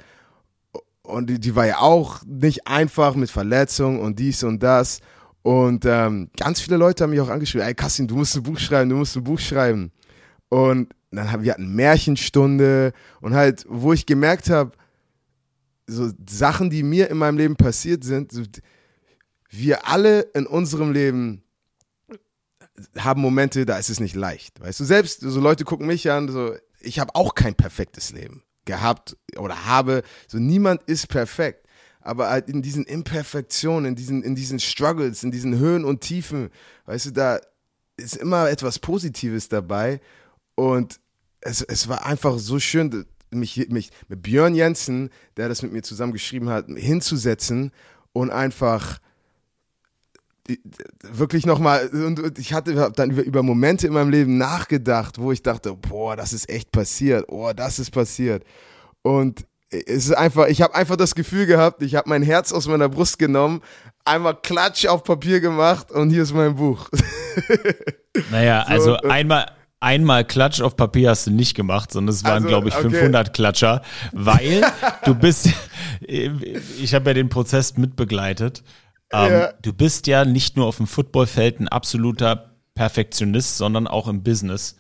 und 1.03 1.28
die, 1.28 1.41
die 1.41 1.55
war 1.57 1.66
ja 1.66 1.78
auch 1.78 2.22
nicht 2.24 2.66
einfach 2.66 3.14
mit 3.14 3.30
Verletzungen 3.30 4.01
und 4.01 4.18
dies 4.18 4.43
und 4.43 4.62
das. 4.62 5.01
Und 5.43 5.84
ähm, 5.86 6.30
ganz 6.36 6.61
viele 6.61 6.76
Leute 6.76 7.03
haben 7.03 7.11
mich 7.11 7.20
auch 7.20 7.30
angeschrieben, 7.30 7.66
ey 7.66 7.74
Kassim, 7.74 8.07
du 8.07 8.16
musst 8.16 8.36
ein 8.36 8.43
Buch 8.43 8.59
schreiben, 8.59 8.91
du 8.91 8.97
musst 8.97 9.16
ein 9.16 9.24
Buch 9.24 9.38
schreiben. 9.38 9.91
Und 10.49 10.95
dann 11.11 11.32
haben 11.32 11.43
wir 11.43 11.53
hatten 11.53 11.74
Märchenstunde 11.74 12.93
und 13.20 13.34
halt, 13.34 13.64
wo 13.68 13.93
ich 13.93 14.07
gemerkt 14.07 14.51
habe, 14.51 14.72
so 15.91 16.11
Sachen, 16.28 16.70
die 16.70 16.82
mir 16.82 17.11
in 17.11 17.18
meinem 17.18 17.36
Leben 17.36 17.57
passiert 17.57 18.05
sind, 18.05 18.32
wir 19.51 19.88
alle 19.88 20.20
in 20.34 20.47
unserem 20.47 20.93
Leben 20.93 21.43
haben 22.99 23.20
Momente, 23.20 23.66
da 23.66 23.78
ist 23.78 23.91
es 23.91 24.01
nicht 24.01 24.14
leicht. 24.14 24.61
Weißt 24.61 24.80
du, 24.80 24.84
selbst 24.84 25.20
so 25.20 25.41
Leute 25.41 25.64
gucken 25.64 25.86
mich 25.86 26.11
an, 26.11 26.28
so, 26.28 26.55
ich 26.80 26.99
habe 26.99 27.14
auch 27.14 27.34
kein 27.34 27.55
perfektes 27.55 28.12
Leben 28.12 28.43
gehabt 28.64 29.16
oder 29.36 29.66
habe. 29.66 30.03
So 30.28 30.38
niemand 30.38 30.82
ist 30.84 31.09
perfekt. 31.09 31.66
Aber 32.01 32.30
halt 32.30 32.49
in 32.49 32.62
diesen 32.62 32.84
Imperfektionen, 32.84 33.91
in 33.91 33.97
diesen, 33.97 34.22
in 34.22 34.34
diesen 34.34 34.59
Struggles, 34.59 35.22
in 35.22 35.30
diesen 35.30 35.59
Höhen 35.59 35.84
und 35.84 36.01
Tiefen, 36.01 36.51
weißt 36.86 37.07
du, 37.07 37.11
da 37.11 37.41
ist 37.97 38.16
immer 38.16 38.49
etwas 38.49 38.78
Positives 38.78 39.49
dabei. 39.49 40.01
Und 40.55 40.99
es, 41.41 41.61
es 41.61 41.88
war 41.88 42.07
einfach 42.07 42.38
so 42.38 42.59
schön, 42.59 43.07
mich, 43.31 43.68
mich 43.70 43.91
mit 44.09 44.22
Björn 44.22 44.55
Jensen, 44.55 45.11
der 45.37 45.49
das 45.49 45.62
mit 45.62 45.72
mir 45.72 45.83
zusammen 45.83 46.12
geschrieben 46.12 46.49
hat, 46.49 46.66
hinzusetzen 46.68 47.72
und 48.12 48.31
einfach 48.31 48.99
wirklich 51.03 51.47
nochmal, 51.47 51.89
und 51.89 52.39
ich 52.39 52.53
hatte 52.53 52.93
dann 52.95 53.11
über, 53.11 53.22
über 53.22 53.43
Momente 53.43 53.87
in 53.87 53.93
meinem 53.93 54.11
Leben 54.11 54.39
nachgedacht, 54.39 55.18
wo 55.18 55.33
ich 55.33 55.43
dachte, 55.43 55.74
boah, 55.74 56.16
das 56.16 56.33
ist 56.33 56.49
echt 56.49 56.72
passiert, 56.72 57.26
oh, 57.28 57.53
das 57.55 57.78
ist 57.78 57.91
passiert. 57.91 58.45
Und 59.03 59.47
es 59.70 60.07
ist 60.07 60.12
einfach, 60.16 60.49
ich 60.49 60.62
habe 60.62 60.74
einfach 60.74 60.97
das 60.97 61.14
Gefühl 61.14 61.47
gehabt, 61.47 61.83
ich 61.83 61.95
habe 61.95 62.09
mein 62.09 62.22
Herz 62.22 62.53
aus 62.53 62.66
meiner 62.66 62.89
Brust 62.89 63.18
genommen, 63.18 63.62
einmal 64.05 64.37
Klatsch 64.41 64.87
auf 64.87 65.05
Papier 65.05 65.41
gemacht 65.41 65.93
und 65.93 66.11
hier 66.11 66.22
ist 66.22 66.35
mein 66.35 66.57
Buch. 66.57 66.89
Naja, 68.33 68.64
also 68.66 68.97
äh, 68.97 69.09
einmal, 69.09 69.47
einmal 69.81 70.24
Klatsch 70.24 70.61
auf 70.61 70.76
Papier 70.76 71.11
hast 71.11 71.26
du 71.26 71.31
nicht 71.31 71.55
gemacht, 71.55 71.91
sondern 71.93 72.14
es 72.14 72.22
waren, 72.24 72.35
Also, 72.45 72.49
glaube 72.49 72.68
ich, 72.68 72.74
okay. 72.74 72.91
500 72.91 73.35
Klatscher, 73.35 73.83
weil 74.12 74.62
du 75.05 75.14
bist, 75.14 75.49
ich 76.07 76.95
habe 76.95 77.11
ja 77.11 77.14
den 77.14 77.28
Prozess 77.28 77.76
mitbegleitet. 77.76 78.62
Ähm, 79.12 79.33
Ja. 79.33 79.53
Du 79.62 79.72
bist 79.72 80.07
ja 80.07 80.24
nicht 80.24 80.57
nur 80.57 80.66
auf 80.66 80.76
dem 80.76 80.87
Footballfeld 80.87 81.61
ein 81.61 81.68
absoluter 81.68 82.51
Perfektionist, 82.74 83.57
sondern 83.57 83.87
auch 83.87 84.07
im 84.09 84.22
Business. 84.22 84.76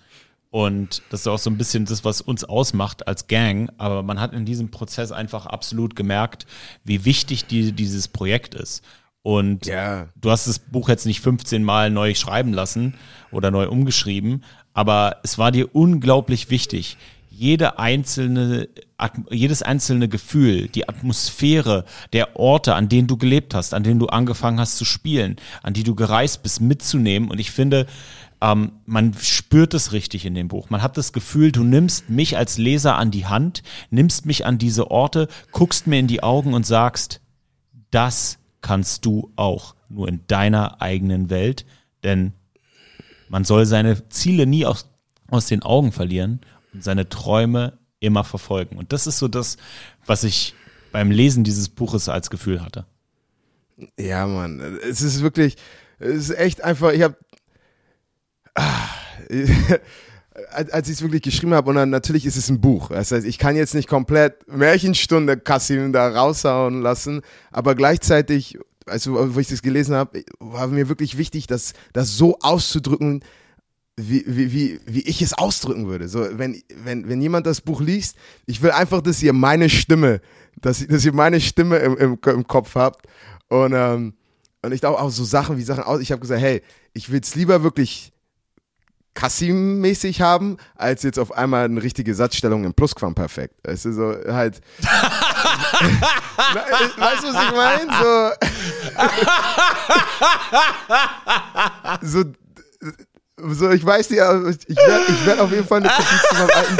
Und 0.50 1.02
das 1.10 1.20
ist 1.20 1.26
auch 1.28 1.38
so 1.38 1.48
ein 1.48 1.56
bisschen 1.58 1.84
das, 1.84 2.04
was 2.04 2.20
uns 2.20 2.42
ausmacht 2.44 3.06
als 3.06 3.28
Gang. 3.28 3.70
Aber 3.78 4.02
man 4.02 4.20
hat 4.20 4.32
in 4.32 4.44
diesem 4.44 4.70
Prozess 4.70 5.12
einfach 5.12 5.46
absolut 5.46 5.94
gemerkt, 5.94 6.44
wie 6.84 7.04
wichtig 7.04 7.46
die, 7.46 7.72
dieses 7.72 8.08
Projekt 8.08 8.54
ist. 8.54 8.82
Und 9.22 9.66
Ja. 9.66 10.08
du 10.16 10.30
hast 10.30 10.48
das 10.48 10.58
Buch 10.58 10.88
jetzt 10.88 11.06
nicht 11.06 11.20
15 11.20 11.62
Mal 11.62 11.90
neu 11.90 12.14
schreiben 12.14 12.52
lassen 12.52 12.94
oder 13.30 13.50
neu 13.50 13.68
umgeschrieben, 13.68 14.42
aber 14.72 15.16
es 15.22 15.38
war 15.38 15.52
dir 15.52 15.74
unglaublich 15.74 16.50
wichtig. 16.50 16.96
Jede 17.30 17.78
einzelne, 17.78 18.68
jedes 19.30 19.62
einzelne 19.62 20.08
Gefühl, 20.08 20.68
die 20.68 20.88
Atmosphäre 20.88 21.84
der 22.12 22.36
Orte, 22.36 22.74
an 22.74 22.88
denen 22.88 23.08
du 23.08 23.16
gelebt 23.16 23.54
hast, 23.54 23.72
an 23.72 23.82
denen 23.82 23.98
du 23.98 24.06
angefangen 24.06 24.60
hast 24.60 24.76
zu 24.76 24.84
spielen, 24.84 25.36
an 25.62 25.72
die 25.72 25.84
du 25.84 25.94
gereist 25.94 26.42
bist, 26.42 26.60
mitzunehmen. 26.60 27.30
Und 27.30 27.40
ich 27.40 27.50
finde, 27.50 27.86
ähm, 28.42 28.72
man 28.86 29.14
spürt 29.14 29.74
es 29.74 29.92
richtig 29.92 30.26
in 30.26 30.34
dem 30.34 30.48
Buch. 30.48 30.70
Man 30.70 30.82
hat 30.82 30.96
das 30.96 31.12
Gefühl, 31.12 31.52
du 31.52 31.64
nimmst 31.64 32.10
mich 32.10 32.36
als 32.36 32.58
Leser 32.58 32.96
an 32.96 33.10
die 33.10 33.26
Hand, 33.26 33.62
nimmst 33.90 34.26
mich 34.26 34.46
an 34.46 34.58
diese 34.58 34.90
Orte, 34.90 35.28
guckst 35.52 35.86
mir 35.86 35.98
in 35.98 36.06
die 36.06 36.22
Augen 36.22 36.54
und 36.54 36.66
sagst, 36.66 37.20
das 37.90 38.38
kannst 38.60 39.04
du 39.04 39.30
auch, 39.36 39.74
nur 39.88 40.08
in 40.08 40.20
deiner 40.26 40.80
eigenen 40.80 41.30
Welt, 41.30 41.64
denn 42.04 42.32
man 43.30 43.44
soll 43.44 43.64
seine 43.64 44.08
Ziele 44.08 44.44
nie 44.44 44.66
aus, 44.66 44.88
aus 45.28 45.46
den 45.46 45.62
Augen 45.62 45.92
verlieren 45.92 46.40
und 46.74 46.82
seine 46.82 47.08
Träume 47.08 47.78
immer 48.00 48.24
verfolgen. 48.24 48.76
Und 48.76 48.92
das 48.92 49.06
ist 49.06 49.18
so 49.18 49.28
das, 49.28 49.56
was 50.04 50.24
ich 50.24 50.54
beim 50.90 51.12
Lesen 51.12 51.44
dieses 51.44 51.68
Buches 51.68 52.08
als 52.08 52.28
Gefühl 52.28 52.60
hatte. 52.62 52.86
Ja, 53.98 54.26
Mann, 54.26 54.60
es 54.82 55.00
ist 55.00 55.22
wirklich, 55.22 55.56
es 56.00 56.28
ist 56.28 56.38
echt 56.38 56.62
einfach, 56.64 56.92
ich 56.92 57.02
habe, 57.02 57.16
als 60.50 60.70
als 60.72 60.88
ich 60.88 60.94
es 60.94 61.02
wirklich 61.02 61.22
geschrieben 61.22 61.54
habe, 61.54 61.70
und 61.70 61.76
dann 61.76 61.90
natürlich 61.90 62.26
ist 62.26 62.36
es 62.36 62.50
ein 62.50 62.60
Buch. 62.60 62.88
Das 62.88 63.12
heißt, 63.12 63.24
ich 63.24 63.38
kann 63.38 63.54
jetzt 63.54 63.74
nicht 63.74 63.88
komplett 63.88 64.48
Märchenstunde 64.48 65.36
Kassim 65.36 65.92
da 65.92 66.08
raushauen 66.08 66.82
lassen, 66.82 67.22
aber 67.52 67.76
gleichzeitig, 67.76 68.58
also 68.90 69.34
wo 69.34 69.40
ich 69.40 69.48
das 69.48 69.62
gelesen 69.62 69.94
habe, 69.94 70.24
war 70.38 70.66
mir 70.66 70.88
wirklich 70.88 71.16
wichtig, 71.16 71.46
das, 71.46 71.72
das 71.92 72.16
so 72.16 72.38
auszudrücken, 72.40 73.22
wie, 73.96 74.24
wie, 74.26 74.52
wie, 74.52 74.80
wie 74.86 75.00
ich 75.00 75.22
es 75.22 75.34
ausdrücken 75.34 75.88
würde. 75.88 76.08
So, 76.08 76.26
wenn, 76.38 76.62
wenn, 76.84 77.08
wenn 77.08 77.20
jemand 77.20 77.46
das 77.46 77.60
Buch 77.60 77.80
liest, 77.80 78.16
ich 78.46 78.62
will 78.62 78.70
einfach, 78.70 79.00
dass 79.00 79.22
ihr 79.22 79.32
meine 79.32 79.68
Stimme, 79.68 80.20
dass, 80.60 80.86
dass 80.86 81.04
ihr 81.04 81.12
meine 81.12 81.40
Stimme 81.40 81.78
im, 81.78 81.96
im, 81.96 82.18
im 82.24 82.46
Kopf 82.46 82.74
habt. 82.74 83.06
Und, 83.48 83.72
ähm, 83.74 84.14
und 84.62 84.72
ich 84.72 84.80
glaube 84.80 85.00
auch 85.00 85.10
so 85.10 85.24
Sachen 85.24 85.56
wie 85.56 85.62
Sachen 85.62 85.84
aus. 85.84 86.00
Ich 86.00 86.12
habe 86.12 86.20
gesagt, 86.20 86.40
hey, 86.40 86.62
ich 86.92 87.10
will 87.10 87.20
es 87.20 87.34
lieber 87.34 87.62
wirklich 87.62 88.12
Kassim-mäßig 89.14 90.20
haben, 90.20 90.56
als 90.76 91.02
jetzt 91.02 91.18
auf 91.18 91.32
einmal 91.32 91.64
eine 91.64 91.82
richtige 91.82 92.14
Satzstellung 92.14 92.64
im 92.64 92.74
Plusquamperfekt. 92.74 93.58
Es 93.62 93.84
ist 93.84 93.96
so 93.96 94.14
halt. 94.26 94.60
weißt 96.96 97.22
du, 97.22 97.28
was 97.28 97.44
ich 97.44 97.52
meine? 97.56 97.86
So. 102.02 102.22
so 102.22 102.24
so, 103.48 103.70
ich 103.70 103.84
weiß 103.84 104.10
nicht, 104.10 104.20
aber 104.20 104.50
ich 104.50 104.76
werde 104.76 105.26
werd 105.26 105.40
auf 105.40 105.50
jeden 105.50 105.66
Fall 105.66 105.78
eine 105.78 105.88
Kopie 105.88 106.16
zu 106.28 106.34
meinem 106.34 106.50
alten, 106.50 106.76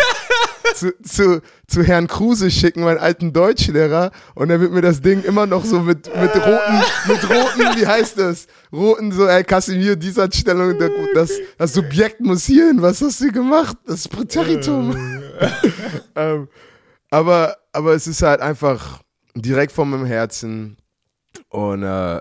zu, 0.74 1.02
zu, 1.02 1.42
zu 1.66 1.82
Herrn 1.82 2.06
Kruse 2.06 2.50
schicken, 2.50 2.82
meinen 2.82 2.98
alten 2.98 3.32
Deutschlehrer, 3.32 4.10
und 4.34 4.50
er 4.50 4.60
wird 4.60 4.72
mir 4.72 4.82
das 4.82 5.00
Ding 5.00 5.22
immer 5.22 5.46
noch 5.46 5.64
so 5.64 5.80
mit, 5.80 6.06
mit 6.14 6.34
roten, 6.34 6.82
mit 7.06 7.30
roten, 7.30 7.78
wie 7.78 7.86
heißt 7.86 8.18
das? 8.18 8.46
Roten, 8.72 9.12
so, 9.12 9.26
ey, 9.26 9.44
Kasimir, 9.44 9.96
dieser 9.96 10.30
Stellung, 10.32 10.76
das, 11.14 11.30
das 11.58 11.72
Subjekt 11.72 12.20
muss 12.20 12.44
hier 12.44 12.66
hin, 12.68 12.82
was 12.82 13.00
hast 13.00 13.20
du 13.20 13.32
gemacht? 13.32 13.76
Das 13.86 14.06
Präteritum. 14.08 14.96
ähm, 16.16 16.48
aber, 17.10 17.56
aber 17.72 17.94
es 17.94 18.06
ist 18.06 18.22
halt 18.22 18.40
einfach 18.40 19.00
direkt 19.34 19.72
von 19.72 19.90
meinem 19.90 20.06
Herzen. 20.06 20.76
Und, 21.48 21.82
äh, 21.82 22.20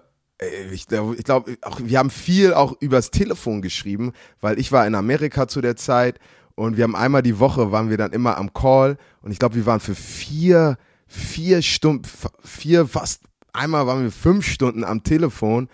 ich 0.72 0.88
glaube, 0.88 1.58
wir 1.80 2.00
haben 2.00 2.10
viel 2.10 2.54
auch 2.54 2.74
übers 2.80 3.12
Telefon 3.12 3.62
geschrieben, 3.62 4.14
weil 4.39 4.58
ich 4.58 4.72
war 4.72 4.88
in 4.88 4.95
Amerika 4.95 5.47
zu 5.47 5.60
der 5.60 5.76
Zeit 5.76 6.18
und 6.56 6.78
wir 6.78 6.86
haben 6.86 6.95
einmal 6.95 7.22
die 7.22 7.39
Woche 7.39 7.72
waren 7.72 7.89
wir 7.89 7.97
dann 7.97 8.14
immer 8.14 8.38
am 8.38 8.54
Call 8.54 8.97
und 9.22 9.32
ich 9.32 9.39
glaube, 9.39 9.56
wir 9.56 9.66
waren 9.66 9.82
für 9.82 9.95
vier, 9.95 10.78
vier 11.08 11.62
Stunden, 11.62 12.04
vier, 12.41 12.88
fast, 12.88 13.24
einmal 13.52 13.86
waren 13.86 14.04
wir 14.04 14.12
fünf 14.12 14.47
Stunden 14.47 14.86
am 14.86 15.04
Telefon 15.04 15.68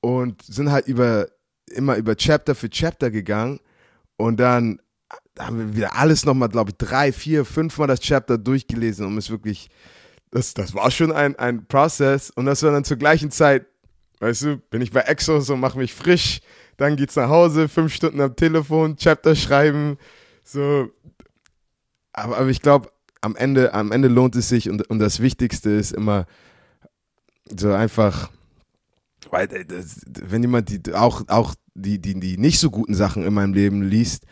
und 0.00 0.42
sind 0.42 0.72
halt 0.72 0.88
über, 0.88 1.28
immer 1.66 1.94
über 1.96 2.16
Chapter 2.16 2.56
für 2.56 2.70
Chapter 2.70 3.12
gegangen 3.12 3.60
und 4.16 4.40
dann 4.40 4.80
haben 5.38 5.58
wir 5.58 5.76
wieder 5.76 5.96
alles 5.96 6.24
nochmal, 6.24 6.48
glaube 6.48 6.70
ich, 6.70 6.76
drei, 6.76 7.12
vier, 7.12 7.44
fünfmal 7.44 7.88
das 7.88 8.00
Chapter 8.00 8.38
durchgelesen, 8.38 9.06
um 9.06 9.18
es 9.18 9.30
wirklich, 9.30 9.68
das, 10.30 10.54
das 10.54 10.74
war 10.74 10.90
schon 10.90 11.12
ein, 11.12 11.36
ein 11.36 11.66
Prozess 11.66 12.30
und 12.30 12.46
das 12.46 12.62
war 12.62 12.72
dann 12.72 12.84
zur 12.84 12.96
gleichen 12.96 13.30
Zeit 13.30 13.66
Weißt 14.20 14.42
du, 14.42 14.56
bin 14.56 14.82
ich 14.82 14.90
bei 14.90 15.00
Exos 15.02 15.48
und 15.48 15.60
mache 15.60 15.78
mich 15.78 15.94
frisch, 15.94 16.40
dann 16.76 16.96
geht's 16.96 17.16
nach 17.16 17.28
Hause, 17.28 17.68
fünf 17.68 17.94
Stunden 17.94 18.20
am 18.20 18.34
Telefon, 18.34 18.96
Chapter 18.96 19.36
schreiben, 19.36 19.96
so. 20.42 20.90
Aber, 22.12 22.38
aber 22.38 22.48
ich 22.48 22.60
glaube, 22.60 22.90
am 23.20 23.36
Ende, 23.36 23.74
am 23.74 23.92
Ende 23.92 24.08
lohnt 24.08 24.34
es 24.34 24.48
sich 24.48 24.68
und, 24.68 24.88
und 24.90 24.98
das 24.98 25.20
Wichtigste 25.20 25.70
ist 25.70 25.92
immer 25.92 26.26
so 27.56 27.72
einfach, 27.72 28.30
weil 29.30 29.46
das, 29.46 30.00
wenn 30.06 30.42
jemand 30.42 30.68
die, 30.68 30.94
auch, 30.94 31.22
auch 31.28 31.54
die, 31.74 32.00
die, 32.00 32.18
die 32.18 32.38
nicht 32.38 32.58
so 32.58 32.70
guten 32.70 32.94
Sachen 32.94 33.24
in 33.24 33.34
meinem 33.34 33.54
Leben 33.54 33.82
liest 33.82 34.24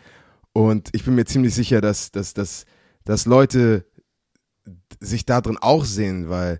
und 0.57 0.89
ich 0.93 1.05
bin 1.05 1.13
mir 1.13 1.25
ziemlich 1.25 1.53
sicher, 1.53 1.81
dass, 1.81 2.11
dass, 2.11 2.33
dass, 2.33 2.65
dass 3.05 3.27
Leute 3.27 3.85
sich 4.99 5.23
da 5.23 5.39
drin 5.39 5.59
auch 5.61 5.85
sehen, 5.85 6.29
weil 6.29 6.59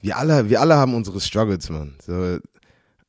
wir 0.00 0.16
alle, 0.16 0.48
wir 0.48 0.62
alle 0.62 0.76
haben 0.76 0.94
unsere 0.94 1.20
Struggles, 1.20 1.68
man. 1.68 1.94
So, 2.02 2.38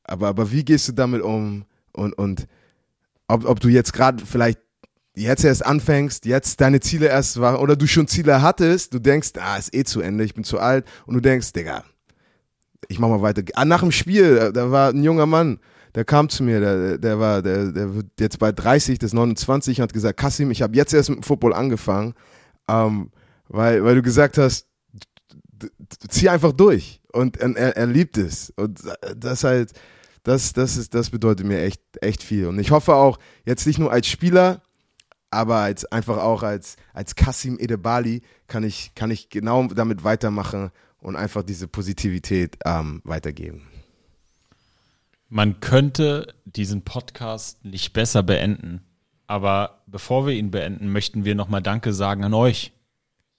aber, 0.04 0.28
aber 0.28 0.52
wie 0.52 0.62
gehst 0.62 0.88
du 0.88 0.92
damit 0.92 1.22
um? 1.22 1.64
Und, 1.94 2.12
und 2.18 2.48
ob, 3.28 3.46
ob 3.46 3.60
du 3.60 3.68
jetzt 3.68 3.94
gerade 3.94 4.26
vielleicht 4.26 4.58
jetzt 5.14 5.42
erst 5.42 5.64
anfängst, 5.64 6.26
jetzt 6.26 6.60
deine 6.60 6.80
Ziele 6.80 7.06
erst 7.06 7.40
waren 7.40 7.56
oder 7.56 7.74
du 7.74 7.86
schon 7.86 8.06
Ziele 8.06 8.42
hattest, 8.42 8.92
du 8.92 8.98
denkst, 8.98 9.30
ah, 9.38 9.56
ist 9.56 9.74
eh 9.74 9.84
zu 9.84 10.02
Ende, 10.02 10.22
ich 10.22 10.34
bin 10.34 10.44
zu 10.44 10.58
alt 10.58 10.84
und 11.06 11.14
du 11.14 11.20
denkst, 11.20 11.54
Digga, 11.54 11.82
ich 12.88 12.98
mach 12.98 13.08
mal 13.08 13.22
weiter. 13.22 13.42
Ah, 13.54 13.64
nach 13.64 13.80
dem 13.80 13.90
Spiel, 13.90 14.52
da 14.52 14.70
war 14.70 14.90
ein 14.90 15.02
junger 15.02 15.24
Mann, 15.24 15.60
der 15.96 16.04
kam 16.04 16.28
zu 16.28 16.44
mir, 16.44 16.60
der, 16.60 16.98
der 16.98 17.18
war, 17.18 17.40
der, 17.40 17.72
der 17.72 17.94
wird 17.94 18.06
jetzt 18.20 18.38
bei 18.38 18.52
30, 18.52 18.98
das 18.98 19.08
ist 19.08 19.14
29 19.14 19.78
und 19.78 19.82
hat 19.82 19.94
gesagt, 19.94 20.20
Kassim, 20.20 20.50
ich 20.50 20.60
habe 20.60 20.76
jetzt 20.76 20.92
erst 20.92 21.08
mit 21.08 21.20
dem 21.20 21.22
Football 21.22 21.54
angefangen, 21.54 22.12
ähm, 22.68 23.10
weil, 23.48 23.82
weil 23.82 23.94
du 23.94 24.02
gesagt 24.02 24.36
hast, 24.36 24.66
zieh 26.08 26.28
einfach 26.28 26.52
durch. 26.52 27.00
Und 27.12 27.38
er, 27.38 27.78
er 27.78 27.86
liebt 27.86 28.18
es. 28.18 28.50
Und 28.56 28.82
das 29.16 29.42
halt, 29.42 29.72
das, 30.22 30.52
das 30.52 30.76
ist, 30.76 30.92
das 30.92 31.08
bedeutet 31.08 31.46
mir 31.46 31.62
echt, 31.62 31.80
echt 32.02 32.22
viel. 32.22 32.46
Und 32.46 32.58
ich 32.58 32.72
hoffe 32.72 32.94
auch 32.94 33.18
jetzt 33.46 33.66
nicht 33.66 33.78
nur 33.78 33.90
als 33.90 34.06
Spieler, 34.06 34.60
aber 35.30 35.56
als 35.56 35.86
einfach 35.86 36.18
auch 36.18 36.42
als, 36.42 36.76
als 36.92 37.14
Kassim 37.14 37.58
Edebali 37.58 38.20
kann 38.48 38.64
ich, 38.64 38.92
kann 38.94 39.10
ich 39.10 39.30
genau 39.30 39.66
damit 39.68 40.04
weitermachen 40.04 40.72
und 40.98 41.16
einfach 41.16 41.42
diese 41.42 41.68
Positivität 41.68 42.58
ähm, 42.66 43.00
weitergeben. 43.04 43.62
Man 45.28 45.60
könnte 45.60 46.34
diesen 46.44 46.82
Podcast 46.82 47.64
nicht 47.64 47.92
besser 47.92 48.22
beenden. 48.22 48.82
Aber 49.26 49.82
bevor 49.86 50.26
wir 50.26 50.34
ihn 50.34 50.52
beenden, 50.52 50.92
möchten 50.92 51.24
wir 51.24 51.34
nochmal 51.34 51.62
Danke 51.62 51.92
sagen 51.92 52.24
an 52.24 52.34
euch 52.34 52.72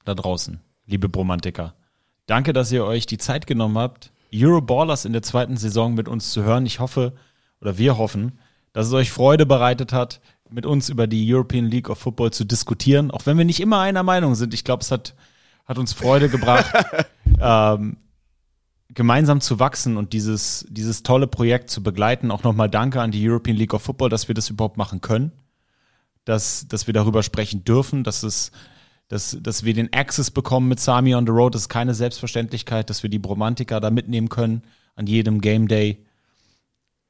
da 0.03 0.15
draußen, 0.15 0.59
liebe 0.85 1.07
Bromantiker. 1.07 1.76
Danke, 2.26 2.51
dass 2.51 2.72
ihr 2.72 2.84
euch 2.84 3.05
die 3.05 3.18
Zeit 3.18 3.47
genommen 3.47 3.77
habt, 3.77 4.11
Euroballers 4.34 5.05
in 5.05 5.14
der 5.14 5.22
zweiten 5.22 5.55
Saison 5.55 5.93
mit 5.93 6.09
uns 6.09 6.31
zu 6.31 6.43
hören. 6.43 6.65
Ich 6.65 6.81
hoffe, 6.81 7.14
oder 7.61 7.77
wir 7.77 7.97
hoffen, 7.97 8.39
dass 8.73 8.88
es 8.88 8.93
euch 8.93 9.11
Freude 9.11 9.45
bereitet 9.45 9.93
hat, 9.93 10.19
mit 10.49 10.65
uns 10.65 10.89
über 10.89 11.07
die 11.07 11.34
European 11.34 11.65
League 11.65 11.89
of 11.89 11.99
Football 11.99 12.31
zu 12.31 12.43
diskutieren, 12.43 13.11
auch 13.11 13.26
wenn 13.26 13.38
wir 13.38 13.45
nicht 13.45 13.61
immer 13.61 13.80
einer 13.80 14.03
Meinung 14.03 14.35
sind. 14.35 14.53
Ich 14.53 14.64
glaube, 14.65 14.81
es 14.81 14.91
hat, 14.91 15.15
hat 15.65 15.77
uns 15.77 15.93
Freude 15.93 16.30
gebracht, 16.30 16.73
ähm, 17.41 17.97
gemeinsam 18.97 19.41
zu 19.41 19.59
wachsen 19.59 19.95
und 19.95 20.11
dieses, 20.11 20.65
dieses 20.69 21.03
tolle 21.03 21.27
Projekt 21.27 21.69
zu 21.69 21.83
begleiten. 21.83 22.31
Auch 22.31 22.41
nochmal 22.41 22.67
danke 22.67 22.99
an 22.99 23.11
die 23.11 23.29
European 23.29 23.55
League 23.55 23.75
of 23.75 23.83
Football, 23.83 24.09
dass 24.09 24.27
wir 24.27 24.33
das 24.33 24.49
überhaupt 24.49 24.75
machen 24.75 25.01
können, 25.01 25.31
dass, 26.25 26.67
dass 26.67 26.87
wir 26.87 26.95
darüber 26.95 27.21
sprechen 27.21 27.63
dürfen, 27.63 28.03
dass 28.03 28.23
es 28.23 28.51
dass, 29.07 29.37
dass 29.39 29.63
wir 29.63 29.73
den 29.73 29.93
Access 29.93 30.31
bekommen 30.31 30.67
mit 30.67 30.81
Sami 30.81 31.15
on 31.15 31.25
the 31.25 31.31
Road, 31.31 31.55
das 31.55 31.61
ist 31.61 31.69
keine 31.69 31.93
Selbstverständlichkeit, 31.93 32.89
dass 32.89 33.03
wir 33.03 33.09
die 33.09 33.19
Bromantiker 33.19 33.79
da 33.79 33.89
mitnehmen 33.89 34.27
können 34.27 34.63
an 34.95 35.07
jedem 35.07 35.39
Game 35.39 35.69
Day. 35.69 36.03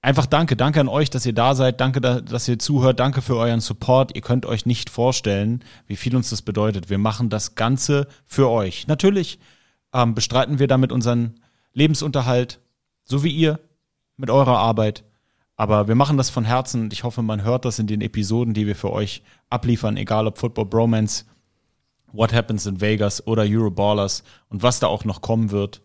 Einfach 0.01 0.27
danke, 0.27 0.55
danke 0.55 0.81
an 0.81 0.89
euch, 0.89 1.09
dass 1.09 1.25
ihr 1.25 1.33
da 1.33 1.55
seid, 1.55 1.79
danke, 1.79 2.01
dass 2.01 2.47
ihr 2.47 2.59
zuhört, 2.59 2.99
danke 2.99 3.23
für 3.23 3.37
euren 3.37 3.61
Support. 3.61 4.13
Ihr 4.13 4.21
könnt 4.21 4.45
euch 4.45 4.67
nicht 4.67 4.91
vorstellen, 4.91 5.63
wie 5.87 5.95
viel 5.95 6.15
uns 6.15 6.29
das 6.29 6.43
bedeutet. 6.43 6.91
Wir 6.91 6.99
machen 6.99 7.29
das 7.29 7.55
Ganze 7.55 8.07
für 8.25 8.49
euch. 8.49 8.85
Natürlich 8.85 9.39
ähm, 9.93 10.13
bestreiten 10.13 10.59
wir 10.59 10.67
damit 10.67 10.91
unseren 10.91 11.39
Lebensunterhalt, 11.77 12.59
so 13.03 13.23
wie 13.23 13.31
ihr 13.31 13.59
mit 14.17 14.31
eurer 14.31 14.57
Arbeit. 14.57 15.03
Aber 15.55 15.87
wir 15.87 15.93
machen 15.93 16.17
das 16.17 16.31
von 16.31 16.43
Herzen 16.43 16.81
und 16.81 16.93
ich 16.93 17.03
hoffe, 17.03 17.21
man 17.21 17.43
hört 17.43 17.65
das 17.65 17.77
in 17.77 17.85
den 17.85 18.01
Episoden, 18.01 18.55
die 18.55 18.65
wir 18.65 18.75
für 18.75 18.91
euch 18.91 19.21
abliefern, 19.49 19.95
egal 19.95 20.25
ob 20.25 20.39
Football 20.39 20.65
Bromance, 20.65 21.25
What 22.11 22.33
Happens 22.33 22.65
in 22.65 22.81
Vegas 22.81 23.25
oder 23.27 23.43
Euroballers 23.43 24.23
und 24.49 24.63
was 24.63 24.79
da 24.79 24.87
auch 24.87 25.05
noch 25.05 25.21
kommen 25.21 25.51
wird. 25.51 25.81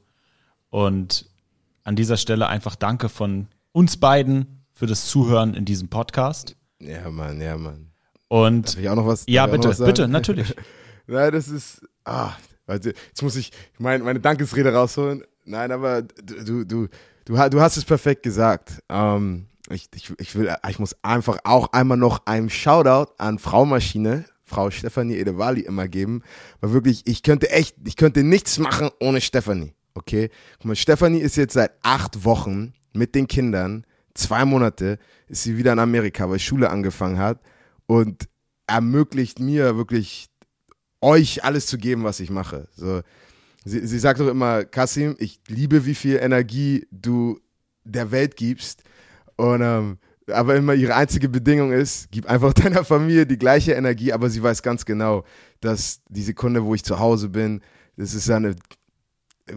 Und 0.71 1.27
an 1.85 1.95
dieser 1.95 2.17
Stelle 2.17 2.49
einfach 2.49 2.75
Danke 2.75 3.11
von 3.11 3.49
uns 3.73 3.99
beiden 3.99 4.65
für 4.73 4.87
das 4.87 5.09
Zuhören 5.09 5.53
in 5.53 5.67
diesem 5.67 5.89
Podcast. 5.89 6.57
Ja, 6.81 7.11
Mann, 7.11 7.39
ja, 7.41 7.59
Mann. 7.59 7.91
Und 8.29 8.69
Darf 8.69 8.79
ich 8.83 8.89
auch 8.89 8.97
noch 8.97 9.07
was? 9.07 9.25
ja, 9.29 9.47
bitte, 9.47 9.69
was 9.69 9.79
bitte, 9.79 10.09
natürlich. 10.09 10.55
Nein, 11.07 11.33
das 11.33 11.49
ist. 11.49 11.83
Ah, 12.05 12.33
jetzt 12.67 13.23
muss 13.23 13.37
ich 13.37 13.53
mein, 13.79 14.03
meine 14.03 14.21
Dankesrede 14.21 14.73
rausholen. 14.73 15.23
Nein, 15.45 15.73
aber 15.73 16.03
du, 16.03 16.45
du, 16.45 16.65
du, 16.65 16.89
du, 17.25 17.39
ha- 17.39 17.49
du 17.49 17.61
hast 17.61 17.77
es 17.77 17.85
perfekt 17.85 18.23
gesagt. 18.23 18.83
Ähm, 18.89 19.47
ich, 19.71 19.89
ich, 19.95 20.13
ich 20.19 20.35
will, 20.37 20.55
ich 20.69 20.79
muss 20.79 20.97
einfach 21.03 21.39
auch 21.45 21.73
einmal 21.73 21.99
noch 21.99 22.27
einen 22.27 22.51
Shoutout 22.51 23.13
an 23.19 23.39
Frau 23.39 23.65
Maschine, 23.65 24.25
Frau 24.45 24.71
Stefanie 24.71 25.17
Edewali 25.17 25.63
immer 25.63 25.89
geben, 25.89 26.23
weil 26.61 26.73
wirklich, 26.73 27.03
ich 27.07 27.23
könnte 27.23 27.51
echt, 27.51 27.77
ich 27.85 27.97
könnte 27.97 28.23
nichts 28.23 28.59
machen 28.59 28.91
ohne 29.01 29.21
Stefanie. 29.21 29.73
Okay? 29.95 30.31
Guck 30.59 30.67
mal, 30.67 30.77
Stefanie 30.77 31.21
ist 31.21 31.37
jetzt 31.37 31.55
seit 31.55 31.73
acht 31.83 32.25
Wochen 32.25 32.73
mit 32.93 33.15
den 33.15 33.27
Kindern, 33.29 33.85
zwei 34.15 34.45
Monate, 34.45 34.99
ist 35.29 35.43
sie 35.45 35.57
wieder 35.57 35.73
in 35.73 35.79
Amerika, 35.79 36.29
weil 36.29 36.39
Schule 36.39 36.71
angefangen 36.71 37.19
hat 37.19 37.41
und 37.87 38.29
ermöglicht 38.67 39.39
mir 39.39 39.77
wirklich 39.77 40.29
euch 41.01 41.45
alles 41.45 41.67
zu 41.67 41.79
geben, 41.79 42.05
was 42.05 42.21
ich 42.21 42.31
mache. 42.31 42.69
So, 42.77 43.01
sie, 43.65 43.87
sie 43.87 43.99
sagt 43.99 44.21
doch 44.21 44.29
immer, 44.29 44.65
Kasim, 44.65 45.17
ich 45.19 45.41
liebe, 45.49 45.87
wie 45.87 45.95
viel 45.95 46.17
Energie 46.17 46.87
du 46.91 47.39
der 47.85 48.11
Welt 48.11 48.37
gibst. 48.37 48.83
Und 49.37 49.63
ähm, 49.63 49.99
aber 50.31 50.55
immer 50.55 50.75
ihre 50.75 50.95
einzige 50.95 51.29
Bedingung 51.29 51.73
ist, 51.73 52.09
gib 52.11 52.27
einfach 52.27 52.53
deiner 52.55 52.85
Familie 52.85 53.27
die 53.27 53.39
gleiche 53.39 53.73
Energie, 53.73 54.13
aber 54.13 54.31
sie 54.31 54.43
weiß 54.43 54.63
ganz 54.63 54.85
genau, 54.85 55.25
dass 55.61 56.01
die 56.09 56.23
Sekunde, 56.23 56.65
wo 56.65 56.75
ich 56.75 56.85
zu 56.85 56.99
Hause 56.99 57.29
bin, 57.29 57.61
das 57.97 58.15
ist 58.15 58.31
eine, 58.31 58.55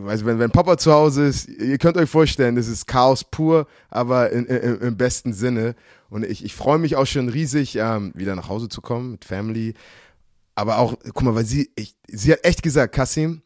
also 0.05 0.25
wenn, 0.25 0.39
wenn 0.39 0.51
Papa 0.51 0.77
zu 0.77 0.91
Hause 0.91 1.27
ist, 1.27 1.47
ihr 1.47 1.77
könnt 1.77 1.97
euch 1.97 2.09
vorstellen, 2.09 2.55
das 2.55 2.67
ist 2.67 2.87
Chaos 2.87 3.23
pur, 3.23 3.67
aber 3.89 4.31
in, 4.31 4.45
in, 4.45 4.79
im 4.81 4.97
besten 4.97 5.33
Sinne. 5.33 5.75
Und 6.09 6.25
ich, 6.25 6.43
ich 6.43 6.53
freue 6.53 6.79
mich 6.79 6.95
auch 6.95 7.05
schon 7.05 7.29
riesig, 7.29 7.77
ähm, 7.77 8.11
wieder 8.15 8.35
nach 8.35 8.49
Hause 8.49 8.67
zu 8.69 8.81
kommen 8.81 9.11
mit 9.11 9.25
Family. 9.25 9.73
Aber 10.53 10.79
auch, 10.79 10.95
guck 11.03 11.23
mal, 11.23 11.35
weil 11.35 11.45
sie, 11.45 11.69
ich, 11.75 11.95
sie 12.07 12.31
hat 12.31 12.43
echt 12.43 12.63
gesagt, 12.63 12.93
Kasim, 12.93 13.41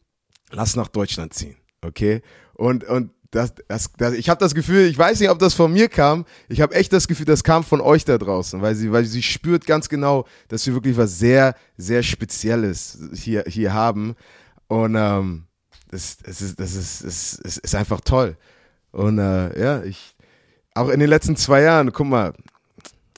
lass 0.50 0.76
nach 0.76 0.88
Deutschland 0.88 1.34
ziehen, 1.34 1.56
okay? 1.82 2.22
Und, 2.54 2.84
und 2.84 3.12
das, 3.30 3.54
das, 3.68 3.92
das, 3.96 4.14
ich 4.14 4.28
habe 4.28 4.40
das 4.40 4.54
Gefühl, 4.54 4.86
ich 4.86 4.98
weiß 4.98 5.20
nicht, 5.20 5.30
ob 5.30 5.38
das 5.38 5.54
von 5.54 5.72
mir 5.72 5.88
kam. 5.88 6.24
Ich 6.48 6.60
habe 6.60 6.74
echt 6.74 6.92
das 6.92 7.06
Gefühl, 7.06 7.26
das 7.26 7.44
kam 7.44 7.62
von 7.62 7.80
euch 7.80 8.04
da 8.04 8.18
draußen, 8.18 8.60
weil 8.60 8.74
sie, 8.74 8.90
weil 8.90 9.04
sie 9.04 9.22
spürt 9.22 9.66
ganz 9.66 9.88
genau, 9.88 10.26
dass 10.48 10.66
wir 10.66 10.74
wirklich 10.74 10.96
was 10.96 11.18
sehr, 11.18 11.54
sehr 11.76 12.02
Spezielles 12.02 12.98
hier, 13.14 13.44
hier 13.46 13.72
haben. 13.72 14.16
Und 14.66 14.96
ähm, 14.96 15.44
das, 15.90 16.18
das, 16.18 16.40
ist, 16.40 16.58
das, 16.58 16.74
ist, 16.74 17.04
das 17.04 17.34
ist, 17.34 17.58
ist 17.58 17.74
einfach 17.74 18.00
toll. 18.00 18.36
Und 18.90 19.18
äh, 19.18 19.60
ja, 19.60 19.82
ich, 19.84 20.16
auch 20.74 20.88
in 20.88 21.00
den 21.00 21.08
letzten 21.08 21.36
zwei 21.36 21.62
Jahren, 21.62 21.92
guck 21.92 22.08
mal, 22.08 22.32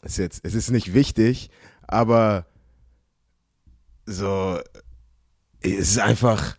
ist 0.02 0.18
jetzt, 0.18 0.40
es 0.42 0.54
ist 0.54 0.70
nicht 0.70 0.92
wichtig, 0.92 1.50
aber 1.86 2.46
so, 4.04 4.58
es 5.60 5.90
ist 5.90 5.98
einfach, 5.98 6.56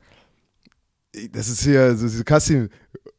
das 1.32 1.50
ist 1.50 1.64
hier, 1.64 1.96
so, 1.96 2.08
so 2.08 2.24
Kassim, 2.24 2.70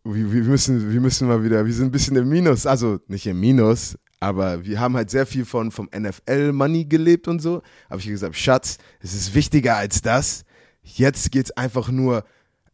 wir, 0.04 0.32
wir, 0.32 0.42
müssen, 0.42 0.92
wir 0.92 1.00
müssen 1.00 1.28
mal 1.28 1.42
wieder, 1.42 1.64
wir 1.64 1.72
sind 1.72 1.86
ein 1.86 1.92
bisschen 1.92 2.16
im 2.16 2.28
Minus, 2.28 2.66
also 2.66 2.98
nicht 3.08 3.26
im 3.26 3.40
Minus, 3.40 3.96
aber 4.20 4.64
wir 4.64 4.80
haben 4.80 4.96
halt 4.96 5.10
sehr 5.10 5.26
viel 5.26 5.44
von, 5.44 5.70
vom 5.70 5.88
NFL-Money 5.96 6.86
gelebt 6.86 7.28
und 7.28 7.40
so. 7.40 7.62
Habe 7.90 8.00
ich 8.00 8.06
gesagt, 8.06 8.36
Schatz, 8.36 8.78
es 9.00 9.14
ist 9.14 9.34
wichtiger 9.34 9.76
als 9.76 10.02
das. 10.02 10.44
Jetzt 10.82 11.30
geht's 11.30 11.50
einfach 11.52 11.90
nur, 11.90 12.24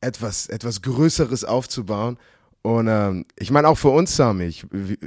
etwas, 0.00 0.48
etwas 0.48 0.82
Größeres 0.82 1.44
aufzubauen. 1.44 2.18
Und 2.62 2.88
ähm, 2.88 3.24
ich 3.38 3.50
meine 3.50 3.68
auch 3.68 3.78
für 3.78 3.88
uns, 3.88 4.16
Sami, 4.16 4.44
ich, 4.44 4.66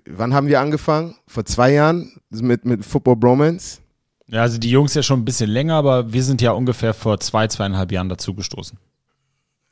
wann 0.09 0.33
haben 0.33 0.47
wir 0.47 0.59
angefangen? 0.59 1.15
Vor 1.27 1.45
zwei 1.45 1.73
Jahren 1.73 2.11
mit, 2.29 2.65
mit 2.65 2.83
Football 2.83 3.17
Bromance? 3.17 3.79
Ja, 4.27 4.41
also 4.41 4.57
die 4.57 4.71
Jungs 4.71 4.93
ja 4.95 5.03
schon 5.03 5.19
ein 5.19 5.25
bisschen 5.25 5.49
länger, 5.49 5.75
aber 5.75 6.11
wir 6.11 6.23
sind 6.23 6.41
ja 6.41 6.51
ungefähr 6.51 6.93
vor 6.93 7.19
zwei, 7.19 7.47
zweieinhalb 7.47 7.91
Jahren 7.91 8.09
dazugestoßen. 8.09 8.77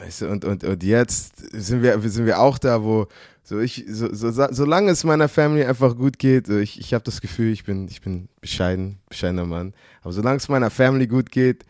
Weißt 0.01 0.21
du, 0.21 0.29
und, 0.29 0.45
und, 0.45 0.63
und 0.63 0.83
jetzt 0.83 1.33
sind 1.53 1.83
wir, 1.83 1.99
sind 2.09 2.25
wir 2.25 2.39
auch 2.39 2.57
da, 2.57 2.81
wo 2.81 3.07
so 3.43 3.59
ich, 3.59 3.85
so, 3.87 4.11
so, 4.11 4.31
solange 4.31 4.91
es 4.91 5.03
meiner 5.03 5.29
Family 5.29 5.63
einfach 5.63 5.95
gut 5.95 6.17
geht, 6.17 6.47
so 6.47 6.57
ich, 6.57 6.79
ich 6.79 6.95
habe 6.95 7.03
das 7.03 7.21
Gefühl, 7.21 7.51
ich 7.51 7.65
bin, 7.65 7.87
ich 7.87 8.01
bin 8.01 8.27
bescheiden, 8.39 8.97
bescheidener 9.09 9.45
Mann. 9.45 9.73
Aber 10.01 10.11
solange 10.11 10.37
es 10.37 10.49
meiner 10.49 10.71
Family 10.71 11.05
gut 11.05 11.29
geht, 11.29 11.65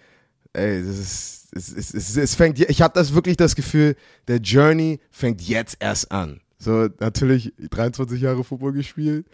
ey, 0.54 0.82
das 0.82 0.98
ist, 0.98 1.50
es, 1.54 1.74
es, 1.74 1.94
es, 1.94 2.16
es 2.16 2.36
fängt, 2.36 2.58
ich 2.58 2.82
habe 2.82 2.94
das 2.94 3.14
wirklich 3.14 3.36
das 3.36 3.54
Gefühl, 3.54 3.98
der 4.30 4.38
Journey 4.38 5.02
fängt 5.12 5.42
jetzt 5.42 5.76
erst 5.82 6.10
an. 6.14 6.40
So, 6.58 6.88
natürlich 7.00 7.52
23 7.70 8.22
Jahre 8.22 8.46
Football 8.46 8.72
gespielt, 8.72 9.26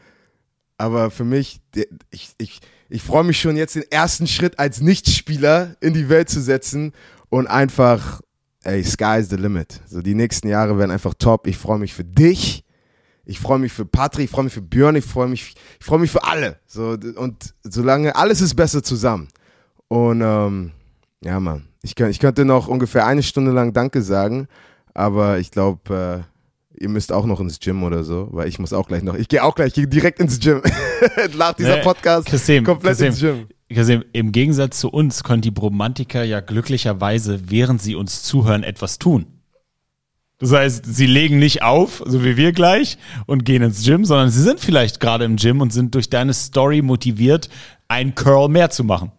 aber 0.79 1.11
für 1.11 1.25
mich, 1.25 1.59
ich, 2.09 2.31
ich, 2.39 2.61
ich 2.89 3.03
freue 3.03 3.23
mich 3.23 3.39
schon 3.39 3.57
jetzt 3.57 3.75
den 3.75 3.91
ersten 3.91 4.25
Schritt 4.25 4.57
als 4.57 4.81
Nichtspieler 4.81 5.75
in 5.81 5.93
die 5.93 6.09
Welt 6.09 6.29
zu 6.29 6.41
setzen 6.41 6.93
und 7.29 7.45
einfach 7.45 8.21
ey, 8.68 8.84
sky's 8.84 9.30
the 9.30 9.38
limit. 9.38 9.80
So, 9.88 10.02
die 10.02 10.14
nächsten 10.14 10.48
Jahre 10.48 10.77
werden 10.77 10.91
einfach 10.91 11.14
top. 11.14 11.48
Ich 11.48 11.57
freue 11.57 11.80
mich 11.80 11.94
für 11.94 12.03
dich. 12.03 12.64
Ich 13.26 13.39
freue 13.39 13.60
mich 13.60 13.73
für 13.73 13.85
Patrick, 13.85 14.26
ich 14.26 14.31
freue 14.31 14.45
mich 14.45 14.53
für 14.53 14.61
Björn, 14.61 14.95
ich 14.95 15.03
freue 15.03 15.27
mich, 15.27 15.56
ich 15.80 15.85
freue 15.85 15.99
mich 15.99 16.11
für 16.11 16.23
alle. 16.23 16.60
So, 16.65 16.98
und 17.15 17.53
solange, 17.64 18.15
alles 18.15 18.39
ist 18.39 18.56
besser 18.56 18.81
zusammen. 18.81 19.27
Und, 19.89 20.22
ähm, 20.22 20.72
ja, 21.22 21.38
Mann. 21.39 21.68
Ich, 21.81 21.95
könnt, 21.95 22.11
ich 22.11 22.19
könnte 22.19 22.45
noch 22.45 22.69
ungefähr 22.69 23.06
eine 23.06 23.23
Stunde 23.23 23.52
lang 23.52 23.73
Danke 23.73 24.02
sagen, 24.02 24.48
aber 24.94 25.39
ich 25.39 25.52
glaube, 25.52 26.26
äh, 26.77 26.81
ihr 26.81 26.89
müsst 26.89 27.11
auch 27.11 27.26
noch 27.26 27.41
ins 27.41 27.60
Gym 27.60 27.84
oder 27.84 28.06
so, 28.06 28.30
weil 28.31 28.48
ich 28.48 28.60
muss 28.60 28.72
auch 28.72 28.88
gleich 28.88 29.03
noch, 29.03 29.15
ich 29.15 29.27
gehe 29.27 29.44
auch 29.44 29.56
gleich, 29.56 29.68
ich 29.69 29.73
gehe 29.73 29.88
direkt 29.88 30.22
ins 30.22 30.39
Gym. 30.39 30.61
Nach 31.38 31.53
dieser 31.53 31.77
Podcast 31.77 32.27
Kasim, 32.27 32.64
komplett 32.64 32.94
Kasim. 32.94 33.07
ins 33.07 33.19
Gym. 33.19 33.48
Kasim, 33.73 34.06
Im 34.14 34.31
Gegensatz 34.31 34.80
zu 34.80 34.89
uns 34.89 35.23
können 35.23 35.41
die 35.41 35.52
Bromantiker 35.52 36.23
ja 36.23 36.39
glücklicherweise, 36.39 37.49
während 37.49 37.81
sie 37.81 37.95
uns 37.95 38.23
zuhören, 38.23 38.64
etwas 38.64 38.98
tun. 38.98 39.26
Das 40.39 40.52
heißt, 40.52 40.85
sie 40.85 41.07
legen 41.07 41.39
nicht 41.39 41.64
auf, 41.64 42.03
so 42.06 42.23
wie 42.23 42.38
wir 42.38 42.52
gleich, 42.52 42.98
und 43.26 43.44
gehen 43.44 43.64
ins 43.64 43.84
Gym, 43.84 44.06
sondern 44.06 44.30
sie 44.30 44.41
sind 44.41 44.60
vielleicht 44.60 44.99
gerade 44.99 45.26
im 45.26 45.35
Gym 45.35 45.61
und 45.61 45.73
sind 45.73 45.95
durch 45.95 46.10
deine 46.10 46.34
Story 46.34 46.81
motiviert, 46.81 47.49
einen 47.88 48.15
Curl 48.15 48.48
mehr 48.48 48.69
zu 48.69 48.84
machen. 48.84 49.11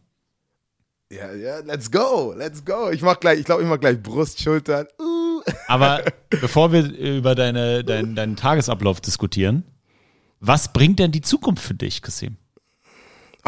Ja, 1.10 1.32
ja, 1.34 1.58
let's 1.60 1.90
go, 1.90 2.34
let's 2.36 2.64
go. 2.64 2.90
Ich 2.90 3.02
mach 3.02 3.18
gleich, 3.18 3.40
ich 3.40 3.44
glaube, 3.46 3.62
ich 3.62 3.68
mach 3.68 3.80
gleich 3.80 4.00
Brust, 4.00 4.40
Schultern. 4.40 4.86
Uh. 5.00 5.40
Aber 5.66 6.04
bevor 6.28 6.72
wir 6.72 6.84
über 6.84 7.34
deine, 7.34 7.82
dein, 7.82 8.14
deinen 8.14 8.36
Tagesablauf 8.36 9.00
diskutieren, 9.00 9.64
was 10.40 10.72
bringt 10.72 10.98
denn 10.98 11.10
die 11.10 11.22
Zukunft 11.22 11.64
für 11.64 11.74
dich, 11.74 12.02
Kasim? 12.02 12.36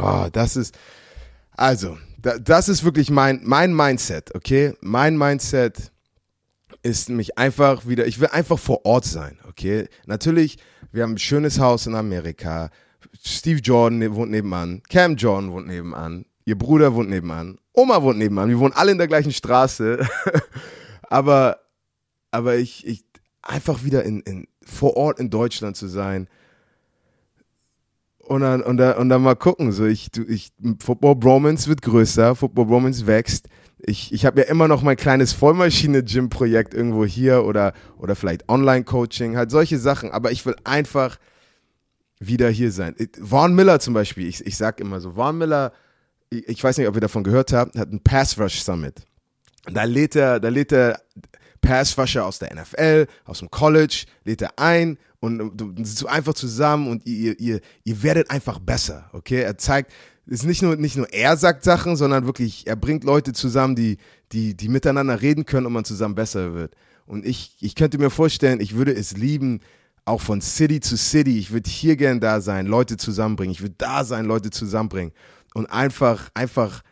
Oh, 0.02 0.28
das 0.32 0.56
ist, 0.56 0.76
also, 1.56 1.98
da, 2.18 2.38
das 2.38 2.68
ist 2.68 2.84
wirklich 2.84 3.10
mein, 3.10 3.40
mein 3.44 3.74
Mindset, 3.74 4.34
okay? 4.34 4.74
Mein 4.80 5.18
Mindset 5.18 5.92
ist 6.82 7.10
mich 7.10 7.36
einfach 7.36 7.86
wieder, 7.86 8.06
ich 8.06 8.20
will 8.20 8.28
einfach 8.28 8.58
vor 8.58 8.86
Ort 8.86 9.04
sein, 9.04 9.38
okay? 9.46 9.88
Natürlich 10.06 10.58
wir 10.92 11.04
haben 11.04 11.12
ein 11.12 11.18
schönes 11.18 11.60
Haus 11.60 11.86
in 11.86 11.94
Amerika. 11.94 12.70
Steve 13.22 13.60
Jordan 13.60 13.98
ne- 13.98 14.14
wohnt 14.14 14.30
nebenan, 14.30 14.82
Cam 14.88 15.16
Jordan 15.16 15.52
wohnt 15.52 15.66
nebenan, 15.68 16.26
ihr 16.44 16.58
Bruder 16.58 16.94
wohnt 16.94 17.10
nebenan, 17.10 17.58
Oma 17.72 18.02
wohnt 18.02 18.18
nebenan. 18.18 18.48
Wir 18.48 18.58
wohnen 18.58 18.74
alle 18.74 18.92
in 18.92 18.98
der 18.98 19.06
gleichen 19.06 19.32
Straße. 19.32 20.06
aber, 21.02 21.60
aber 22.30 22.56
ich, 22.56 22.86
ich 22.86 23.04
einfach 23.42 23.84
wieder 23.84 24.02
in, 24.04 24.20
in, 24.20 24.48
vor 24.64 24.96
Ort 24.96 25.20
in 25.20 25.30
Deutschland 25.30 25.76
zu 25.76 25.86
sein 25.86 26.28
und 28.30 28.42
dann, 28.42 28.62
und 28.62 28.76
dann, 28.76 28.96
und 28.96 29.08
dann 29.08 29.22
mal 29.22 29.34
gucken. 29.34 29.72
So, 29.72 29.86
ich, 29.86 30.08
ich, 30.28 30.52
Football 30.78 31.16
Bromance 31.16 31.68
wird 31.68 31.82
größer, 31.82 32.36
Football 32.36 32.66
Bromance 32.66 33.08
wächst. 33.08 33.48
Ich, 33.78 34.12
ich 34.12 34.24
habe 34.24 34.42
ja 34.42 34.46
immer 34.46 34.68
noch 34.68 34.82
mein 34.82 34.96
kleines 34.96 35.32
Vollmaschine-Gym-Projekt 35.32 36.72
irgendwo 36.72 37.04
hier 37.04 37.44
oder, 37.44 37.72
oder 37.98 38.14
vielleicht 38.14 38.48
Online-Coaching, 38.48 39.36
halt 39.36 39.50
solche 39.50 39.78
Sachen. 39.78 40.12
Aber 40.12 40.30
ich 40.30 40.46
will 40.46 40.54
einfach 40.62 41.18
wieder 42.20 42.48
hier 42.50 42.70
sein. 42.70 42.94
Vaughn 43.20 43.52
Miller 43.54 43.80
zum 43.80 43.94
Beispiel, 43.94 44.28
ich, 44.28 44.46
ich 44.46 44.56
sag 44.56 44.78
immer 44.78 45.00
so, 45.00 45.14
Vaughn 45.14 45.36
Miller, 45.36 45.72
ich, 46.28 46.48
ich 46.48 46.62
weiß 46.62 46.78
nicht, 46.78 46.86
ob 46.86 46.94
ihr 46.94 47.00
davon 47.00 47.24
gehört 47.24 47.52
habt, 47.52 47.76
hat 47.76 47.90
ein 47.90 48.00
Pass 48.00 48.38
Rush 48.38 48.60
Summit. 48.62 49.02
Da 49.66 49.82
lädt 49.82 50.14
er, 50.14 50.38
da 50.38 50.50
lädt 50.50 50.72
er 50.72 51.00
Passrusher 51.60 52.24
aus 52.24 52.38
der 52.38 52.54
NFL, 52.54 53.06
aus 53.24 53.40
dem 53.40 53.50
College, 53.50 54.04
lädt 54.24 54.42
er 54.42 54.52
ein 54.56 54.98
und 55.20 55.38
du 55.38 55.50
du 55.50 55.84
sitzt 55.84 56.06
einfach 56.06 56.34
zusammen 56.34 56.88
und 56.88 57.06
ihr, 57.06 57.38
ihr, 57.38 57.60
ihr 57.84 58.02
werdet 58.02 58.30
einfach 58.30 58.58
besser, 58.58 59.10
okay? 59.12 59.42
Er 59.42 59.58
zeigt, 59.58 59.92
ist 60.26 60.44
nicht 60.44 60.62
nur, 60.62 60.76
nicht 60.76 60.96
nur 60.96 61.12
er 61.12 61.36
sagt 61.36 61.62
Sachen, 61.62 61.96
sondern 61.96 62.24
wirklich, 62.24 62.66
er 62.66 62.76
bringt 62.76 63.04
Leute 63.04 63.32
zusammen, 63.32 63.76
die, 63.76 63.98
die, 64.32 64.56
die 64.56 64.68
miteinander 64.68 65.20
reden 65.20 65.44
können 65.44 65.66
und 65.66 65.72
man 65.72 65.84
zusammen 65.84 66.14
besser 66.14 66.54
wird. 66.54 66.74
Und 67.06 67.26
ich, 67.26 67.56
ich 67.60 67.74
könnte 67.74 67.98
mir 67.98 68.10
vorstellen, 68.10 68.60
ich 68.60 68.76
würde 68.76 68.92
es 68.94 69.16
lieben, 69.16 69.60
auch 70.04 70.20
von 70.20 70.40
City 70.40 70.80
zu 70.80 70.96
City, 70.96 71.38
ich 71.38 71.50
würde 71.50 71.68
hier 71.68 71.96
gern 71.96 72.20
da 72.20 72.40
sein, 72.40 72.66
Leute 72.66 72.96
zusammenbringen, 72.96 73.52
ich 73.52 73.60
würde 73.60 73.74
da 73.76 74.04
sein, 74.04 74.24
Leute 74.24 74.50
zusammenbringen 74.50 75.12
und 75.54 75.66
einfach, 75.66 76.30
einfach, 76.34 76.82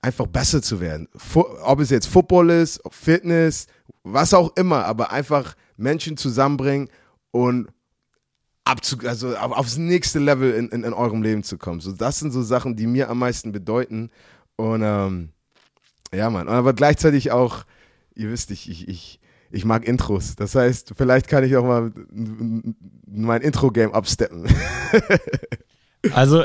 einfach 0.00 0.26
besser 0.26 0.62
zu 0.62 0.80
werden. 0.80 1.08
Ob 1.34 1.80
es 1.80 1.90
jetzt 1.90 2.06
Football 2.06 2.50
ist, 2.50 2.80
Fitness, 2.90 3.66
was 4.02 4.32
auch 4.32 4.54
immer, 4.56 4.84
aber 4.84 5.10
einfach 5.10 5.56
Menschen 5.76 6.16
zusammenbringen 6.16 6.88
und 7.34 7.66
abzu 8.62 8.96
also 9.04 9.36
auf, 9.36 9.50
aufs 9.50 9.76
nächste 9.76 10.20
Level 10.20 10.52
in, 10.54 10.68
in, 10.68 10.84
in 10.84 10.92
eurem 10.92 11.20
Leben 11.20 11.42
zu 11.42 11.58
kommen. 11.58 11.80
So, 11.80 11.90
das 11.90 12.20
sind 12.20 12.30
so 12.30 12.42
Sachen, 12.42 12.76
die 12.76 12.86
mir 12.86 13.10
am 13.10 13.18
meisten 13.18 13.50
bedeuten. 13.50 14.10
Und 14.54 14.82
ähm, 14.84 15.30
ja, 16.14 16.30
Mann. 16.30 16.46
Aber 16.46 16.74
gleichzeitig 16.74 17.32
auch, 17.32 17.64
ihr 18.14 18.30
wisst, 18.30 18.52
ich, 18.52 18.70
ich, 18.70 18.86
ich, 18.86 19.20
ich 19.50 19.64
mag 19.64 19.84
Intros. 19.84 20.36
Das 20.36 20.54
heißt, 20.54 20.92
vielleicht 20.96 21.26
kann 21.26 21.42
ich 21.42 21.56
auch 21.56 21.64
mal 21.64 21.92
mein 23.04 23.42
Intro-Game 23.42 23.92
absteppen. 23.92 24.46
Also, 26.12 26.44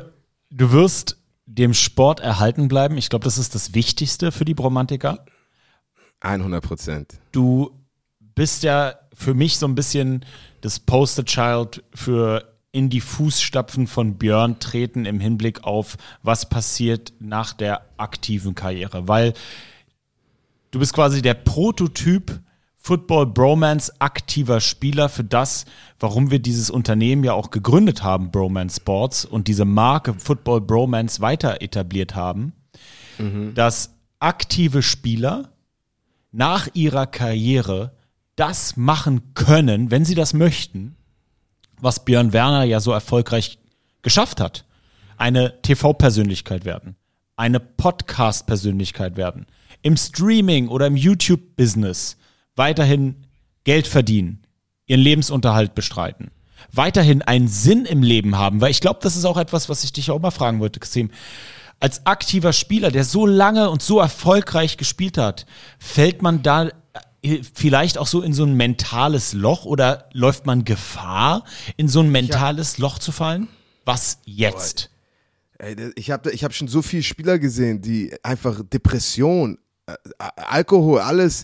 du 0.49 0.71
wirst 0.71 1.17
dem 1.45 1.73
Sport 1.73 2.21
erhalten 2.21 2.69
bleiben. 2.69 2.95
Ich 2.95 3.09
glaube, 3.09 3.25
das 3.25 3.37
ist 3.37 3.55
das 3.55 3.73
Wichtigste 3.75 4.31
für 4.31 4.45
die 4.45 4.53
Bromantiker. 4.53 5.25
100 6.21 6.63
Prozent. 6.63 7.19
Du 7.33 7.77
bist 8.35 8.63
ja 8.63 8.95
für 9.19 9.33
mich 9.33 9.57
so 9.57 9.67
ein 9.67 9.75
bisschen 9.75 10.25
das 10.61 10.79
Poster 10.79 11.25
Child 11.25 11.83
für 11.93 12.55
in 12.71 12.89
die 12.89 13.01
Fußstapfen 13.01 13.85
von 13.85 14.15
Björn 14.15 14.59
treten 14.59 15.05
im 15.05 15.19
Hinblick 15.19 15.65
auf, 15.65 15.97
was 16.23 16.47
passiert 16.47 17.11
nach 17.19 17.51
der 17.51 17.81
aktiven 17.97 18.55
Karriere. 18.55 19.09
Weil 19.09 19.33
du 20.71 20.79
bist 20.79 20.93
quasi 20.93 21.21
der 21.21 21.33
Prototyp 21.33 22.39
Football 22.75 23.25
Bromance 23.25 23.91
aktiver 23.99 24.61
Spieler 24.61 25.09
für 25.09 25.25
das, 25.25 25.65
warum 25.99 26.31
wir 26.31 26.39
dieses 26.39 26.69
Unternehmen 26.69 27.25
ja 27.25 27.33
auch 27.33 27.51
gegründet 27.51 28.03
haben, 28.03 28.31
Bromance 28.31 28.77
Sports, 28.77 29.25
und 29.25 29.49
diese 29.49 29.65
Marke 29.65 30.13
Football 30.13 30.61
Bromance 30.61 31.19
weiter 31.19 31.61
etabliert 31.61 32.15
haben, 32.15 32.53
dass 33.53 33.95
aktive 34.19 34.81
Spieler 34.81 35.49
nach 36.31 36.69
ihrer 36.73 37.05
Karriere 37.05 37.91
das 38.39 38.77
machen 38.77 39.33
können, 39.33 39.91
wenn 39.91 40.05
sie 40.05 40.15
das 40.15 40.33
möchten, 40.33 40.95
was 41.81 42.05
Björn 42.05 42.31
Werner 42.31 42.63
ja 42.63 42.79
so 42.79 42.91
erfolgreich 42.91 43.59
geschafft 44.01 44.39
hat. 44.39 44.65
Eine 45.17 45.61
TV-Persönlichkeit 45.61 46.63
werden, 46.63 46.95
eine 47.35 47.59
Podcast-Persönlichkeit 47.59 49.17
werden, 49.17 49.45
im 49.81 49.97
Streaming 49.97 50.69
oder 50.69 50.87
im 50.87 50.95
YouTube-Business 50.95 52.15
weiterhin 52.55 53.27
Geld 53.65 53.87
verdienen, 53.87 54.43
ihren 54.85 55.01
Lebensunterhalt 55.01 55.75
bestreiten, 55.75 56.31
weiterhin 56.71 57.21
einen 57.21 57.49
Sinn 57.49 57.85
im 57.85 58.03
Leben 58.03 58.37
haben, 58.37 58.61
weil 58.61 58.71
ich 58.71 58.79
glaube, 58.79 58.99
das 59.03 59.17
ist 59.17 59.25
auch 59.25 59.37
etwas, 59.37 59.67
was 59.67 59.83
ich 59.83 59.91
dich 59.91 60.11
auch 60.11 60.19
mal 60.21 60.31
fragen 60.31 60.61
wollte, 60.61 60.79
Kasim. 60.79 61.11
Als 61.81 62.05
aktiver 62.05 62.53
Spieler, 62.53 62.91
der 62.91 63.03
so 63.03 63.25
lange 63.25 63.69
und 63.69 63.81
so 63.81 63.99
erfolgreich 63.99 64.77
gespielt 64.77 65.17
hat, 65.17 65.45
fällt 65.77 66.21
man 66.21 66.41
da 66.41 66.69
vielleicht 67.53 67.97
auch 67.97 68.07
so 68.07 68.21
in 68.21 68.33
so 68.33 68.43
ein 68.45 68.55
mentales 68.55 69.33
Loch 69.33 69.65
oder 69.65 70.07
läuft 70.13 70.45
man 70.45 70.63
Gefahr, 70.65 71.43
in 71.77 71.87
so 71.87 71.99
ein 72.01 72.09
mentales 72.11 72.77
Loch 72.77 72.99
zu 72.99 73.11
fallen? 73.11 73.47
Was 73.85 74.19
jetzt? 74.25 74.89
Ey, 75.57 75.75
das- 75.75 75.91
ich 75.95 76.11
habe 76.11 76.31
ich 76.31 76.43
hab 76.43 76.53
schon 76.53 76.67
so 76.67 76.81
viele 76.81 77.03
Spieler 77.03 77.37
gesehen, 77.39 77.81
die 77.81 78.13
einfach 78.23 78.61
Depression, 78.63 79.57
äh, 79.87 79.93
Alkohol, 80.35 80.99
alles, 80.99 81.43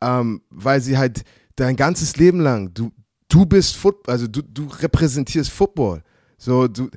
ähm, 0.00 0.42
weil 0.50 0.80
sie 0.80 0.98
halt 0.98 1.22
dein 1.56 1.76
ganzes 1.76 2.16
Leben 2.16 2.40
lang, 2.40 2.74
du, 2.74 2.90
du 3.28 3.46
bist 3.46 3.76
Football, 3.76 4.12
also 4.12 4.26
du, 4.26 4.42
du 4.42 4.66
repräsentierst 4.66 5.50
Football. 5.50 6.02
So, 6.36 6.66
du, 6.66 6.90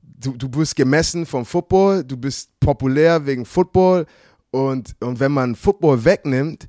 du, 0.00 0.36
du 0.36 0.48
bist 0.48 0.76
gemessen 0.76 1.26
vom 1.26 1.44
Football, 1.44 2.04
du 2.04 2.16
bist 2.16 2.50
populär 2.60 3.26
wegen 3.26 3.44
Football 3.44 4.06
und, 4.52 4.94
und 5.00 5.18
wenn 5.18 5.32
man 5.32 5.56
Football 5.56 6.04
wegnimmt, 6.04 6.66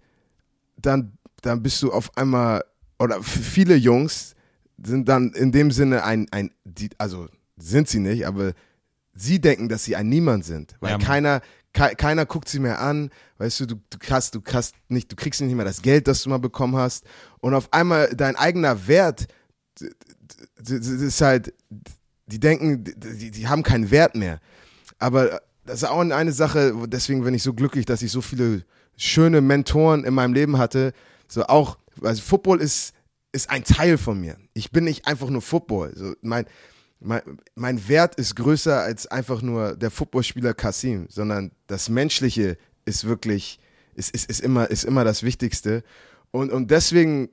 dann, 0.77 1.17
dann 1.41 1.61
bist 1.61 1.81
du 1.81 1.91
auf 1.91 2.15
einmal, 2.17 2.63
oder 2.99 3.21
viele 3.23 3.75
Jungs 3.75 4.35
sind 4.83 5.07
dann 5.07 5.31
in 5.33 5.51
dem 5.51 5.71
Sinne 5.71 6.03
ein, 6.03 6.27
ein 6.31 6.51
die, 6.63 6.89
also 6.97 7.27
sind 7.57 7.87
sie 7.87 7.99
nicht, 7.99 8.27
aber 8.27 8.53
sie 9.13 9.39
denken, 9.39 9.69
dass 9.69 9.83
sie 9.83 9.95
ein 9.95 10.09
Niemand 10.09 10.45
sind, 10.45 10.75
weil 10.79 10.91
Ja, 10.91 10.97
keiner, 10.97 11.41
ke 11.73 11.95
keiner 11.95 12.25
guckt 12.25 12.49
sie 12.49 12.59
mehr 12.59 12.81
an, 12.81 13.09
weißt 13.37 13.61
du, 13.61 13.65
du, 13.67 13.75
du 13.89 13.97
hast, 14.09 14.35
du 14.35 14.41
hast 14.51 14.75
nicht, 14.89 15.11
du 15.11 15.15
kriegst 15.15 15.41
nicht 15.41 15.55
mehr 15.55 15.65
das 15.65 15.81
Geld, 15.81 16.07
das 16.07 16.23
du 16.23 16.29
mal 16.29 16.39
bekommen 16.39 16.75
hast 16.75 17.05
und 17.39 17.53
auf 17.53 17.71
einmal 17.71 18.09
dein 18.15 18.35
eigener 18.35 18.87
Wert, 18.87 19.27
das 20.57 20.69
ist 20.87 21.21
halt, 21.21 21.53
die 22.27 22.39
denken, 22.39 22.83
die, 22.83 23.31
die 23.31 23.47
haben 23.47 23.63
keinen 23.63 23.91
Wert 23.91 24.15
mehr. 24.15 24.39
Aber 24.97 25.41
das 25.65 25.83
ist 25.83 25.89
auch 25.89 25.99
eine 25.99 26.31
Sache, 26.31 26.73
deswegen 26.87 27.23
bin 27.23 27.33
ich 27.33 27.43
so 27.43 27.53
glücklich, 27.53 27.85
dass 27.85 28.01
ich 28.01 28.11
so 28.11 28.21
viele 28.21 28.63
schöne 28.97 29.41
Mentoren 29.41 30.03
in 30.03 30.13
meinem 30.13 30.33
Leben 30.33 30.57
hatte. 30.57 30.93
So 31.27 31.43
auch, 31.45 31.77
also 32.01 32.21
Football 32.21 32.61
ist, 32.61 32.93
ist 33.31 33.49
ein 33.49 33.63
Teil 33.63 33.97
von 33.97 34.19
mir. 34.19 34.37
Ich 34.53 34.71
bin 34.71 34.85
nicht 34.85 35.07
einfach 35.07 35.29
nur 35.29 35.41
Football. 35.41 35.93
So 35.95 36.13
mein, 36.21 36.45
mein, 36.99 37.21
mein 37.55 37.87
Wert 37.87 38.15
ist 38.15 38.35
größer 38.35 38.81
als 38.81 39.07
einfach 39.07 39.41
nur 39.41 39.75
der 39.75 39.91
Footballspieler 39.91 40.53
Kasim, 40.53 41.07
sondern 41.09 41.51
das 41.67 41.89
Menschliche 41.89 42.57
ist 42.85 43.05
wirklich, 43.05 43.59
ist, 43.95 44.13
ist, 44.13 44.29
ist, 44.29 44.39
immer, 44.41 44.69
ist 44.69 44.85
immer 44.85 45.03
das 45.03 45.23
Wichtigste. 45.23 45.83
Und, 46.31 46.51
und 46.51 46.71
deswegen 46.71 47.29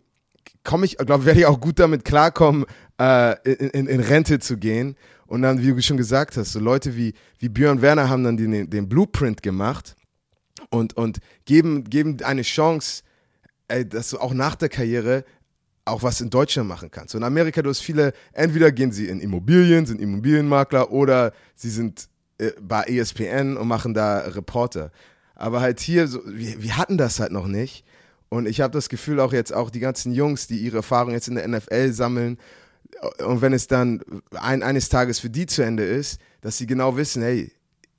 komme 0.65 0.87
ich, 0.87 0.97
glaube 0.97 1.25
werde 1.25 1.41
ich 1.41 1.47
auch 1.47 1.61
gut 1.61 1.79
damit 1.79 2.05
klarkommen, 2.05 2.65
äh, 3.01 3.37
in, 3.51 3.87
in, 3.87 4.01
Rente 4.01 4.39
zu 4.39 4.57
gehen. 4.57 4.97
Und 5.27 5.43
dann, 5.43 5.63
wie 5.63 5.73
du 5.73 5.83
schon 5.83 5.97
gesagt 5.97 6.37
hast, 6.37 6.53
so 6.53 6.61
Leute 6.61 6.97
wie, 6.97 7.15
wie 7.39 7.49
Björn 7.49 7.81
Werner 7.81 8.09
haben 8.09 8.25
dann 8.25 8.37
den, 8.37 8.69
den 8.69 8.89
Blueprint 8.89 9.43
gemacht 9.43 9.97
und, 10.71 10.97
und 10.97 11.19
geben, 11.45 11.85
geben 11.85 12.19
eine 12.23 12.43
Chance, 12.43 13.03
ey, 13.69 13.89
dass 13.89 14.11
du 14.11 14.19
auch 14.19 14.35
nach 14.35 14.55
der 14.55 14.69
Karriere 14.69 15.25
auch 15.85 16.03
was 16.03 16.21
in 16.21 16.31
Deutschland 16.31 16.69
machen 16.69 16.91
kannst. 16.91 17.13
So 17.13 17.19
in 17.19 17.25
Amerika, 17.25 17.61
du 17.63 17.71
hast 17.71 17.81
viele, 17.81 18.13
entweder 18.33 18.71
gehen 18.71 18.93
sie 18.93 19.09
in 19.09 19.21
Immobilien, 19.21 19.85
sind 19.87 20.01
Immobilienmakler 20.01 20.93
oder 20.93 21.33
sie 21.57 21.71
sind 21.71 22.09
äh, 22.39 22.53
bei 22.61 22.85
ESPN 22.85 23.57
und 23.57 23.67
machen 23.67 23.95
da 23.95 24.19
Reporter. 24.19 24.93
Aber 25.35 25.61
halt 25.61 25.81
hier, 25.81 26.07
so, 26.07 26.21
wir, 26.25 26.63
wir 26.63 26.77
hatten 26.77 26.99
das 26.99 27.19
halt 27.19 27.33
noch 27.33 27.47
nicht. 27.49 27.85
Und 28.29 28.47
ich 28.47 28.61
habe 28.61 28.73
das 28.73 28.89
Gefühl 28.89 29.21
auch 29.21 29.33
jetzt 29.33 29.53
auch 29.53 29.71
die 29.71 29.81
ganzen 29.81 30.13
Jungs, 30.13 30.47
die 30.47 30.59
ihre 30.59 30.79
Erfahrung 30.79 31.13
jetzt 31.13 31.29
in 31.29 31.35
der 31.35 31.49
NFL 31.49 31.93
sammeln, 31.93 32.39
und 33.25 33.41
wenn 33.41 33.53
es 33.53 33.67
dann 33.67 34.03
ein, 34.31 34.63
eines 34.63 34.89
Tages 34.89 35.19
für 35.19 35.31
die 35.31 35.47
zu 35.47 35.63
Ende 35.63 35.85
ist, 35.85 36.21
dass 36.41 36.59
sie 36.59 36.67
genau 36.67 36.97
wissen, 36.97 37.23
hey, 37.23 37.53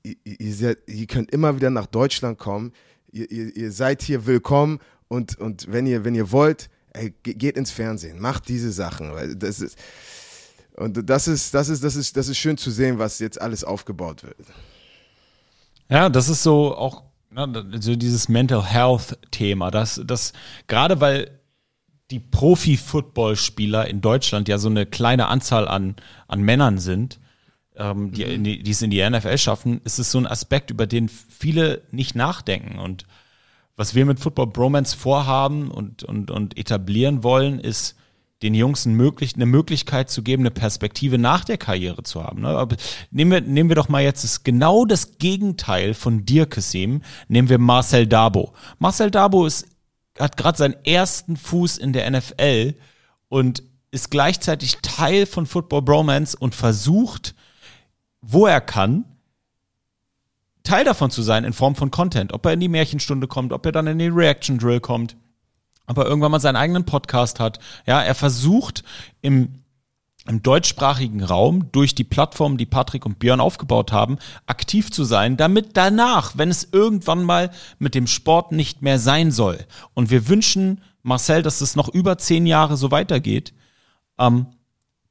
ihr, 0.04 0.16
ihr, 0.24 0.76
ihr 0.86 1.06
könnt 1.06 1.30
immer 1.32 1.56
wieder 1.56 1.70
nach 1.70 1.86
Deutschland 1.86 2.38
kommen, 2.38 2.72
ihr, 3.10 3.30
ihr, 3.30 3.72
seid 3.72 4.02
hier 4.02 4.26
willkommen 4.26 4.78
und, 5.08 5.38
und 5.38 5.72
wenn, 5.72 5.86
ihr, 5.86 6.04
wenn 6.04 6.14
ihr 6.14 6.30
wollt, 6.30 6.68
ey, 6.92 7.14
ge- 7.22 7.34
geht 7.34 7.56
ins 7.56 7.70
Fernsehen, 7.70 8.20
macht 8.20 8.48
diese 8.48 8.70
Sachen. 8.72 9.12
Weil 9.12 9.34
das 9.34 9.60
ist, 9.60 9.78
und 10.76 11.08
das 11.08 11.28
ist, 11.28 11.54
das, 11.54 11.68
ist, 11.68 11.82
das, 11.82 11.96
ist, 11.96 12.16
das 12.16 12.28
ist 12.28 12.38
schön 12.38 12.56
zu 12.56 12.70
sehen, 12.70 12.98
was 12.98 13.18
jetzt 13.18 13.40
alles 13.40 13.64
aufgebaut 13.64 14.22
wird. 14.22 14.36
Ja, 15.88 16.08
das 16.08 16.28
ist 16.28 16.42
so 16.42 16.74
auch 16.74 17.04
ne, 17.30 17.78
so 17.80 17.94
dieses 17.94 18.28
Mental 18.28 18.64
Health 18.64 19.18
Thema. 19.30 19.70
Das, 19.70 20.00
das 20.04 20.32
gerade 20.66 21.00
weil 21.00 21.40
die 22.10 22.20
Profi-Football-Spieler 22.20 23.88
in 23.88 24.00
Deutschland 24.00 24.48
ja 24.48 24.58
so 24.58 24.68
eine 24.68 24.86
kleine 24.86 25.28
Anzahl 25.28 25.66
an, 25.68 25.96
an 26.28 26.42
Männern 26.42 26.78
sind, 26.78 27.18
ähm, 27.76 28.12
die, 28.12 28.22
in 28.22 28.44
die, 28.44 28.62
die 28.62 28.70
es 28.70 28.82
in 28.82 28.90
die 28.90 29.08
NFL 29.08 29.38
schaffen, 29.38 29.80
ist 29.84 29.98
es 29.98 30.10
so 30.10 30.18
ein 30.18 30.26
Aspekt, 30.26 30.70
über 30.70 30.86
den 30.86 31.08
viele 31.08 31.82
nicht 31.90 32.14
nachdenken. 32.14 32.78
Und 32.78 33.06
was 33.76 33.94
wir 33.94 34.06
mit 34.06 34.20
Football 34.20 34.48
Bromance 34.48 34.96
vorhaben 34.96 35.70
und, 35.70 36.04
und, 36.04 36.30
und 36.30 36.56
etablieren 36.56 37.22
wollen, 37.22 37.58
ist, 37.58 37.96
den 38.44 38.54
Jungs 38.54 38.84
möglich, 38.84 39.34
eine 39.36 39.46
Möglichkeit 39.46 40.10
zu 40.10 40.22
geben, 40.22 40.42
eine 40.42 40.50
Perspektive 40.50 41.16
nach 41.16 41.44
der 41.44 41.56
Karriere 41.56 42.02
zu 42.02 42.22
haben. 42.22 42.42
Ne? 42.42 42.48
Aber 42.48 42.76
nehmen 43.10 43.30
wir, 43.30 43.40
nehmen 43.40 43.70
wir 43.70 43.76
doch 43.76 43.88
mal 43.88 44.02
jetzt 44.02 44.22
das, 44.22 44.44
genau 44.44 44.84
das 44.84 45.18
Gegenteil 45.18 45.94
von 45.94 46.26
dir, 46.26 46.44
Kasim. 46.44 47.00
Nehmen 47.28 47.48
wir 47.48 47.58
Marcel 47.58 48.06
Dabo. 48.06 48.52
Marcel 48.78 49.10
Dabo 49.10 49.46
ist, 49.46 49.66
hat 50.18 50.36
gerade 50.36 50.58
seinen 50.58 50.76
ersten 50.84 51.38
Fuß 51.38 51.78
in 51.78 51.94
der 51.94 52.10
NFL 52.10 52.74
und 53.28 53.62
ist 53.90 54.10
gleichzeitig 54.10 54.76
Teil 54.82 55.24
von 55.24 55.46
Football 55.46 55.82
Bromance 55.82 56.36
und 56.36 56.54
versucht, 56.54 57.34
wo 58.26 58.46
er 58.46 58.60
kann, 58.60 59.04
Teil 60.62 60.84
davon 60.84 61.10
zu 61.10 61.22
sein 61.22 61.44
in 61.44 61.52
Form 61.52 61.74
von 61.74 61.90
Content. 61.90 62.32
Ob 62.32 62.46
er 62.46 62.54
in 62.54 62.60
die 62.60 62.68
Märchenstunde 62.68 63.26
kommt, 63.26 63.52
ob 63.52 63.66
er 63.66 63.72
dann 63.72 63.86
in 63.86 63.98
den 63.98 64.14
Reaction 64.14 64.58
Drill 64.58 64.80
kommt 64.80 65.16
aber 65.86 66.06
irgendwann 66.06 66.30
mal 66.30 66.40
seinen 66.40 66.56
eigenen 66.56 66.84
Podcast 66.84 67.40
hat. 67.40 67.58
Ja, 67.86 68.02
er 68.02 68.14
versucht 68.14 68.84
im 69.20 69.60
im 70.26 70.42
deutschsprachigen 70.42 71.22
Raum 71.22 71.70
durch 71.70 71.94
die 71.94 72.02
Plattform, 72.02 72.56
die 72.56 72.64
Patrick 72.64 73.04
und 73.04 73.18
Björn 73.18 73.40
aufgebaut 73.40 73.92
haben, 73.92 74.16
aktiv 74.46 74.90
zu 74.90 75.04
sein, 75.04 75.36
damit 75.36 75.76
danach, 75.76 76.38
wenn 76.38 76.48
es 76.48 76.66
irgendwann 76.72 77.24
mal 77.24 77.50
mit 77.78 77.94
dem 77.94 78.06
Sport 78.06 78.50
nicht 78.50 78.80
mehr 78.80 78.98
sein 78.98 79.30
soll, 79.30 79.58
und 79.92 80.08
wir 80.08 80.26
wünschen 80.26 80.80
Marcel, 81.02 81.42
dass 81.42 81.60
es 81.60 81.76
noch 81.76 81.90
über 81.90 82.16
zehn 82.16 82.46
Jahre 82.46 82.78
so 82.78 82.90
weitergeht, 82.90 83.52
ähm, 84.18 84.46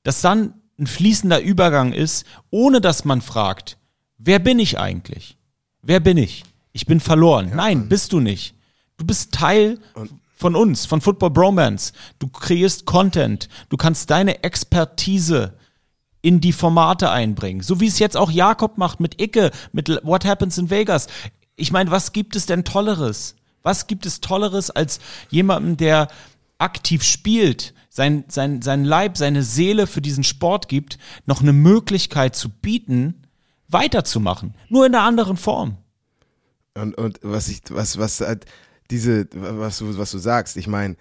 dass 0.01 0.21
dann 0.21 0.55
ein 0.79 0.87
fließender 0.87 1.41
Übergang 1.41 1.93
ist, 1.93 2.25
ohne 2.49 2.81
dass 2.81 3.05
man 3.05 3.21
fragt, 3.21 3.77
wer 4.17 4.39
bin 4.39 4.59
ich 4.59 4.79
eigentlich? 4.79 5.37
Wer 5.81 5.99
bin 5.99 6.17
ich? 6.17 6.43
Ich 6.71 6.85
bin 6.85 6.99
verloren. 6.99 7.49
Ja, 7.49 7.55
Nein, 7.55 7.89
bist 7.89 8.13
du 8.13 8.19
nicht. 8.19 8.55
Du 8.97 9.05
bist 9.05 9.33
Teil 9.33 9.79
von 10.35 10.55
uns, 10.55 10.85
von 10.85 11.01
Football 11.01 11.31
Bromance. 11.31 11.93
Du 12.19 12.27
kreierst 12.27 12.85
Content, 12.85 13.49
du 13.69 13.77
kannst 13.77 14.09
deine 14.09 14.43
Expertise 14.43 15.53
in 16.21 16.39
die 16.39 16.53
Formate 16.53 17.11
einbringen. 17.11 17.61
So 17.61 17.79
wie 17.79 17.87
es 17.87 17.99
jetzt 17.99 18.17
auch 18.17 18.31
Jakob 18.31 18.77
macht 18.77 18.99
mit 18.99 19.21
Icke, 19.21 19.51
mit 19.73 19.89
What 20.03 20.25
Happens 20.25 20.57
in 20.57 20.69
Vegas. 20.69 21.07
Ich 21.55 21.71
meine, 21.71 21.91
was 21.91 22.13
gibt 22.13 22.35
es 22.35 22.45
denn 22.45 22.63
Tolleres? 22.63 23.35
Was 23.61 23.87
gibt 23.87 24.05
es 24.05 24.21
Tolleres 24.21 24.71
als 24.71 24.99
jemanden, 25.29 25.77
der 25.77 26.07
aktiv 26.57 27.03
spielt, 27.03 27.73
sein, 27.93 28.25
sein, 28.27 28.63
sein 28.63 28.83
Leib, 28.85 29.17
seine 29.17 29.43
Seele 29.43 29.85
für 29.85 30.01
diesen 30.01 30.23
Sport 30.23 30.67
gibt, 30.67 30.97
noch 31.27 31.41
eine 31.41 31.53
Möglichkeit 31.53 32.35
zu 32.35 32.49
bieten, 32.49 33.21
weiterzumachen. 33.67 34.55
Nur 34.67 34.87
in 34.87 34.95
einer 34.95 35.03
anderen 35.03 35.37
Form. 35.37 35.77
Und, 36.73 36.97
und 36.97 37.19
was 37.21 37.49
ich, 37.49 37.61
was, 37.69 37.99
was 37.99 38.19
halt, 38.21 38.45
diese, 38.89 39.27
was 39.33 39.77
du, 39.77 39.95
was 39.95 40.09
du 40.09 40.17
sagst, 40.17 40.57
ich 40.57 40.65
meine, 40.65 40.95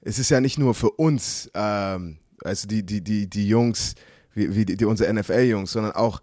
es 0.00 0.18
ist 0.18 0.30
ja 0.30 0.40
nicht 0.40 0.58
nur 0.58 0.74
für 0.74 0.92
uns, 0.92 1.50
ähm, 1.52 2.16
also 2.42 2.68
die, 2.68 2.86
die, 2.86 3.02
die, 3.02 3.28
die 3.28 3.46
Jungs, 3.46 3.94
wie, 4.32 4.54
wie 4.54 4.64
die, 4.64 4.78
die 4.78 4.86
unsere 4.86 5.12
NFL-Jungs, 5.12 5.72
sondern 5.72 5.92
auch 5.92 6.22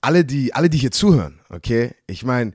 alle, 0.00 0.24
die, 0.24 0.54
alle, 0.54 0.70
die 0.70 0.78
hier 0.78 0.92
zuhören, 0.92 1.40
okay? 1.50 1.94
Ich 2.06 2.24
meine, 2.24 2.52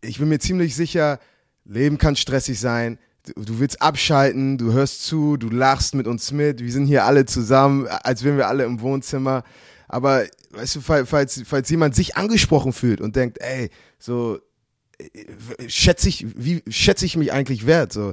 ich 0.00 0.20
bin 0.20 0.28
mir 0.28 0.38
ziemlich 0.38 0.76
sicher, 0.76 1.18
Leben 1.64 1.98
kann 1.98 2.14
stressig 2.14 2.60
sein. 2.60 3.00
Du, 3.36 3.58
willst 3.58 3.80
abschalten, 3.80 4.58
du 4.58 4.72
hörst 4.72 5.04
zu, 5.04 5.38
du 5.38 5.48
lachst 5.48 5.94
mit 5.94 6.06
uns 6.06 6.30
mit. 6.30 6.60
Wir 6.60 6.70
sind 6.70 6.86
hier 6.86 7.04
alle 7.04 7.24
zusammen, 7.24 7.86
als 7.88 8.22
wären 8.22 8.36
wir 8.36 8.48
alle 8.48 8.64
im 8.64 8.80
Wohnzimmer. 8.80 9.44
Aber 9.88 10.24
weißt 10.50 10.76
du, 10.76 10.80
falls, 10.82 11.42
falls 11.46 11.70
jemand 11.70 11.94
sich 11.94 12.16
angesprochen 12.16 12.72
fühlt 12.72 13.00
und 13.00 13.16
denkt, 13.16 13.38
ey, 13.40 13.70
so, 13.98 14.38
schätze 15.66 16.08
ich, 16.08 16.26
wie 16.36 16.62
schätze 16.68 17.06
ich 17.06 17.16
mich 17.16 17.32
eigentlich 17.32 17.66
wert? 17.66 17.92
So, 17.92 18.12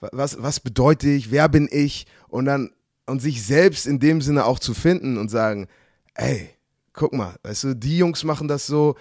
was, 0.00 0.40
was 0.40 0.60
bedeutet 0.60 1.10
ich? 1.10 1.30
Wer 1.30 1.48
bin 1.48 1.68
ich? 1.70 2.06
Und 2.28 2.44
dann, 2.44 2.70
und 3.06 3.20
sich 3.20 3.42
selbst 3.42 3.86
in 3.86 3.98
dem 3.98 4.20
Sinne 4.20 4.44
auch 4.44 4.58
zu 4.58 4.74
finden 4.74 5.18
und 5.18 5.28
sagen, 5.28 5.66
ey, 6.14 6.50
guck 6.92 7.12
mal, 7.12 7.36
weißt 7.42 7.64
du, 7.64 7.74
die 7.74 7.98
Jungs 7.98 8.24
machen 8.24 8.48
das 8.48 8.66
so, 8.66 8.96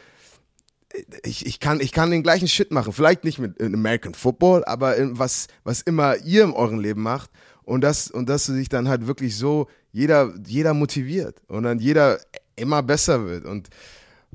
ich, 1.23 1.45
ich, 1.45 1.59
kann, 1.59 1.80
ich 1.80 1.91
kann 1.91 2.11
den 2.11 2.23
gleichen 2.23 2.47
Shit 2.47 2.72
machen. 2.72 2.93
Vielleicht 2.93 3.23
nicht 3.23 3.39
mit 3.39 3.61
American 3.61 4.13
Football, 4.13 4.63
aber 4.65 4.95
was, 5.18 5.47
was 5.63 5.81
immer 5.81 6.18
ihr 6.18 6.43
in 6.43 6.51
eurem 6.51 6.80
Leben 6.80 7.01
macht. 7.01 7.30
Und 7.63 7.81
das, 7.81 8.09
und 8.09 8.27
dass 8.27 8.47
du 8.47 8.53
dich 8.53 8.69
dann 8.69 8.88
halt 8.88 9.07
wirklich 9.07 9.38
so, 9.38 9.68
jeder, 9.91 10.34
jeder 10.45 10.73
motiviert 10.73 11.41
und 11.47 11.63
dann 11.63 11.80
jeder 11.80 12.19
immer 12.55 12.81
besser 12.84 13.26
wird. 13.26 13.45
Und, 13.45 13.69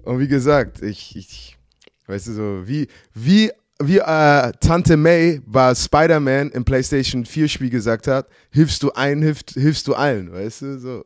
und 0.02 0.18
wie 0.18 0.28
gesagt, 0.28 0.82
ich, 0.82 1.16
ich 1.16 1.56
Weißt 2.06 2.28
du, 2.28 2.32
so 2.32 2.68
wie, 2.68 2.88
wie, 3.14 3.50
wie 3.82 3.98
äh, 3.98 4.52
Tante 4.60 4.96
May 4.96 5.40
bei 5.44 5.74
Spider-Man 5.74 6.50
im 6.50 6.64
PlayStation 6.64 7.24
4 7.26 7.48
Spiel 7.48 7.70
gesagt 7.70 8.06
hat, 8.06 8.28
hilfst 8.50 8.82
du 8.82 8.92
ein, 8.92 9.22
hilfst, 9.22 9.50
hilfst 9.50 9.86
du 9.86 9.94
allen, 9.94 10.32
weißt 10.32 10.62
du, 10.62 10.78
so. 10.78 11.04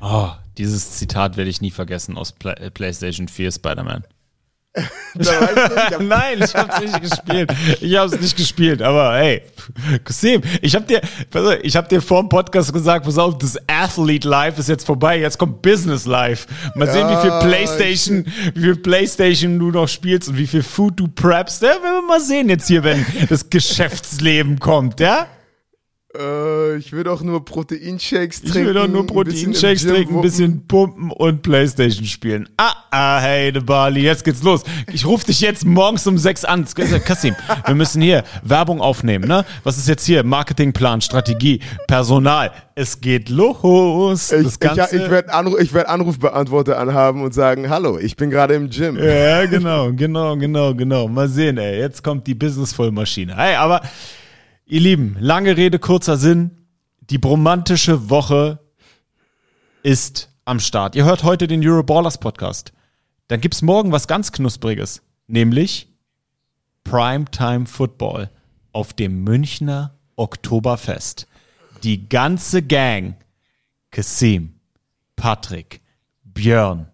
oh, 0.00 0.30
dieses 0.58 0.92
Zitat 0.92 1.36
werde 1.36 1.50
ich 1.50 1.60
nie 1.60 1.70
vergessen 1.70 2.16
aus 2.16 2.32
Play 2.32 2.54
äh, 2.54 2.70
PlayStation 2.70 3.28
4 3.28 3.52
Spider-Man. 3.52 4.04
Nein, 6.00 6.42
ich 6.42 6.54
hab's 6.54 6.80
nicht 6.80 7.00
gespielt. 7.00 7.52
Ich 7.80 7.96
hab's 7.96 8.20
nicht 8.20 8.36
gespielt, 8.36 8.82
aber 8.82 9.14
hey, 9.14 9.42
Kasim, 10.04 10.42
ich 10.60 10.74
hab 10.74 10.86
dir, 10.86 11.00
ich 11.62 11.76
hab 11.76 11.88
dir 11.88 12.00
vor 12.00 12.20
dem 12.20 12.28
Podcast 12.28 12.72
gesagt, 12.72 13.04
pass 13.04 13.18
auf, 13.18 13.38
das 13.38 13.56
Athlete 13.66 14.28
Life 14.28 14.60
ist 14.60 14.68
jetzt 14.68 14.84
vorbei, 14.84 15.18
jetzt 15.18 15.38
kommt 15.38 15.62
Business 15.62 16.06
Life. 16.06 16.46
Mal 16.74 16.86
ja, 16.86 16.92
sehen, 16.92 17.08
wie 17.08 17.20
viel 17.20 17.38
Playstation, 17.48 18.26
wie 18.54 18.60
viel 18.60 18.76
Playstation 18.76 19.58
du 19.58 19.70
noch 19.70 19.88
spielst 19.88 20.28
und 20.28 20.38
wie 20.38 20.46
viel 20.46 20.62
Food 20.62 21.00
du 21.00 21.08
preppst. 21.08 21.62
Ja, 21.62 21.70
werden 21.70 21.82
wir 21.82 22.02
mal 22.02 22.20
sehen 22.20 22.48
jetzt 22.48 22.68
hier, 22.68 22.84
wenn 22.84 23.04
das 23.28 23.48
Geschäftsleben 23.50 24.58
kommt, 24.60 25.00
ja? 25.00 25.26
Äh, 26.16 26.76
ich 26.78 26.92
will 26.92 27.04
doch 27.04 27.20
nur 27.22 27.44
Proteinshakes 27.44 28.40
trinken. 28.40 28.58
Ich 28.58 28.66
will 28.66 28.72
doch 28.72 28.88
nur 28.88 29.06
Proteinshakes 29.06 29.82
trinken, 29.84 30.16
ein 30.16 30.22
bisschen 30.22 30.66
pumpen 30.66 31.10
und 31.10 31.42
Playstation 31.42 32.06
spielen. 32.06 32.48
Ah, 32.56 32.72
ah, 32.90 33.20
hey, 33.20 33.52
de 33.52 33.62
Bali, 33.62 34.00
jetzt 34.00 34.24
geht's 34.24 34.42
los. 34.42 34.62
Ich 34.90 35.04
rufe 35.04 35.26
dich 35.26 35.42
jetzt 35.42 35.66
morgens 35.66 36.06
um 36.06 36.16
sechs 36.16 36.46
an. 36.46 36.64
Kassim, 37.04 37.36
wir 37.66 37.74
müssen 37.74 38.00
hier 38.00 38.24
Werbung 38.42 38.80
aufnehmen, 38.80 39.28
ne? 39.28 39.44
Was 39.64 39.76
ist 39.76 39.86
jetzt 39.86 40.06
hier? 40.06 40.24
Marketingplan, 40.24 41.02
Strategie, 41.02 41.60
Personal. 41.86 42.52
Es 42.74 43.02
geht 43.02 43.28
los. 43.28 44.32
Ich, 44.32 44.46
ich, 44.46 44.54
ich 44.54 45.10
werde 45.10 45.34
Anruf, 45.34 45.60
ich 45.60 45.74
werd 45.74 45.88
Anrufbeantworter 45.88 46.78
anhaben 46.78 47.22
und 47.22 47.34
sagen, 47.34 47.68
hallo, 47.68 47.98
ich 47.98 48.16
bin 48.16 48.30
gerade 48.30 48.54
im 48.54 48.70
Gym. 48.70 48.96
Ja, 48.96 49.44
genau, 49.44 49.92
genau, 49.92 50.36
genau, 50.36 50.74
genau. 50.74 51.06
Mal 51.06 51.28
sehen, 51.28 51.58
ey. 51.58 51.78
Jetzt 51.78 52.02
kommt 52.02 52.26
die 52.26 52.34
Business-Vollmaschine. 52.34 53.36
Hey, 53.36 53.56
aber 53.56 53.82
Ihr 54.70 54.80
Lieben, 54.80 55.16
lange 55.18 55.56
Rede, 55.56 55.78
kurzer 55.78 56.18
Sinn. 56.18 56.50
Die 57.00 57.16
bromantische 57.16 58.10
Woche 58.10 58.58
ist 59.82 60.30
am 60.44 60.60
Start. 60.60 60.94
Ihr 60.94 61.06
hört 61.06 61.22
heute 61.22 61.46
den 61.46 61.66
Euroballers 61.66 62.18
Podcast. 62.18 62.74
Dann 63.28 63.40
gibt's 63.40 63.62
morgen 63.62 63.92
was 63.92 64.06
ganz 64.06 64.30
Knuspriges, 64.30 65.00
nämlich 65.26 65.88
Primetime 66.84 67.64
Football 67.64 68.28
auf 68.72 68.92
dem 68.92 69.24
Münchner 69.24 69.94
Oktoberfest. 70.16 71.26
Die 71.82 72.06
ganze 72.06 72.60
Gang, 72.60 73.14
Kasim, 73.90 74.60
Patrick, 75.16 75.80
Björn, 76.24 76.88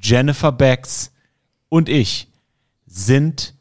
Jennifer 0.00 0.50
Becks 0.50 1.12
und 1.68 1.90
ich 1.90 2.28
sind 2.86 3.54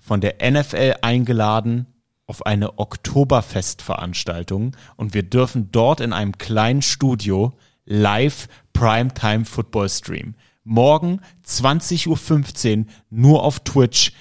von 0.00 0.20
der 0.20 0.38
NFL 0.50 0.96
eingeladen 1.00 1.86
auf 2.26 2.46
eine 2.46 2.78
Oktoberfestveranstaltung 2.78 4.76
und 4.96 5.14
wir 5.14 5.22
dürfen 5.22 5.70
dort 5.70 6.00
in 6.00 6.12
einem 6.12 6.38
kleinen 6.38 6.82
Studio 6.82 7.52
live 7.84 8.48
Primetime 8.72 9.44
Football 9.44 9.88
streamen. 9.88 10.36
Morgen 10.64 11.20
20.15 11.46 12.78
Uhr 12.78 12.84
nur 13.10 13.42
auf 13.42 13.60
Twitch 13.60 14.12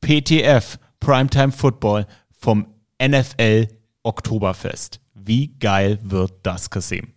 PTF 0.00 0.78
Primetime 0.98 1.52
Football 1.52 2.06
vom 2.30 2.66
NFL 3.02 3.68
Oktoberfest. 4.02 5.00
Wie 5.14 5.48
geil 5.58 5.98
wird 6.02 6.32
das, 6.42 6.70
Kasim? 6.70 7.12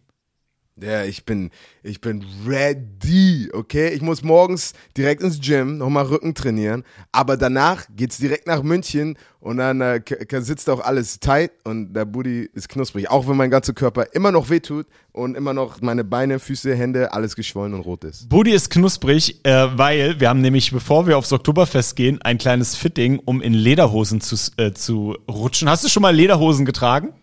Ja, 0.83 1.05
ich 1.05 1.23
bin, 1.23 1.49
ich 1.81 2.01
bin 2.01 2.25
ready, 2.45 3.49
okay? 3.53 3.89
Ich 3.93 4.01
muss 4.01 4.21
morgens 4.21 4.73
direkt 4.97 5.23
ins 5.23 5.39
Gym, 5.39 5.77
nochmal 5.77 6.05
Rücken 6.05 6.35
trainieren, 6.35 6.83
aber 7.13 7.37
danach 7.37 7.85
geht's 7.95 8.17
direkt 8.17 8.47
nach 8.47 8.63
München 8.63 9.17
und 9.39 9.57
dann 9.57 9.79
äh, 9.79 10.01
sitzt 10.41 10.69
auch 10.69 10.81
alles 10.81 11.21
tight 11.21 11.51
und 11.63 11.93
der 11.93 12.03
Booty 12.03 12.49
ist 12.53 12.67
knusprig, 12.67 13.09
auch 13.09 13.27
wenn 13.27 13.37
mein 13.37 13.49
ganzer 13.49 13.71
Körper 13.73 14.13
immer 14.13 14.31
noch 14.33 14.49
wehtut 14.49 14.87
und 15.13 15.35
immer 15.35 15.53
noch 15.53 15.79
meine 15.79 16.03
Beine, 16.03 16.39
Füße, 16.39 16.75
Hände, 16.75 17.13
alles 17.13 17.35
geschwollen 17.37 17.73
und 17.73 17.81
rot 17.81 18.03
ist. 18.03 18.27
Booty 18.27 18.51
ist 18.51 18.69
knusprig, 18.69 19.39
äh, 19.43 19.77
weil 19.77 20.19
wir 20.19 20.27
haben 20.27 20.41
nämlich, 20.41 20.71
bevor 20.71 21.07
wir 21.07 21.17
aufs 21.17 21.31
Oktoberfest 21.31 21.95
gehen, 21.95 22.21
ein 22.21 22.37
kleines 22.37 22.75
Fitting, 22.75 23.19
um 23.19 23.41
in 23.41 23.53
Lederhosen 23.53 24.19
zu, 24.19 24.35
äh, 24.57 24.73
zu 24.73 25.17
rutschen. 25.29 25.69
Hast 25.69 25.85
du 25.85 25.89
schon 25.89 26.01
mal 26.01 26.13
Lederhosen 26.13 26.65
getragen? 26.65 27.13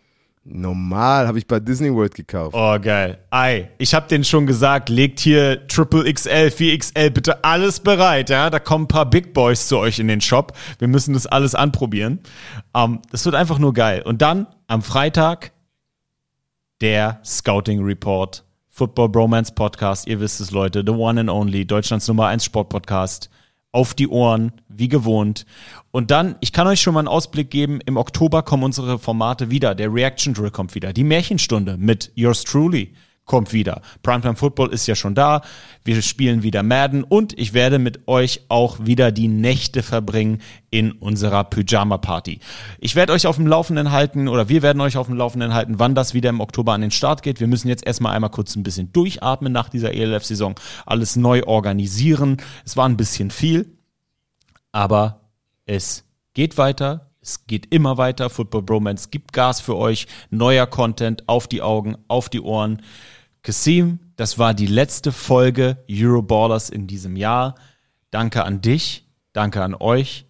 Normal, 0.43 1.27
habe 1.27 1.39
ich 1.39 1.47
bei 1.47 1.61
Disney 1.61 1.93
World 1.95 2.15
gekauft. 2.15 2.57
Oh, 2.57 2.79
geil. 2.81 3.19
Ei, 3.31 3.71
ich 3.77 3.95
hab 3.95 4.09
denen 4.09 4.25
schon 4.25 4.47
gesagt, 4.47 4.89
legt 4.89 5.21
hier 5.21 5.67
Triple 5.69 6.11
XL, 6.13 6.49
4XL, 6.49 7.11
bitte 7.11 7.45
alles 7.45 7.81
bereit, 7.81 8.31
ja? 8.31 8.49
Da 8.49 8.59
kommen 8.59 8.85
ein 8.85 8.89
paar 8.89 9.09
Big 9.09 9.35
Boys 9.35 9.69
zu 9.69 9.77
euch 9.79 9.99
in 9.99 10.09
den 10.09 10.23
Shop. 10.23 10.57
Wir 10.79 10.89
müssen 10.89 11.13
das 11.13 11.27
alles 11.27 11.55
anprobieren. 11.55 12.21
Ähm, 12.75 13.01
das 13.11 13.27
wird 13.27 13.35
einfach 13.35 13.59
nur 13.59 13.75
geil. 13.75 14.03
Und 14.03 14.23
dann 14.23 14.47
am 14.67 14.83
Freitag 14.83 15.53
der 16.81 17.21
Scouting 17.23 17.85
Report, 17.85 18.43
Football 18.71 19.11
Bromance 19.11 19.53
Podcast. 19.53 20.07
Ihr 20.07 20.21
wisst 20.21 20.41
es, 20.41 20.53
Leute, 20.53 20.83
the 20.87 20.93
one 20.93 21.21
and 21.21 21.29
only, 21.29 21.67
Deutschlands 21.67 22.09
Nummer 22.09 22.29
1 22.29 22.45
Sportpodcast. 22.45 23.29
Auf 23.73 23.95
die 23.95 24.09
Ohren, 24.09 24.53
wie 24.69 24.89
gewohnt. 24.89 25.47
Und 25.93 26.11
dann, 26.11 26.37
ich 26.41 26.53
kann 26.53 26.67
euch 26.67 26.81
schon 26.81 26.95
mal 26.95 27.01
einen 27.01 27.09
Ausblick 27.09 27.51
geben, 27.51 27.81
im 27.87 27.97
Oktober 27.97 28.43
kommen 28.43 28.65
unsere 28.65 28.99
Formate 28.99 29.51
wieder. 29.51 29.75
Der 29.75 29.93
Reaction 29.93 30.35
Drill 30.35 30.51
kommt 30.51 30.75
wieder. 30.75 30.93
Die 30.93 31.05
Märchenstunde 31.05 31.77
mit 31.77 32.11
Yours 32.15 32.45
Truly 32.45 32.93
kommt 33.25 33.53
wieder. 33.53 33.81
Primetime 34.03 34.35
Football 34.35 34.73
ist 34.73 34.89
ja 34.89 34.97
schon 34.97 35.15
da. 35.15 35.43
Wir 35.85 36.03
spielen 36.03 36.43
wieder 36.43 36.63
Madden 36.63 37.05
und 37.05 37.39
ich 37.39 37.55
werde 37.55 37.79
mit 37.79 38.09
euch 38.09 38.41
auch 38.49 38.79
wieder 38.81 39.13
die 39.13 39.29
Nächte 39.29 39.85
verbringen 39.85 40.43
in 40.71 40.93
unserer 40.93 41.45
Pyjama 41.45 41.99
Party. 41.99 42.41
Ich 42.81 42.97
werde 42.97 43.13
euch 43.13 43.27
auf 43.27 43.37
dem 43.37 43.47
Laufenden 43.47 43.93
halten 43.93 44.27
oder 44.27 44.49
wir 44.49 44.63
werden 44.63 44.81
euch 44.81 44.97
auf 44.97 45.07
dem 45.07 45.17
Laufenden 45.17 45.55
halten, 45.55 45.79
wann 45.79 45.95
das 45.95 46.13
wieder 46.13 46.31
im 46.31 46.41
Oktober 46.41 46.73
an 46.73 46.81
den 46.81 46.91
Start 46.91 47.23
geht. 47.23 47.39
Wir 47.39 47.47
müssen 47.47 47.69
jetzt 47.69 47.87
erstmal 47.87 48.15
einmal 48.15 48.31
kurz 48.31 48.57
ein 48.57 48.65
bisschen 48.65 48.93
durchatmen 48.93 49.53
nach 49.53 49.69
dieser 49.69 49.95
ELF-Saison, 49.95 50.59
alles 50.85 51.15
neu 51.15 51.45
organisieren. 51.45 52.39
Es 52.65 52.77
war 52.77 52.89
ein 52.89 52.97
bisschen 52.97 53.31
viel, 53.31 53.79
aber 54.73 55.21
es 55.67 56.05
geht 56.35 56.59
weiter. 56.59 57.10
Es 57.23 57.47
geht 57.47 57.73
immer 57.73 57.99
weiter. 57.99 58.31
Football 58.31 58.63
Bromance 58.63 59.09
gibt 59.11 59.33
Gas 59.33 59.61
für 59.61 59.77
euch. 59.77 60.07
Neuer 60.31 60.67
Content 60.67 61.29
auf 61.29 61.49
die 61.49 61.63
Augen, 61.63 61.97
auf 62.09 62.29
die 62.29 62.41
Ohren. 62.41 62.83
Kasim, 63.43 63.99
das 64.17 64.39
war 64.39 64.55
die 64.55 64.67
letzte 64.67 65.13
Folge 65.13 65.83
Euroballers 65.91 66.71
in 66.71 66.87
diesem 66.87 67.17
Jahr. 67.17 67.55
Danke 68.11 68.45
an 68.45 68.61
dich, 68.61 69.07
danke 69.33 69.63
an 69.63 69.75
euch. 69.75 70.27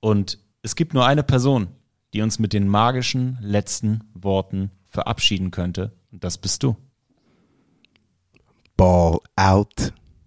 Und 0.00 0.38
es 0.62 0.76
gibt 0.76 0.94
nur 0.94 1.06
eine 1.06 1.22
Person, 1.22 1.68
die 2.12 2.22
uns 2.22 2.38
mit 2.38 2.52
den 2.52 2.68
magischen 2.68 3.38
letzten 3.40 4.02
Worten 4.14 4.70
verabschieden 4.86 5.50
könnte. 5.50 5.92
Und 6.12 6.24
das 6.24 6.38
bist 6.38 6.62
du. 6.62 6.76
Ball 8.76 9.18
out. 9.36 9.92